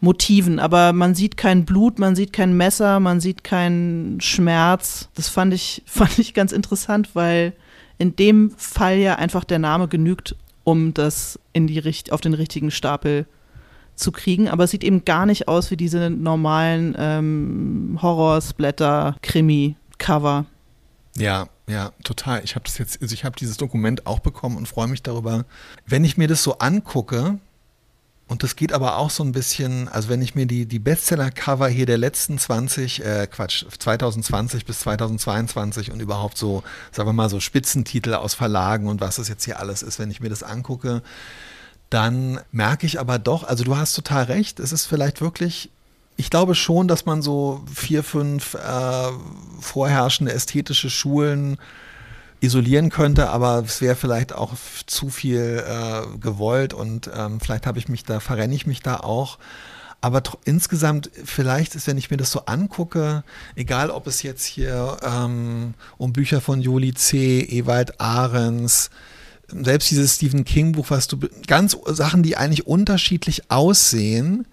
Motiven, 0.00 0.60
aber 0.60 0.92
man 0.92 1.14
sieht 1.14 1.36
kein 1.36 1.64
Blut, 1.64 1.98
man 1.98 2.14
sieht 2.14 2.32
kein 2.32 2.56
Messer, 2.56 3.00
man 3.00 3.20
sieht 3.20 3.42
keinen 3.42 4.20
Schmerz. 4.20 5.08
Das 5.14 5.28
fand 5.28 5.52
ich, 5.54 5.82
fand 5.86 6.18
ich 6.18 6.34
ganz 6.34 6.52
interessant, 6.52 7.14
weil 7.14 7.54
in 7.98 8.16
dem 8.16 8.52
Fall 8.56 8.96
ja 8.98 9.16
einfach 9.16 9.44
der 9.44 9.58
Name 9.58 9.88
genügt, 9.88 10.36
um 10.64 10.94
das 10.94 11.38
in 11.52 11.66
die, 11.66 11.82
auf 12.10 12.20
den 12.20 12.34
richtigen 12.34 12.70
Stapel 12.70 13.26
zu 13.96 14.12
kriegen. 14.12 14.48
Aber 14.48 14.62
es 14.64 14.70
sieht 14.70 14.84
eben 14.84 15.04
gar 15.04 15.26
nicht 15.26 15.48
aus 15.48 15.72
wie 15.72 15.76
diese 15.76 16.08
normalen 16.10 16.94
ähm, 16.96 17.98
Horror-Splatter-Krimi-Cover. 18.00 20.46
Ja, 21.16 21.48
ja, 21.66 21.90
total. 22.04 22.44
Ich 22.44 22.54
habe 22.54 22.66
jetzt, 22.78 23.02
also 23.02 23.12
ich 23.12 23.24
habe 23.24 23.34
dieses 23.36 23.56
Dokument 23.56 24.06
auch 24.06 24.20
bekommen 24.20 24.56
und 24.56 24.68
freue 24.68 24.86
mich 24.86 25.02
darüber. 25.02 25.44
Wenn 25.86 26.04
ich 26.04 26.16
mir 26.16 26.28
das 26.28 26.44
so 26.44 26.58
angucke, 26.58 27.40
und 28.28 28.42
das 28.42 28.56
geht 28.56 28.74
aber 28.74 28.98
auch 28.98 29.08
so 29.08 29.24
ein 29.24 29.32
bisschen, 29.32 29.88
also 29.88 30.10
wenn 30.10 30.20
ich 30.20 30.34
mir 30.34 30.44
die, 30.44 30.66
die 30.66 30.78
Bestseller-Cover 30.78 31.66
hier 31.68 31.86
der 31.86 31.96
letzten 31.96 32.38
20, 32.38 33.02
äh, 33.02 33.26
Quatsch, 33.26 33.64
2020 33.78 34.66
bis 34.66 34.80
2022 34.80 35.90
und 35.90 36.00
überhaupt 36.00 36.36
so, 36.36 36.62
sagen 36.92 37.08
wir 37.08 37.14
mal, 37.14 37.30
so 37.30 37.40
Spitzentitel 37.40 38.12
aus 38.12 38.34
Verlagen 38.34 38.86
und 38.86 39.00
was 39.00 39.16
das 39.16 39.28
jetzt 39.28 39.46
hier 39.46 39.58
alles 39.58 39.82
ist, 39.82 39.98
wenn 39.98 40.10
ich 40.10 40.20
mir 40.20 40.28
das 40.28 40.42
angucke, 40.42 41.02
dann 41.88 42.38
merke 42.52 42.84
ich 42.84 43.00
aber 43.00 43.18
doch, 43.18 43.44
also 43.44 43.64
du 43.64 43.78
hast 43.78 43.94
total 43.94 44.24
recht, 44.24 44.60
es 44.60 44.72
ist 44.72 44.84
vielleicht 44.84 45.22
wirklich, 45.22 45.70
ich 46.18 46.28
glaube 46.28 46.54
schon, 46.54 46.86
dass 46.86 47.06
man 47.06 47.22
so 47.22 47.64
vier, 47.72 48.02
fünf 48.02 48.54
äh, 48.54 49.10
vorherrschende 49.58 50.34
ästhetische 50.34 50.90
Schulen 50.90 51.56
isolieren 52.40 52.90
könnte, 52.90 53.30
aber 53.30 53.62
es 53.64 53.80
wäre 53.80 53.96
vielleicht 53.96 54.32
auch 54.32 54.52
zu 54.86 55.10
viel 55.10 55.64
äh, 55.66 56.18
gewollt 56.18 56.72
und 56.72 57.10
ähm, 57.14 57.40
vielleicht 57.40 57.66
habe 57.66 57.78
ich 57.78 57.88
mich 57.88 58.04
da, 58.04 58.20
verrenne 58.20 58.54
ich 58.54 58.66
mich 58.66 58.82
da 58.82 58.98
auch. 58.98 59.38
Aber 60.00 60.22
insgesamt, 60.44 61.10
vielleicht 61.24 61.74
ist, 61.74 61.88
wenn 61.88 61.98
ich 61.98 62.10
mir 62.10 62.16
das 62.16 62.30
so 62.30 62.46
angucke, 62.46 63.24
egal 63.56 63.90
ob 63.90 64.06
es 64.06 64.22
jetzt 64.22 64.44
hier 64.44 64.96
ähm, 65.02 65.74
um 65.96 66.12
Bücher 66.12 66.40
von 66.40 66.60
Juli 66.60 66.94
C., 66.94 67.40
Ewald 67.40 68.00
Ahrens, 68.00 68.90
selbst 69.48 69.90
dieses 69.90 70.16
Stephen 70.16 70.44
King-Buch, 70.44 70.86
was 70.90 71.08
du 71.08 71.18
ganz 71.46 71.76
Sachen, 71.86 72.22
die 72.22 72.36
eigentlich 72.36 72.66
unterschiedlich 72.66 73.50
aussehen, 73.50 74.46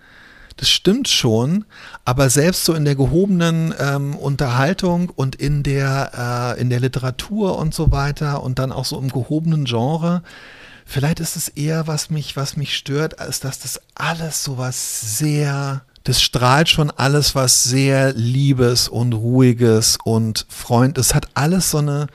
das 0.58 0.70
stimmt 0.70 1.08
schon, 1.08 1.66
aber 2.06 2.30
selbst 2.30 2.66
so 2.66 2.74
in 2.74 2.86
der 2.86 2.96
gehobenen 2.96 3.74
ähm, 3.78 4.16
Unterhaltung 4.16 5.10
und 5.10 5.36
in 5.36 5.64
der, 5.64 6.56
äh, 6.58 6.62
in 6.62 6.70
der 6.70 6.80
Literatur 6.80 7.58
und 7.58 7.74
so 7.74 7.92
weiter 7.92 8.42
und 8.42 8.60
dann 8.60 8.72
auch 8.72 8.86
so 8.86 8.98
im 8.98 9.10
gehobenen 9.10 9.66
Genre, 9.66 10.24
vielleicht 10.86 11.20
ist 11.20 11.36
es 11.36 11.50
eher, 11.50 11.88
was 11.88 12.10
mich, 12.10 12.38
was 12.38 12.56
mich 12.56 12.78
stört, 12.78 13.20
als 13.20 13.42
dass 13.42 13.60
das 13.60 13.82
alles 13.96 14.44
so 14.44 14.58
was 14.58 15.18
sehr, 15.18 15.82
das 16.04 16.22
strahlt 16.22 16.70
schon 16.70 16.90
alles 16.90 17.36
was 17.36 17.64
sehr 17.64 18.14
Liebes 18.14 18.88
und 18.88 19.14
Ruhiges 19.14 19.98
und 20.06 20.46
Freund, 20.48 20.98
es 20.98 21.14
hat 21.14 21.28
alles 21.34 21.72
so 21.72 21.80
eine, 21.80 22.08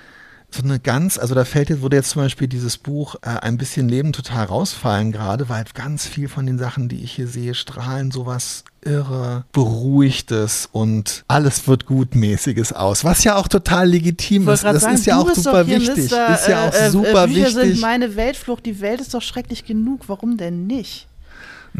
so 0.55 0.63
eine 0.63 0.79
ganz, 0.79 1.19
also 1.19 1.35
da 1.35 1.45
fällt 1.45 1.71
jetzt, 1.71 1.83
würde 1.83 1.97
jetzt 1.97 2.11
zum 2.11 2.23
Beispiel 2.23 2.49
dieses 2.49 2.79
Buch 2.79 3.17
äh, 3.23 3.29
ein 3.29 3.59
bisschen 3.59 3.89
Leben 3.89 4.13
total 4.13 4.47
rausfallen 4.47 5.13
gerade, 5.13 5.49
weil 5.49 5.65
ganz 5.75 6.07
viel 6.07 6.29
von 6.29 6.47
den 6.47 6.59
Sachen, 6.59 6.89
die 6.89 7.03
ich 7.03 7.13
hier 7.13 7.27
sehe, 7.27 7.55
strahlen 7.55 8.11
sowas 8.11 8.65
irre 8.83 9.45
beruhigtes 9.53 10.69
und 10.73 11.25
alles 11.29 11.69
wird 11.69 11.87
gutmäßiges 11.87 12.73
aus, 12.73 13.05
was 13.05 13.25
ja 13.25 13.37
auch 13.37 13.49
total 13.49 13.89
legitim 13.89 14.49
ist. 14.49 14.65
Das 14.65 14.83
sagen, 14.83 14.95
ist 14.95 15.07
ja 15.07 15.19
auch 15.19 15.35
super 15.35 15.67
wichtig. 15.67 15.97
Mister, 15.97 16.35
ist 16.35 16.49
ja 16.49 16.69
auch 16.69 16.73
äh, 16.73 16.87
äh 16.87 16.91
super 16.91 17.27
Bücher 17.27 17.47
wichtig. 17.47 17.55
sind 17.55 17.81
meine 17.81 18.17
Weltflucht. 18.17 18.65
Die 18.65 18.81
Welt 18.81 19.01
ist 19.01 19.13
doch 19.13 19.23
schrecklich 19.23 19.65
genug. 19.65 20.09
Warum 20.09 20.37
denn 20.37 20.67
nicht? 20.67 21.10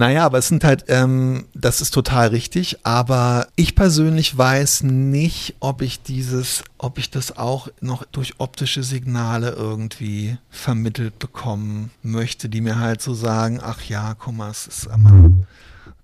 Naja, 0.01 0.25
aber 0.25 0.39
es 0.39 0.49
sind 0.49 0.65
halt, 0.65 0.87
ähm, 0.89 1.45
das 1.53 1.83
ist 1.83 1.91
total 1.91 2.29
richtig, 2.29 2.87
aber 2.87 3.49
ich 3.55 3.75
persönlich 3.75 4.39
weiß 4.39 4.85
nicht, 4.85 5.57
ob 5.61 5.83
ich 5.83 6.03
dieses, 6.03 6.65
ob 6.79 6.97
ich 6.97 7.11
das 7.11 7.37
auch 7.37 7.69
noch 7.83 8.07
durch 8.07 8.37
optische 8.39 8.83
Signale 8.83 9.51
irgendwie 9.51 10.39
vermittelt 10.49 11.19
bekommen 11.19 11.91
möchte, 12.03 12.49
die 12.49 12.63
mir 12.63 12.79
halt 12.79 13.03
so 13.03 13.13
sagen, 13.13 13.61
ach 13.63 13.83
ja, 13.83 14.15
guck 14.15 14.35
mal, 14.35 14.49
es 14.49 14.67
ist 14.67 14.87
immer 14.87 15.33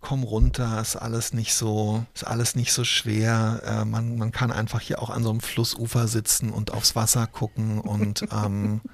komm 0.02 0.24
runter, 0.24 0.78
ist 0.82 0.96
alles 0.96 1.32
nicht 1.32 1.54
so, 1.54 2.04
ist 2.14 2.26
alles 2.26 2.54
nicht 2.54 2.74
so 2.74 2.84
schwer. 2.84 3.62
Äh, 3.64 3.84
man, 3.86 4.18
man 4.18 4.30
kann 4.30 4.52
einfach 4.52 4.82
hier 4.82 5.00
auch 5.00 5.08
an 5.08 5.22
so 5.22 5.30
einem 5.30 5.40
Flussufer 5.40 6.06
sitzen 6.06 6.50
und 6.50 6.70
aufs 6.70 6.96
Wasser 6.96 7.26
gucken 7.26 7.80
und 7.80 8.24
ähm, 8.30 8.82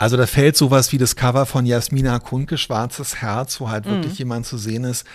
also 0.00 0.16
da 0.16 0.26
fällt 0.26 0.56
sowas 0.56 0.92
wie 0.92 0.98
das 0.98 1.14
Cover 1.14 1.44
von 1.44 1.66
Jasmina 1.66 2.20
Kunke, 2.20 2.56
Schwarzes 2.56 3.16
Herz, 3.16 3.60
wo 3.60 3.68
halt 3.68 3.84
mhm. 3.84 3.90
wirklich 3.90 4.18
jemand 4.18 4.46
zu 4.46 4.56
sehen 4.56 4.84
ist, 4.84 5.06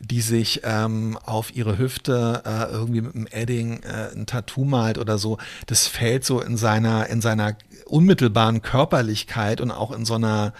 die 0.00 0.20
sich 0.20 0.62
ähm, 0.64 1.16
auf 1.24 1.54
ihre 1.54 1.78
Hüfte 1.78 2.42
äh, 2.44 2.72
irgendwie 2.72 3.00
mit 3.00 3.14
einem 3.14 3.28
Edding 3.30 3.84
äh, 3.84 4.12
ein 4.12 4.26
Tattoo 4.26 4.64
malt 4.64 4.98
oder 4.98 5.18
so. 5.18 5.38
Das 5.68 5.86
fällt 5.86 6.24
so 6.24 6.40
in 6.40 6.56
seiner, 6.56 7.06
in 7.10 7.20
seiner 7.20 7.56
unmittelbaren 7.86 8.60
Körperlichkeit 8.60 9.60
und 9.60 9.70
auch 9.70 9.92
in 9.92 10.04
so 10.04 10.14
einer, 10.14 10.52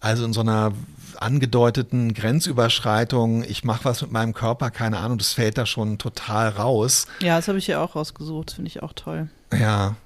also 0.00 0.24
in 0.24 0.32
so 0.32 0.40
einer 0.40 0.72
angedeuteten 1.18 2.14
Grenzüberschreitung, 2.14 3.44
ich 3.44 3.64
mache 3.64 3.84
was 3.84 4.00
mit 4.00 4.12
meinem 4.12 4.32
Körper, 4.32 4.70
keine 4.70 4.96
Ahnung, 4.96 5.18
das 5.18 5.34
fällt 5.34 5.58
da 5.58 5.66
schon 5.66 5.98
total 5.98 6.48
raus. 6.48 7.06
Ja, 7.20 7.36
das 7.36 7.48
habe 7.48 7.58
ich 7.58 7.66
ja 7.66 7.84
auch 7.84 7.96
rausgesucht, 7.96 8.52
finde 8.52 8.68
ich 8.68 8.82
auch 8.82 8.94
toll. 8.94 9.28
Ja, 9.52 9.96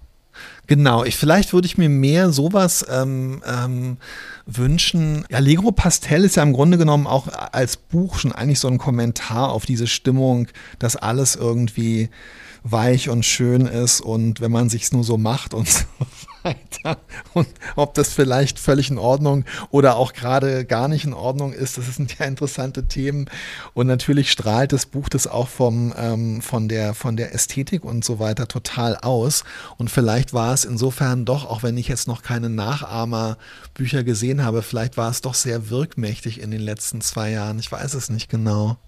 Genau, 0.67 1.05
ich, 1.05 1.17
vielleicht 1.17 1.53
würde 1.53 1.67
ich 1.67 1.79
mir 1.79 1.89
mehr 1.89 2.31
sowas 2.31 2.85
ähm, 2.91 3.43
ähm, 3.47 3.97
wünschen. 4.47 5.25
Ja, 5.31 5.39
Allegro 5.39 5.73
Pastel 5.73 6.25
ist 6.25 6.37
ja 6.37 6.43
im 6.43 6.53
Grunde 6.53 6.79
genommen 6.79 7.07
auch 7.07 7.29
als 7.53 7.77
Buch 7.77 8.19
schon 8.19 8.33
eigentlich 8.33 8.61
so 8.61 8.69
ein 8.69 8.79
Kommentar 8.79 9.51
auf 9.51 9.67
diese 9.67 9.87
Stimmung, 9.87 10.49
dass 10.79 10.97
alles 10.97 11.37
irgendwie 11.37 12.09
weich 12.65 13.11
und 13.11 13.25
schön 13.27 13.67
ist 13.67 14.01
und 14.01 14.41
wenn 14.41 14.51
man 14.51 14.71
sich's 14.71 14.91
nur 14.91 15.05
so 15.05 15.19
macht 15.19 15.53
und 15.53 15.69
so 15.69 15.85
weiter 16.43 16.99
und 17.35 17.47
ob 17.77 17.93
das 17.93 18.13
vielleicht 18.13 18.59
völlig 18.59 18.91
in 18.91 18.97
Ordnung 18.97 19.45
oder 19.71 19.97
auch 19.97 20.15
gerade 20.15 20.65
gar 20.65 20.89
nicht 20.89 21.05
in 21.05 21.13
Ordnung 21.13 21.53
ist, 21.53 21.77
das 21.77 21.95
sind 21.95 22.19
ja 22.19 22.25
interessante 22.25 22.89
Themen. 22.89 23.27
Und 23.75 23.87
natürlich 23.87 24.31
strahlt 24.31 24.73
das 24.73 24.87
Buch 24.87 25.09
das 25.09 25.27
auch 25.27 25.49
vom, 25.49 25.93
ähm, 25.97 26.41
von, 26.43 26.69
der, 26.69 26.95
von 26.95 27.17
der 27.17 27.35
Ästhetik 27.35 27.85
und 27.85 28.05
so 28.05 28.19
weiter 28.19 28.49
total 28.49 28.97
aus. 28.97 29.45
Und 29.77 29.91
vielleicht 29.91 30.33
war 30.33 30.55
es 30.55 30.65
insofern 30.65 31.25
doch, 31.25 31.45
auch 31.49 31.63
wenn 31.63 31.77
ich 31.77 31.89
jetzt 31.89 32.09
noch 32.09 32.23
keine 32.23 32.49
Nachahmerbücher 32.49 34.05
gesehen 34.05 34.43
habe, 34.43 34.63
vielleicht 34.63 34.97
war 34.97 35.11
es 35.11 35.21
doch 35.21 35.35
sehr 35.35 35.71
wirkmächtig 35.71 36.41
in 36.41 36.51
den 36.51 36.63
letzten 36.63 37.01
zwei 37.01 37.31
Jahren, 37.31 37.59
ich 37.59 37.71
weiß 37.71 37.95
es 37.95 38.09
nicht 38.09 38.31
genau 38.31 38.79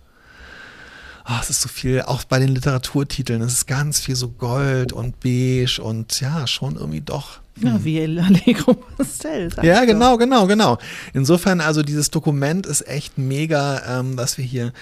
oh, 1.28 1.38
es 1.40 1.50
ist 1.50 1.62
so 1.62 1.68
viel, 1.68 2.02
auch 2.02 2.24
bei 2.24 2.38
den 2.38 2.48
Literaturtiteln, 2.48 3.42
es 3.42 3.52
ist 3.52 3.66
ganz 3.66 4.00
viel 4.00 4.16
so 4.16 4.28
Gold 4.28 4.92
und 4.92 5.20
Beige 5.20 5.80
und 5.82 6.20
ja, 6.20 6.46
schon 6.46 6.76
irgendwie 6.76 7.00
doch. 7.00 7.40
Ja, 7.58 7.72
hm. 7.72 7.84
wie 7.84 8.00
Allegro 8.02 8.74
Pastel. 8.74 9.50
Ja, 9.62 9.84
genau, 9.84 10.18
genau, 10.18 10.46
genau. 10.46 10.78
Insofern, 11.14 11.60
also 11.60 11.82
dieses 11.82 12.10
Dokument 12.10 12.66
ist 12.66 12.86
echt 12.86 13.16
mega, 13.16 14.00
ähm, 14.00 14.16
was 14.16 14.36
wir 14.36 14.44
hier, 14.44 14.72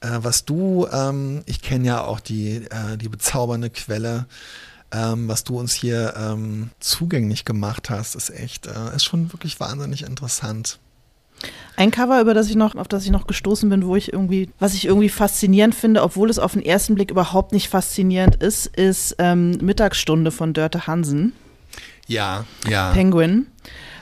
äh, 0.00 0.18
was 0.20 0.44
du, 0.44 0.86
ähm, 0.92 1.42
ich 1.46 1.62
kenne 1.62 1.86
ja 1.86 2.04
auch 2.04 2.20
die, 2.20 2.56
äh, 2.56 2.96
die 2.98 3.08
bezaubernde 3.08 3.70
Quelle, 3.70 4.26
ähm, 4.92 5.28
was 5.28 5.44
du 5.44 5.58
uns 5.58 5.72
hier 5.72 6.14
ähm, 6.16 6.70
zugänglich 6.80 7.44
gemacht 7.44 7.90
hast, 7.90 8.14
ist 8.14 8.30
echt, 8.30 8.66
äh, 8.66 8.94
ist 8.94 9.04
schon 9.04 9.32
wirklich 9.32 9.58
wahnsinnig 9.58 10.02
interessant. 10.02 10.78
Ein 11.76 11.92
Cover, 11.92 12.20
über 12.20 12.34
das 12.34 12.48
ich 12.48 12.56
noch, 12.56 12.74
auf 12.74 12.88
das 12.88 13.04
ich 13.04 13.10
noch 13.12 13.28
gestoßen 13.28 13.68
bin, 13.68 13.86
wo 13.86 13.94
ich 13.94 14.12
irgendwie, 14.12 14.50
was 14.58 14.74
ich 14.74 14.86
irgendwie 14.86 15.08
faszinierend 15.08 15.76
finde, 15.76 16.02
obwohl 16.02 16.28
es 16.28 16.40
auf 16.40 16.54
den 16.54 16.62
ersten 16.62 16.96
Blick 16.96 17.10
überhaupt 17.10 17.52
nicht 17.52 17.68
faszinierend 17.68 18.34
ist, 18.36 18.66
ist 18.66 19.14
ähm, 19.20 19.52
Mittagsstunde 19.62 20.32
von 20.32 20.52
Dörte 20.52 20.88
Hansen. 20.88 21.34
Ja, 22.08 22.44
ja. 22.68 22.90
Penguin. 22.92 23.46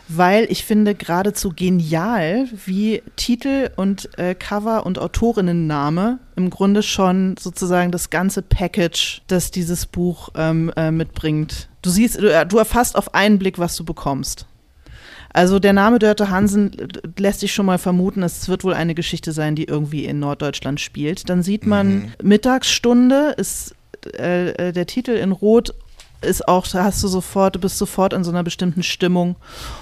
Weil 0.09 0.47
ich 0.51 0.65
finde 0.65 0.95
geradezu 0.95 1.53
genial, 1.55 2.47
wie 2.65 3.03
Titel 3.17 3.71
und 3.75 4.17
äh, 4.19 4.37
Cover 4.37 4.87
und 4.87 5.01
Autorinnenname 5.01 6.21
im 6.37 6.49
Grunde 6.49 6.83
schon 6.83 7.37
sozusagen 7.37 7.91
das 7.91 8.09
ganze 8.09 8.41
Package, 8.41 9.23
das 9.27 9.51
dieses 9.51 9.85
Buch 9.85 10.29
ähm, 10.37 10.73
äh, 10.77 10.93
mitbringt. 10.93 11.69
Du 11.83 11.91
siehst, 11.91 12.23
du, 12.23 12.33
äh, 12.33 12.47
du 12.47 12.57
erfasst 12.57 12.97
auf 12.97 13.15
einen 13.15 13.39
Blick, 13.41 13.59
was 13.59 13.77
du 13.77 13.85
bekommst. 13.85 14.47
Also 15.37 15.59
der 15.59 15.75
Name 15.75 15.99
Dörte 15.99 16.31
Hansen 16.31 16.71
lässt 17.19 17.41
sich 17.41 17.53
schon 17.53 17.67
mal 17.67 17.77
vermuten, 17.77 18.23
es 18.23 18.49
wird 18.49 18.65
wohl 18.65 18.73
eine 18.73 18.95
Geschichte 18.95 19.33
sein, 19.33 19.55
die 19.55 19.65
irgendwie 19.65 20.07
in 20.07 20.19
Norddeutschland 20.19 20.81
spielt. 20.81 21.29
Dann 21.29 21.43
sieht 21.43 21.67
man 21.67 21.89
mhm. 21.89 22.13
Mittagsstunde, 22.23 23.35
ist 23.37 23.75
äh, 24.19 24.53
äh, 24.53 24.73
der 24.73 24.87
Titel 24.87 25.11
in 25.11 25.33
Rot 25.33 25.75
ist 26.23 26.49
auch, 26.49 26.67
hast 26.73 27.03
du 27.03 27.09
sofort, 27.09 27.55
du 27.55 27.59
bist 27.59 27.77
sofort 27.77 28.15
in 28.15 28.25
so 28.25 28.31
einer 28.31 28.43
bestimmten 28.45 28.83
Stimmung. 28.83 29.37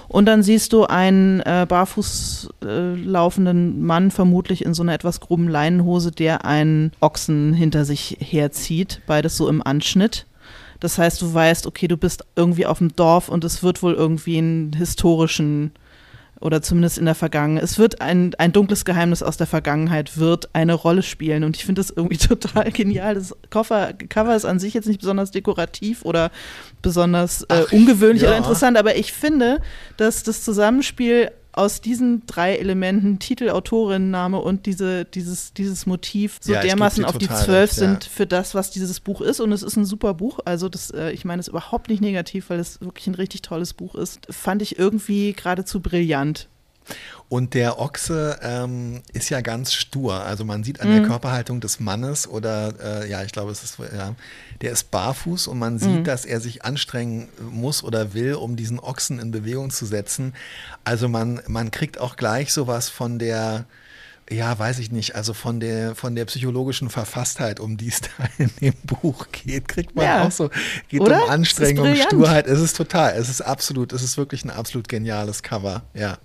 Und 0.08 0.26
dann 0.26 0.42
siehst 0.42 0.72
du 0.72 0.86
einen 0.86 1.38
äh, 1.42 1.66
barfuß 1.68 2.48
äh, 2.64 2.94
laufenden 2.96 3.86
Mann, 3.86 4.10
vermutlich 4.10 4.64
in 4.64 4.74
so 4.74 4.82
einer 4.82 4.94
etwas 4.94 5.20
groben 5.20 5.46
Leinenhose, 5.46 6.10
der 6.10 6.44
einen 6.44 6.90
Ochsen 7.00 7.52
hinter 7.52 7.84
sich 7.84 8.16
herzieht, 8.18 9.02
beides 9.06 9.36
so 9.36 9.48
im 9.48 9.64
Anschnitt. 9.64 10.26
Das 10.84 10.98
heißt, 10.98 11.22
du 11.22 11.32
weißt, 11.32 11.66
okay, 11.66 11.88
du 11.88 11.96
bist 11.96 12.26
irgendwie 12.36 12.66
auf 12.66 12.76
dem 12.76 12.94
Dorf 12.94 13.30
und 13.30 13.42
es 13.42 13.62
wird 13.62 13.82
wohl 13.82 13.94
irgendwie 13.94 14.36
einen 14.36 14.74
historischen 14.74 15.72
oder 16.42 16.60
zumindest 16.60 16.98
in 16.98 17.06
der 17.06 17.14
Vergangenheit. 17.14 17.64
Es 17.64 17.78
wird 17.78 18.02
ein, 18.02 18.34
ein 18.34 18.52
dunkles 18.52 18.84
Geheimnis 18.84 19.22
aus 19.22 19.38
der 19.38 19.46
Vergangenheit 19.46 20.18
wird 20.18 20.50
eine 20.52 20.74
Rolle 20.74 21.02
spielen 21.02 21.42
und 21.42 21.56
ich 21.56 21.64
finde 21.64 21.80
das 21.80 21.88
irgendwie 21.88 22.18
total 22.28 22.70
genial. 22.70 23.14
Das 23.14 23.34
Cover, 23.48 23.94
Cover 23.94 24.36
ist 24.36 24.44
an 24.44 24.58
sich 24.58 24.74
jetzt 24.74 24.86
nicht 24.86 25.00
besonders 25.00 25.30
dekorativ 25.30 26.04
oder 26.04 26.30
besonders 26.82 27.44
äh, 27.44 27.64
Ach, 27.66 27.72
ungewöhnlich 27.72 28.24
ja. 28.24 28.28
oder 28.28 28.36
interessant, 28.36 28.76
aber 28.76 28.94
ich 28.94 29.14
finde, 29.14 29.62
dass 29.96 30.22
das 30.22 30.44
Zusammenspiel 30.44 31.30
aus 31.56 31.80
diesen 31.80 32.26
drei 32.26 32.56
Elementen, 32.56 33.18
Titel, 33.18 33.48
Autorinnenname 33.50 34.38
und 34.38 34.66
diese, 34.66 35.04
dieses, 35.04 35.52
dieses 35.52 35.86
Motiv 35.86 36.38
so 36.40 36.52
ja, 36.52 36.60
dermaßen 36.60 37.04
auf 37.04 37.16
die 37.18 37.28
zwölf 37.28 37.70
recht, 37.70 37.74
sind 37.74 38.04
für 38.04 38.26
das, 38.26 38.54
was 38.54 38.70
dieses 38.70 39.00
Buch 39.00 39.20
ist. 39.20 39.40
Und 39.40 39.52
es 39.52 39.62
ist 39.62 39.76
ein 39.76 39.84
super 39.84 40.14
Buch. 40.14 40.40
Also 40.44 40.68
das, 40.68 40.90
äh, 40.90 41.10
ich 41.12 41.24
meine 41.24 41.40
es 41.40 41.48
überhaupt 41.48 41.88
nicht 41.88 42.00
negativ, 42.00 42.50
weil 42.50 42.58
es 42.58 42.80
wirklich 42.80 43.06
ein 43.06 43.14
richtig 43.14 43.42
tolles 43.42 43.72
Buch 43.72 43.94
ist. 43.94 44.26
Fand 44.30 44.62
ich 44.62 44.78
irgendwie 44.78 45.32
geradezu 45.32 45.80
brillant. 45.80 46.48
Und 47.28 47.54
der 47.54 47.80
Ochse 47.80 48.38
ähm, 48.42 49.02
ist 49.12 49.30
ja 49.30 49.40
ganz 49.40 49.72
stur. 49.72 50.22
Also 50.22 50.44
man 50.44 50.62
sieht 50.62 50.80
an 50.80 50.88
mhm. 50.88 50.92
der 50.92 51.02
Körperhaltung 51.02 51.60
des 51.60 51.80
Mannes 51.80 52.28
oder 52.28 53.02
äh, 53.02 53.10
ja, 53.10 53.22
ich 53.22 53.32
glaube, 53.32 53.50
es 53.50 53.64
ist 53.64 53.78
ja, 53.78 54.14
der 54.60 54.72
ist 54.72 54.90
barfuß 54.90 55.48
und 55.48 55.58
man 55.58 55.78
sieht, 55.78 56.00
mhm. 56.00 56.04
dass 56.04 56.24
er 56.24 56.40
sich 56.40 56.64
anstrengen 56.64 57.28
muss 57.50 57.82
oder 57.82 58.14
will, 58.14 58.34
um 58.34 58.56
diesen 58.56 58.78
Ochsen 58.78 59.18
in 59.18 59.30
Bewegung 59.30 59.70
zu 59.70 59.86
setzen. 59.86 60.34
Also 60.84 61.08
man, 61.08 61.40
man 61.48 61.70
kriegt 61.70 61.98
auch 61.98 62.16
gleich 62.16 62.52
sowas 62.52 62.88
von 62.88 63.18
der 63.18 63.66
ja, 64.30 64.58
weiß 64.58 64.78
ich 64.78 64.90
nicht, 64.90 65.14
also 65.14 65.34
von 65.34 65.60
der, 65.60 65.94
von 65.94 66.14
der 66.14 66.24
psychologischen 66.24 66.88
Verfasstheit, 66.88 67.60
um 67.60 67.76
die 67.76 67.88
es 67.88 68.00
da 68.00 68.08
in 68.38 68.50
dem 68.60 68.74
Buch 68.84 69.26
geht, 69.32 69.68
kriegt 69.68 69.94
man 69.94 70.04
ja. 70.04 70.26
auch 70.26 70.30
so, 70.30 70.50
geht 70.88 71.00
Oder? 71.00 71.24
um 71.24 71.30
Anstrengung, 71.30 71.94
Sturheit. 71.94 72.46
Es 72.46 72.60
ist 72.60 72.76
total, 72.76 73.14
es 73.16 73.28
ist 73.28 73.42
absolut, 73.42 73.92
es 73.92 74.02
ist 74.02 74.16
wirklich 74.16 74.44
ein 74.44 74.50
absolut 74.50 74.88
geniales 74.88 75.42
Cover, 75.42 75.82
ja. 75.92 76.18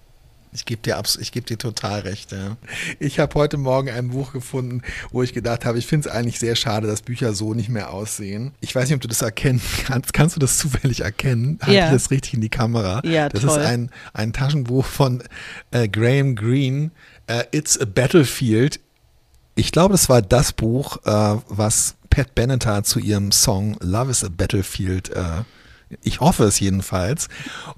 Ich 0.52 0.66
gebe 0.66 0.82
dir, 0.82 1.02
ich 1.20 1.32
geb 1.32 1.46
dir 1.46 1.58
total 1.58 2.02
recht. 2.02 2.32
Ja. 2.32 2.58
Ich 2.98 3.20
habe 3.20 3.36
heute 3.36 3.58
Morgen 3.58 3.90
ein 3.90 4.10
Buch 4.10 4.34
gefunden, 4.34 4.82
wo 5.12 5.22
ich 5.22 5.34
gedacht 5.34 5.64
habe, 5.64 5.78
ich 5.78 5.86
finde 5.86 6.10
es 6.10 6.16
eigentlich 6.16 6.40
sehr 6.40 6.56
schade, 6.56 6.88
dass 6.88 7.04
Bücher 7.04 7.34
so 7.34 7.54
nicht 7.54 7.70
mehr 7.70 7.94
aussehen. 7.94 8.54
Ich 8.60 8.74
weiß 8.74 8.90
nicht, 8.90 8.96
ob 8.96 9.02
du 9.02 9.08
das 9.08 9.22
erkennen 9.22 9.62
kannst. 9.86 10.14
Kannst 10.14 10.36
du 10.36 10.40
das 10.40 10.58
zufällig 10.58 11.02
erkennen? 11.02 11.60
Halte 11.62 11.76
ja. 11.76 11.86
ich 11.86 11.94
das 11.94 12.10
richtig 12.10 12.34
in 12.34 12.42
die 12.42 12.50
Kamera? 12.50 13.02
Ja, 13.06 13.30
das 13.30 13.42
toll. 13.42 13.60
ist 13.60 13.66
ein, 13.66 13.92
ein 14.14 14.34
Taschenbuch 14.34 14.86
von 14.86 15.24
äh, 15.72 15.88
Graham 15.88 16.36
Greene. 16.36 16.92
Uh, 17.30 17.44
It's 17.52 17.80
a 17.80 17.86
Battlefield. 17.86 18.80
Ich 19.54 19.72
glaube, 19.72 19.92
das 19.92 20.10
war 20.10 20.24
das 20.24 20.52
Buch, 20.52 20.98
uh, 21.06 21.42
was 21.48 21.96
Pat 22.10 22.34
Benatar 22.34 22.84
zu 22.84 23.00
ihrem 23.00 23.32
Song 23.32 23.78
Love 23.82 24.10
is 24.10 24.24
a 24.24 24.30
Battlefield 24.30 25.12
uh, 25.16 25.44
Ich 26.04 26.20
hoffe 26.20 26.44
es 26.44 26.60
jedenfalls. 26.60 27.30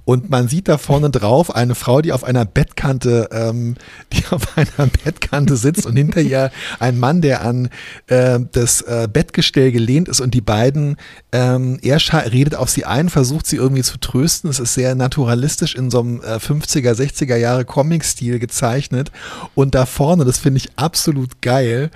Und 0.03 0.29
man 0.29 0.49
sieht 0.49 0.67
da 0.67 0.77
vorne 0.77 1.09
drauf 1.09 1.55
eine 1.55 1.75
Frau, 1.75 2.01
die 2.01 2.11
auf 2.11 2.25
einer 2.25 2.43
Bettkante, 2.43 3.29
ähm, 3.31 3.75
die 4.13 4.23
auf 4.31 4.57
einer 4.57 4.87
Bettkante 5.03 5.55
sitzt 5.55 5.85
und 5.85 5.95
hinter 5.95 6.21
ihr 6.21 6.51
ein 6.79 6.99
Mann, 6.99 7.21
der 7.21 7.41
an 7.45 7.69
äh, 8.07 8.39
das 8.51 8.81
äh, 8.81 9.07
Bettgestell 9.11 9.71
gelehnt 9.71 10.09
ist 10.09 10.19
und 10.19 10.33
die 10.33 10.41
beiden, 10.41 10.97
ähm, 11.31 11.79
er 11.81 11.99
redet 12.31 12.55
auf 12.55 12.69
sie 12.69 12.83
ein, 12.83 13.09
versucht 13.09 13.47
sie 13.47 13.55
irgendwie 13.55 13.83
zu 13.83 13.97
trösten. 13.97 14.49
Es 14.49 14.59
ist 14.59 14.73
sehr 14.73 14.93
naturalistisch 14.95 15.75
in 15.75 15.89
so 15.89 16.01
einem 16.01 16.21
äh, 16.21 16.35
50er, 16.35 16.93
60er 16.93 17.37
Jahre 17.37 17.63
Comic-Stil 17.63 18.39
gezeichnet. 18.39 19.11
Und 19.55 19.73
da 19.73 19.85
vorne, 19.85 20.25
das 20.25 20.37
finde 20.37 20.57
ich 20.57 20.71
absolut 20.75 21.41
geil, 21.41 21.91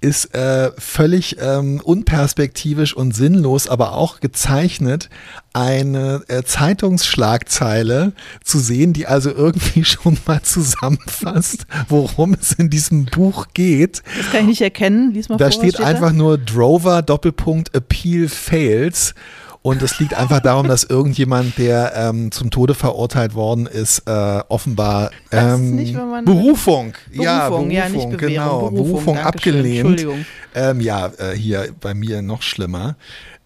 ist 0.00 0.34
äh, 0.34 0.70
völlig 0.78 1.36
ähm, 1.40 1.80
unperspektivisch 1.84 2.94
und 2.94 3.14
sinnlos, 3.14 3.68
aber 3.68 3.92
auch 3.92 4.20
gezeichnet 4.20 5.10
eine 5.58 6.22
äh, 6.28 6.42
Zeitungsschlagzeile 6.44 8.12
zu 8.44 8.58
sehen, 8.58 8.92
die 8.92 9.06
also 9.06 9.30
irgendwie 9.30 9.84
schon 9.84 10.18
mal 10.26 10.42
zusammenfasst, 10.42 11.66
worum 11.88 12.34
es 12.34 12.52
in 12.52 12.70
diesem 12.70 13.06
Buch 13.06 13.46
geht. 13.54 14.02
Das 14.16 14.30
kann 14.30 14.42
ich 14.42 14.46
nicht 14.48 14.60
erkennen. 14.62 15.12
Lies 15.12 15.28
mal 15.28 15.36
da 15.36 15.50
vor, 15.50 15.60
steht, 15.60 15.74
steht 15.74 15.86
einfach 15.86 16.10
da? 16.10 16.16
nur 16.16 16.38
Drover 16.38 17.02
Doppelpunkt 17.02 17.74
Appeal 17.74 18.28
Fails. 18.28 19.14
Und 19.60 19.82
es 19.82 19.98
liegt 19.98 20.14
einfach 20.14 20.40
darum, 20.40 20.68
dass 20.68 20.84
irgendjemand, 20.84 21.58
der 21.58 21.92
ähm, 21.94 22.30
zum 22.30 22.50
Tode 22.50 22.74
verurteilt 22.74 23.34
worden 23.34 23.66
ist, 23.66 24.02
äh, 24.06 24.40
offenbar 24.48 25.10
ähm, 25.32 25.74
nicht, 25.74 25.94
man- 25.94 26.24
Berufung, 26.24 26.94
ja, 27.12 27.48
Berufung, 27.48 27.68
Berufung, 27.68 27.70
ja, 27.72 27.88
nicht 27.88 28.08
Bewährung, 28.08 28.18
genau, 28.18 28.58
Berufung, 28.70 28.86
Berufung 28.86 29.18
abgelehnt. 29.18 30.06
Ähm, 30.54 30.80
ja, 30.80 31.10
äh, 31.18 31.36
hier 31.36 31.68
bei 31.80 31.92
mir 31.92 32.22
noch 32.22 32.42
schlimmer. 32.42 32.96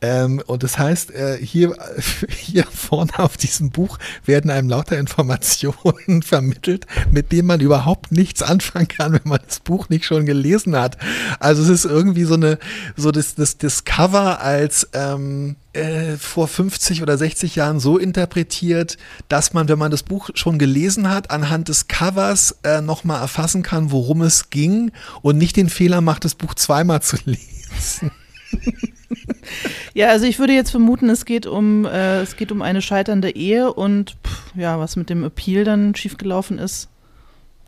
Ähm, 0.03 0.42
und 0.46 0.64
das 0.64 0.78
heißt, 0.78 1.12
äh, 1.12 1.38
hier, 1.40 1.74
hier 2.28 2.64
vorne 2.64 3.18
auf 3.18 3.36
diesem 3.36 3.70
Buch 3.70 3.98
werden 4.26 4.50
einem 4.50 4.68
lauter 4.68 4.98
Informationen 4.98 6.22
vermittelt, 6.22 6.86
mit 7.12 7.30
denen 7.30 7.46
man 7.46 7.61
überhaupt 7.61 8.11
nichts 8.11 8.42
anfangen 8.42 8.88
kann, 8.88 9.12
wenn 9.12 9.20
man 9.24 9.40
das 9.46 9.61
Buch 9.61 9.88
nicht 9.88 10.05
schon 10.05 10.26
gelesen 10.26 10.76
hat. 10.76 10.98
Also 11.38 11.62
es 11.62 11.68
ist 11.68 11.84
irgendwie 11.84 12.24
so 12.24 12.34
eine, 12.34 12.59
so 12.96 13.12
das, 13.12 13.36
das, 13.36 13.59
das 13.59 13.84
Cover 13.84 14.40
als 14.40 14.88
ähm, 14.92 15.55
äh, 15.72 16.16
vor 16.16 16.48
50 16.48 17.03
oder 17.03 17.16
60 17.16 17.55
Jahren 17.55 17.78
so 17.78 17.96
interpretiert, 17.96 18.98
dass 19.28 19.55
man, 19.55 19.68
wenn 19.68 19.78
man 19.78 19.92
das 19.92 20.03
Buch 20.03 20.30
schon 20.34 20.59
gelesen 20.59 21.09
hat, 21.09 21.30
anhand 21.30 21.68
des 21.68 21.86
Covers 21.86 22.57
äh, 22.64 22.80
nochmal 22.80 23.20
erfassen 23.20 23.62
kann, 23.62 23.92
worum 23.92 24.22
es 24.22 24.50
ging 24.50 24.90
und 25.22 25.38
nicht 25.38 25.57
den 25.57 25.68
Fehler 25.68 26.00
macht, 26.00 26.24
das 26.24 26.34
Buch 26.34 26.55
zweimal 26.55 27.03
zu 27.03 27.16
lesen. 27.24 28.11
Ja, 29.94 30.09
also 30.09 30.24
ich 30.24 30.38
würde 30.38 30.55
jetzt 30.55 30.70
vermuten, 30.70 31.11
es 31.11 31.24
geht 31.24 31.46
um, 31.46 31.84
äh, 31.84 32.20
es 32.20 32.36
geht 32.36 32.50
um 32.50 32.62
eine 32.62 32.80
scheiternde 32.80 33.30
Ehe 33.34 33.72
und 33.72 34.16
pff, 34.24 34.57
ja, 34.57 34.78
was 34.78 34.96
mit 34.96 35.11
dem 35.11 35.24
Appeal 35.24 35.64
dann 35.64 35.94
schiefgelaufen 35.94 36.59
ist, 36.59 36.88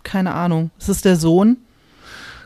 keine 0.05 0.33
Ahnung. 0.33 0.71
Ist 0.79 0.89
es 0.89 1.03
der 1.03 1.17
Sohn? 1.17 1.59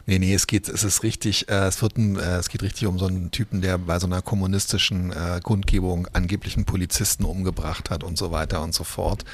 Nee, 0.07 0.19
nee, 0.19 0.35
es 0.35 0.47
geht, 0.47 0.69
es 0.69 0.85
ist 0.85 1.03
richtig, 1.03 1.49
äh, 1.49 1.67
es 1.67 1.83
wird 1.83 1.99
ein, 1.99 2.17
äh, 2.17 2.39
es 2.39 2.49
geht 2.49 2.63
richtig 2.63 2.89
um 2.89 2.99
so 2.99 3.07
einen 3.07 3.31
Typen, 3.31 3.61
der 3.61 3.79
bei 3.79 3.99
so 3.99 4.07
einer 4.07 4.23
kommunistischen 4.23 5.13
äh, 5.13 5.41
Kundgebung 5.43 6.09
angeblich 6.13 6.57
einen 6.57 6.65
Polizisten 6.65 7.25
umgebracht 7.25 7.91
hat 7.91 8.03
und 8.03 8.19
so 8.19 8.33
weiter 8.33 8.63
und 8.63 8.75
so 8.75 8.85
fort. 8.85 9.25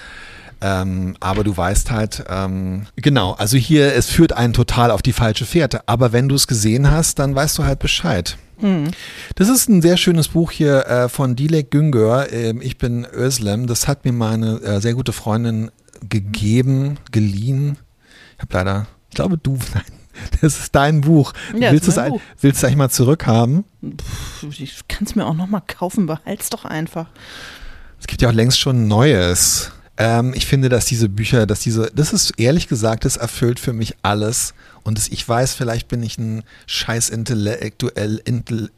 Ähm, 0.60 1.16
aber 1.20 1.44
du 1.44 1.56
weißt 1.56 1.90
halt, 1.90 2.24
ähm, 2.28 2.86
genau, 2.96 3.32
also 3.32 3.56
hier, 3.56 3.94
es 3.94 4.10
führt 4.10 4.32
einen 4.32 4.52
total 4.52 4.90
auf 4.90 5.00
die 5.00 5.12
falsche 5.12 5.46
Fährte. 5.46 5.88
Aber 5.88 6.12
wenn 6.12 6.28
du 6.28 6.34
es 6.34 6.46
gesehen 6.46 6.90
hast, 6.90 7.18
dann 7.18 7.34
weißt 7.34 7.56
du 7.58 7.64
halt 7.64 7.78
Bescheid. 7.78 8.36
Hm. 8.58 8.90
Das 9.34 9.48
ist 9.48 9.68
ein 9.68 9.82
sehr 9.82 9.96
schönes 9.96 10.28
Buch 10.28 10.50
hier 10.50 10.86
äh, 10.86 11.08
von 11.08 11.36
Dilek 11.36 11.70
Güngör. 11.70 12.32
Ähm, 12.32 12.60
ich 12.62 12.78
bin 12.78 13.06
Özlem. 13.12 13.66
Das 13.66 13.88
hat 13.88 14.04
mir 14.04 14.12
meine 14.12 14.60
äh, 14.62 14.80
sehr 14.80 14.94
gute 14.94 15.12
Freundin 15.12 15.70
gegeben, 16.08 16.98
geliehen. 17.10 17.78
Ich 18.36 18.42
habe 18.42 18.54
leider, 18.54 18.86
ich 19.10 19.14
glaube 19.14 19.38
du, 19.38 19.52
nein, 19.74 19.84
das 20.40 20.58
ist 20.58 20.74
dein 20.74 21.00
Buch. 21.00 21.32
Ja, 21.58 21.72
willst 21.72 21.86
du 21.86 21.90
es 21.90 21.98
eigentlich 22.64 22.76
mal 22.76 22.90
zurückhaben? 22.90 23.64
Pff, 23.82 24.60
Ich 24.60 24.86
kann 24.88 25.04
es 25.06 25.14
mir 25.14 25.26
auch 25.26 25.34
nochmal 25.34 25.62
kaufen, 25.66 26.06
behalt's 26.06 26.50
doch 26.50 26.64
einfach. 26.64 27.08
Es 28.00 28.06
gibt 28.06 28.22
ja 28.22 28.28
auch 28.28 28.34
längst 28.34 28.60
schon 28.60 28.86
Neues. 28.86 29.72
Ähm, 29.96 30.32
ich 30.34 30.46
finde, 30.46 30.68
dass 30.68 30.86
diese 30.86 31.08
Bücher, 31.08 31.46
dass 31.46 31.60
diese, 31.60 31.90
das 31.94 32.12
ist 32.12 32.38
ehrlich 32.38 32.68
gesagt, 32.68 33.04
das 33.04 33.16
erfüllt 33.16 33.60
für 33.60 33.72
mich 33.72 33.94
alles. 34.02 34.54
Und 34.84 34.98
das, 34.98 35.08
ich 35.08 35.26
weiß, 35.26 35.54
vielleicht 35.54 35.88
bin 35.88 36.02
ich 36.02 36.18
ein 36.18 36.44
scheiß 36.66 37.08
intellektuell, 37.08 38.20
intell, 38.24 38.70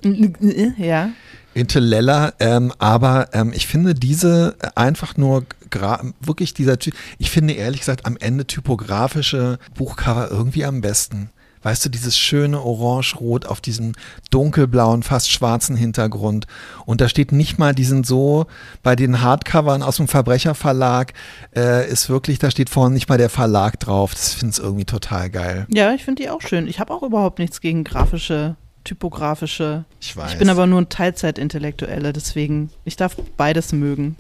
Ja. 0.78 1.10
Intelleller, 1.54 2.34
ähm, 2.38 2.70
aber 2.78 3.30
ähm, 3.32 3.52
ich 3.54 3.66
finde 3.66 3.94
diese 3.94 4.56
einfach 4.74 5.16
nur 5.16 5.46
gra- 5.70 6.12
wirklich 6.20 6.52
dieser 6.52 6.78
Ty 6.78 6.92
ich 7.18 7.30
finde 7.30 7.54
ehrlich 7.54 7.80
gesagt 7.80 8.04
am 8.04 8.18
Ende 8.18 8.46
typografische 8.46 9.58
Buchcover 9.74 10.30
irgendwie 10.30 10.64
am 10.66 10.82
besten. 10.82 11.30
Weißt 11.66 11.84
du, 11.84 11.88
dieses 11.88 12.16
schöne 12.16 12.62
Orange-Rot 12.62 13.46
auf 13.46 13.60
diesem 13.60 13.94
dunkelblauen, 14.30 15.02
fast 15.02 15.32
schwarzen 15.32 15.74
Hintergrund. 15.74 16.46
Und 16.84 17.00
da 17.00 17.08
steht 17.08 17.32
nicht 17.32 17.58
mal, 17.58 17.74
die 17.74 17.82
sind 17.82 18.06
so, 18.06 18.46
bei 18.84 18.94
den 18.94 19.20
Hardcovern 19.20 19.82
aus 19.82 19.96
dem 19.96 20.06
Verbrecherverlag 20.06 21.12
äh, 21.56 21.90
ist 21.90 22.08
wirklich, 22.08 22.38
da 22.38 22.52
steht 22.52 22.70
vorne 22.70 22.94
nicht 22.94 23.08
mal 23.08 23.18
der 23.18 23.30
Verlag 23.30 23.80
drauf. 23.80 24.14
Das 24.14 24.32
finde 24.32 24.54
ich 24.56 24.62
irgendwie 24.62 24.84
total 24.84 25.28
geil. 25.28 25.66
Ja, 25.68 25.92
ich 25.92 26.04
finde 26.04 26.22
die 26.22 26.30
auch 26.30 26.40
schön. 26.40 26.68
Ich 26.68 26.78
habe 26.78 26.94
auch 26.94 27.02
überhaupt 27.02 27.40
nichts 27.40 27.60
gegen 27.60 27.82
grafische, 27.82 28.54
typografische. 28.86 29.84
Ich 30.00 30.16
weiß. 30.16 30.32
Ich 30.32 30.38
bin 30.38 30.48
aber 30.48 30.66
nur 30.66 30.80
ein 30.80 30.88
Teilzeitintellektuelle, 30.88 32.12
deswegen, 32.12 32.70
ich 32.84 32.96
darf 32.96 33.16
beides 33.36 33.72
mögen. 33.72 34.16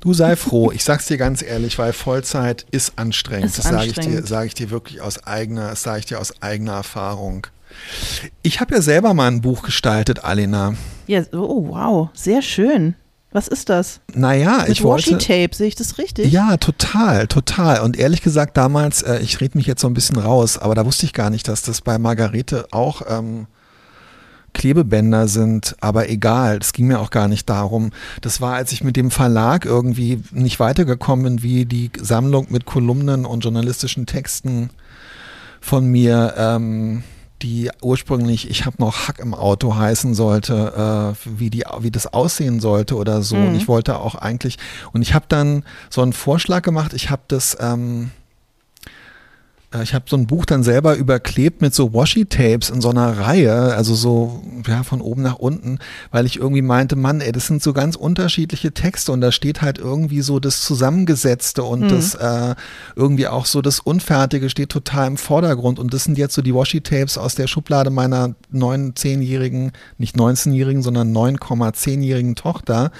Du 0.00 0.12
sei 0.14 0.36
froh, 0.36 0.70
ich 0.70 0.84
sag's 0.84 1.06
dir 1.06 1.16
ganz 1.16 1.42
ehrlich, 1.42 1.78
weil 1.78 1.92
Vollzeit 1.92 2.66
ist 2.70 2.92
anstrengend. 2.96 3.46
Ist 3.46 3.58
das 3.58 3.64
sage 3.64 3.86
ich 3.86 3.94
dir, 3.94 4.24
sage 4.24 4.46
ich 4.46 4.54
dir 4.54 4.70
wirklich 4.70 5.00
aus 5.00 5.24
eigener, 5.24 5.70
das 5.70 5.82
sage 5.82 6.00
ich 6.00 6.06
dir 6.06 6.20
aus 6.20 6.40
eigener 6.42 6.74
Erfahrung. 6.74 7.46
Ich 8.42 8.60
habe 8.60 8.74
ja 8.74 8.82
selber 8.82 9.14
mal 9.14 9.28
ein 9.28 9.40
Buch 9.40 9.62
gestaltet, 9.62 10.24
Alena. 10.24 10.74
Ja, 11.06 11.22
oh 11.32 11.68
wow, 11.68 12.08
sehr 12.12 12.42
schön. 12.42 12.94
Was 13.32 13.46
ist 13.46 13.68
das? 13.68 14.00
Naja, 14.12 14.58
Mit 14.62 14.70
ich 14.70 14.82
wollte. 14.82 15.12
Washi-Tape, 15.12 15.54
sehe 15.54 15.68
ich 15.68 15.76
das 15.76 15.98
richtig? 15.98 16.32
Ja, 16.32 16.56
total, 16.56 17.28
total. 17.28 17.80
Und 17.80 17.96
ehrlich 17.96 18.22
gesagt, 18.22 18.56
damals, 18.56 19.02
äh, 19.02 19.20
ich 19.20 19.40
rede 19.40 19.56
mich 19.56 19.68
jetzt 19.68 19.82
so 19.82 19.86
ein 19.86 19.94
bisschen 19.94 20.18
raus, 20.18 20.58
aber 20.58 20.74
da 20.74 20.84
wusste 20.84 21.06
ich 21.06 21.12
gar 21.12 21.30
nicht, 21.30 21.46
dass 21.46 21.62
das 21.62 21.80
bei 21.80 21.96
Margarete 21.98 22.66
auch 22.72 23.02
ähm, 23.08 23.46
Klebebänder 24.52 25.28
sind, 25.28 25.76
aber 25.80 26.08
egal, 26.08 26.58
es 26.60 26.72
ging 26.72 26.86
mir 26.88 27.00
auch 27.00 27.10
gar 27.10 27.28
nicht 27.28 27.48
darum. 27.48 27.90
Das 28.20 28.40
war, 28.40 28.54
als 28.54 28.72
ich 28.72 28.84
mit 28.84 28.96
dem 28.96 29.10
Verlag 29.10 29.64
irgendwie 29.64 30.22
nicht 30.32 30.60
weitergekommen 30.60 31.24
bin, 31.24 31.42
wie 31.42 31.64
die 31.66 31.90
Sammlung 32.00 32.46
mit 32.50 32.64
Kolumnen 32.66 33.24
und 33.26 33.44
journalistischen 33.44 34.06
Texten 34.06 34.70
von 35.60 35.86
mir, 35.86 36.34
ähm, 36.36 37.02
die 37.42 37.70
ursprünglich 37.80 38.50
Ich 38.50 38.66
habe 38.66 38.76
noch 38.80 39.08
Hack 39.08 39.18
im 39.18 39.32
Auto 39.32 39.74
heißen 39.74 40.14
sollte, 40.14 41.14
äh, 41.24 41.38
wie, 41.38 41.48
die, 41.48 41.64
wie 41.80 41.90
das 41.90 42.06
aussehen 42.12 42.60
sollte 42.60 42.96
oder 42.96 43.22
so. 43.22 43.36
Und 43.36 43.50
Mhm. 43.52 43.56
ich 43.56 43.68
wollte 43.68 43.98
auch 43.98 44.14
eigentlich, 44.14 44.58
und 44.92 45.00
ich 45.02 45.14
habe 45.14 45.24
dann 45.28 45.64
so 45.88 46.02
einen 46.02 46.12
Vorschlag 46.12 46.62
gemacht, 46.62 46.92
ich 46.92 47.08
habe 47.10 47.22
das, 47.28 47.56
ähm, 47.58 48.10
äh, 48.12 48.19
ich 49.82 49.94
habe 49.94 50.06
so 50.08 50.16
ein 50.16 50.26
Buch 50.26 50.46
dann 50.46 50.64
selber 50.64 50.96
überklebt 50.96 51.62
mit 51.62 51.74
so 51.74 51.94
Washi-Tapes 51.94 52.70
in 52.70 52.80
so 52.80 52.90
einer 52.90 53.18
Reihe, 53.18 53.52
also 53.52 53.94
so 53.94 54.42
ja, 54.66 54.82
von 54.82 55.00
oben 55.00 55.22
nach 55.22 55.36
unten, 55.36 55.78
weil 56.10 56.26
ich 56.26 56.38
irgendwie 56.38 56.62
meinte, 56.62 56.96
Mann, 56.96 57.20
ey, 57.20 57.30
das 57.30 57.46
sind 57.46 57.62
so 57.62 57.72
ganz 57.72 57.94
unterschiedliche 57.94 58.72
Texte 58.72 59.12
und 59.12 59.20
da 59.20 59.30
steht 59.30 59.62
halt 59.62 59.78
irgendwie 59.78 60.22
so 60.22 60.40
das 60.40 60.62
Zusammengesetzte 60.62 61.62
und 61.62 61.82
Mhm. 61.82 61.88
das 61.88 62.14
äh, 62.16 62.56
irgendwie 62.96 63.28
auch 63.28 63.46
so 63.46 63.62
das 63.62 63.78
Unfertige 63.78 64.50
steht 64.50 64.70
total 64.70 65.06
im 65.06 65.16
Vordergrund 65.16 65.78
und 65.78 65.94
das 65.94 66.02
sind 66.02 66.18
jetzt 66.18 66.34
so 66.34 66.42
die 66.42 66.54
Washi-Tapes 66.54 67.16
aus 67.16 67.36
der 67.36 67.46
Schublade 67.46 67.90
meiner 67.90 68.34
neun, 68.50 68.96
zehnjährigen, 68.96 69.70
nicht 69.98 70.16
19-jährigen, 70.16 70.82
sondern 70.82 71.12
9,10-jährigen 71.12 72.34
Tochter. 72.34 72.90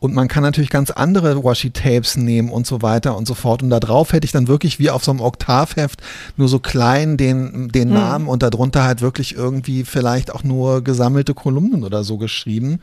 Und 0.00 0.14
man 0.14 0.28
kann 0.28 0.42
natürlich 0.42 0.70
ganz 0.70 0.90
andere 0.90 1.44
Washi-Tapes 1.44 2.16
nehmen 2.16 2.48
und 2.48 2.66
so 2.66 2.80
weiter 2.80 3.16
und 3.16 3.28
so 3.28 3.34
fort. 3.34 3.62
Und 3.62 3.68
da 3.68 3.78
drauf 3.80 4.12
hätte 4.14 4.24
ich 4.24 4.32
dann 4.32 4.48
wirklich 4.48 4.78
wie 4.78 4.88
auf 4.90 5.04
so 5.04 5.10
einem 5.10 5.20
Oktavheft 5.20 6.00
nur 6.38 6.48
so 6.48 6.58
klein 6.58 7.18
den, 7.18 7.68
den 7.68 7.88
Hm. 7.88 7.94
Namen 7.94 8.26
und 8.26 8.42
darunter 8.42 8.82
halt 8.82 9.02
wirklich 9.02 9.34
irgendwie 9.34 9.84
vielleicht 9.84 10.34
auch 10.34 10.42
nur 10.42 10.82
gesammelte 10.82 11.34
Kolumnen 11.34 11.84
oder 11.84 12.02
so 12.02 12.16
geschrieben. 12.16 12.80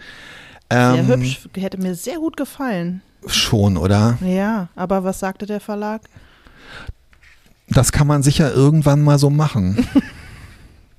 Sehr 0.71 0.93
Ähm, 0.95 1.07
hübsch, 1.07 1.49
hätte 1.55 1.79
mir 1.79 1.95
sehr 1.95 2.17
gut 2.17 2.37
gefallen. 2.37 3.01
Schon, 3.25 3.77
oder? 3.77 4.19
Ja, 4.21 4.67
aber 4.75 5.03
was 5.03 5.19
sagte 5.19 5.47
der 5.47 5.59
Verlag? 5.59 6.01
Das 7.69 7.91
kann 7.91 8.05
man 8.05 8.21
sicher 8.21 8.53
irgendwann 8.53 9.01
mal 9.01 9.17
so 9.17 9.29
machen. 9.31 9.87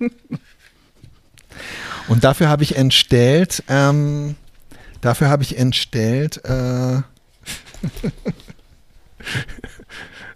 Und 2.08 2.24
dafür 2.24 2.48
habe 2.48 2.62
ich 2.62 2.76
entstellt, 2.76 3.62
ähm, 3.68 4.34
dafür 5.00 5.28
habe 5.28 5.42
ich 5.42 5.56
entstellt 5.58 6.44
äh, 6.44 7.02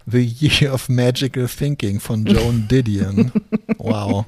The 0.05 0.19
Year 0.21 0.73
of 0.73 0.89
Magical 0.89 1.47
Thinking 1.47 1.99
von 1.99 2.25
Joan 2.25 2.67
Didion. 2.71 3.31
Wow. 3.77 4.25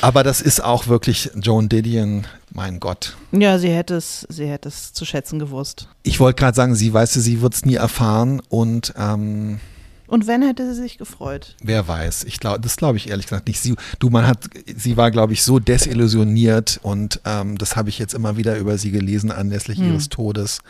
Aber 0.00 0.22
das 0.22 0.40
ist 0.40 0.60
auch 0.62 0.86
wirklich 0.86 1.30
Joan 1.34 1.68
Didion, 1.68 2.26
mein 2.52 2.80
Gott. 2.80 3.16
Ja, 3.32 3.58
sie 3.58 3.70
hätte 3.70 3.96
es, 3.96 4.26
sie 4.30 4.46
hätte 4.46 4.68
es 4.68 4.92
zu 4.94 5.04
schätzen 5.04 5.38
gewusst. 5.38 5.88
Ich 6.02 6.18
wollte 6.18 6.40
gerade 6.40 6.56
sagen, 6.56 6.74
sie 6.74 6.92
weiß, 6.92 7.12
sie 7.12 7.42
wird 7.42 7.54
es 7.54 7.64
nie 7.66 7.74
erfahren 7.74 8.40
und 8.48 8.94
ähm, 8.96 9.60
Und 10.08 10.26
wenn, 10.26 10.42
hätte 10.42 10.66
sie 10.74 10.80
sich 10.82 10.98
gefreut. 10.98 11.56
wer 11.62 11.86
weiß. 11.88 12.24
Ich 12.24 12.38
glaube, 12.40 12.60
das 12.60 12.76
glaube 12.76 12.96
ich 12.98 13.08
ehrlich 13.10 13.26
gesagt 13.26 13.48
nicht. 13.48 13.60
Sie, 13.60 13.74
du, 13.98 14.08
man 14.10 14.26
hat, 14.26 14.38
sie 14.76 14.96
war, 14.96 15.10
glaube 15.10 15.32
ich, 15.32 15.42
so 15.42 15.58
desillusioniert 15.58 16.78
und 16.82 17.20
ähm, 17.24 17.58
das 17.58 17.76
habe 17.76 17.88
ich 17.88 17.98
jetzt 17.98 18.14
immer 18.14 18.36
wieder 18.36 18.56
über 18.56 18.78
sie 18.78 18.90
gelesen 18.92 19.30
anlässlich 19.32 19.78
Hm. 19.78 19.92
ihres 19.92 20.08
Todes. 20.08 20.60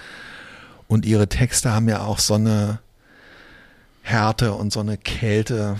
Und 0.89 1.05
ihre 1.05 1.28
Texte 1.28 1.72
haben 1.72 1.89
ja 1.89 2.01
auch 2.03 2.18
so 2.18 2.34
eine 2.34 2.78
Härte 4.03 4.55
und 4.55 4.72
so 4.72 4.80
eine 4.80 4.97
Kälte. 4.97 5.78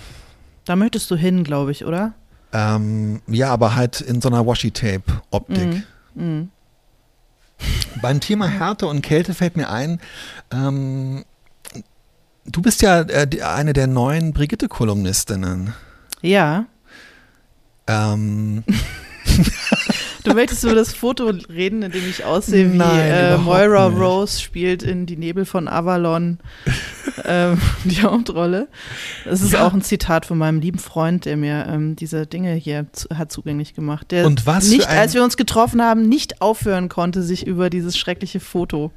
Da 0.65 0.75
möchtest 0.75 1.09
du 1.09 1.15
hin, 1.15 1.43
glaube 1.45 1.71
ich, 1.71 1.85
oder? 1.85 2.13
Ähm, 2.53 3.21
ja, 3.27 3.49
aber 3.49 3.75
halt 3.75 4.01
in 4.01 4.21
so 4.21 4.27
einer 4.29 4.45
Washi-Tape-Optik. 4.45 5.83
Mhm. 6.15 6.49
Beim 8.01 8.19
Thema 8.19 8.47
Härte 8.47 8.85
und 8.87 9.01
Kälte 9.01 9.33
fällt 9.33 9.57
mir 9.57 9.69
ein, 9.69 9.99
ähm, 10.51 11.25
du 12.47 12.61
bist 12.61 12.81
ja 12.81 13.01
äh, 13.01 13.27
eine 13.41 13.73
der 13.73 13.87
neuen 13.87 14.33
Brigitte-Kolumnistinnen. 14.33 15.73
Ja. 16.21 16.65
Ähm, 17.87 18.63
Du 20.27 20.33
möchtest 20.33 20.63
über 20.65 20.75
das 20.75 20.93
Foto 20.93 21.29
reden, 21.49 21.83
in 21.83 21.91
dem 21.93 22.09
ich 22.09 22.25
aussehe, 22.25 22.73
wie 22.73 22.77
Nein, 22.77 22.99
äh, 22.99 23.27
überhaupt 23.29 23.45
Moira 23.45 23.89
nicht. 23.89 23.99
Rose 23.99 24.41
spielt 24.41 24.83
in 24.83 25.05
Die 25.05 25.15
Nebel 25.15 25.45
von 25.45 25.69
Avalon 25.69 26.39
ähm, 27.25 27.59
die 27.83 28.01
Hauptrolle. 28.01 28.67
Das 29.25 29.41
ist 29.41 29.53
Ja. 29.53 29.65
auch 29.67 29.73
ein 29.73 29.81
Zitat 29.81 30.25
von 30.25 30.37
meinem 30.37 30.59
lieben 30.59 30.79
Freund, 30.79 31.25
der 31.25 31.37
mir 31.37 31.65
ähm, 31.67 31.95
diese 31.95 32.25
Dinge 32.27 32.53
hier 32.53 32.85
zu, 32.91 33.07
hat 33.17 33.31
zugänglich 33.31 33.73
gemacht. 33.73 34.11
Der 34.11 34.25
Und 34.25 34.45
was 34.45 34.69
nicht, 34.69 34.87
als 34.87 35.13
wir 35.13 35.23
uns 35.23 35.37
getroffen 35.37 35.81
haben, 35.81 36.07
nicht 36.07 36.41
aufhören 36.41 36.89
konnte, 36.89 37.23
sich 37.23 37.45
über 37.47 37.69
dieses 37.69 37.97
schreckliche 37.97 38.39
Foto 38.39 38.91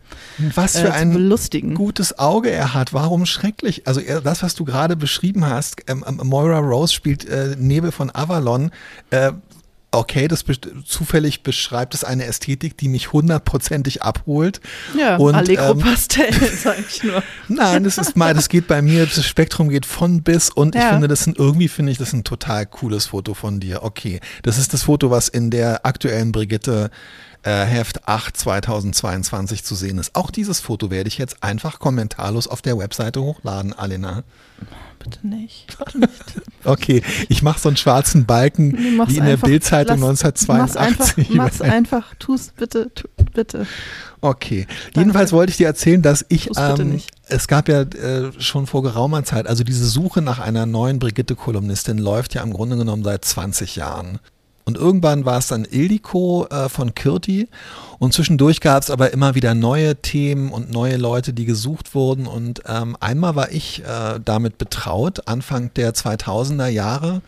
was 0.54 0.74
äh, 0.74 0.80
für 0.82 0.86
zu 0.88 0.92
ein 0.94 1.12
belustigen. 1.12 1.74
gutes 1.74 2.18
Auge 2.18 2.50
er 2.50 2.74
hat. 2.74 2.92
Warum 2.92 3.26
schrecklich? 3.26 3.86
Also 3.86 4.00
das, 4.22 4.42
was 4.42 4.54
du 4.54 4.64
gerade 4.64 4.96
beschrieben 4.96 5.46
hast, 5.46 5.82
ähm, 5.88 6.04
ähm, 6.06 6.20
Moira 6.24 6.58
Rose 6.58 6.92
spielt 6.92 7.24
äh, 7.28 7.56
Nebel 7.58 7.92
von 7.92 8.10
Avalon. 8.14 8.70
Äh, 9.10 9.32
okay, 9.92 10.28
das 10.28 10.44
best- 10.44 10.68
zufällig 10.86 11.42
beschreibt 11.42 11.94
es 11.94 12.04
eine 12.04 12.24
Ästhetik, 12.24 12.76
die 12.76 12.88
mich 12.88 13.12
hundertprozentig 13.12 14.02
abholt. 14.02 14.60
Ja, 14.98 15.16
Und, 15.16 15.34
Allegro 15.34 15.72
ähm, 15.72 15.78
Pastell, 15.80 16.32
sag 16.56 16.78
ich 16.88 17.02
nur. 17.02 17.22
Nein, 17.48 17.84
das 17.84 17.98
ist 17.98 18.16
mal, 18.16 18.32
das 18.34 18.48
geht 18.48 18.66
bei 18.68 18.82
mir, 18.82 19.06
das 19.06 19.24
Spektrum 19.26 19.68
geht 19.68 19.86
von 19.86 20.22
bis 20.22 20.50
und 20.50 20.74
ich 20.74 20.80
Ja. 20.82 20.90
finde, 20.92 21.08
das 21.08 21.24
sind 21.24 21.38
irgendwie 21.38 21.68
finde 21.68 21.92
ich 21.92 21.98
das 21.98 22.12
ein 22.12 22.24
total 22.24 22.66
cooles 22.66 23.06
Foto 23.06 23.34
von 23.34 23.58
dir. 23.60 23.82
Okay, 23.82 24.20
das 24.42 24.58
ist 24.58 24.72
das 24.72 24.84
Foto, 24.84 25.10
was 25.10 25.28
in 25.28 25.50
der 25.50 25.84
aktuellen 25.86 26.32
Brigitte 26.32 26.90
äh, 27.42 27.64
Heft 27.64 28.06
8 28.08 28.36
2022 28.36 29.64
zu 29.64 29.74
sehen 29.74 29.98
ist. 29.98 30.14
Auch 30.14 30.30
dieses 30.30 30.60
Foto 30.60 30.90
werde 30.90 31.08
ich 31.08 31.18
jetzt 31.18 31.42
einfach 31.42 31.78
kommentarlos 31.78 32.46
auf 32.46 32.62
der 32.62 32.78
Webseite 32.78 33.22
hochladen, 33.22 33.72
Alena. 33.72 34.22
Bitte 34.98 35.26
nicht. 35.26 35.76
Okay, 36.62 37.02
ich 37.30 37.42
mache 37.42 37.58
so 37.58 37.70
einen 37.70 37.78
schwarzen 37.78 38.26
Balken 38.26 38.76
wie 39.06 39.16
in 39.16 39.24
der 39.24 39.38
Bildzeitung 39.38 39.98
lass- 40.00 40.22
Mach's 40.22 40.76
1982. 40.76 41.16
einfach, 41.16 41.34
mach's 41.34 41.60
einfach, 41.62 42.14
tu's 42.18 42.48
bitte, 42.54 42.90
tu, 42.94 43.08
bitte. 43.32 43.66
Okay. 44.20 44.66
Jedenfalls 44.94 45.32
wollte 45.32 45.52
ich 45.52 45.56
dir 45.56 45.66
erzählen, 45.68 46.02
dass 46.02 46.26
ich, 46.28 46.50
ähm, 46.58 46.90
nicht. 46.90 47.10
es 47.28 47.48
gab 47.48 47.70
ja 47.70 47.80
äh, 47.80 48.30
schon 48.38 48.66
vor 48.66 48.82
geraumer 48.82 49.24
Zeit, 49.24 49.46
also 49.46 49.64
diese 49.64 49.86
Suche 49.86 50.20
nach 50.20 50.38
einer 50.38 50.66
neuen 50.66 50.98
Brigitte-Kolumnistin 50.98 51.96
läuft 51.96 52.34
ja 52.34 52.42
im 52.42 52.52
Grunde 52.52 52.76
genommen 52.76 53.04
seit 53.04 53.24
20 53.24 53.76
Jahren. 53.76 54.18
Und 54.70 54.78
irgendwann 54.78 55.24
war 55.24 55.38
es 55.38 55.48
dann 55.48 55.64
Ildiko 55.64 56.46
äh, 56.48 56.68
von 56.68 56.94
Kürti 56.94 57.48
und 57.98 58.14
zwischendurch 58.14 58.60
gab 58.60 58.82
es 58.82 58.90
aber 58.90 59.12
immer 59.12 59.34
wieder 59.34 59.54
neue 59.54 59.96
Themen 59.96 60.50
und 60.50 60.70
neue 60.70 60.96
Leute, 60.96 61.32
die 61.32 61.44
gesucht 61.44 61.94
wurden. 61.94 62.26
Und 62.26 62.62
ähm, 62.66 62.96
einmal 63.00 63.34
war 63.34 63.50
ich 63.50 63.84
äh, 63.84 64.20
damit 64.24 64.58
betraut, 64.58 65.26
Anfang 65.26 65.74
der 65.74 65.92
2000er 65.92 66.68
Jahre. 66.68 67.20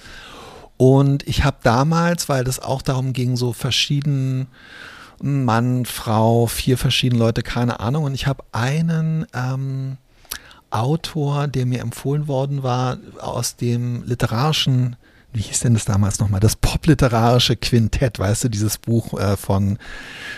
Und 0.76 1.26
ich 1.26 1.44
habe 1.44 1.56
damals, 1.64 2.28
weil 2.28 2.44
das 2.44 2.60
auch 2.60 2.80
darum 2.80 3.12
ging, 3.12 3.36
so 3.36 3.52
verschieden 3.52 4.46
Mann, 5.20 5.84
Frau, 5.84 6.46
vier 6.46 6.78
verschiedene 6.78 7.18
Leute, 7.18 7.42
keine 7.42 7.80
Ahnung. 7.80 8.04
Und 8.04 8.14
ich 8.14 8.26
habe 8.26 8.44
einen 8.52 9.26
ähm, 9.34 9.98
Autor, 10.70 11.48
der 11.48 11.66
mir 11.66 11.80
empfohlen 11.80 12.28
worden 12.28 12.62
war, 12.62 12.96
aus 13.20 13.56
dem 13.56 14.04
literarischen, 14.04 14.96
wie 15.32 15.40
hieß 15.40 15.60
denn 15.60 15.74
das 15.74 15.84
damals 15.84 16.18
nochmal, 16.20 16.40
das 16.40 16.56
popliterarische 16.56 17.56
Quintett, 17.56 18.18
weißt 18.18 18.44
du, 18.44 18.48
dieses 18.48 18.78
Buch 18.78 19.18
äh, 19.18 19.36
von 19.36 19.78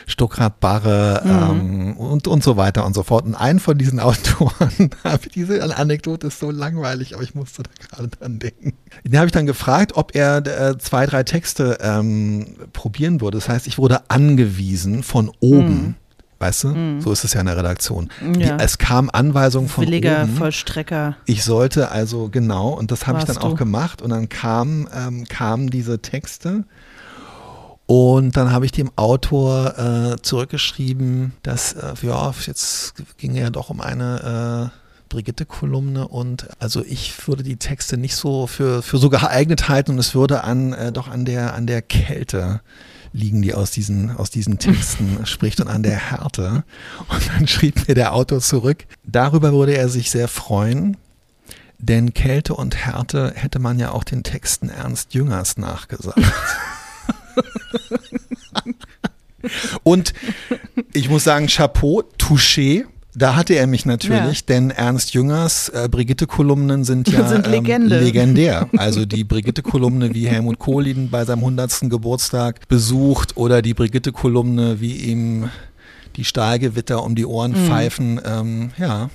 Stuckrad 0.06 0.60
Barre 0.60 1.22
ähm, 1.24 1.96
und, 1.96 2.28
und 2.28 2.44
so 2.44 2.56
weiter 2.56 2.86
und 2.86 2.94
so 2.94 3.02
fort. 3.02 3.24
Und 3.24 3.34
einen 3.34 3.58
von 3.58 3.76
diesen 3.76 3.98
Autoren, 4.04 4.90
habe 5.02 5.28
diese 5.34 5.62
Anekdote 5.76 6.28
ist 6.28 6.38
so 6.38 6.50
langweilig, 6.50 7.14
aber 7.14 7.24
ich 7.24 7.34
musste 7.34 7.64
da 7.64 7.70
gerade 7.88 8.08
dran 8.08 8.38
denken. 8.38 8.74
Den 9.04 9.16
habe 9.16 9.26
ich 9.26 9.32
dann 9.32 9.46
gefragt, 9.46 9.92
ob 9.96 10.14
er 10.14 10.46
äh, 10.46 10.78
zwei, 10.78 11.06
drei 11.06 11.24
Texte 11.24 11.78
ähm, 11.80 12.54
probieren 12.72 13.20
würde. 13.20 13.38
Das 13.38 13.48
heißt, 13.48 13.66
ich 13.66 13.78
wurde 13.78 14.08
angewiesen 14.10 15.02
von 15.02 15.30
oben. 15.40 15.96
Weißt 16.38 16.64
du, 16.64 17.00
so 17.00 17.12
ist 17.12 17.24
es 17.24 17.32
ja 17.32 17.40
in 17.40 17.46
der 17.46 17.56
Redaktion. 17.56 18.10
Ja. 18.20 18.56
Die, 18.56 18.64
es 18.64 18.78
kam 18.78 19.08
Anweisung 19.12 19.68
von 19.68 19.86
Williger 19.86 20.24
oben. 20.24 20.36
Vollstrecker. 20.36 21.16
Ich 21.26 21.44
sollte 21.44 21.90
also 21.90 22.28
genau, 22.28 22.70
und 22.70 22.90
das 22.90 23.06
habe 23.06 23.18
ich 23.18 23.24
dann 23.24 23.38
auch 23.38 23.50
du. 23.50 23.56
gemacht. 23.56 24.02
Und 24.02 24.10
dann 24.10 24.28
kamen 24.28 24.88
ähm, 24.94 25.24
kamen 25.26 25.70
diese 25.70 26.00
Texte. 26.00 26.64
Und 27.86 28.36
dann 28.36 28.50
habe 28.50 28.64
ich 28.64 28.72
dem 28.72 28.90
Autor 28.96 29.78
äh, 29.78 30.22
zurückgeschrieben, 30.22 31.34
dass, 31.42 31.74
äh, 31.74 31.92
ja, 32.02 32.32
jetzt 32.46 32.94
ging 33.18 33.34
ja 33.34 33.50
doch 33.50 33.68
um 33.68 33.82
eine 33.82 34.70
äh, 34.72 34.78
Brigitte-Kolumne 35.10 36.08
und 36.08 36.48
also 36.58 36.82
ich 36.82 37.28
würde 37.28 37.42
die 37.42 37.56
Texte 37.56 37.96
nicht 37.98 38.16
so 38.16 38.46
für, 38.46 38.82
für 38.82 38.96
so 38.96 39.10
geeignet 39.10 39.68
halten 39.68 39.92
und 39.92 39.98
es 39.98 40.14
würde 40.14 40.44
an, 40.44 40.72
äh, 40.72 40.92
doch 40.92 41.08
an 41.08 41.24
der, 41.24 41.54
an 41.54 41.66
der 41.66 41.82
Kälte 41.82 42.62
liegen, 43.14 43.40
die 43.40 43.54
aus 43.54 43.70
diesen, 43.70 44.10
aus 44.10 44.30
diesen 44.30 44.58
Texten 44.58 45.20
spricht 45.24 45.60
und 45.60 45.68
an 45.68 45.82
der 45.82 45.96
Härte. 45.96 46.64
Und 47.08 47.28
dann 47.28 47.46
schrieb 47.46 47.88
mir 47.88 47.94
der 47.94 48.12
Autor 48.12 48.40
zurück, 48.40 48.84
darüber 49.04 49.52
würde 49.52 49.76
er 49.76 49.88
sich 49.88 50.10
sehr 50.10 50.28
freuen, 50.28 50.96
denn 51.78 52.12
Kälte 52.12 52.54
und 52.54 52.76
Härte 52.76 53.32
hätte 53.34 53.60
man 53.60 53.78
ja 53.78 53.92
auch 53.92 54.04
den 54.04 54.22
Texten 54.22 54.68
Ernst 54.68 55.14
Jüngers 55.14 55.56
nachgesagt. 55.56 56.20
und 59.82 60.12
ich 60.92 61.08
muss 61.08 61.24
sagen, 61.24 61.46
Chapeau, 61.46 62.02
Touché. 62.18 62.84
Da 63.16 63.36
hatte 63.36 63.54
er 63.54 63.66
mich 63.68 63.86
natürlich, 63.86 64.40
Ja. 64.40 64.44
denn 64.48 64.70
Ernst 64.70 65.14
Jüngers 65.14 65.68
äh, 65.68 65.88
Brigitte-Kolumnen 65.88 66.82
sind 66.84 67.08
ja 67.08 67.26
Sind. 67.28 67.46
Ähm, 67.46 67.86
legendär. 67.86 68.68
Also 68.76 69.06
die 69.06 69.22
Brigitte-Kolumne, 69.24 70.14
wie 70.14 70.26
Helmut 70.26 70.58
Kohl 70.58 70.86
ihn 70.88 71.10
bei 71.10 71.24
seinem 71.24 71.38
100. 71.40 71.82
Geburtstag 71.90 72.66
besucht 72.68 73.36
oder 73.36 73.62
die 73.62 73.74
Brigitte-Kolumne, 73.74 74.80
wie 74.80 74.96
ihm 74.96 75.48
die 76.16 76.24
Stahlgewitter 76.24 77.02
um 77.04 77.14
die 77.14 77.24
Ohren 77.26 77.52
Mhm. 77.52 77.66
pfeifen. 77.68 78.20
Ähm, 78.24 78.70
ja, 78.78 79.10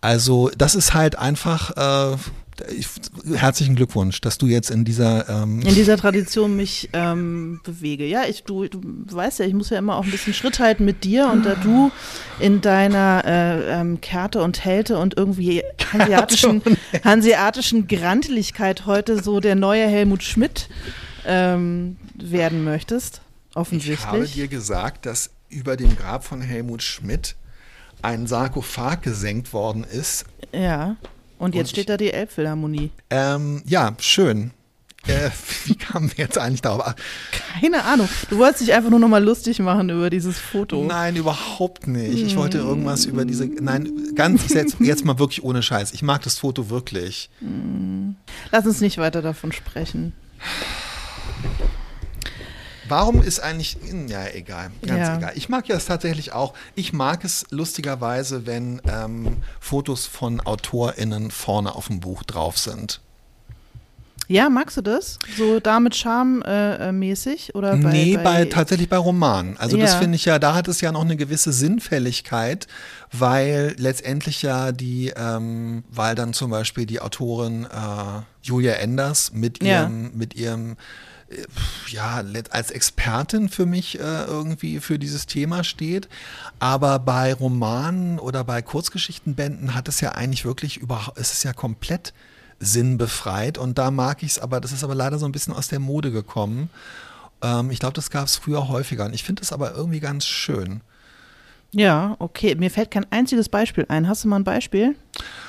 also 0.00 0.50
das 0.56 0.74
ist 0.74 0.94
halt 0.94 1.18
einfach, 1.18 2.12
äh, 2.12 2.16
ich, 2.76 2.88
herzlichen 3.34 3.74
Glückwunsch, 3.74 4.20
dass 4.20 4.38
du 4.38 4.46
jetzt 4.46 4.70
in 4.70 4.84
dieser, 4.84 5.28
ähm, 5.28 5.60
in 5.60 5.74
dieser 5.74 5.96
Tradition 5.96 6.56
mich 6.56 6.90
ähm, 6.92 7.60
bewege. 7.64 8.06
Ja, 8.06 8.24
ich, 8.28 8.44
du, 8.44 8.66
du 8.66 8.80
weißt 9.08 9.40
ja, 9.40 9.46
ich 9.46 9.54
muss 9.54 9.70
ja 9.70 9.78
immer 9.78 9.96
auch 9.96 10.04
ein 10.04 10.10
bisschen 10.10 10.34
Schritt 10.34 10.58
halten 10.58 10.84
mit 10.84 11.04
dir 11.04 11.28
und 11.32 11.44
da 11.44 11.54
du 11.54 11.90
in 12.40 12.60
deiner 12.60 13.22
äh, 13.24 13.80
ähm, 13.80 14.00
Kärte 14.00 14.42
und 14.42 14.66
Kälte 14.66 14.98
und 14.98 15.16
irgendwie 15.16 15.62
hanseatischen, 15.92 16.62
hanseatischen 17.04 17.86
Granteligkeit 17.86 18.86
heute 18.86 19.22
so 19.22 19.40
der 19.40 19.54
neue 19.54 19.86
Helmut 19.86 20.22
Schmidt 20.22 20.68
ähm, 21.24 21.96
werden 22.14 22.64
möchtest, 22.64 23.20
ich 23.50 23.56
habe 23.56 23.70
dir 23.70 23.92
offensichtlich. 23.94 24.50
gesagt, 24.50 25.06
dass 25.06 25.30
über 25.48 25.76
dem 25.76 25.96
Grab 25.96 26.24
von 26.24 26.40
Helmut 26.40 26.82
Schmidt 26.82 27.36
ein 28.02 28.26
Sarkophag 28.26 29.02
gesenkt 29.02 29.52
worden 29.52 29.84
ist. 29.84 30.26
Ja. 30.52 30.96
Und 31.38 31.54
jetzt 31.54 31.68
Und 31.68 31.70
steht 31.70 31.88
da 31.88 31.96
die 31.96 32.12
Elbphilharmonie. 32.12 32.90
Ähm, 33.10 33.62
ja, 33.66 33.94
schön. 33.98 34.52
Äh, 35.06 35.30
wie 35.64 35.74
kamen 35.74 36.10
wir 36.10 36.24
jetzt 36.24 36.38
eigentlich 36.38 36.62
darauf? 36.62 36.94
Keine 37.60 37.84
Ahnung. 37.84 38.08
Du 38.30 38.38
wolltest 38.38 38.62
dich 38.62 38.72
einfach 38.72 38.90
nur 38.90 38.98
noch 38.98 39.08
mal 39.08 39.22
lustig 39.22 39.58
machen 39.60 39.90
über 39.90 40.10
dieses 40.10 40.38
Foto. 40.38 40.84
Nein, 40.84 41.16
überhaupt 41.16 41.86
nicht. 41.86 42.22
Ich 42.22 42.36
wollte 42.36 42.58
irgendwas 42.58 43.04
über 43.04 43.24
diese. 43.24 43.46
Nein, 43.46 44.14
ganz 44.14 44.48
jetzt, 44.54 44.76
jetzt 44.80 45.04
mal 45.04 45.18
wirklich 45.18 45.44
ohne 45.44 45.62
Scheiß. 45.62 45.92
Ich 45.92 46.02
mag 46.02 46.22
das 46.22 46.38
Foto 46.38 46.70
wirklich. 46.70 47.30
Lass 48.50 48.66
uns 48.66 48.80
nicht 48.80 48.98
weiter 48.98 49.22
davon 49.22 49.52
sprechen. 49.52 50.12
Warum 52.88 53.22
ist 53.22 53.40
eigentlich. 53.40 53.76
Ja, 54.08 54.26
egal. 54.28 54.70
Ganz 54.86 55.08
Ja. 55.08 55.16
egal. 55.16 55.32
Ich 55.34 55.48
mag 55.48 55.68
ja 55.68 55.76
es 55.76 55.86
tatsächlich 55.86 56.32
auch. 56.32 56.54
Ich 56.74 56.92
mag 56.92 57.24
es 57.24 57.44
lustigerweise, 57.50 58.46
wenn 58.46 58.80
ähm, 58.88 59.38
Fotos 59.60 60.06
von 60.06 60.40
AutorInnen 60.40 61.30
vorne 61.30 61.74
auf 61.74 61.86
dem 61.88 62.00
Buch 62.00 62.22
drauf 62.22 62.58
sind. 62.58 63.00
Ja, 64.28 64.48
magst 64.48 64.76
du 64.76 64.82
das? 64.82 65.18
So 65.36 65.60
damit 65.60 65.94
Charme 65.94 66.42
äh, 66.42 66.88
äh, 66.88 66.92
mäßig 66.92 67.54
oder 67.54 67.76
bei, 67.76 67.92
nee, 67.92 68.16
bei, 68.16 68.22
bei, 68.24 68.44
tatsächlich 68.46 68.88
bei 68.88 68.96
Romanen. 68.96 69.56
Also 69.56 69.76
Ja. 69.76 69.84
das 69.84 69.94
finde 69.94 70.16
ich 70.16 70.24
ja, 70.24 70.40
da 70.40 70.52
hat 70.54 70.66
es 70.66 70.80
ja 70.80 70.90
noch 70.90 71.02
eine 71.02 71.16
gewisse 71.16 71.52
Sinnfälligkeit, 71.52 72.66
weil 73.12 73.76
letztendlich 73.78 74.42
ja 74.42 74.72
die, 74.72 75.12
ähm, 75.16 75.84
weil 75.88 76.16
dann 76.16 76.32
zum 76.32 76.50
Beispiel 76.50 76.86
die 76.86 77.00
Autorin 77.00 77.66
äh, 77.66 78.22
Julia 78.42 78.72
Enders 78.74 79.30
mit 79.32 79.62
Ja. 79.62 79.82
ihrem, 79.82 80.10
mit 80.16 80.34
ihrem 80.34 80.76
ja, 81.88 82.20
let- 82.20 82.52
als 82.52 82.70
Expertin 82.70 83.48
für 83.48 83.66
mich 83.66 83.98
äh, 83.98 84.24
irgendwie 84.24 84.80
für 84.80 84.98
dieses 84.98 85.26
Thema 85.26 85.64
steht. 85.64 86.08
Aber 86.58 86.98
bei 86.98 87.34
Romanen 87.34 88.18
oder 88.18 88.44
bei 88.44 88.62
Kurzgeschichtenbänden 88.62 89.74
hat 89.74 89.88
es 89.88 90.00
ja 90.00 90.12
eigentlich 90.12 90.44
wirklich 90.44 90.76
überhaupt, 90.76 91.18
es 91.18 91.32
ist 91.32 91.42
ja 91.44 91.52
komplett 91.52 92.12
sinnbefreit 92.58 93.58
und 93.58 93.76
da 93.76 93.90
mag 93.90 94.22
ich 94.22 94.32
es, 94.32 94.38
aber 94.38 94.60
das 94.60 94.72
ist 94.72 94.82
aber 94.84 94.94
leider 94.94 95.18
so 95.18 95.26
ein 95.26 95.32
bisschen 95.32 95.52
aus 95.52 95.68
der 95.68 95.80
Mode 95.80 96.10
gekommen. 96.10 96.70
Ähm, 97.42 97.70
ich 97.70 97.80
glaube, 97.80 97.94
das 97.94 98.10
gab 98.10 98.26
es 98.26 98.36
früher 98.36 98.68
häufiger 98.68 99.04
und 99.04 99.14
ich 99.14 99.24
finde 99.24 99.42
es 99.42 99.52
aber 99.52 99.74
irgendwie 99.74 100.00
ganz 100.00 100.24
schön. 100.24 100.80
Ja, 101.76 102.16
okay. 102.20 102.54
Mir 102.54 102.70
fällt 102.70 102.90
kein 102.90 103.04
einziges 103.12 103.50
Beispiel 103.50 103.84
ein. 103.90 104.08
Hast 104.08 104.24
du 104.24 104.28
mal 104.28 104.36
ein 104.36 104.44
Beispiel? 104.44 104.96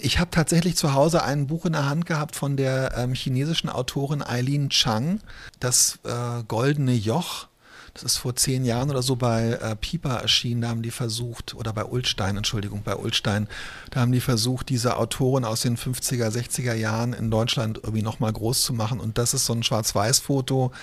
Ich 0.02 0.20
habe 0.20 0.30
tatsächlich 0.30 0.76
zu 0.76 0.94
Hause 0.94 1.24
ein 1.24 1.48
Buch 1.48 1.66
in 1.66 1.72
der 1.72 1.88
Hand 1.88 2.06
gehabt 2.06 2.36
von 2.36 2.58
der 2.58 2.98
ähm, 2.98 3.14
chinesischen 3.14 3.70
Autorin 3.70 4.22
Eileen 4.22 4.70
Chang, 4.70 5.22
das 5.62 6.00
äh, 6.04 6.44
Goldene 6.46 6.92
Joch. 6.94 7.48
Das 7.94 8.04
ist 8.04 8.18
vor 8.18 8.36
zehn 8.36 8.66
Jahren 8.66 8.92
oder 8.92 9.02
so 9.02 9.16
bei 9.16 9.54
äh, 9.54 9.76
Piper 9.78 10.18
erschienen. 10.18 10.62
Da 10.62 10.68
haben 10.68 10.82
die 10.82 10.92
versucht, 10.92 11.56
oder 11.56 11.72
bei 11.72 11.86
Ulstein, 11.86 12.36
Entschuldigung, 12.36 12.84
bei 12.84 12.98
Ulstein, 12.98 13.48
da 13.90 14.02
haben 14.02 14.12
die 14.12 14.20
versucht, 14.20 14.68
diese 14.68 14.98
Autorin 14.98 15.46
aus 15.46 15.62
den 15.62 15.78
50er, 15.78 16.28
60er 16.28 16.74
Jahren 16.74 17.14
in 17.14 17.32
Deutschland 17.32 17.78
irgendwie 17.82 18.04
nochmal 18.04 18.34
groß 18.34 18.64
zu 18.64 18.74
machen. 18.74 19.00
Und 19.00 19.18
das 19.18 19.34
ist 19.34 19.46
so 19.46 19.54
ein 19.54 19.64
Schwarz-Weiß-Foto, 19.64 20.74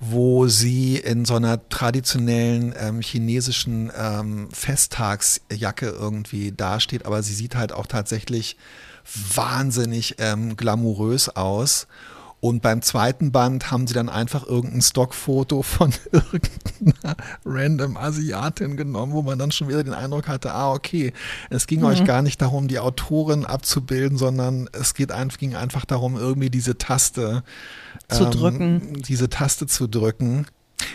wo 0.00 0.48
sie 0.48 0.96
in 0.96 1.26
so 1.26 1.36
einer 1.36 1.68
traditionellen 1.68 2.74
ähm, 2.78 3.02
chinesischen 3.02 3.92
ähm, 3.94 4.48
Festtagsjacke 4.50 5.88
irgendwie 5.88 6.52
dasteht, 6.52 7.04
aber 7.04 7.22
sie 7.22 7.34
sieht 7.34 7.54
halt 7.54 7.72
auch 7.72 7.86
tatsächlich 7.86 8.56
wahnsinnig 9.34 10.16
ähm, 10.18 10.56
glamourös 10.56 11.28
aus. 11.28 11.86
Und 12.40 12.62
beim 12.62 12.80
zweiten 12.80 13.32
Band 13.32 13.70
haben 13.70 13.86
sie 13.86 13.92
dann 13.92 14.08
einfach 14.08 14.46
irgendein 14.46 14.80
Stockfoto 14.80 15.62
von 15.62 15.92
irgendeiner 16.12 17.16
random 17.44 17.98
Asiatin 17.98 18.78
genommen, 18.78 19.12
wo 19.12 19.20
man 19.20 19.38
dann 19.38 19.52
schon 19.52 19.68
wieder 19.68 19.84
den 19.84 19.92
Eindruck 19.92 20.26
hatte, 20.26 20.52
ah, 20.52 20.72
okay, 20.72 21.12
es 21.50 21.66
ging 21.66 21.84
euch 21.84 22.04
gar 22.04 22.22
nicht 22.22 22.40
darum, 22.40 22.66
die 22.66 22.78
Autorin 22.78 23.44
abzubilden, 23.44 24.16
sondern 24.16 24.70
es 24.72 24.94
geht 24.94 25.12
ein, 25.12 25.28
ging 25.28 25.54
einfach 25.54 25.84
darum, 25.84 26.16
irgendwie 26.16 26.48
diese 26.48 26.78
Taste 26.78 27.42
Zu 28.08 28.24
ähm, 28.24 28.30
drücken. 28.30 29.02
Diese 29.02 29.28
Taste 29.28 29.66
zu 29.66 29.86
drücken. 29.86 30.46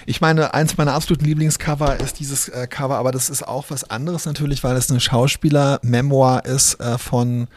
Ich 0.07 0.21
meine, 0.21 0.55
eins 0.55 0.77
meiner 0.77 0.93
absoluten 0.93 1.25
Lieblingscover 1.25 1.99
ist 1.99 2.19
dieses 2.19 2.49
äh, 2.49 2.65
Cover, 2.67 2.97
aber 2.97 3.11
das 3.11 3.29
ist 3.29 3.47
auch 3.47 3.65
was 3.69 3.89
anderes 3.89 4.25
natürlich, 4.25 4.63
weil 4.63 4.75
es 4.75 4.89
eine 4.89 4.99
Schauspieler-Memoir 4.99 6.45
ist 6.45 6.79
äh, 6.79 6.97
von, 6.97 7.47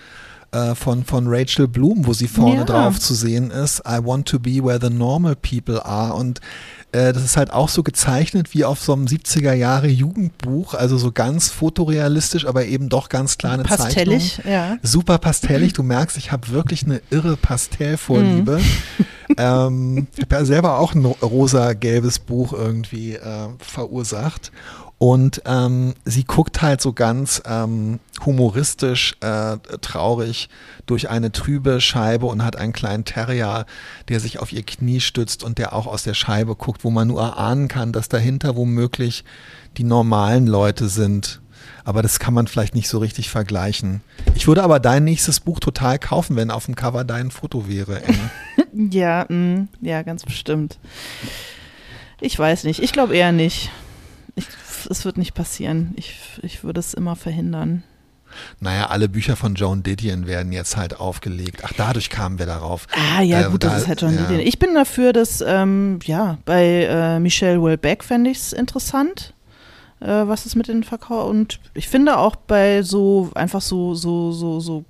äh, 0.52 0.74
von, 0.74 1.04
von 1.04 1.26
Rachel 1.28 1.68
Bloom, 1.68 2.06
wo 2.06 2.12
sie 2.12 2.28
vorne 2.28 2.60
Ja. 2.60 2.64
drauf 2.64 2.98
zu 2.98 3.14
sehen 3.14 3.50
ist. 3.50 3.82
I 3.86 3.98
want 4.02 4.28
to 4.28 4.38
be 4.38 4.64
where 4.64 4.78
the 4.80 4.90
normal 4.90 5.36
people 5.36 5.84
are. 5.84 6.14
Und 6.14 6.40
äh, 6.92 7.12
das 7.12 7.22
ist 7.22 7.36
halt 7.36 7.52
auch 7.52 7.68
so 7.68 7.82
gezeichnet 7.82 8.54
wie 8.54 8.64
auf 8.64 8.80
so 8.80 8.94
einem 8.94 9.04
70er 9.04 9.52
Jahre 9.52 9.88
Jugendbuch, 9.88 10.72
also 10.72 10.96
so 10.96 11.12
ganz 11.12 11.50
fotorealistisch, 11.50 12.46
aber 12.46 12.64
eben 12.64 12.88
doch 12.88 13.10
ganz 13.10 13.36
klar 13.36 13.52
eine 13.54 13.64
Zeichnung 13.64 13.86
Pastellig, 13.86 14.40
ja. 14.48 14.78
super 14.82 15.18
pastellig. 15.18 15.74
Du 15.74 15.82
merkst, 15.82 16.16
ich 16.16 16.32
habe 16.32 16.48
wirklich 16.48 16.84
eine 16.84 17.02
irre 17.10 17.36
Pastellvorliebe. 17.36 18.60
ähm, 19.36 20.06
ich 20.16 20.22
habe 20.22 20.34
ja 20.36 20.44
selber 20.46 20.78
auch 20.78 20.94
ein 20.94 21.04
rosa-gelbes 21.04 22.20
Buch 22.20 22.54
irgendwie 22.54 23.16
äh, 23.16 23.48
verursacht. 23.58 24.50
Und 24.98 25.42
ähm, 25.44 25.94
sie 26.04 26.24
guckt 26.24 26.60
halt 26.60 26.80
so 26.80 26.92
ganz 26.92 27.40
ähm, 27.46 28.00
humoristisch, 28.26 29.14
äh, 29.20 29.56
traurig 29.80 30.48
durch 30.86 31.08
eine 31.08 31.30
trübe 31.30 31.80
Scheibe 31.80 32.26
und 32.26 32.44
hat 32.44 32.56
einen 32.56 32.72
kleinen 32.72 33.04
Terrier, 33.04 33.64
der 34.08 34.18
sich 34.18 34.40
auf 34.40 34.52
ihr 34.52 34.64
Knie 34.64 34.98
stützt 34.98 35.44
und 35.44 35.58
der 35.58 35.72
auch 35.72 35.86
aus 35.86 36.02
der 36.02 36.14
Scheibe 36.14 36.56
guckt, 36.56 36.82
wo 36.82 36.90
man 36.90 37.08
nur 37.08 37.22
erahnen 37.22 37.68
kann, 37.68 37.92
dass 37.92 38.08
dahinter 38.08 38.56
womöglich 38.56 39.24
die 39.76 39.84
normalen 39.84 40.48
Leute 40.48 40.88
sind. 40.88 41.40
Aber 41.84 42.02
das 42.02 42.18
kann 42.18 42.34
man 42.34 42.48
vielleicht 42.48 42.74
nicht 42.74 42.88
so 42.88 42.98
richtig 42.98 43.30
vergleichen. 43.30 44.02
Ich 44.34 44.48
würde 44.48 44.64
aber 44.64 44.80
dein 44.80 45.04
nächstes 45.04 45.38
Buch 45.40 45.60
total 45.60 45.98
kaufen, 45.98 46.34
wenn 46.36 46.50
auf 46.50 46.66
dem 46.66 46.74
Cover 46.74 47.04
dein 47.04 47.30
Foto 47.30 47.68
wäre. 47.68 48.02
Ja, 48.74 49.26
mh, 49.28 49.66
ja, 49.80 50.02
ganz 50.02 50.24
bestimmt. 50.24 50.78
Ich 52.20 52.38
weiß 52.38 52.62
nicht. 52.64 52.80
Ich 52.80 52.92
glaube 52.92 53.16
eher 53.16 53.32
nicht. 53.32 53.70
Ich, 54.38 54.46
es 54.90 55.04
wird 55.04 55.16
nicht 55.18 55.34
passieren. 55.34 55.92
Ich, 55.96 56.18
ich 56.42 56.64
würde 56.64 56.80
es 56.80 56.94
immer 56.94 57.16
verhindern. 57.16 57.82
naja, 58.60 58.86
alle 58.88 59.08
Bücher 59.08 59.36
von 59.36 59.54
Joan 59.54 59.82
Didion 59.82 60.26
werden 60.26 60.52
jetzt 60.52 60.76
halt 60.76 60.98
aufgelegt. 61.00 61.62
Ach, 61.64 61.72
dadurch 61.76 62.10
kamen 62.10 62.38
wir 62.38 62.46
darauf. 62.46 62.86
Ah, 62.92 63.22
ja, 63.22 63.46
Äh, 63.46 63.50
gut, 63.50 63.64
da- 63.64 63.70
das 63.70 63.82
ist 63.82 63.88
halt 63.88 64.00
schon 64.00 64.14
ja. 64.14 64.24
Idee. 64.26 64.42
Ich 64.42 64.58
bin 64.58 64.74
dafür, 64.74 65.12
dass, 65.12 65.40
ähm, 65.46 65.98
ja, 66.04 66.38
bei 66.44 66.84
äh, 66.84 67.18
Michelle 67.20 67.62
Welbeck 67.62 68.04
fände 68.04 68.30
ich 68.30 68.38
es 68.38 68.52
interessant, 68.52 69.32
äh, 70.00 70.06
was 70.06 70.44
es 70.46 70.54
mit 70.54 70.68
den 70.68 70.84
Verkauf. 70.84 71.28
Und 71.30 71.58
ich 71.74 71.88
finde 71.88 72.18
auch 72.18 72.36
bei 72.36 72.82
so, 72.82 73.30
einfach 73.34 73.62
so, 73.62 73.94
so, 73.94 74.32
so, 74.32 74.60
so, 74.60 74.84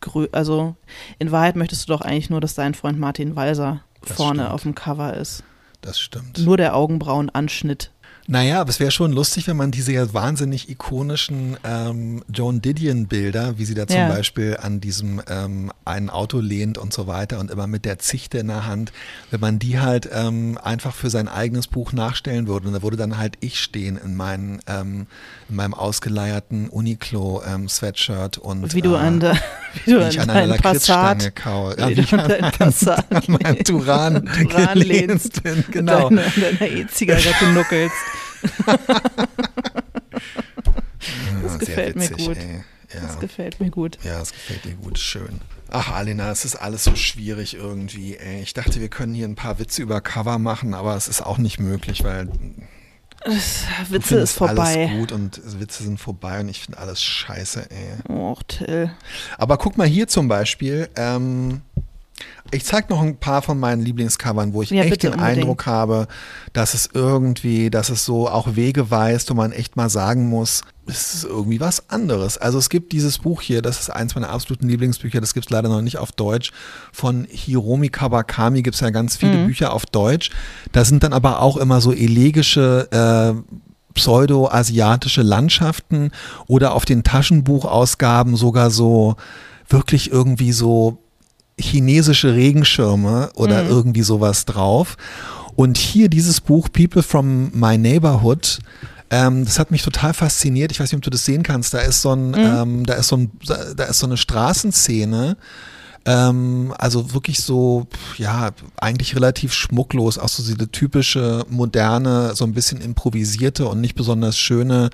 grö 0.00 0.28
also 0.30 0.76
in 1.18 1.32
Wahrheit 1.32 1.56
möchtest 1.56 1.88
du 1.88 1.92
doch 1.92 2.00
eigentlich 2.02 2.30
nur, 2.30 2.40
dass 2.40 2.54
dein 2.54 2.74
Freund 2.74 2.98
Martin 3.00 3.34
Walser 3.34 3.82
Das 4.06 4.16
vorne 4.16 4.42
stimmt. 4.42 4.54
auf 4.54 4.62
dem 4.62 4.74
Cover 4.76 5.14
ist. 5.16 5.42
Das 5.80 5.98
stimmt. 5.98 6.38
Nur 6.38 6.56
der 6.56 6.76
Augenbrauenanschnitt. 6.76 7.90
Naja, 8.26 8.60
aber 8.60 8.70
es 8.70 8.78
wäre 8.78 8.90
schon 8.90 9.12
lustig, 9.12 9.48
wenn 9.48 9.56
man 9.56 9.70
diese 9.70 9.92
ja 9.92 10.12
wahnsinnig 10.12 10.68
ikonischen 10.68 11.56
ähm, 11.64 12.22
Joan 12.32 12.60
Didion-Bilder, 12.62 13.58
wie 13.58 13.64
sie 13.64 13.74
da 13.74 13.86
zum 13.86 13.96
Ja. 13.96 14.08
Beispiel 14.08 14.56
an 14.60 14.80
diesem 14.80 15.20
ähm, 15.28 15.72
einen 15.84 16.10
Auto 16.10 16.38
lehnt 16.38 16.78
und 16.78 16.92
so 16.92 17.06
weiter 17.06 17.40
und 17.40 17.50
immer 17.50 17.66
mit 17.66 17.84
der 17.84 17.98
Zichte 17.98 18.38
in 18.38 18.46
der 18.48 18.66
Hand, 18.66 18.92
wenn 19.30 19.40
man 19.40 19.58
die 19.58 19.80
halt 19.80 20.08
ähm, 20.12 20.58
einfach 20.62 20.94
für 20.94 21.10
sein 21.10 21.28
eigenes 21.28 21.66
Buch 21.66 21.92
nachstellen 21.92 22.46
würde. 22.46 22.68
Und 22.68 22.74
da 22.74 22.82
würde 22.82 22.96
dann 22.96 23.18
halt 23.18 23.36
ich 23.40 23.58
stehen 23.58 23.96
in, 23.96 24.14
meinen, 24.16 24.60
ähm, 24.66 25.06
in 25.48 25.56
meinem 25.56 25.74
ausgeleierten 25.74 26.68
Uniqlo-Sweatshirt 26.68 28.38
und 28.38 28.74
Wie 28.74 28.82
du 28.82 28.94
äh, 28.94 28.98
an, 28.98 29.20
der, 29.20 29.36
wie 29.84 29.90
du 29.90 30.00
wie 30.00 30.08
ich 30.08 30.20
an 30.20 30.30
einer 30.30 30.56
Passat, 30.56 31.34
kaue. 31.36 31.76
wie 31.76 31.94
du 31.94 32.18
an 32.18 32.28
deinem 32.28 32.52
Passat 32.52 33.06
an 33.14 33.22
meinem 33.28 33.64
Turan, 33.64 34.26
Turan 34.26 34.78
lehnst 34.78 35.42
bin. 35.42 35.64
Genau. 35.70 36.08
deine, 36.08 36.24
an 36.24 36.32
deiner 36.40 36.70
E-Zigarette 36.72 37.46
nuckelst. 37.52 37.96
Das 41.42 41.58
gefällt 41.58 41.96
mir 41.96 42.10
gut. 42.10 42.36
Ey. 42.36 42.64
Ja. 42.92 43.00
Das 43.02 43.18
gefällt 43.18 43.60
mir 43.60 43.70
gut. 43.70 43.98
Ja, 44.04 44.20
es 44.20 44.32
gefällt 44.32 44.64
dir 44.64 44.74
gut, 44.74 44.98
schön. 44.98 45.40
Ach, 45.70 45.92
Alina, 45.92 46.30
es 46.30 46.44
ist 46.44 46.56
alles 46.56 46.84
so 46.84 46.96
schwierig 46.96 47.54
irgendwie. 47.54 48.16
Ey. 48.16 48.42
Ich 48.42 48.52
dachte, 48.52 48.80
wir 48.80 48.88
können 48.88 49.14
hier 49.14 49.26
ein 49.26 49.36
paar 49.36 49.58
Witze 49.58 49.82
über 49.82 50.00
Cover 50.00 50.38
machen, 50.38 50.74
aber 50.74 50.96
es 50.96 51.08
ist 51.08 51.22
auch 51.22 51.38
nicht 51.38 51.60
möglich, 51.60 52.04
weil 52.04 52.28
Witze 53.88 54.18
ist 54.18 54.32
vorbei. 54.32 54.86
alles 54.88 54.98
gut 54.98 55.12
und 55.12 55.60
Witze 55.60 55.82
sind 55.82 56.00
vorbei 56.00 56.40
und 56.40 56.48
ich 56.48 56.60
finde 56.60 56.78
alles 56.78 57.02
scheiße, 57.02 57.68
ey. 57.70 58.14
Och, 58.14 58.42
Till. 58.44 58.90
Aber 59.38 59.58
guck 59.58 59.76
mal 59.76 59.86
hier 59.86 60.08
zum 60.08 60.28
Beispiel. 60.28 60.88
Ähm, 60.96 61.62
ich 62.52 62.64
zeig 62.64 62.90
noch 62.90 63.00
ein 63.02 63.16
paar 63.16 63.42
von 63.42 63.58
meinen 63.58 63.82
Lieblingscovern, 63.82 64.52
wo 64.52 64.62
ich 64.62 64.70
Ja, 64.70 64.82
echt 64.82 65.02
den 65.02 65.12
unbedingt. 65.12 65.38
Eindruck 65.38 65.66
habe, 65.66 66.08
dass 66.52 66.74
es 66.74 66.88
irgendwie, 66.92 67.70
dass 67.70 67.88
es 67.90 68.04
so 68.04 68.28
auch 68.28 68.56
Wege 68.56 68.90
weist, 68.90 69.30
wo 69.30 69.34
man 69.34 69.52
echt 69.52 69.76
mal 69.76 69.88
sagen 69.90 70.28
muss, 70.28 70.62
es 70.86 71.14
ist 71.14 71.24
irgendwie 71.24 71.60
was 71.60 71.88
anderes. 71.90 72.36
Also 72.38 72.58
es 72.58 72.68
gibt 72.68 72.90
dieses 72.92 73.18
Buch 73.18 73.42
hier, 73.42 73.62
das 73.62 73.78
ist 73.78 73.90
eins 73.90 74.14
meiner 74.16 74.30
absoluten 74.30 74.68
Lieblingsbücher, 74.68 75.20
das 75.20 75.34
gibt 75.34 75.46
es 75.46 75.50
leider 75.50 75.68
noch 75.68 75.82
nicht 75.82 75.98
auf 75.98 76.10
Deutsch. 76.10 76.50
Von 76.92 77.26
Hiromi 77.30 77.90
Kawakami 77.90 78.62
gibt 78.62 78.74
es 78.74 78.80
ja 78.80 78.90
ganz 78.90 79.16
viele 79.16 79.36
Mhm. 79.36 79.46
Bücher 79.46 79.72
auf 79.72 79.86
Deutsch. 79.86 80.30
Da 80.72 80.84
sind 80.84 81.04
dann 81.04 81.12
aber 81.12 81.40
auch 81.42 81.56
immer 81.56 81.80
so 81.80 81.92
elegische 81.92 82.88
äh, 82.90 83.54
pseudo-asiatische 83.94 85.22
Landschaften 85.22 86.10
oder 86.46 86.74
auf 86.74 86.84
den 86.84 87.02
Taschenbuchausgaben 87.04 88.36
sogar 88.36 88.70
so 88.70 89.16
wirklich 89.68 90.10
irgendwie 90.10 90.52
so 90.52 90.98
chinesische 91.60 92.34
Regenschirme 92.34 93.30
oder 93.34 93.64
Mhm. 93.64 93.70
irgendwie 93.70 94.02
sowas 94.02 94.44
drauf. 94.44 94.96
Und 95.56 95.76
hier 95.78 96.08
dieses 96.08 96.40
Buch 96.40 96.68
People 96.72 97.02
from 97.02 97.50
My 97.52 97.76
Neighborhood, 97.76 98.58
ähm, 99.10 99.44
das 99.44 99.58
hat 99.58 99.70
mich 99.70 99.82
total 99.82 100.14
fasziniert. 100.14 100.70
Ich 100.72 100.80
weiß 100.80 100.90
nicht, 100.92 100.98
ob 100.98 101.02
du 101.02 101.10
das 101.10 101.24
sehen 101.24 101.42
kannst. 101.42 101.74
Da 101.74 101.80
ist 101.80 102.00
so 102.02 102.12
ein, 102.14 102.34
ähm, 102.36 102.86
da 102.86 102.94
ist 102.94 103.08
so 103.08 103.16
ein, 103.16 103.30
da 103.76 103.84
ist 103.84 103.98
so 103.98 104.06
eine 104.06 104.16
Straßenszene. 104.16 105.36
Ähm, 106.06 106.72
also 106.78 107.12
wirklich 107.12 107.40
so, 107.40 107.86
ja, 108.16 108.50
eigentlich 108.78 109.14
relativ 109.14 109.52
schmucklos, 109.52 110.16
auch 110.18 110.30
so 110.30 110.42
diese 110.42 110.70
typische, 110.70 111.44
moderne, 111.50 112.34
so 112.34 112.44
ein 112.44 112.54
bisschen 112.54 112.80
improvisierte 112.80 113.66
und 113.68 113.82
nicht 113.82 113.96
besonders 113.96 114.38
schöne 114.38 114.88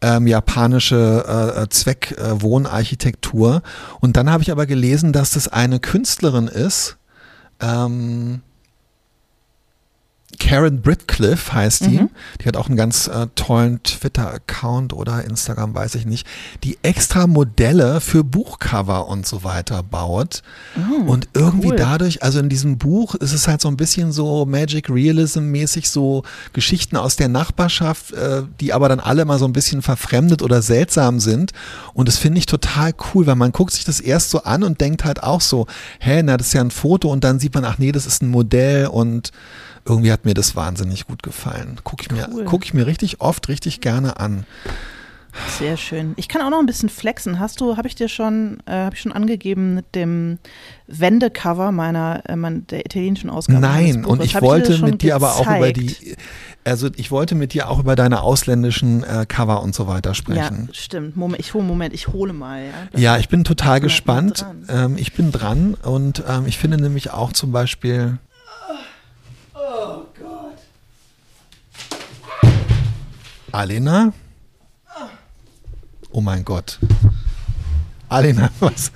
ähm, 0.00 0.26
japanische 0.26 1.56
äh, 1.56 1.68
Zweckwohnarchitektur. 1.68 3.62
und 4.00 4.16
dann 4.16 4.30
habe 4.30 4.42
ich 4.42 4.50
aber 4.50 4.66
gelesen, 4.66 5.12
dass 5.12 5.32
das 5.32 5.48
eine 5.48 5.80
Künstlerin 5.80 6.48
ist, 6.48 6.96
ähm, 7.60 8.42
Karen 10.36 10.82
Britcliffe 10.82 11.52
heißt 11.52 11.86
die. 11.86 11.98
Mhm. 12.00 12.10
Die 12.40 12.48
hat 12.48 12.56
auch 12.56 12.68
einen 12.68 12.76
ganz 12.76 13.08
äh, 13.08 13.26
tollen 13.34 13.82
Twitter-Account 13.82 14.92
oder 14.92 15.24
Instagram, 15.24 15.74
weiß 15.74 15.94
ich 15.96 16.06
nicht, 16.06 16.26
die 16.64 16.78
extra 16.82 17.26
Modelle 17.26 18.00
für 18.00 18.24
Buchcover 18.24 19.08
und 19.08 19.26
so 19.26 19.44
weiter 19.44 19.82
baut. 19.82 20.42
und 21.06 21.28
irgendwie 21.34 21.70
cool. 21.70 21.76
dadurch, 21.76 22.22
also 22.22 22.38
in 22.38 22.48
diesem 22.48 22.78
Buch 22.78 23.14
ist 23.14 23.32
es 23.32 23.48
halt 23.48 23.60
so 23.60 23.68
ein 23.68 23.76
bisschen 23.76 24.12
so 24.12 24.46
Magic 24.46 24.88
Realism-mäßig, 24.90 25.90
so 25.90 26.22
Geschichten 26.52 26.96
aus 26.96 27.16
der 27.16 27.28
Nachbarschaft, 27.28 28.12
äh, 28.12 28.42
die 28.60 28.72
aber 28.72 28.88
dann 28.88 29.00
alle 29.00 29.24
mal 29.24 29.38
so 29.38 29.46
ein 29.46 29.52
bisschen 29.52 29.82
verfremdet 29.82 30.42
oder 30.42 30.62
seltsam 30.62 31.20
sind. 31.20 31.52
Und 31.94 32.08
das 32.08 32.18
finde 32.18 32.38
ich 32.38 32.46
total 32.46 32.92
cool, 33.14 33.26
weil 33.26 33.36
man 33.36 33.52
guckt 33.52 33.72
sich 33.72 33.84
das 33.84 34.00
erst 34.00 34.30
so 34.30 34.42
an 34.42 34.62
und 34.62 34.80
denkt 34.80 35.04
halt 35.04 35.22
auch 35.22 35.40
so, 35.40 35.66
hä, 36.00 36.22
na, 36.22 36.36
das 36.36 36.48
ist 36.48 36.52
ja 36.52 36.60
ein 36.60 36.70
Foto 36.70 37.10
und 37.10 37.24
dann 37.24 37.38
sieht 37.38 37.54
man, 37.54 37.64
ach 37.64 37.78
nee, 37.78 37.92
das 37.92 38.06
ist 38.06 38.22
ein 38.22 38.28
Modell 38.28 38.86
und 38.86 39.32
irgendwie 39.86 40.12
hat 40.12 40.24
mir 40.24 40.34
das 40.34 40.56
wahnsinnig 40.56 41.06
gut 41.06 41.22
gefallen. 41.22 41.78
Gucke 41.84 42.02
ich, 42.02 42.10
mir 42.10 42.28
Cool. 42.32 42.44
guck 42.44 42.64
ich 42.64 42.74
mir 42.74 42.86
richtig 42.86 43.20
oft, 43.20 43.48
richtig 43.48 43.80
gerne 43.80 44.18
an. 44.20 44.44
Sehr 45.58 45.76
schön. 45.76 46.14
Ich 46.16 46.28
kann 46.28 46.40
auch 46.40 46.48
noch 46.48 46.60
ein 46.60 46.64
bisschen 46.66 46.88
flexen. 46.88 47.38
Hast 47.38 47.60
du, 47.60 47.76
habe 47.76 47.86
ich 47.88 47.94
dir 47.94 48.08
schon, 48.08 48.56
äh, 48.64 48.72
habe 48.72 48.94
ich 48.94 49.02
schon 49.02 49.12
angegeben 49.12 49.74
mit 49.74 49.94
dem 49.94 50.38
Wendecover 50.86 51.72
meiner, 51.72 52.22
äh, 52.26 52.36
mein, 52.36 52.66
der 52.68 52.86
italienischen 52.86 53.28
Ausgabe? 53.28 53.60
Nein, 53.60 54.06
und 54.06 54.22
ich 54.24 54.32
dir 54.32 54.40
wollte 54.40 54.74
schon 54.78 54.90
mit 54.90 55.02
dir 55.02 55.14
aber 55.14 55.34
auch 55.34 55.42
über 55.46 55.70
gezeigt? 55.72 55.76
die, 56.00 56.16
also 56.64 56.88
ich 56.96 57.10
wollte 57.10 57.34
mit 57.34 57.52
dir 57.52 57.68
auch 57.68 57.78
über 57.78 57.96
deine 57.96 58.22
ausländischen 58.22 59.04
äh, 59.04 59.26
Cover 59.28 59.62
und 59.62 59.74
so 59.74 59.86
weiter 59.86 60.10
Ja, 60.10 60.14
sprechen. 60.14 60.70
stimmt. 60.72 61.18
Moment, 61.18 61.40
ich 61.40 61.52
hole, 61.52 61.64
Moment, 61.64 61.92
ich 61.92 62.08
hole 62.08 62.32
mal. 62.32 62.62
Ja, 62.94 62.98
Ja, 62.98 63.18
ich 63.18 63.28
bin 63.28 63.44
total 63.44 63.80
gespannt. 63.80 64.46
Ähm, 64.70 64.96
ich 64.96 65.12
bin 65.12 65.32
dran 65.32 65.74
und 65.82 66.24
ähm, 66.26 66.46
ich 66.46 66.56
finde 66.56 66.78
nämlich 66.78 67.10
auch 67.12 67.32
zum 67.34 67.52
Beispiel. 67.52 68.16
Oh 69.68 70.06
Gott. 70.16 70.58
Alena? 73.50 74.12
Oh 76.12 76.20
mein 76.20 76.44
Gott. 76.44 76.78
Alena, 78.08 78.50
was? 78.60 78.92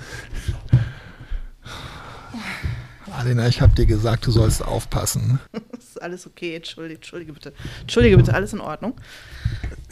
Alena, 3.11 3.49
ich 3.49 3.61
habe 3.61 3.75
dir 3.75 3.87
gesagt, 3.87 4.27
du 4.27 4.31
sollst 4.31 4.65
aufpassen. 4.65 5.41
Ist 5.77 6.01
alles 6.01 6.27
okay? 6.29 6.55
Entschuldige, 6.55 6.97
entschuldige 6.97 7.33
bitte. 7.33 7.53
Entschuldige 7.81 8.17
bitte, 8.17 8.33
alles 8.33 8.53
in 8.53 8.61
Ordnung. 8.61 8.95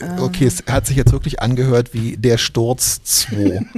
Ähm. 0.00 0.18
Okay, 0.20 0.46
es 0.46 0.64
hat 0.66 0.86
sich 0.86 0.96
jetzt 0.96 1.12
wirklich 1.12 1.40
angehört 1.40 1.92
wie 1.92 2.16
der 2.16 2.38
Sturz 2.38 3.02
2. 3.02 3.60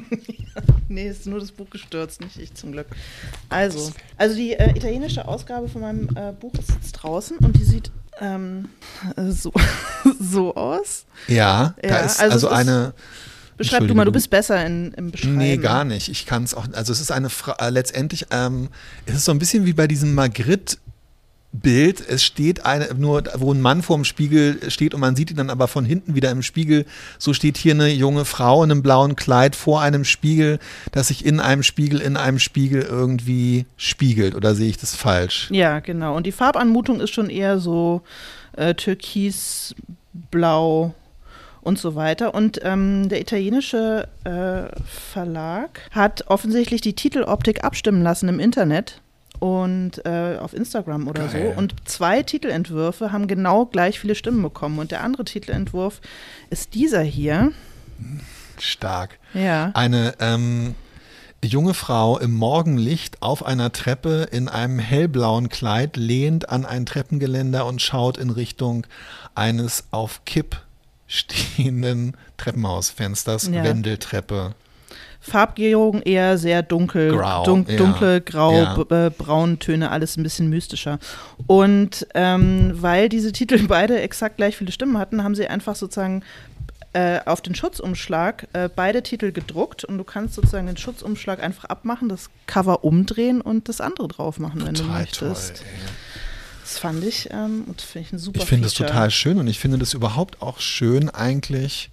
Nee, 0.88 1.06
es 1.06 1.20
ist 1.20 1.26
nur 1.26 1.38
das 1.38 1.52
Buch 1.52 1.70
gestürzt, 1.70 2.20
nicht 2.20 2.36
ich 2.36 2.52
zum 2.54 2.72
Glück. 2.72 2.86
Also, 3.48 3.92
also 4.16 4.34
die 4.34 4.54
äh, 4.54 4.76
italienische 4.76 5.26
Ausgabe 5.26 5.68
von 5.68 5.82
meinem 5.82 6.08
äh, 6.16 6.32
Buch 6.32 6.52
ist 6.54 6.70
jetzt 6.70 6.92
draußen 6.92 7.38
und 7.38 7.56
die 7.56 7.62
sieht 7.62 7.92
ähm, 8.20 8.68
äh, 9.16 9.30
so, 9.30 9.52
so 10.20 10.54
aus. 10.56 11.04
Ja, 11.28 11.74
da 11.80 11.88
Ja, 11.88 11.98
ist 11.98 12.20
also 12.20 12.32
also, 12.32 12.48
eine. 12.48 12.92
Beschreib 13.56 13.86
du 13.86 13.94
mal, 13.94 14.04
du 14.04 14.12
bist 14.12 14.30
besser 14.30 14.64
in, 14.66 14.92
im 14.94 15.10
Beschreiben. 15.10 15.36
Nee, 15.36 15.58
gar 15.58 15.84
nicht. 15.84 16.08
Ich 16.08 16.26
kann 16.26 16.44
es 16.44 16.54
auch. 16.54 16.66
Also 16.72 16.92
es 16.92 17.00
ist 17.00 17.12
eine 17.12 17.30
Fra 17.30 17.56
äh, 17.60 17.70
letztendlich, 17.70 18.26
ähm, 18.30 18.68
es 19.06 19.14
ist 19.14 19.26
so 19.26 19.32
ein 19.32 19.38
bisschen 19.38 19.66
wie 19.66 19.74
bei 19.74 19.86
diesem 19.86 20.14
Magritte. 20.14 20.78
Bild, 21.52 22.00
es 22.08 22.22
steht 22.22 22.64
eine, 22.64 22.94
nur 22.94 23.24
wo 23.38 23.52
ein 23.52 23.60
Mann 23.60 23.82
vorm 23.82 24.04
Spiegel 24.04 24.70
steht 24.70 24.94
und 24.94 25.00
man 25.00 25.16
sieht 25.16 25.32
ihn 25.32 25.36
dann 25.36 25.50
aber 25.50 25.66
von 25.66 25.84
hinten 25.84 26.14
wieder 26.14 26.30
im 26.30 26.42
Spiegel. 26.42 26.86
So 27.18 27.32
steht 27.34 27.56
hier 27.56 27.74
eine 27.74 27.88
junge 27.88 28.24
Frau 28.24 28.62
in 28.62 28.70
einem 28.70 28.82
blauen 28.82 29.16
Kleid 29.16 29.56
vor 29.56 29.80
einem 29.80 30.04
Spiegel, 30.04 30.60
das 30.92 31.08
sich 31.08 31.24
in 31.24 31.40
einem 31.40 31.64
Spiegel, 31.64 32.00
in 32.00 32.16
einem 32.16 32.38
Spiegel 32.38 32.82
irgendwie 32.82 33.66
spiegelt. 33.76 34.36
Oder 34.36 34.54
sehe 34.54 34.68
ich 34.68 34.78
das 34.78 34.94
falsch? 34.94 35.48
Ja, 35.50 35.80
genau. 35.80 36.16
Und 36.16 36.24
die 36.24 36.32
Farbanmutung 36.32 37.00
ist 37.00 37.10
schon 37.10 37.30
eher 37.30 37.58
so 37.58 38.02
äh, 38.56 38.74
türkis, 38.74 39.74
blau 40.30 40.94
und 41.62 41.78
so 41.80 41.96
weiter. 41.96 42.32
Und 42.32 42.60
ähm, 42.62 43.08
der 43.08 43.20
italienische 43.20 44.06
äh, 44.22 44.76
Verlag 44.86 45.80
hat 45.90 46.26
offensichtlich 46.28 46.80
die 46.80 46.94
Titeloptik 46.94 47.64
abstimmen 47.64 48.02
lassen 48.02 48.28
im 48.28 48.38
Internet 48.38 49.00
und 49.40 50.04
äh, 50.06 50.36
auf 50.38 50.54
Instagram 50.54 51.08
oder 51.08 51.26
Geil. 51.26 51.52
so. 51.54 51.58
Und 51.58 51.74
zwei 51.86 52.22
Titelentwürfe 52.22 53.10
haben 53.10 53.26
genau 53.26 53.66
gleich 53.66 53.98
viele 53.98 54.14
Stimmen 54.14 54.42
bekommen. 54.42 54.78
Und 54.78 54.92
der 54.92 55.02
andere 55.02 55.24
Titelentwurf 55.24 56.00
ist 56.50 56.74
dieser 56.74 57.00
hier. 57.02 57.50
Stark. 58.58 59.18
Ja. 59.34 59.70
Eine 59.74 60.14
ähm, 60.20 60.74
junge 61.42 61.72
Frau 61.74 62.18
im 62.18 62.34
Morgenlicht 62.34 63.22
auf 63.22 63.44
einer 63.44 63.72
Treppe 63.72 64.28
in 64.30 64.48
einem 64.48 64.78
hellblauen 64.78 65.48
Kleid 65.48 65.96
lehnt 65.96 66.50
an 66.50 66.66
ein 66.66 66.84
Treppengeländer 66.86 67.64
und 67.66 67.80
schaut 67.80 68.18
in 68.18 68.30
Richtung 68.30 68.86
eines 69.34 69.84
auf 69.90 70.24
Kipp 70.26 70.60
stehenden 71.06 72.16
Treppenhausfensters, 72.36 73.48
Ja. 73.48 73.64
Wendeltreppe. 73.64 74.54
Farbgebung 75.20 76.02
eher 76.02 76.38
sehr 76.38 76.62
dunkel, 76.62 77.12
Grau, 77.16 77.44
dun 77.44 77.66
ja. 77.68 77.76
dunkle, 77.76 78.20
grau, 78.22 78.54
Ja. 78.90 79.06
äh, 79.06 79.10
Brauntöne, 79.10 79.90
alles 79.90 80.16
ein 80.16 80.22
bisschen 80.22 80.48
mystischer. 80.48 80.98
Und 81.46 82.06
ähm, 82.14 82.72
weil 82.74 83.08
diese 83.08 83.32
Titel 83.32 83.58
beide 83.68 84.00
exakt 84.00 84.38
gleich 84.38 84.56
viele 84.56 84.72
Stimmen 84.72 84.98
hatten, 84.98 85.22
haben 85.22 85.34
sie 85.34 85.46
einfach 85.46 85.76
sozusagen 85.76 86.22
äh, 86.92 87.20
auf 87.26 87.40
den 87.40 87.54
Schutzumschlag 87.54 88.48
äh, 88.52 88.68
beide 88.74 89.02
Titel 89.02 89.30
gedruckt 89.30 89.84
und 89.84 89.98
du 89.98 90.04
kannst 90.04 90.34
sozusagen 90.34 90.66
den 90.66 90.76
Schutzumschlag 90.76 91.40
einfach 91.42 91.64
abmachen, 91.66 92.08
das 92.08 92.30
Cover 92.46 92.82
umdrehen 92.82 93.40
und 93.40 93.68
das 93.68 93.80
andere 93.80 94.08
drauf 94.08 94.38
machen, 94.40 94.64
wenn 94.66 94.74
du 94.74 94.82
Total 94.82 95.06
toll. 95.06 95.28
möchtest. 95.28 95.60
ey. 95.60 95.66
Das 96.62 96.78
fand 96.78 97.04
ich, 97.04 97.28
ähm, 97.32 97.64
und 97.66 97.78
das 97.80 97.84
finde 97.84 98.06
ich 98.08 98.12
ein 98.12 98.18
super 98.18 98.40
Ich 98.40 98.46
finde 98.48 98.68
Feature. 98.68 98.88
total 98.88 99.10
schön 99.10 99.38
und 99.38 99.46
ich 99.48 99.58
finde 99.58 99.78
das 99.78 99.92
überhaupt 99.94 100.40
auch 100.40 100.60
schön 100.60 101.10
eigentlich, 101.10 101.90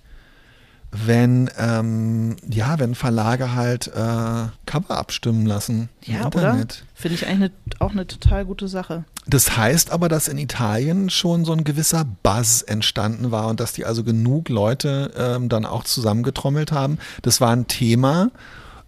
wenn 0.91 1.49
ähm, 1.57 2.37
ja, 2.49 2.79
wenn 2.79 2.95
Verlage 2.95 3.53
halt 3.53 3.87
äh, 3.87 4.47
Cover 4.65 4.97
abstimmen 4.97 5.45
lassen 5.45 5.89
im 6.05 6.13
Ja, 6.13 6.19
oder? 6.27 6.39
Internet. 6.39 6.85
Finde 6.95 7.15
ich 7.15 7.27
eigentlich 7.27 7.51
ne, 7.51 7.75
auch 7.79 7.91
eine 7.91 8.07
total 8.07 8.45
gute 8.45 8.67
Sache. 8.67 9.03
Das 9.27 9.57
heißt 9.57 9.91
aber, 9.91 10.07
dass 10.07 10.27
in 10.29 10.37
Italien 10.37 11.09
schon 11.09 11.43
so 11.43 11.51
ein 11.51 11.65
gewisser 11.65 12.05
Buzz 12.23 12.63
entstanden 12.65 13.31
war 13.31 13.47
und 13.47 13.59
dass 13.59 13.73
die 13.73 13.85
also 13.85 14.03
genug 14.03 14.47
Leute 14.49 15.11
ähm, 15.17 15.49
dann 15.49 15.65
auch 15.65 15.83
zusammengetrommelt 15.83 16.71
haben. 16.71 16.97
Das 17.21 17.41
war 17.41 17.51
ein 17.51 17.67
Thema. 17.67 18.31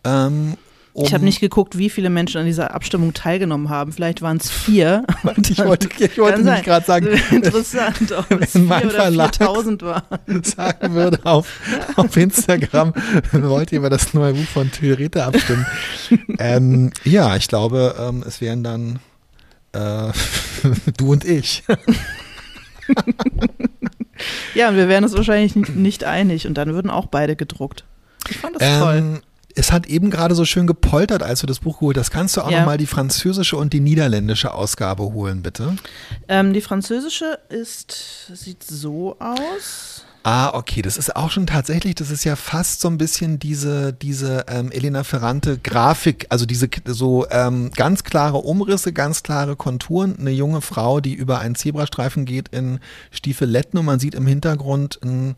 Ähm, 0.05 0.55
um, 0.93 1.05
Ich 1.05 1.13
habe 1.13 1.23
nicht 1.23 1.39
geguckt, 1.39 1.77
wie 1.77 1.89
viele 1.89 2.09
Menschen 2.09 2.39
an 2.39 2.45
dieser 2.45 2.73
Abstimmung 2.73 3.13
teilgenommen 3.13 3.69
haben. 3.69 3.91
Vielleicht 3.91 4.21
waren 4.21 4.37
es 4.37 4.49
vier. 4.49 5.05
Ich 5.49 5.57
wollte, 5.65 5.89
ich 6.03 6.17
wollte 6.17 6.43
sein. 6.43 6.63
gerade 6.63 6.85
sagen, 6.85 7.07
Interessant, 7.31 8.11
ob 8.11 8.31
es 8.41 8.55
Wenn 8.55 8.61
vier 8.61 8.63
mein 8.63 8.85
oder 8.89 8.97
Verlag- 9.05 9.35
4000 9.37 9.81
waren. 9.83 10.43
sagen 10.43 10.93
würde 10.93 11.19
auf, 11.25 11.47
auf 11.95 12.15
Instagram, 12.17 12.93
wollt 13.31 13.71
ihr 13.71 13.79
über 13.79 13.89
das 13.89 14.13
neue 14.13 14.33
Buch 14.33 14.45
von 14.53 14.71
Tyrete 14.71 15.23
abstimmen. 15.25 15.65
ähm, 16.39 16.91
ja, 17.03 17.35
ich 17.35 17.47
glaube, 17.47 17.95
ähm, 17.99 18.23
es 18.27 18.41
wären 18.41 18.63
dann 18.63 18.99
äh, 19.73 20.11
du 20.97 21.11
und 21.11 21.25
ich. 21.25 21.63
Ja, 24.53 24.69
und 24.69 24.75
wir 24.75 24.87
wären 24.89 25.03
uns 25.03 25.15
wahrscheinlich 25.15 25.55
nicht 25.55 26.03
einig 26.03 26.47
und 26.47 26.55
dann 26.55 26.73
würden 26.73 26.89
auch 26.91 27.05
beide 27.07 27.35
gedruckt. 27.35 27.85
Ich 28.29 28.37
fand 28.37 28.59
das 28.59 28.79
toll. 28.79 29.21
Es 29.59 29.73
hat 29.73 29.87
eben 29.87 30.09
gerade 30.09 30.35
so 30.35 30.45
schön 30.45 30.67
gepoltert, 30.67 31.21
als 31.21 31.41
du 31.41 31.45
das 31.45 31.59
Buch 31.59 31.79
geholt 31.79 31.97
hast. 31.97 32.11
Kannst 32.11 32.37
du 32.37 32.41
auch 32.41 32.49
Ja. 32.49 32.59
noch 32.59 32.65
mal 32.65 32.77
die 32.77 32.85
französische 32.85 33.57
und 33.57 33.73
die 33.73 33.81
niederländische 33.81 34.53
Ausgabe 34.53 35.03
holen, 35.03 35.41
bitte? 35.41 35.75
Ähm, 36.29 36.53
die 36.53 36.61
französische 36.61 37.37
ist, 37.49 38.31
sieht 38.33 38.63
so 38.63 39.17
aus. 39.19 40.05
Ah, 40.23 40.53
okay, 40.53 40.81
das 40.81 40.95
ist 40.95 41.13
auch 41.13 41.29
schon 41.29 41.45
tatsächlich, 41.45 41.95
das 41.95 42.09
ist 42.09 42.23
ja 42.23 42.37
fast 42.37 42.79
so 42.79 42.87
ein 42.87 42.97
bisschen 42.97 43.37
diese, 43.37 43.91
diese 43.91 44.45
ähm, 44.47 44.71
Elena 44.71 45.03
Ferrante 45.03 45.57
Grafik, 45.57 46.27
also 46.29 46.45
diese 46.45 46.69
so 46.85 47.25
ähm, 47.29 47.71
ganz 47.75 48.05
klare 48.05 48.37
Umrisse, 48.37 48.93
ganz 48.93 49.23
klare 49.23 49.57
Konturen, 49.57 50.15
eine 50.19 50.31
junge 50.31 50.61
Frau, 50.61 51.01
die 51.01 51.13
über 51.15 51.39
einen 51.39 51.55
Zebrastreifen 51.55 52.23
geht 52.23 52.47
in 52.49 52.79
Stiefeletten 53.11 53.77
und 53.77 53.85
man 53.85 53.99
sieht 53.99 54.15
im 54.15 54.25
Hintergrund 54.27 54.99
ein, 55.03 55.35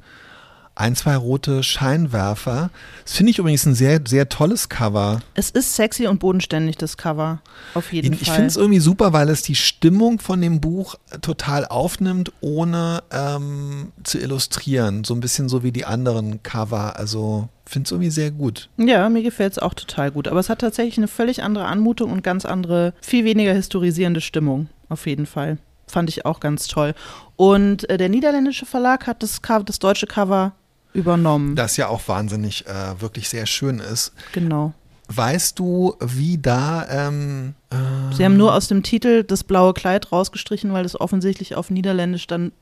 ein 0.75 0.95
zwei 0.95 1.15
rote 1.15 1.63
Scheinwerfer. 1.63 2.69
Das 3.03 3.13
finde 3.13 3.31
ich 3.31 3.39
übrigens 3.39 3.65
ein 3.65 3.75
sehr, 3.75 4.01
sehr 4.07 4.29
tolles 4.29 4.69
Cover. 4.69 5.21
Es 5.33 5.49
ist 5.49 5.75
sexy 5.75 6.07
und 6.07 6.19
bodenständig, 6.19 6.77
das 6.77 6.97
Cover. 6.97 7.41
Auf 7.73 7.91
jeden 7.93 8.13
Ich 8.13 8.25
Fall. 8.25 8.35
finde 8.35 8.47
es 8.47 8.57
irgendwie 8.57 8.79
super, 8.79 9.13
weil 9.13 9.29
es 9.29 9.41
die 9.41 9.55
Stimmung 9.55 10.19
von 10.19 10.41
dem 10.41 10.61
Buch 10.61 10.95
total 11.21 11.65
aufnimmt, 11.65 12.31
ohne 12.41 13.03
ähm, 13.11 13.91
zu 14.03 14.17
illustrieren. 14.19 15.03
So 15.03 15.13
ein 15.13 15.19
bisschen 15.19 15.49
so 15.49 15.63
wie 15.63 15.71
die 15.71 15.85
anderen 15.85 16.41
Cover. 16.43 16.97
Also 16.97 17.49
finde 17.65 17.87
es 17.87 17.91
irgendwie 17.91 18.11
sehr 18.11 18.31
gut. 18.31 18.69
Ja, 18.77 19.07
mir 19.09 19.23
gefällt 19.23 19.53
es 19.53 19.59
auch 19.59 19.73
total 19.73 20.11
gut. 20.11 20.27
Aber 20.27 20.39
es 20.39 20.49
hat 20.49 20.59
tatsächlich 20.59 20.97
eine 20.97 21.07
völlig 21.07 21.43
andere 21.43 21.65
Anmutung 21.65 22.11
und 22.11 22.23
ganz 22.23 22.45
andere, 22.45 22.93
viel 23.01 23.25
weniger 23.25 23.53
historisierende 23.53 24.21
Stimmung. 24.21 24.67
Auf 24.89 25.05
jeden 25.07 25.25
Fall. 25.25 25.57
Fand 25.87 26.09
ich 26.09 26.25
auch 26.25 26.39
ganz 26.39 26.67
toll. 26.67 26.93
Und 27.35 27.89
äh, 27.89 27.97
der 27.97 28.09
niederländische 28.09 28.65
Verlag 28.65 29.07
hat 29.07 29.23
das, 29.23 29.41
das 29.65 29.79
deutsche 29.79 30.07
Cover 30.07 30.53
übernommen. 30.93 31.55
Das 31.55 31.77
ja 31.77 31.87
auch 31.87 32.07
wahnsinnig, 32.07 32.65
äh, 32.67 32.99
wirklich 33.01 33.29
sehr 33.29 33.45
schön 33.45 33.79
ist. 33.79 34.13
genau. 34.33 34.73
Weißt 35.13 35.59
du, 35.59 35.95
wie 35.99 36.37
da. 36.37 36.87
Ähm, 36.89 37.53
äh, 37.69 38.15
Sie 38.15 38.23
haben 38.23 38.37
nur 38.37 38.53
aus 38.55 38.69
dem 38.69 38.81
Titel 38.81 39.23
das 39.25 39.43
blaue 39.43 39.73
Kleid 39.73 40.09
rausgestrichen, 40.13 40.71
weil 40.71 40.85
es 40.85 40.97
offensichtlich 40.99 41.55
auf 41.55 41.69
Niederländisch 41.69 42.27
dann 42.27 42.53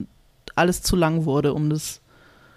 alles 0.56 0.82
zu 0.82 0.96
lang 0.96 1.26
wurde, 1.26 1.54
um 1.54 1.70
das. 1.70 2.02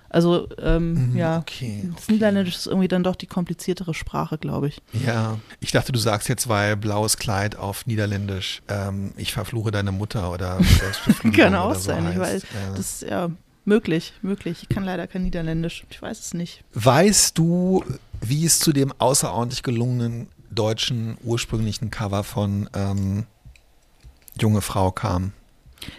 Also, 0.09 0.49
ähm, 0.59 1.11
Mhm, 1.13 1.17
ja. 1.19 1.39
okay, 1.41 1.91
Das 1.95 2.05
okay. 2.05 2.13
Niederländisch 2.13 2.57
ist 2.57 2.67
irgendwie 2.69 2.89
dann 2.89 3.03
doch 3.03 3.17
die 3.17 3.27
kompliziertere 3.27 3.93
Sprache, 3.93 4.39
glaube 4.39 4.69
ich. 4.69 4.81
Ja, 5.07 5.39
ich 5.61 5.73
dachte, 5.73 5.93
du 5.93 5.99
sagst 5.99 6.27
jetzt, 6.29 6.49
weil 6.49 6.77
blaues 6.79 7.19
Kleid 7.19 7.57
auf 7.57 7.87
Niederländisch, 7.87 8.63
ähm, 8.69 9.13
ich 9.19 9.33
verfluche 9.35 9.71
deine 9.73 9.93
Mutter 9.93 10.31
oder 10.33 10.59
Kann 11.37 11.55
auch 11.55 11.75
so 11.75 11.81
sein, 11.81 12.11
ich 12.13 12.19
heißt. 12.19 12.33
weiß. 12.35 12.43
Ja. 12.43 12.71
Das 12.77 12.79
ist 12.81 13.03
ja 13.03 13.29
möglich, 13.65 14.13
möglich. 14.23 14.59
Ich 14.63 14.69
kann 14.69 14.85
leider 14.85 15.07
kein 15.07 15.25
Niederländisch. 15.25 15.85
Ich 15.91 16.01
weiß 16.01 16.21
es 16.21 16.35
nicht. 16.35 16.65
Weißt 16.75 17.39
du, 17.39 17.85
wie 18.21 18.45
es 18.45 18.59
zu 18.59 18.73
dem 18.73 18.93
außerordentlich 18.99 19.63
gelungenen 19.63 20.29
deutschen 20.51 21.17
ursprünglichen 21.23 21.91
Cover 21.91 22.25
von 22.25 22.69
ähm, 22.75 23.27
Junge 24.41 24.61
Frau 24.61 24.91
kam? 24.91 25.33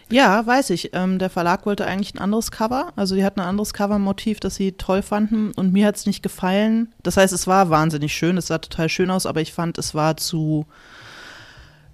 Ja, 0.09 0.45
weiß 0.45 0.69
ich. 0.69 0.91
Ähm, 0.93 1.19
der 1.19 1.29
Verlag 1.29 1.65
wollte 1.65 1.85
eigentlich 1.85 2.13
ein 2.15 2.19
anderes 2.19 2.51
Cover. 2.51 2.93
Also 2.95 3.15
die 3.15 3.25
hatten 3.25 3.39
ein 3.39 3.47
anderes 3.47 3.73
Covermotiv, 3.73 4.39
das 4.39 4.55
sie 4.55 4.73
toll 4.73 5.01
fanden 5.01 5.51
und 5.51 5.73
mir 5.73 5.87
hat 5.87 5.95
es 5.97 6.05
nicht 6.05 6.23
gefallen. 6.23 6.93
Das 7.03 7.17
heißt, 7.17 7.33
es 7.33 7.47
war 7.47 7.69
wahnsinnig 7.69 8.13
schön, 8.13 8.37
es 8.37 8.47
sah 8.47 8.59
total 8.59 8.89
schön 8.89 9.09
aus, 9.09 9.25
aber 9.25 9.41
ich 9.41 9.53
fand, 9.53 9.77
es 9.77 9.93
war 9.93 10.17
zu, 10.17 10.65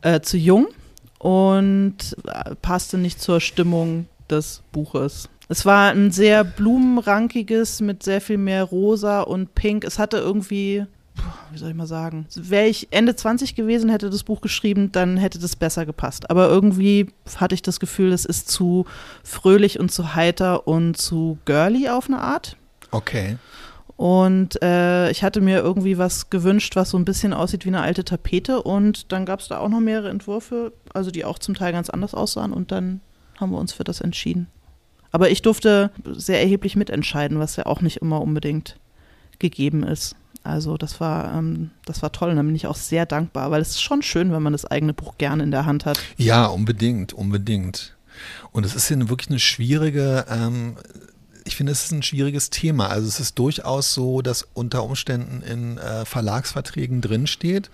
äh, 0.01 0.21
zu 0.21 0.37
jung 0.37 0.67
und 1.17 2.15
äh, 2.27 2.55
passte 2.55 2.97
nicht 2.97 3.21
zur 3.21 3.41
Stimmung 3.41 4.07
des 4.29 4.61
Buches. 4.71 5.29
Es 5.51 5.65
war 5.65 5.89
ein 5.89 6.11
sehr 6.11 6.43
blumenrankiges 6.43 7.81
mit 7.81 8.03
sehr 8.03 8.21
viel 8.21 8.37
mehr 8.37 8.63
rosa 8.63 9.21
und 9.21 9.55
pink. 9.55 9.83
Es 9.83 9.97
hatte 9.97 10.17
irgendwie, 10.17 10.85
wie 11.51 11.57
soll 11.57 11.71
ich 11.71 11.75
mal 11.75 11.87
sagen, 11.87 12.27
wäre 12.35 12.67
ich 12.67 12.87
Ende 12.91 13.15
20 13.15 13.55
gewesen, 13.55 13.89
hätte 13.89 14.11
das 14.11 14.23
Buch 14.23 14.41
geschrieben, 14.41 14.91
dann 14.91 15.17
hätte 15.17 15.39
das 15.39 15.55
besser 15.55 15.87
gepasst. 15.87 16.29
Aber 16.29 16.47
irgendwie 16.49 17.07
hatte 17.37 17.55
ich 17.55 17.63
das 17.63 17.79
Gefühl, 17.79 18.13
es 18.13 18.25
ist 18.25 18.47
zu 18.47 18.85
fröhlich 19.23 19.79
und 19.79 19.91
zu 19.91 20.13
heiter 20.13 20.67
und 20.67 20.97
zu 20.97 21.39
girly 21.45 21.89
auf 21.89 22.07
eine 22.07 22.19
Art. 22.19 22.55
Okay. 22.91 23.37
Und 23.97 24.61
äh, 24.61 25.09
ich 25.09 25.23
hatte 25.23 25.41
mir 25.41 25.57
irgendwie 25.57 25.97
was 25.97 26.29
gewünscht, 26.29 26.75
was 26.75 26.91
so 26.91 26.97
ein 26.97 27.05
bisschen 27.05 27.33
aussieht 27.33 27.65
wie 27.65 27.69
eine 27.69 27.81
alte 27.81 28.05
Tapete. 28.05 28.61
Und 28.61 29.11
dann 29.11 29.25
gab 29.25 29.39
es 29.39 29.47
da 29.47 29.57
auch 29.57 29.67
noch 29.67 29.79
mehrere 29.79 30.09
Entwürfe, 30.09 30.73
also 30.93 31.09
die 31.09 31.25
auch 31.25 31.39
zum 31.39 31.55
Teil 31.55 31.73
ganz 31.73 31.89
anders 31.89 32.13
aussahen. 32.13 32.53
Und 32.53 32.71
dann 32.71 33.01
haben 33.39 33.51
wir 33.51 33.57
uns 33.57 33.73
für 33.73 33.83
das 33.83 33.99
entschieden. 33.99 34.47
Aber 35.11 35.29
ich 35.29 35.41
durfte 35.41 35.91
sehr 36.05 36.41
erheblich 36.41 36.75
mitentscheiden, 36.75 37.39
was 37.39 37.55
ja 37.55 37.65
auch 37.65 37.81
nicht 37.81 37.97
immer 37.97 38.21
unbedingt 38.21 38.77
gegeben 39.39 39.83
ist. 39.83 40.15
Also 40.43 40.77
das 40.77 40.99
war, 40.99 41.33
ähm, 41.33 41.71
das 41.85 42.01
war 42.01 42.11
toll 42.11 42.29
und 42.29 42.37
da 42.37 42.41
bin 42.41 42.55
ich 42.55 42.67
auch 42.67 42.75
sehr 42.75 43.05
dankbar, 43.05 43.51
weil 43.51 43.61
es 43.61 43.71
ist 43.71 43.81
schon 43.81 44.01
schön, 44.01 44.31
wenn 44.31 44.41
man 44.41 44.53
das 44.53 44.65
eigene 44.65 44.93
Buch 44.93 45.17
gerne 45.17 45.43
in 45.43 45.51
der 45.51 45.65
Hand 45.65 45.85
hat. 45.85 45.99
Ja, 46.17 46.45
unbedingt, 46.45 47.13
unbedingt. 47.13 47.95
Und 48.51 48.65
es 48.65 48.75
ist 48.75 48.89
ja 48.89 49.09
wirklich 49.09 49.29
eine 49.29 49.39
schwierige, 49.39 50.25
ähm, 50.29 50.75
ich 51.45 51.55
finde, 51.55 51.71
es 51.71 51.85
ist 51.85 51.91
ein 51.91 52.03
schwieriges 52.03 52.49
Thema. 52.49 52.87
Also 52.87 53.07
es 53.07 53.19
ist 53.19 53.37
durchaus 53.37 53.93
so, 53.93 54.21
dass 54.21 54.47
unter 54.53 54.83
Umständen 54.83 55.41
in 55.41 55.77
äh, 55.77 56.05
Verlagsverträgen 56.05 57.01
drinsteht, 57.01 57.69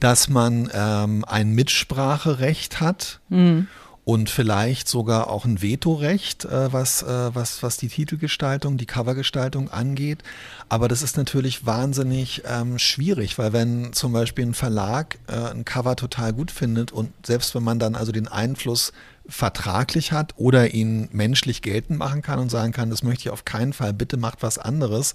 dass 0.00 0.28
man 0.28 0.70
ähm, 0.72 1.24
ein 1.26 1.50
Mitspracherecht 1.52 2.80
hat 2.80 3.20
Hm. 3.30 3.68
Und 4.04 4.28
vielleicht 4.28 4.86
sogar 4.86 5.30
auch 5.30 5.46
ein 5.46 5.62
Vetorecht, 5.62 6.44
äh, 6.44 6.72
was, 6.72 7.02
äh, 7.02 7.34
was, 7.34 7.62
was 7.62 7.78
die 7.78 7.88
Titelgestaltung, 7.88 8.76
die 8.76 8.86
Covergestaltung 8.86 9.70
angeht. 9.70 10.22
Aber 10.68 10.88
das 10.88 11.02
ist 11.02 11.16
natürlich 11.16 11.64
wahnsinnig 11.64 12.42
ähm, 12.46 12.78
schwierig, 12.78 13.38
weil 13.38 13.52
wenn 13.54 13.92
zum 13.94 14.12
Beispiel 14.12 14.44
ein 14.44 14.54
Verlag 14.54 15.18
äh, 15.26 15.50
ein 15.50 15.64
Cover 15.64 15.96
total 15.96 16.34
gut 16.34 16.50
findet 16.50 16.92
und 16.92 17.12
selbst 17.24 17.54
wenn 17.54 17.62
man 17.62 17.78
dann 17.78 17.94
also 17.94 18.12
den 18.12 18.28
Einfluss 18.28 18.92
vertraglich 19.26 20.12
hat 20.12 20.34
oder 20.36 20.74
ihn 20.74 21.08
menschlich 21.12 21.62
geltend 21.62 21.98
machen 21.98 22.20
kann 22.20 22.38
und 22.38 22.50
sagen 22.50 22.72
kann, 22.72 22.90
das 22.90 23.02
möchte 23.02 23.22
ich 23.22 23.30
auf 23.30 23.46
keinen 23.46 23.72
Fall, 23.72 23.94
bitte 23.94 24.18
macht 24.18 24.42
was 24.42 24.58
anderes. 24.58 25.14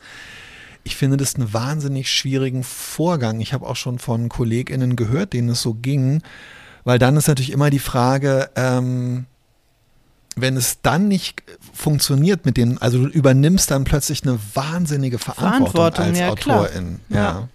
Ich 0.84 0.96
finde 0.96 1.18
das 1.18 1.36
einen 1.36 1.54
wahnsinnig 1.54 2.10
schwierigen 2.10 2.64
Vorgang. 2.64 3.42
Ich 3.42 3.54
habe 3.54 3.68
auch 3.68 3.76
schon 3.76 4.00
von 4.00 4.30
KollegInnen 4.30 4.96
gehört, 4.96 5.34
denen 5.34 5.50
es 5.50 5.62
so 5.62 5.76
ging, 5.76 6.24
weil 6.84 7.00
dann 7.00 7.18
ist 7.18 7.28
natürlich 7.28 7.52
immer 7.52 7.70
die 7.70 7.80
Frage, 7.80 8.50
ähm, 8.56 9.26
wenn 10.36 10.56
es 10.58 10.82
dann 10.82 11.08
nicht 11.08 11.44
funktioniert 11.74 12.46
mit 12.46 12.58
den, 12.58 12.78
also 12.78 13.06
du 13.06 13.10
übernimmst 13.10 13.72
dann 13.72 13.84
plötzlich 13.84 14.24
eine 14.24 14.40
wahnsinnige 14.54 15.20
Verantwortung, 15.20 15.72
Verantwortung, 15.72 16.06
als 16.06 16.20
ja. 16.20 16.30
Autorin, 16.30 17.00
ja. 17.10 17.18
Ja. 17.18 17.48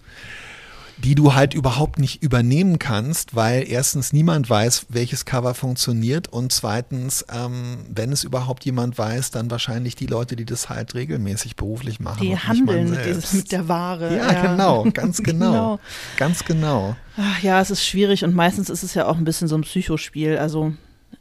Die 0.97 1.13
du 1.15 1.33
halt 1.33 1.53
überhaupt 1.53 1.99
nicht 1.99 2.23
übernehmen 2.23 2.79
kannst, 2.79 3.35
weil 3.35 3.65
erstens 3.67 4.13
niemand 4.13 4.49
weiß, 4.49 4.87
welches 4.89 5.25
Cover 5.25 5.53
funktioniert 5.53 6.27
und 6.31 6.51
zweitens, 6.53 7.25
ähm, 7.33 7.79
wenn 7.93 8.11
es 8.11 8.23
überhaupt 8.23 8.63
jemand 8.65 8.97
weiß, 8.97 9.31
dann 9.31 9.51
wahrscheinlich 9.51 9.95
die 9.95 10.05
Leute, 10.07 10.35
die 10.35 10.45
das 10.45 10.69
halt 10.69 10.95
regelmäßig 10.95 11.55
beruflich 11.57 11.99
machen. 11.99 12.21
Die 12.21 12.37
handeln 12.37 12.89
mit, 12.89 13.05
dieses, 13.05 13.33
mit 13.33 13.51
der 13.51 13.67
Ware. 13.67 14.15
ja, 14.15 14.51
genau, 14.51 14.85
ganz 14.93 15.21
genau, 15.21 15.45
Genau. 15.51 15.79
ganz 16.17 16.45
genau. 16.45 16.95
Ach, 17.17 17.41
ja, 17.43 17.59
es 17.61 17.71
ist 17.71 17.85
schwierig 17.85 18.23
und 18.23 18.33
meistens 18.33 18.69
ist 18.69 18.83
es 18.83 18.93
ja 18.93 19.07
auch 19.07 19.17
ein 19.17 19.25
bisschen 19.25 19.47
so 19.47 19.55
ein 19.57 19.61
Psychospiel. 19.61 20.37
Also 20.37 20.73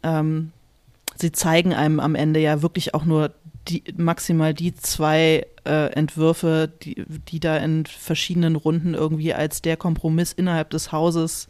ähm, 0.02 0.52
sie 1.16 1.32
zeigen 1.32 1.74
einem 1.74 1.98
am 2.00 2.14
Ende 2.14 2.40
ja 2.40 2.62
wirklich 2.62 2.94
auch 2.94 3.04
nur 3.04 3.32
die, 3.68 3.82
maximal 3.96 4.54
die 4.54 4.74
zwei 4.74 5.46
äh, 5.64 5.92
Entwürfe, 5.92 6.70
die, 6.82 7.04
die 7.28 7.40
da 7.40 7.56
in 7.56 7.86
verschiedenen 7.86 8.56
Runden 8.56 8.94
irgendwie 8.94 9.34
als 9.34 9.62
der 9.62 9.76
Kompromiss 9.76 10.32
innerhalb 10.32 10.70
des 10.70 10.92
Hauses 10.92 11.48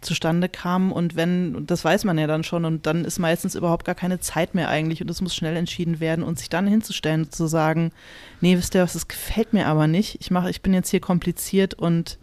zustande 0.00 0.48
kamen. 0.48 0.92
Und 0.92 1.16
wenn, 1.16 1.66
das 1.66 1.84
weiß 1.84 2.04
man 2.04 2.18
ja 2.18 2.26
dann 2.26 2.44
schon, 2.44 2.64
und 2.64 2.86
dann 2.86 3.04
ist 3.04 3.18
meistens 3.18 3.54
überhaupt 3.54 3.84
gar 3.84 3.94
keine 3.94 4.20
Zeit 4.20 4.54
mehr 4.54 4.68
eigentlich 4.68 5.00
und 5.02 5.10
es 5.10 5.20
muss 5.20 5.34
schnell 5.34 5.56
entschieden 5.56 6.00
werden 6.00 6.24
und 6.24 6.38
sich 6.38 6.48
dann 6.48 6.66
hinzustellen 6.66 7.24
und 7.24 7.34
zu 7.34 7.46
sagen, 7.46 7.92
nee, 8.40 8.56
wisst 8.56 8.74
ihr 8.74 8.82
was, 8.82 8.92
das 8.92 9.08
gefällt 9.08 9.52
mir 9.52 9.66
aber 9.66 9.86
nicht. 9.86 10.18
Ich 10.20 10.30
mache, 10.30 10.50
ich 10.50 10.62
bin 10.62 10.74
jetzt 10.74 10.90
hier 10.90 11.00
kompliziert 11.00 11.74
und 11.74 12.18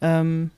ähm, 0.00 0.50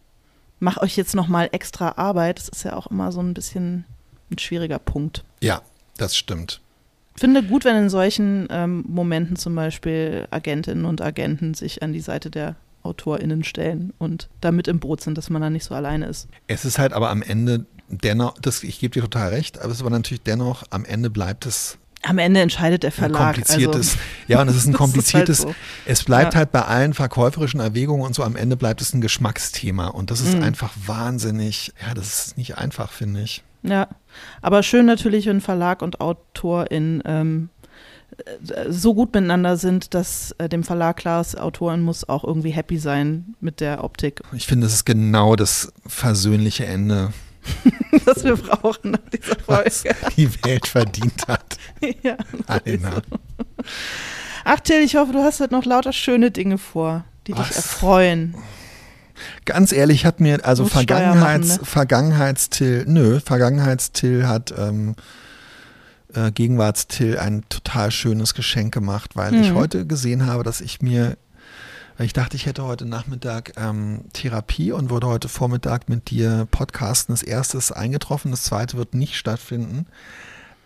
mach 0.58 0.78
euch 0.78 0.96
jetzt 0.96 1.14
noch 1.14 1.28
mal 1.28 1.48
extra 1.52 1.94
Arbeit. 1.96 2.38
Das 2.38 2.48
ist 2.48 2.64
ja 2.64 2.76
auch 2.76 2.88
immer 2.88 3.12
so 3.12 3.20
ein 3.20 3.34
bisschen 3.34 3.84
ein 4.30 4.38
schwieriger 4.38 4.78
Punkt. 4.78 5.24
Ja, 5.40 5.62
das 5.96 6.16
stimmt. 6.16 6.60
Finde 7.18 7.42
gut, 7.42 7.64
wenn 7.64 7.76
in 7.76 7.88
solchen 7.88 8.46
ähm, 8.50 8.84
Momenten 8.88 9.36
zum 9.36 9.54
Beispiel 9.54 10.26
Agentinnen 10.30 10.84
und 10.84 11.00
Agenten 11.00 11.54
sich 11.54 11.82
an 11.82 11.92
die 11.92 12.00
Seite 12.00 12.30
der 12.30 12.56
AutorInnen 12.82 13.42
stellen 13.42 13.92
und 13.98 14.28
da 14.40 14.52
mit 14.52 14.68
im 14.68 14.78
Boot 14.78 15.00
sind, 15.00 15.18
dass 15.18 15.30
man 15.30 15.42
da 15.42 15.50
nicht 15.50 15.64
so 15.64 15.74
alleine 15.74 16.06
ist. 16.06 16.28
Es 16.46 16.64
ist 16.64 16.78
halt 16.78 16.92
aber 16.92 17.10
am 17.10 17.22
Ende 17.22 17.66
dennoch, 17.88 18.34
das, 18.40 18.62
ich 18.62 18.78
gebe 18.78 18.92
dir 18.94 19.02
total 19.02 19.30
recht, 19.30 19.58
aber 19.58 19.68
es 19.70 19.76
ist 19.76 19.80
aber 19.80 19.90
natürlich 19.90 20.22
dennoch, 20.22 20.62
am 20.70 20.84
Ende 20.84 21.08
bleibt 21.10 21.46
es 21.46 21.78
Am 22.02 22.18
Ende 22.18 22.40
entscheidet 22.40 22.82
der 22.84 22.90
ein 22.90 22.92
Verlag. 22.92 23.34
kompliziertes, 23.34 23.92
also, 23.92 23.98
ja, 24.28 24.40
und 24.42 24.48
es 24.48 24.56
ist 24.56 24.66
ein 24.66 24.72
kompliziertes, 24.84 25.44
halt 25.44 25.48
so. 25.48 25.54
es 25.86 26.04
bleibt 26.04 26.34
Ja. 26.34 26.38
halt 26.38 26.52
bei 26.52 26.62
allen 26.62 26.94
verkäuferischen 26.94 27.58
Erwägungen 27.60 28.04
und 28.04 28.14
so, 28.14 28.22
am 28.22 28.36
Ende 28.36 28.56
bleibt 28.56 28.80
es 28.82 28.92
ein 28.94 29.00
Geschmacksthema 29.00 29.88
und 29.88 30.10
das 30.12 30.20
ist 30.20 30.36
Mhm. 30.36 30.42
einfach 30.44 30.72
wahnsinnig, 30.86 31.72
ja, 31.86 31.94
das 31.94 32.26
ist 32.26 32.36
nicht 32.38 32.56
einfach, 32.58 32.92
finde 32.92 33.22
ich. 33.22 33.42
Ja, 33.68 33.88
aber 34.42 34.62
schön 34.62 34.86
natürlich, 34.86 35.26
wenn 35.26 35.40
Verlag 35.40 35.82
und 35.82 36.00
Autorin 36.00 37.02
ähm, 37.04 37.48
äh, 38.18 38.70
so 38.70 38.94
gut 38.94 39.12
miteinander 39.14 39.56
sind, 39.56 39.92
dass 39.94 40.32
äh, 40.38 40.48
dem 40.48 40.62
Verlag 40.64 40.96
klar 40.98 41.20
ist, 41.20 41.38
Autorin 41.38 41.82
muss 41.82 42.08
auch 42.08 42.24
irgendwie 42.24 42.50
happy 42.50 42.78
sein 42.78 43.34
mit 43.40 43.60
der 43.60 43.82
Optik, 43.84 44.22
Ich 44.32 44.46
finde, 44.46 44.66
das 44.66 44.74
ist 44.74 44.84
genau 44.84 45.36
das 45.36 45.72
versöhnliche 45.86 46.66
Ende, 46.66 47.12
das 48.06 48.24
wir 48.24 48.36
brauchen 48.36 48.92
nach 48.92 49.08
dieser 49.12 49.36
was 49.46 49.82
Folge. 49.82 49.96
die 50.16 50.44
Welt 50.44 50.66
verdient 50.66 51.26
hat. 51.28 51.56
ja. 52.02 52.16
Alter. 52.46 53.02
Ach 54.44 54.60
Till, 54.60 54.82
ich 54.82 54.94
hoffe, 54.96 55.12
du 55.12 55.22
hast 55.22 55.40
heute 55.40 55.54
noch 55.54 55.64
lauter 55.64 55.92
schöne 55.92 56.30
Dinge 56.30 56.58
vor, 56.58 57.04
die 57.26 57.32
dich 57.32 57.48
Was? 57.48 57.56
erfreuen. 57.56 58.34
Ganz 59.44 59.72
ehrlich, 59.72 60.04
hat 60.04 60.20
mir, 60.20 60.44
also 60.44 60.64
Muss 60.64 60.72
Vergangenheits, 60.72 61.48
machen, 61.48 61.60
ne? 61.60 61.66
Vergangenheitstill, 61.66 62.84
nö, 62.86 63.20
Vergangenheitstill 63.20 64.26
hat 64.26 64.52
ähm, 64.56 64.94
äh, 66.14 66.30
Gegenwartstill 66.30 67.18
ein 67.18 67.44
total 67.48 67.90
schönes 67.90 68.34
Geschenk 68.34 68.72
gemacht, 68.74 69.16
weil 69.16 69.34
ich 69.34 69.50
Mhm. 69.52 69.56
heute 69.56 69.86
gesehen 69.86 70.26
habe, 70.26 70.42
dass 70.42 70.60
ich 70.60 70.82
mir, 70.82 71.16
ich 71.98 72.12
dachte, 72.12 72.36
ich 72.36 72.46
hätte 72.46 72.64
heute 72.64 72.84
Nachmittag 72.84 73.52
ähm, 73.56 74.02
Therapie 74.12 74.72
und 74.72 74.90
würde 74.90 75.06
heute 75.06 75.28
Vormittag 75.28 75.88
mit 75.88 76.10
dir 76.10 76.46
podcasten. 76.50 77.14
Das 77.14 77.22
erste 77.22 77.56
ist 77.58 77.72
eingetroffen, 77.72 78.30
das 78.30 78.44
zweite 78.44 78.76
wird 78.76 78.94
nicht 78.94 79.16
stattfinden. 79.16 79.86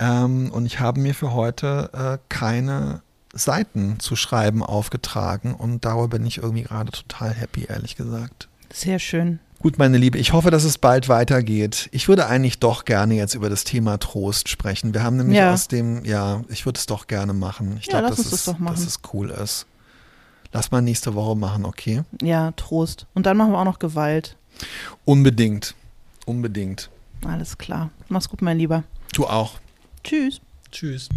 Ähm, 0.01 0.51
und 0.51 0.67
ich 0.67 0.81
habe 0.81 1.01
mir 1.01 1.15
für 1.15 1.33
heute 1.33 1.91
äh, 1.93 2.19
keine 2.29 3.03
Seiten 3.33 4.01
zu 4.01 4.17
schreiben 4.17 4.63
aufgetragen 4.63 5.55
und 5.55 5.85
darüber 5.85 6.09
bin 6.09 6.27
ich 6.27 6.39
irgendwie 6.39 6.63
gerade 6.65 6.91
total 6.93 7.33
happy, 7.33 7.65
ehrlich 7.69 7.97
gesagt. 7.97 8.49
Sehr 8.73 8.99
schön. 8.99 9.39
Gut, 9.61 9.79
meine 9.79 9.99
Liebe, 9.99 10.17
ich 10.17 10.33
hoffe, 10.33 10.51
dass 10.51 10.65
es 10.65 10.79
bald 10.79 11.09
weitergeht. 11.11 11.91
Ich 11.93 12.09
würde 12.09 12.27
eigentlich 12.27 12.61
doch 12.61 12.87
gerne 12.87 13.15
jetzt 13.15 13.35
über 13.35 13.51
das 13.51 13.65
Thema 13.65 13.99
Trost 13.99 14.49
sprechen. 14.49 14.95
Wir 14.95 15.03
haben 15.03 15.19
nämlich 15.19 15.37
Ja. 15.37 15.53
aus 15.53 15.69
dem, 15.69 16.03
ja, 16.05 16.43
ich 16.49 16.65
würde 16.65 16.79
es 16.79 16.87
doch 16.87 17.07
gerne 17.09 17.35
machen. 17.35 17.77
Ich 17.79 17.87
Ja, 17.87 18.01
glaube, 18.01 18.17
dass, 18.17 18.31
das 18.31 18.45
dass 18.45 18.81
es 18.81 19.01
cool 19.13 19.31
ist. 19.31 19.67
Lass 20.53 20.71
mal 20.71 20.81
nächste 20.81 21.15
Woche 21.15 21.37
machen, 21.37 21.65
okay? 21.67 22.03
Ja, 22.23 22.53
Trost. 22.53 23.07
Und 23.15 23.27
dann 23.27 23.37
machen 23.37 23.53
wir 23.53 23.59
auch 23.59 23.65
noch 23.65 23.79
Gewalt. 23.79 24.37
Unbedingt. 25.05 25.75
Unbedingt. 26.25 26.91
Alles 27.27 27.59
klar. 27.59 27.91
Mach's 28.09 28.29
gut, 28.29 28.41
mein 28.43 28.59
Lieber. 28.59 28.83
Du 29.13 29.27
auch. 29.27 29.59
Tschüss. 30.03 30.41
Tschüss. 30.73 31.09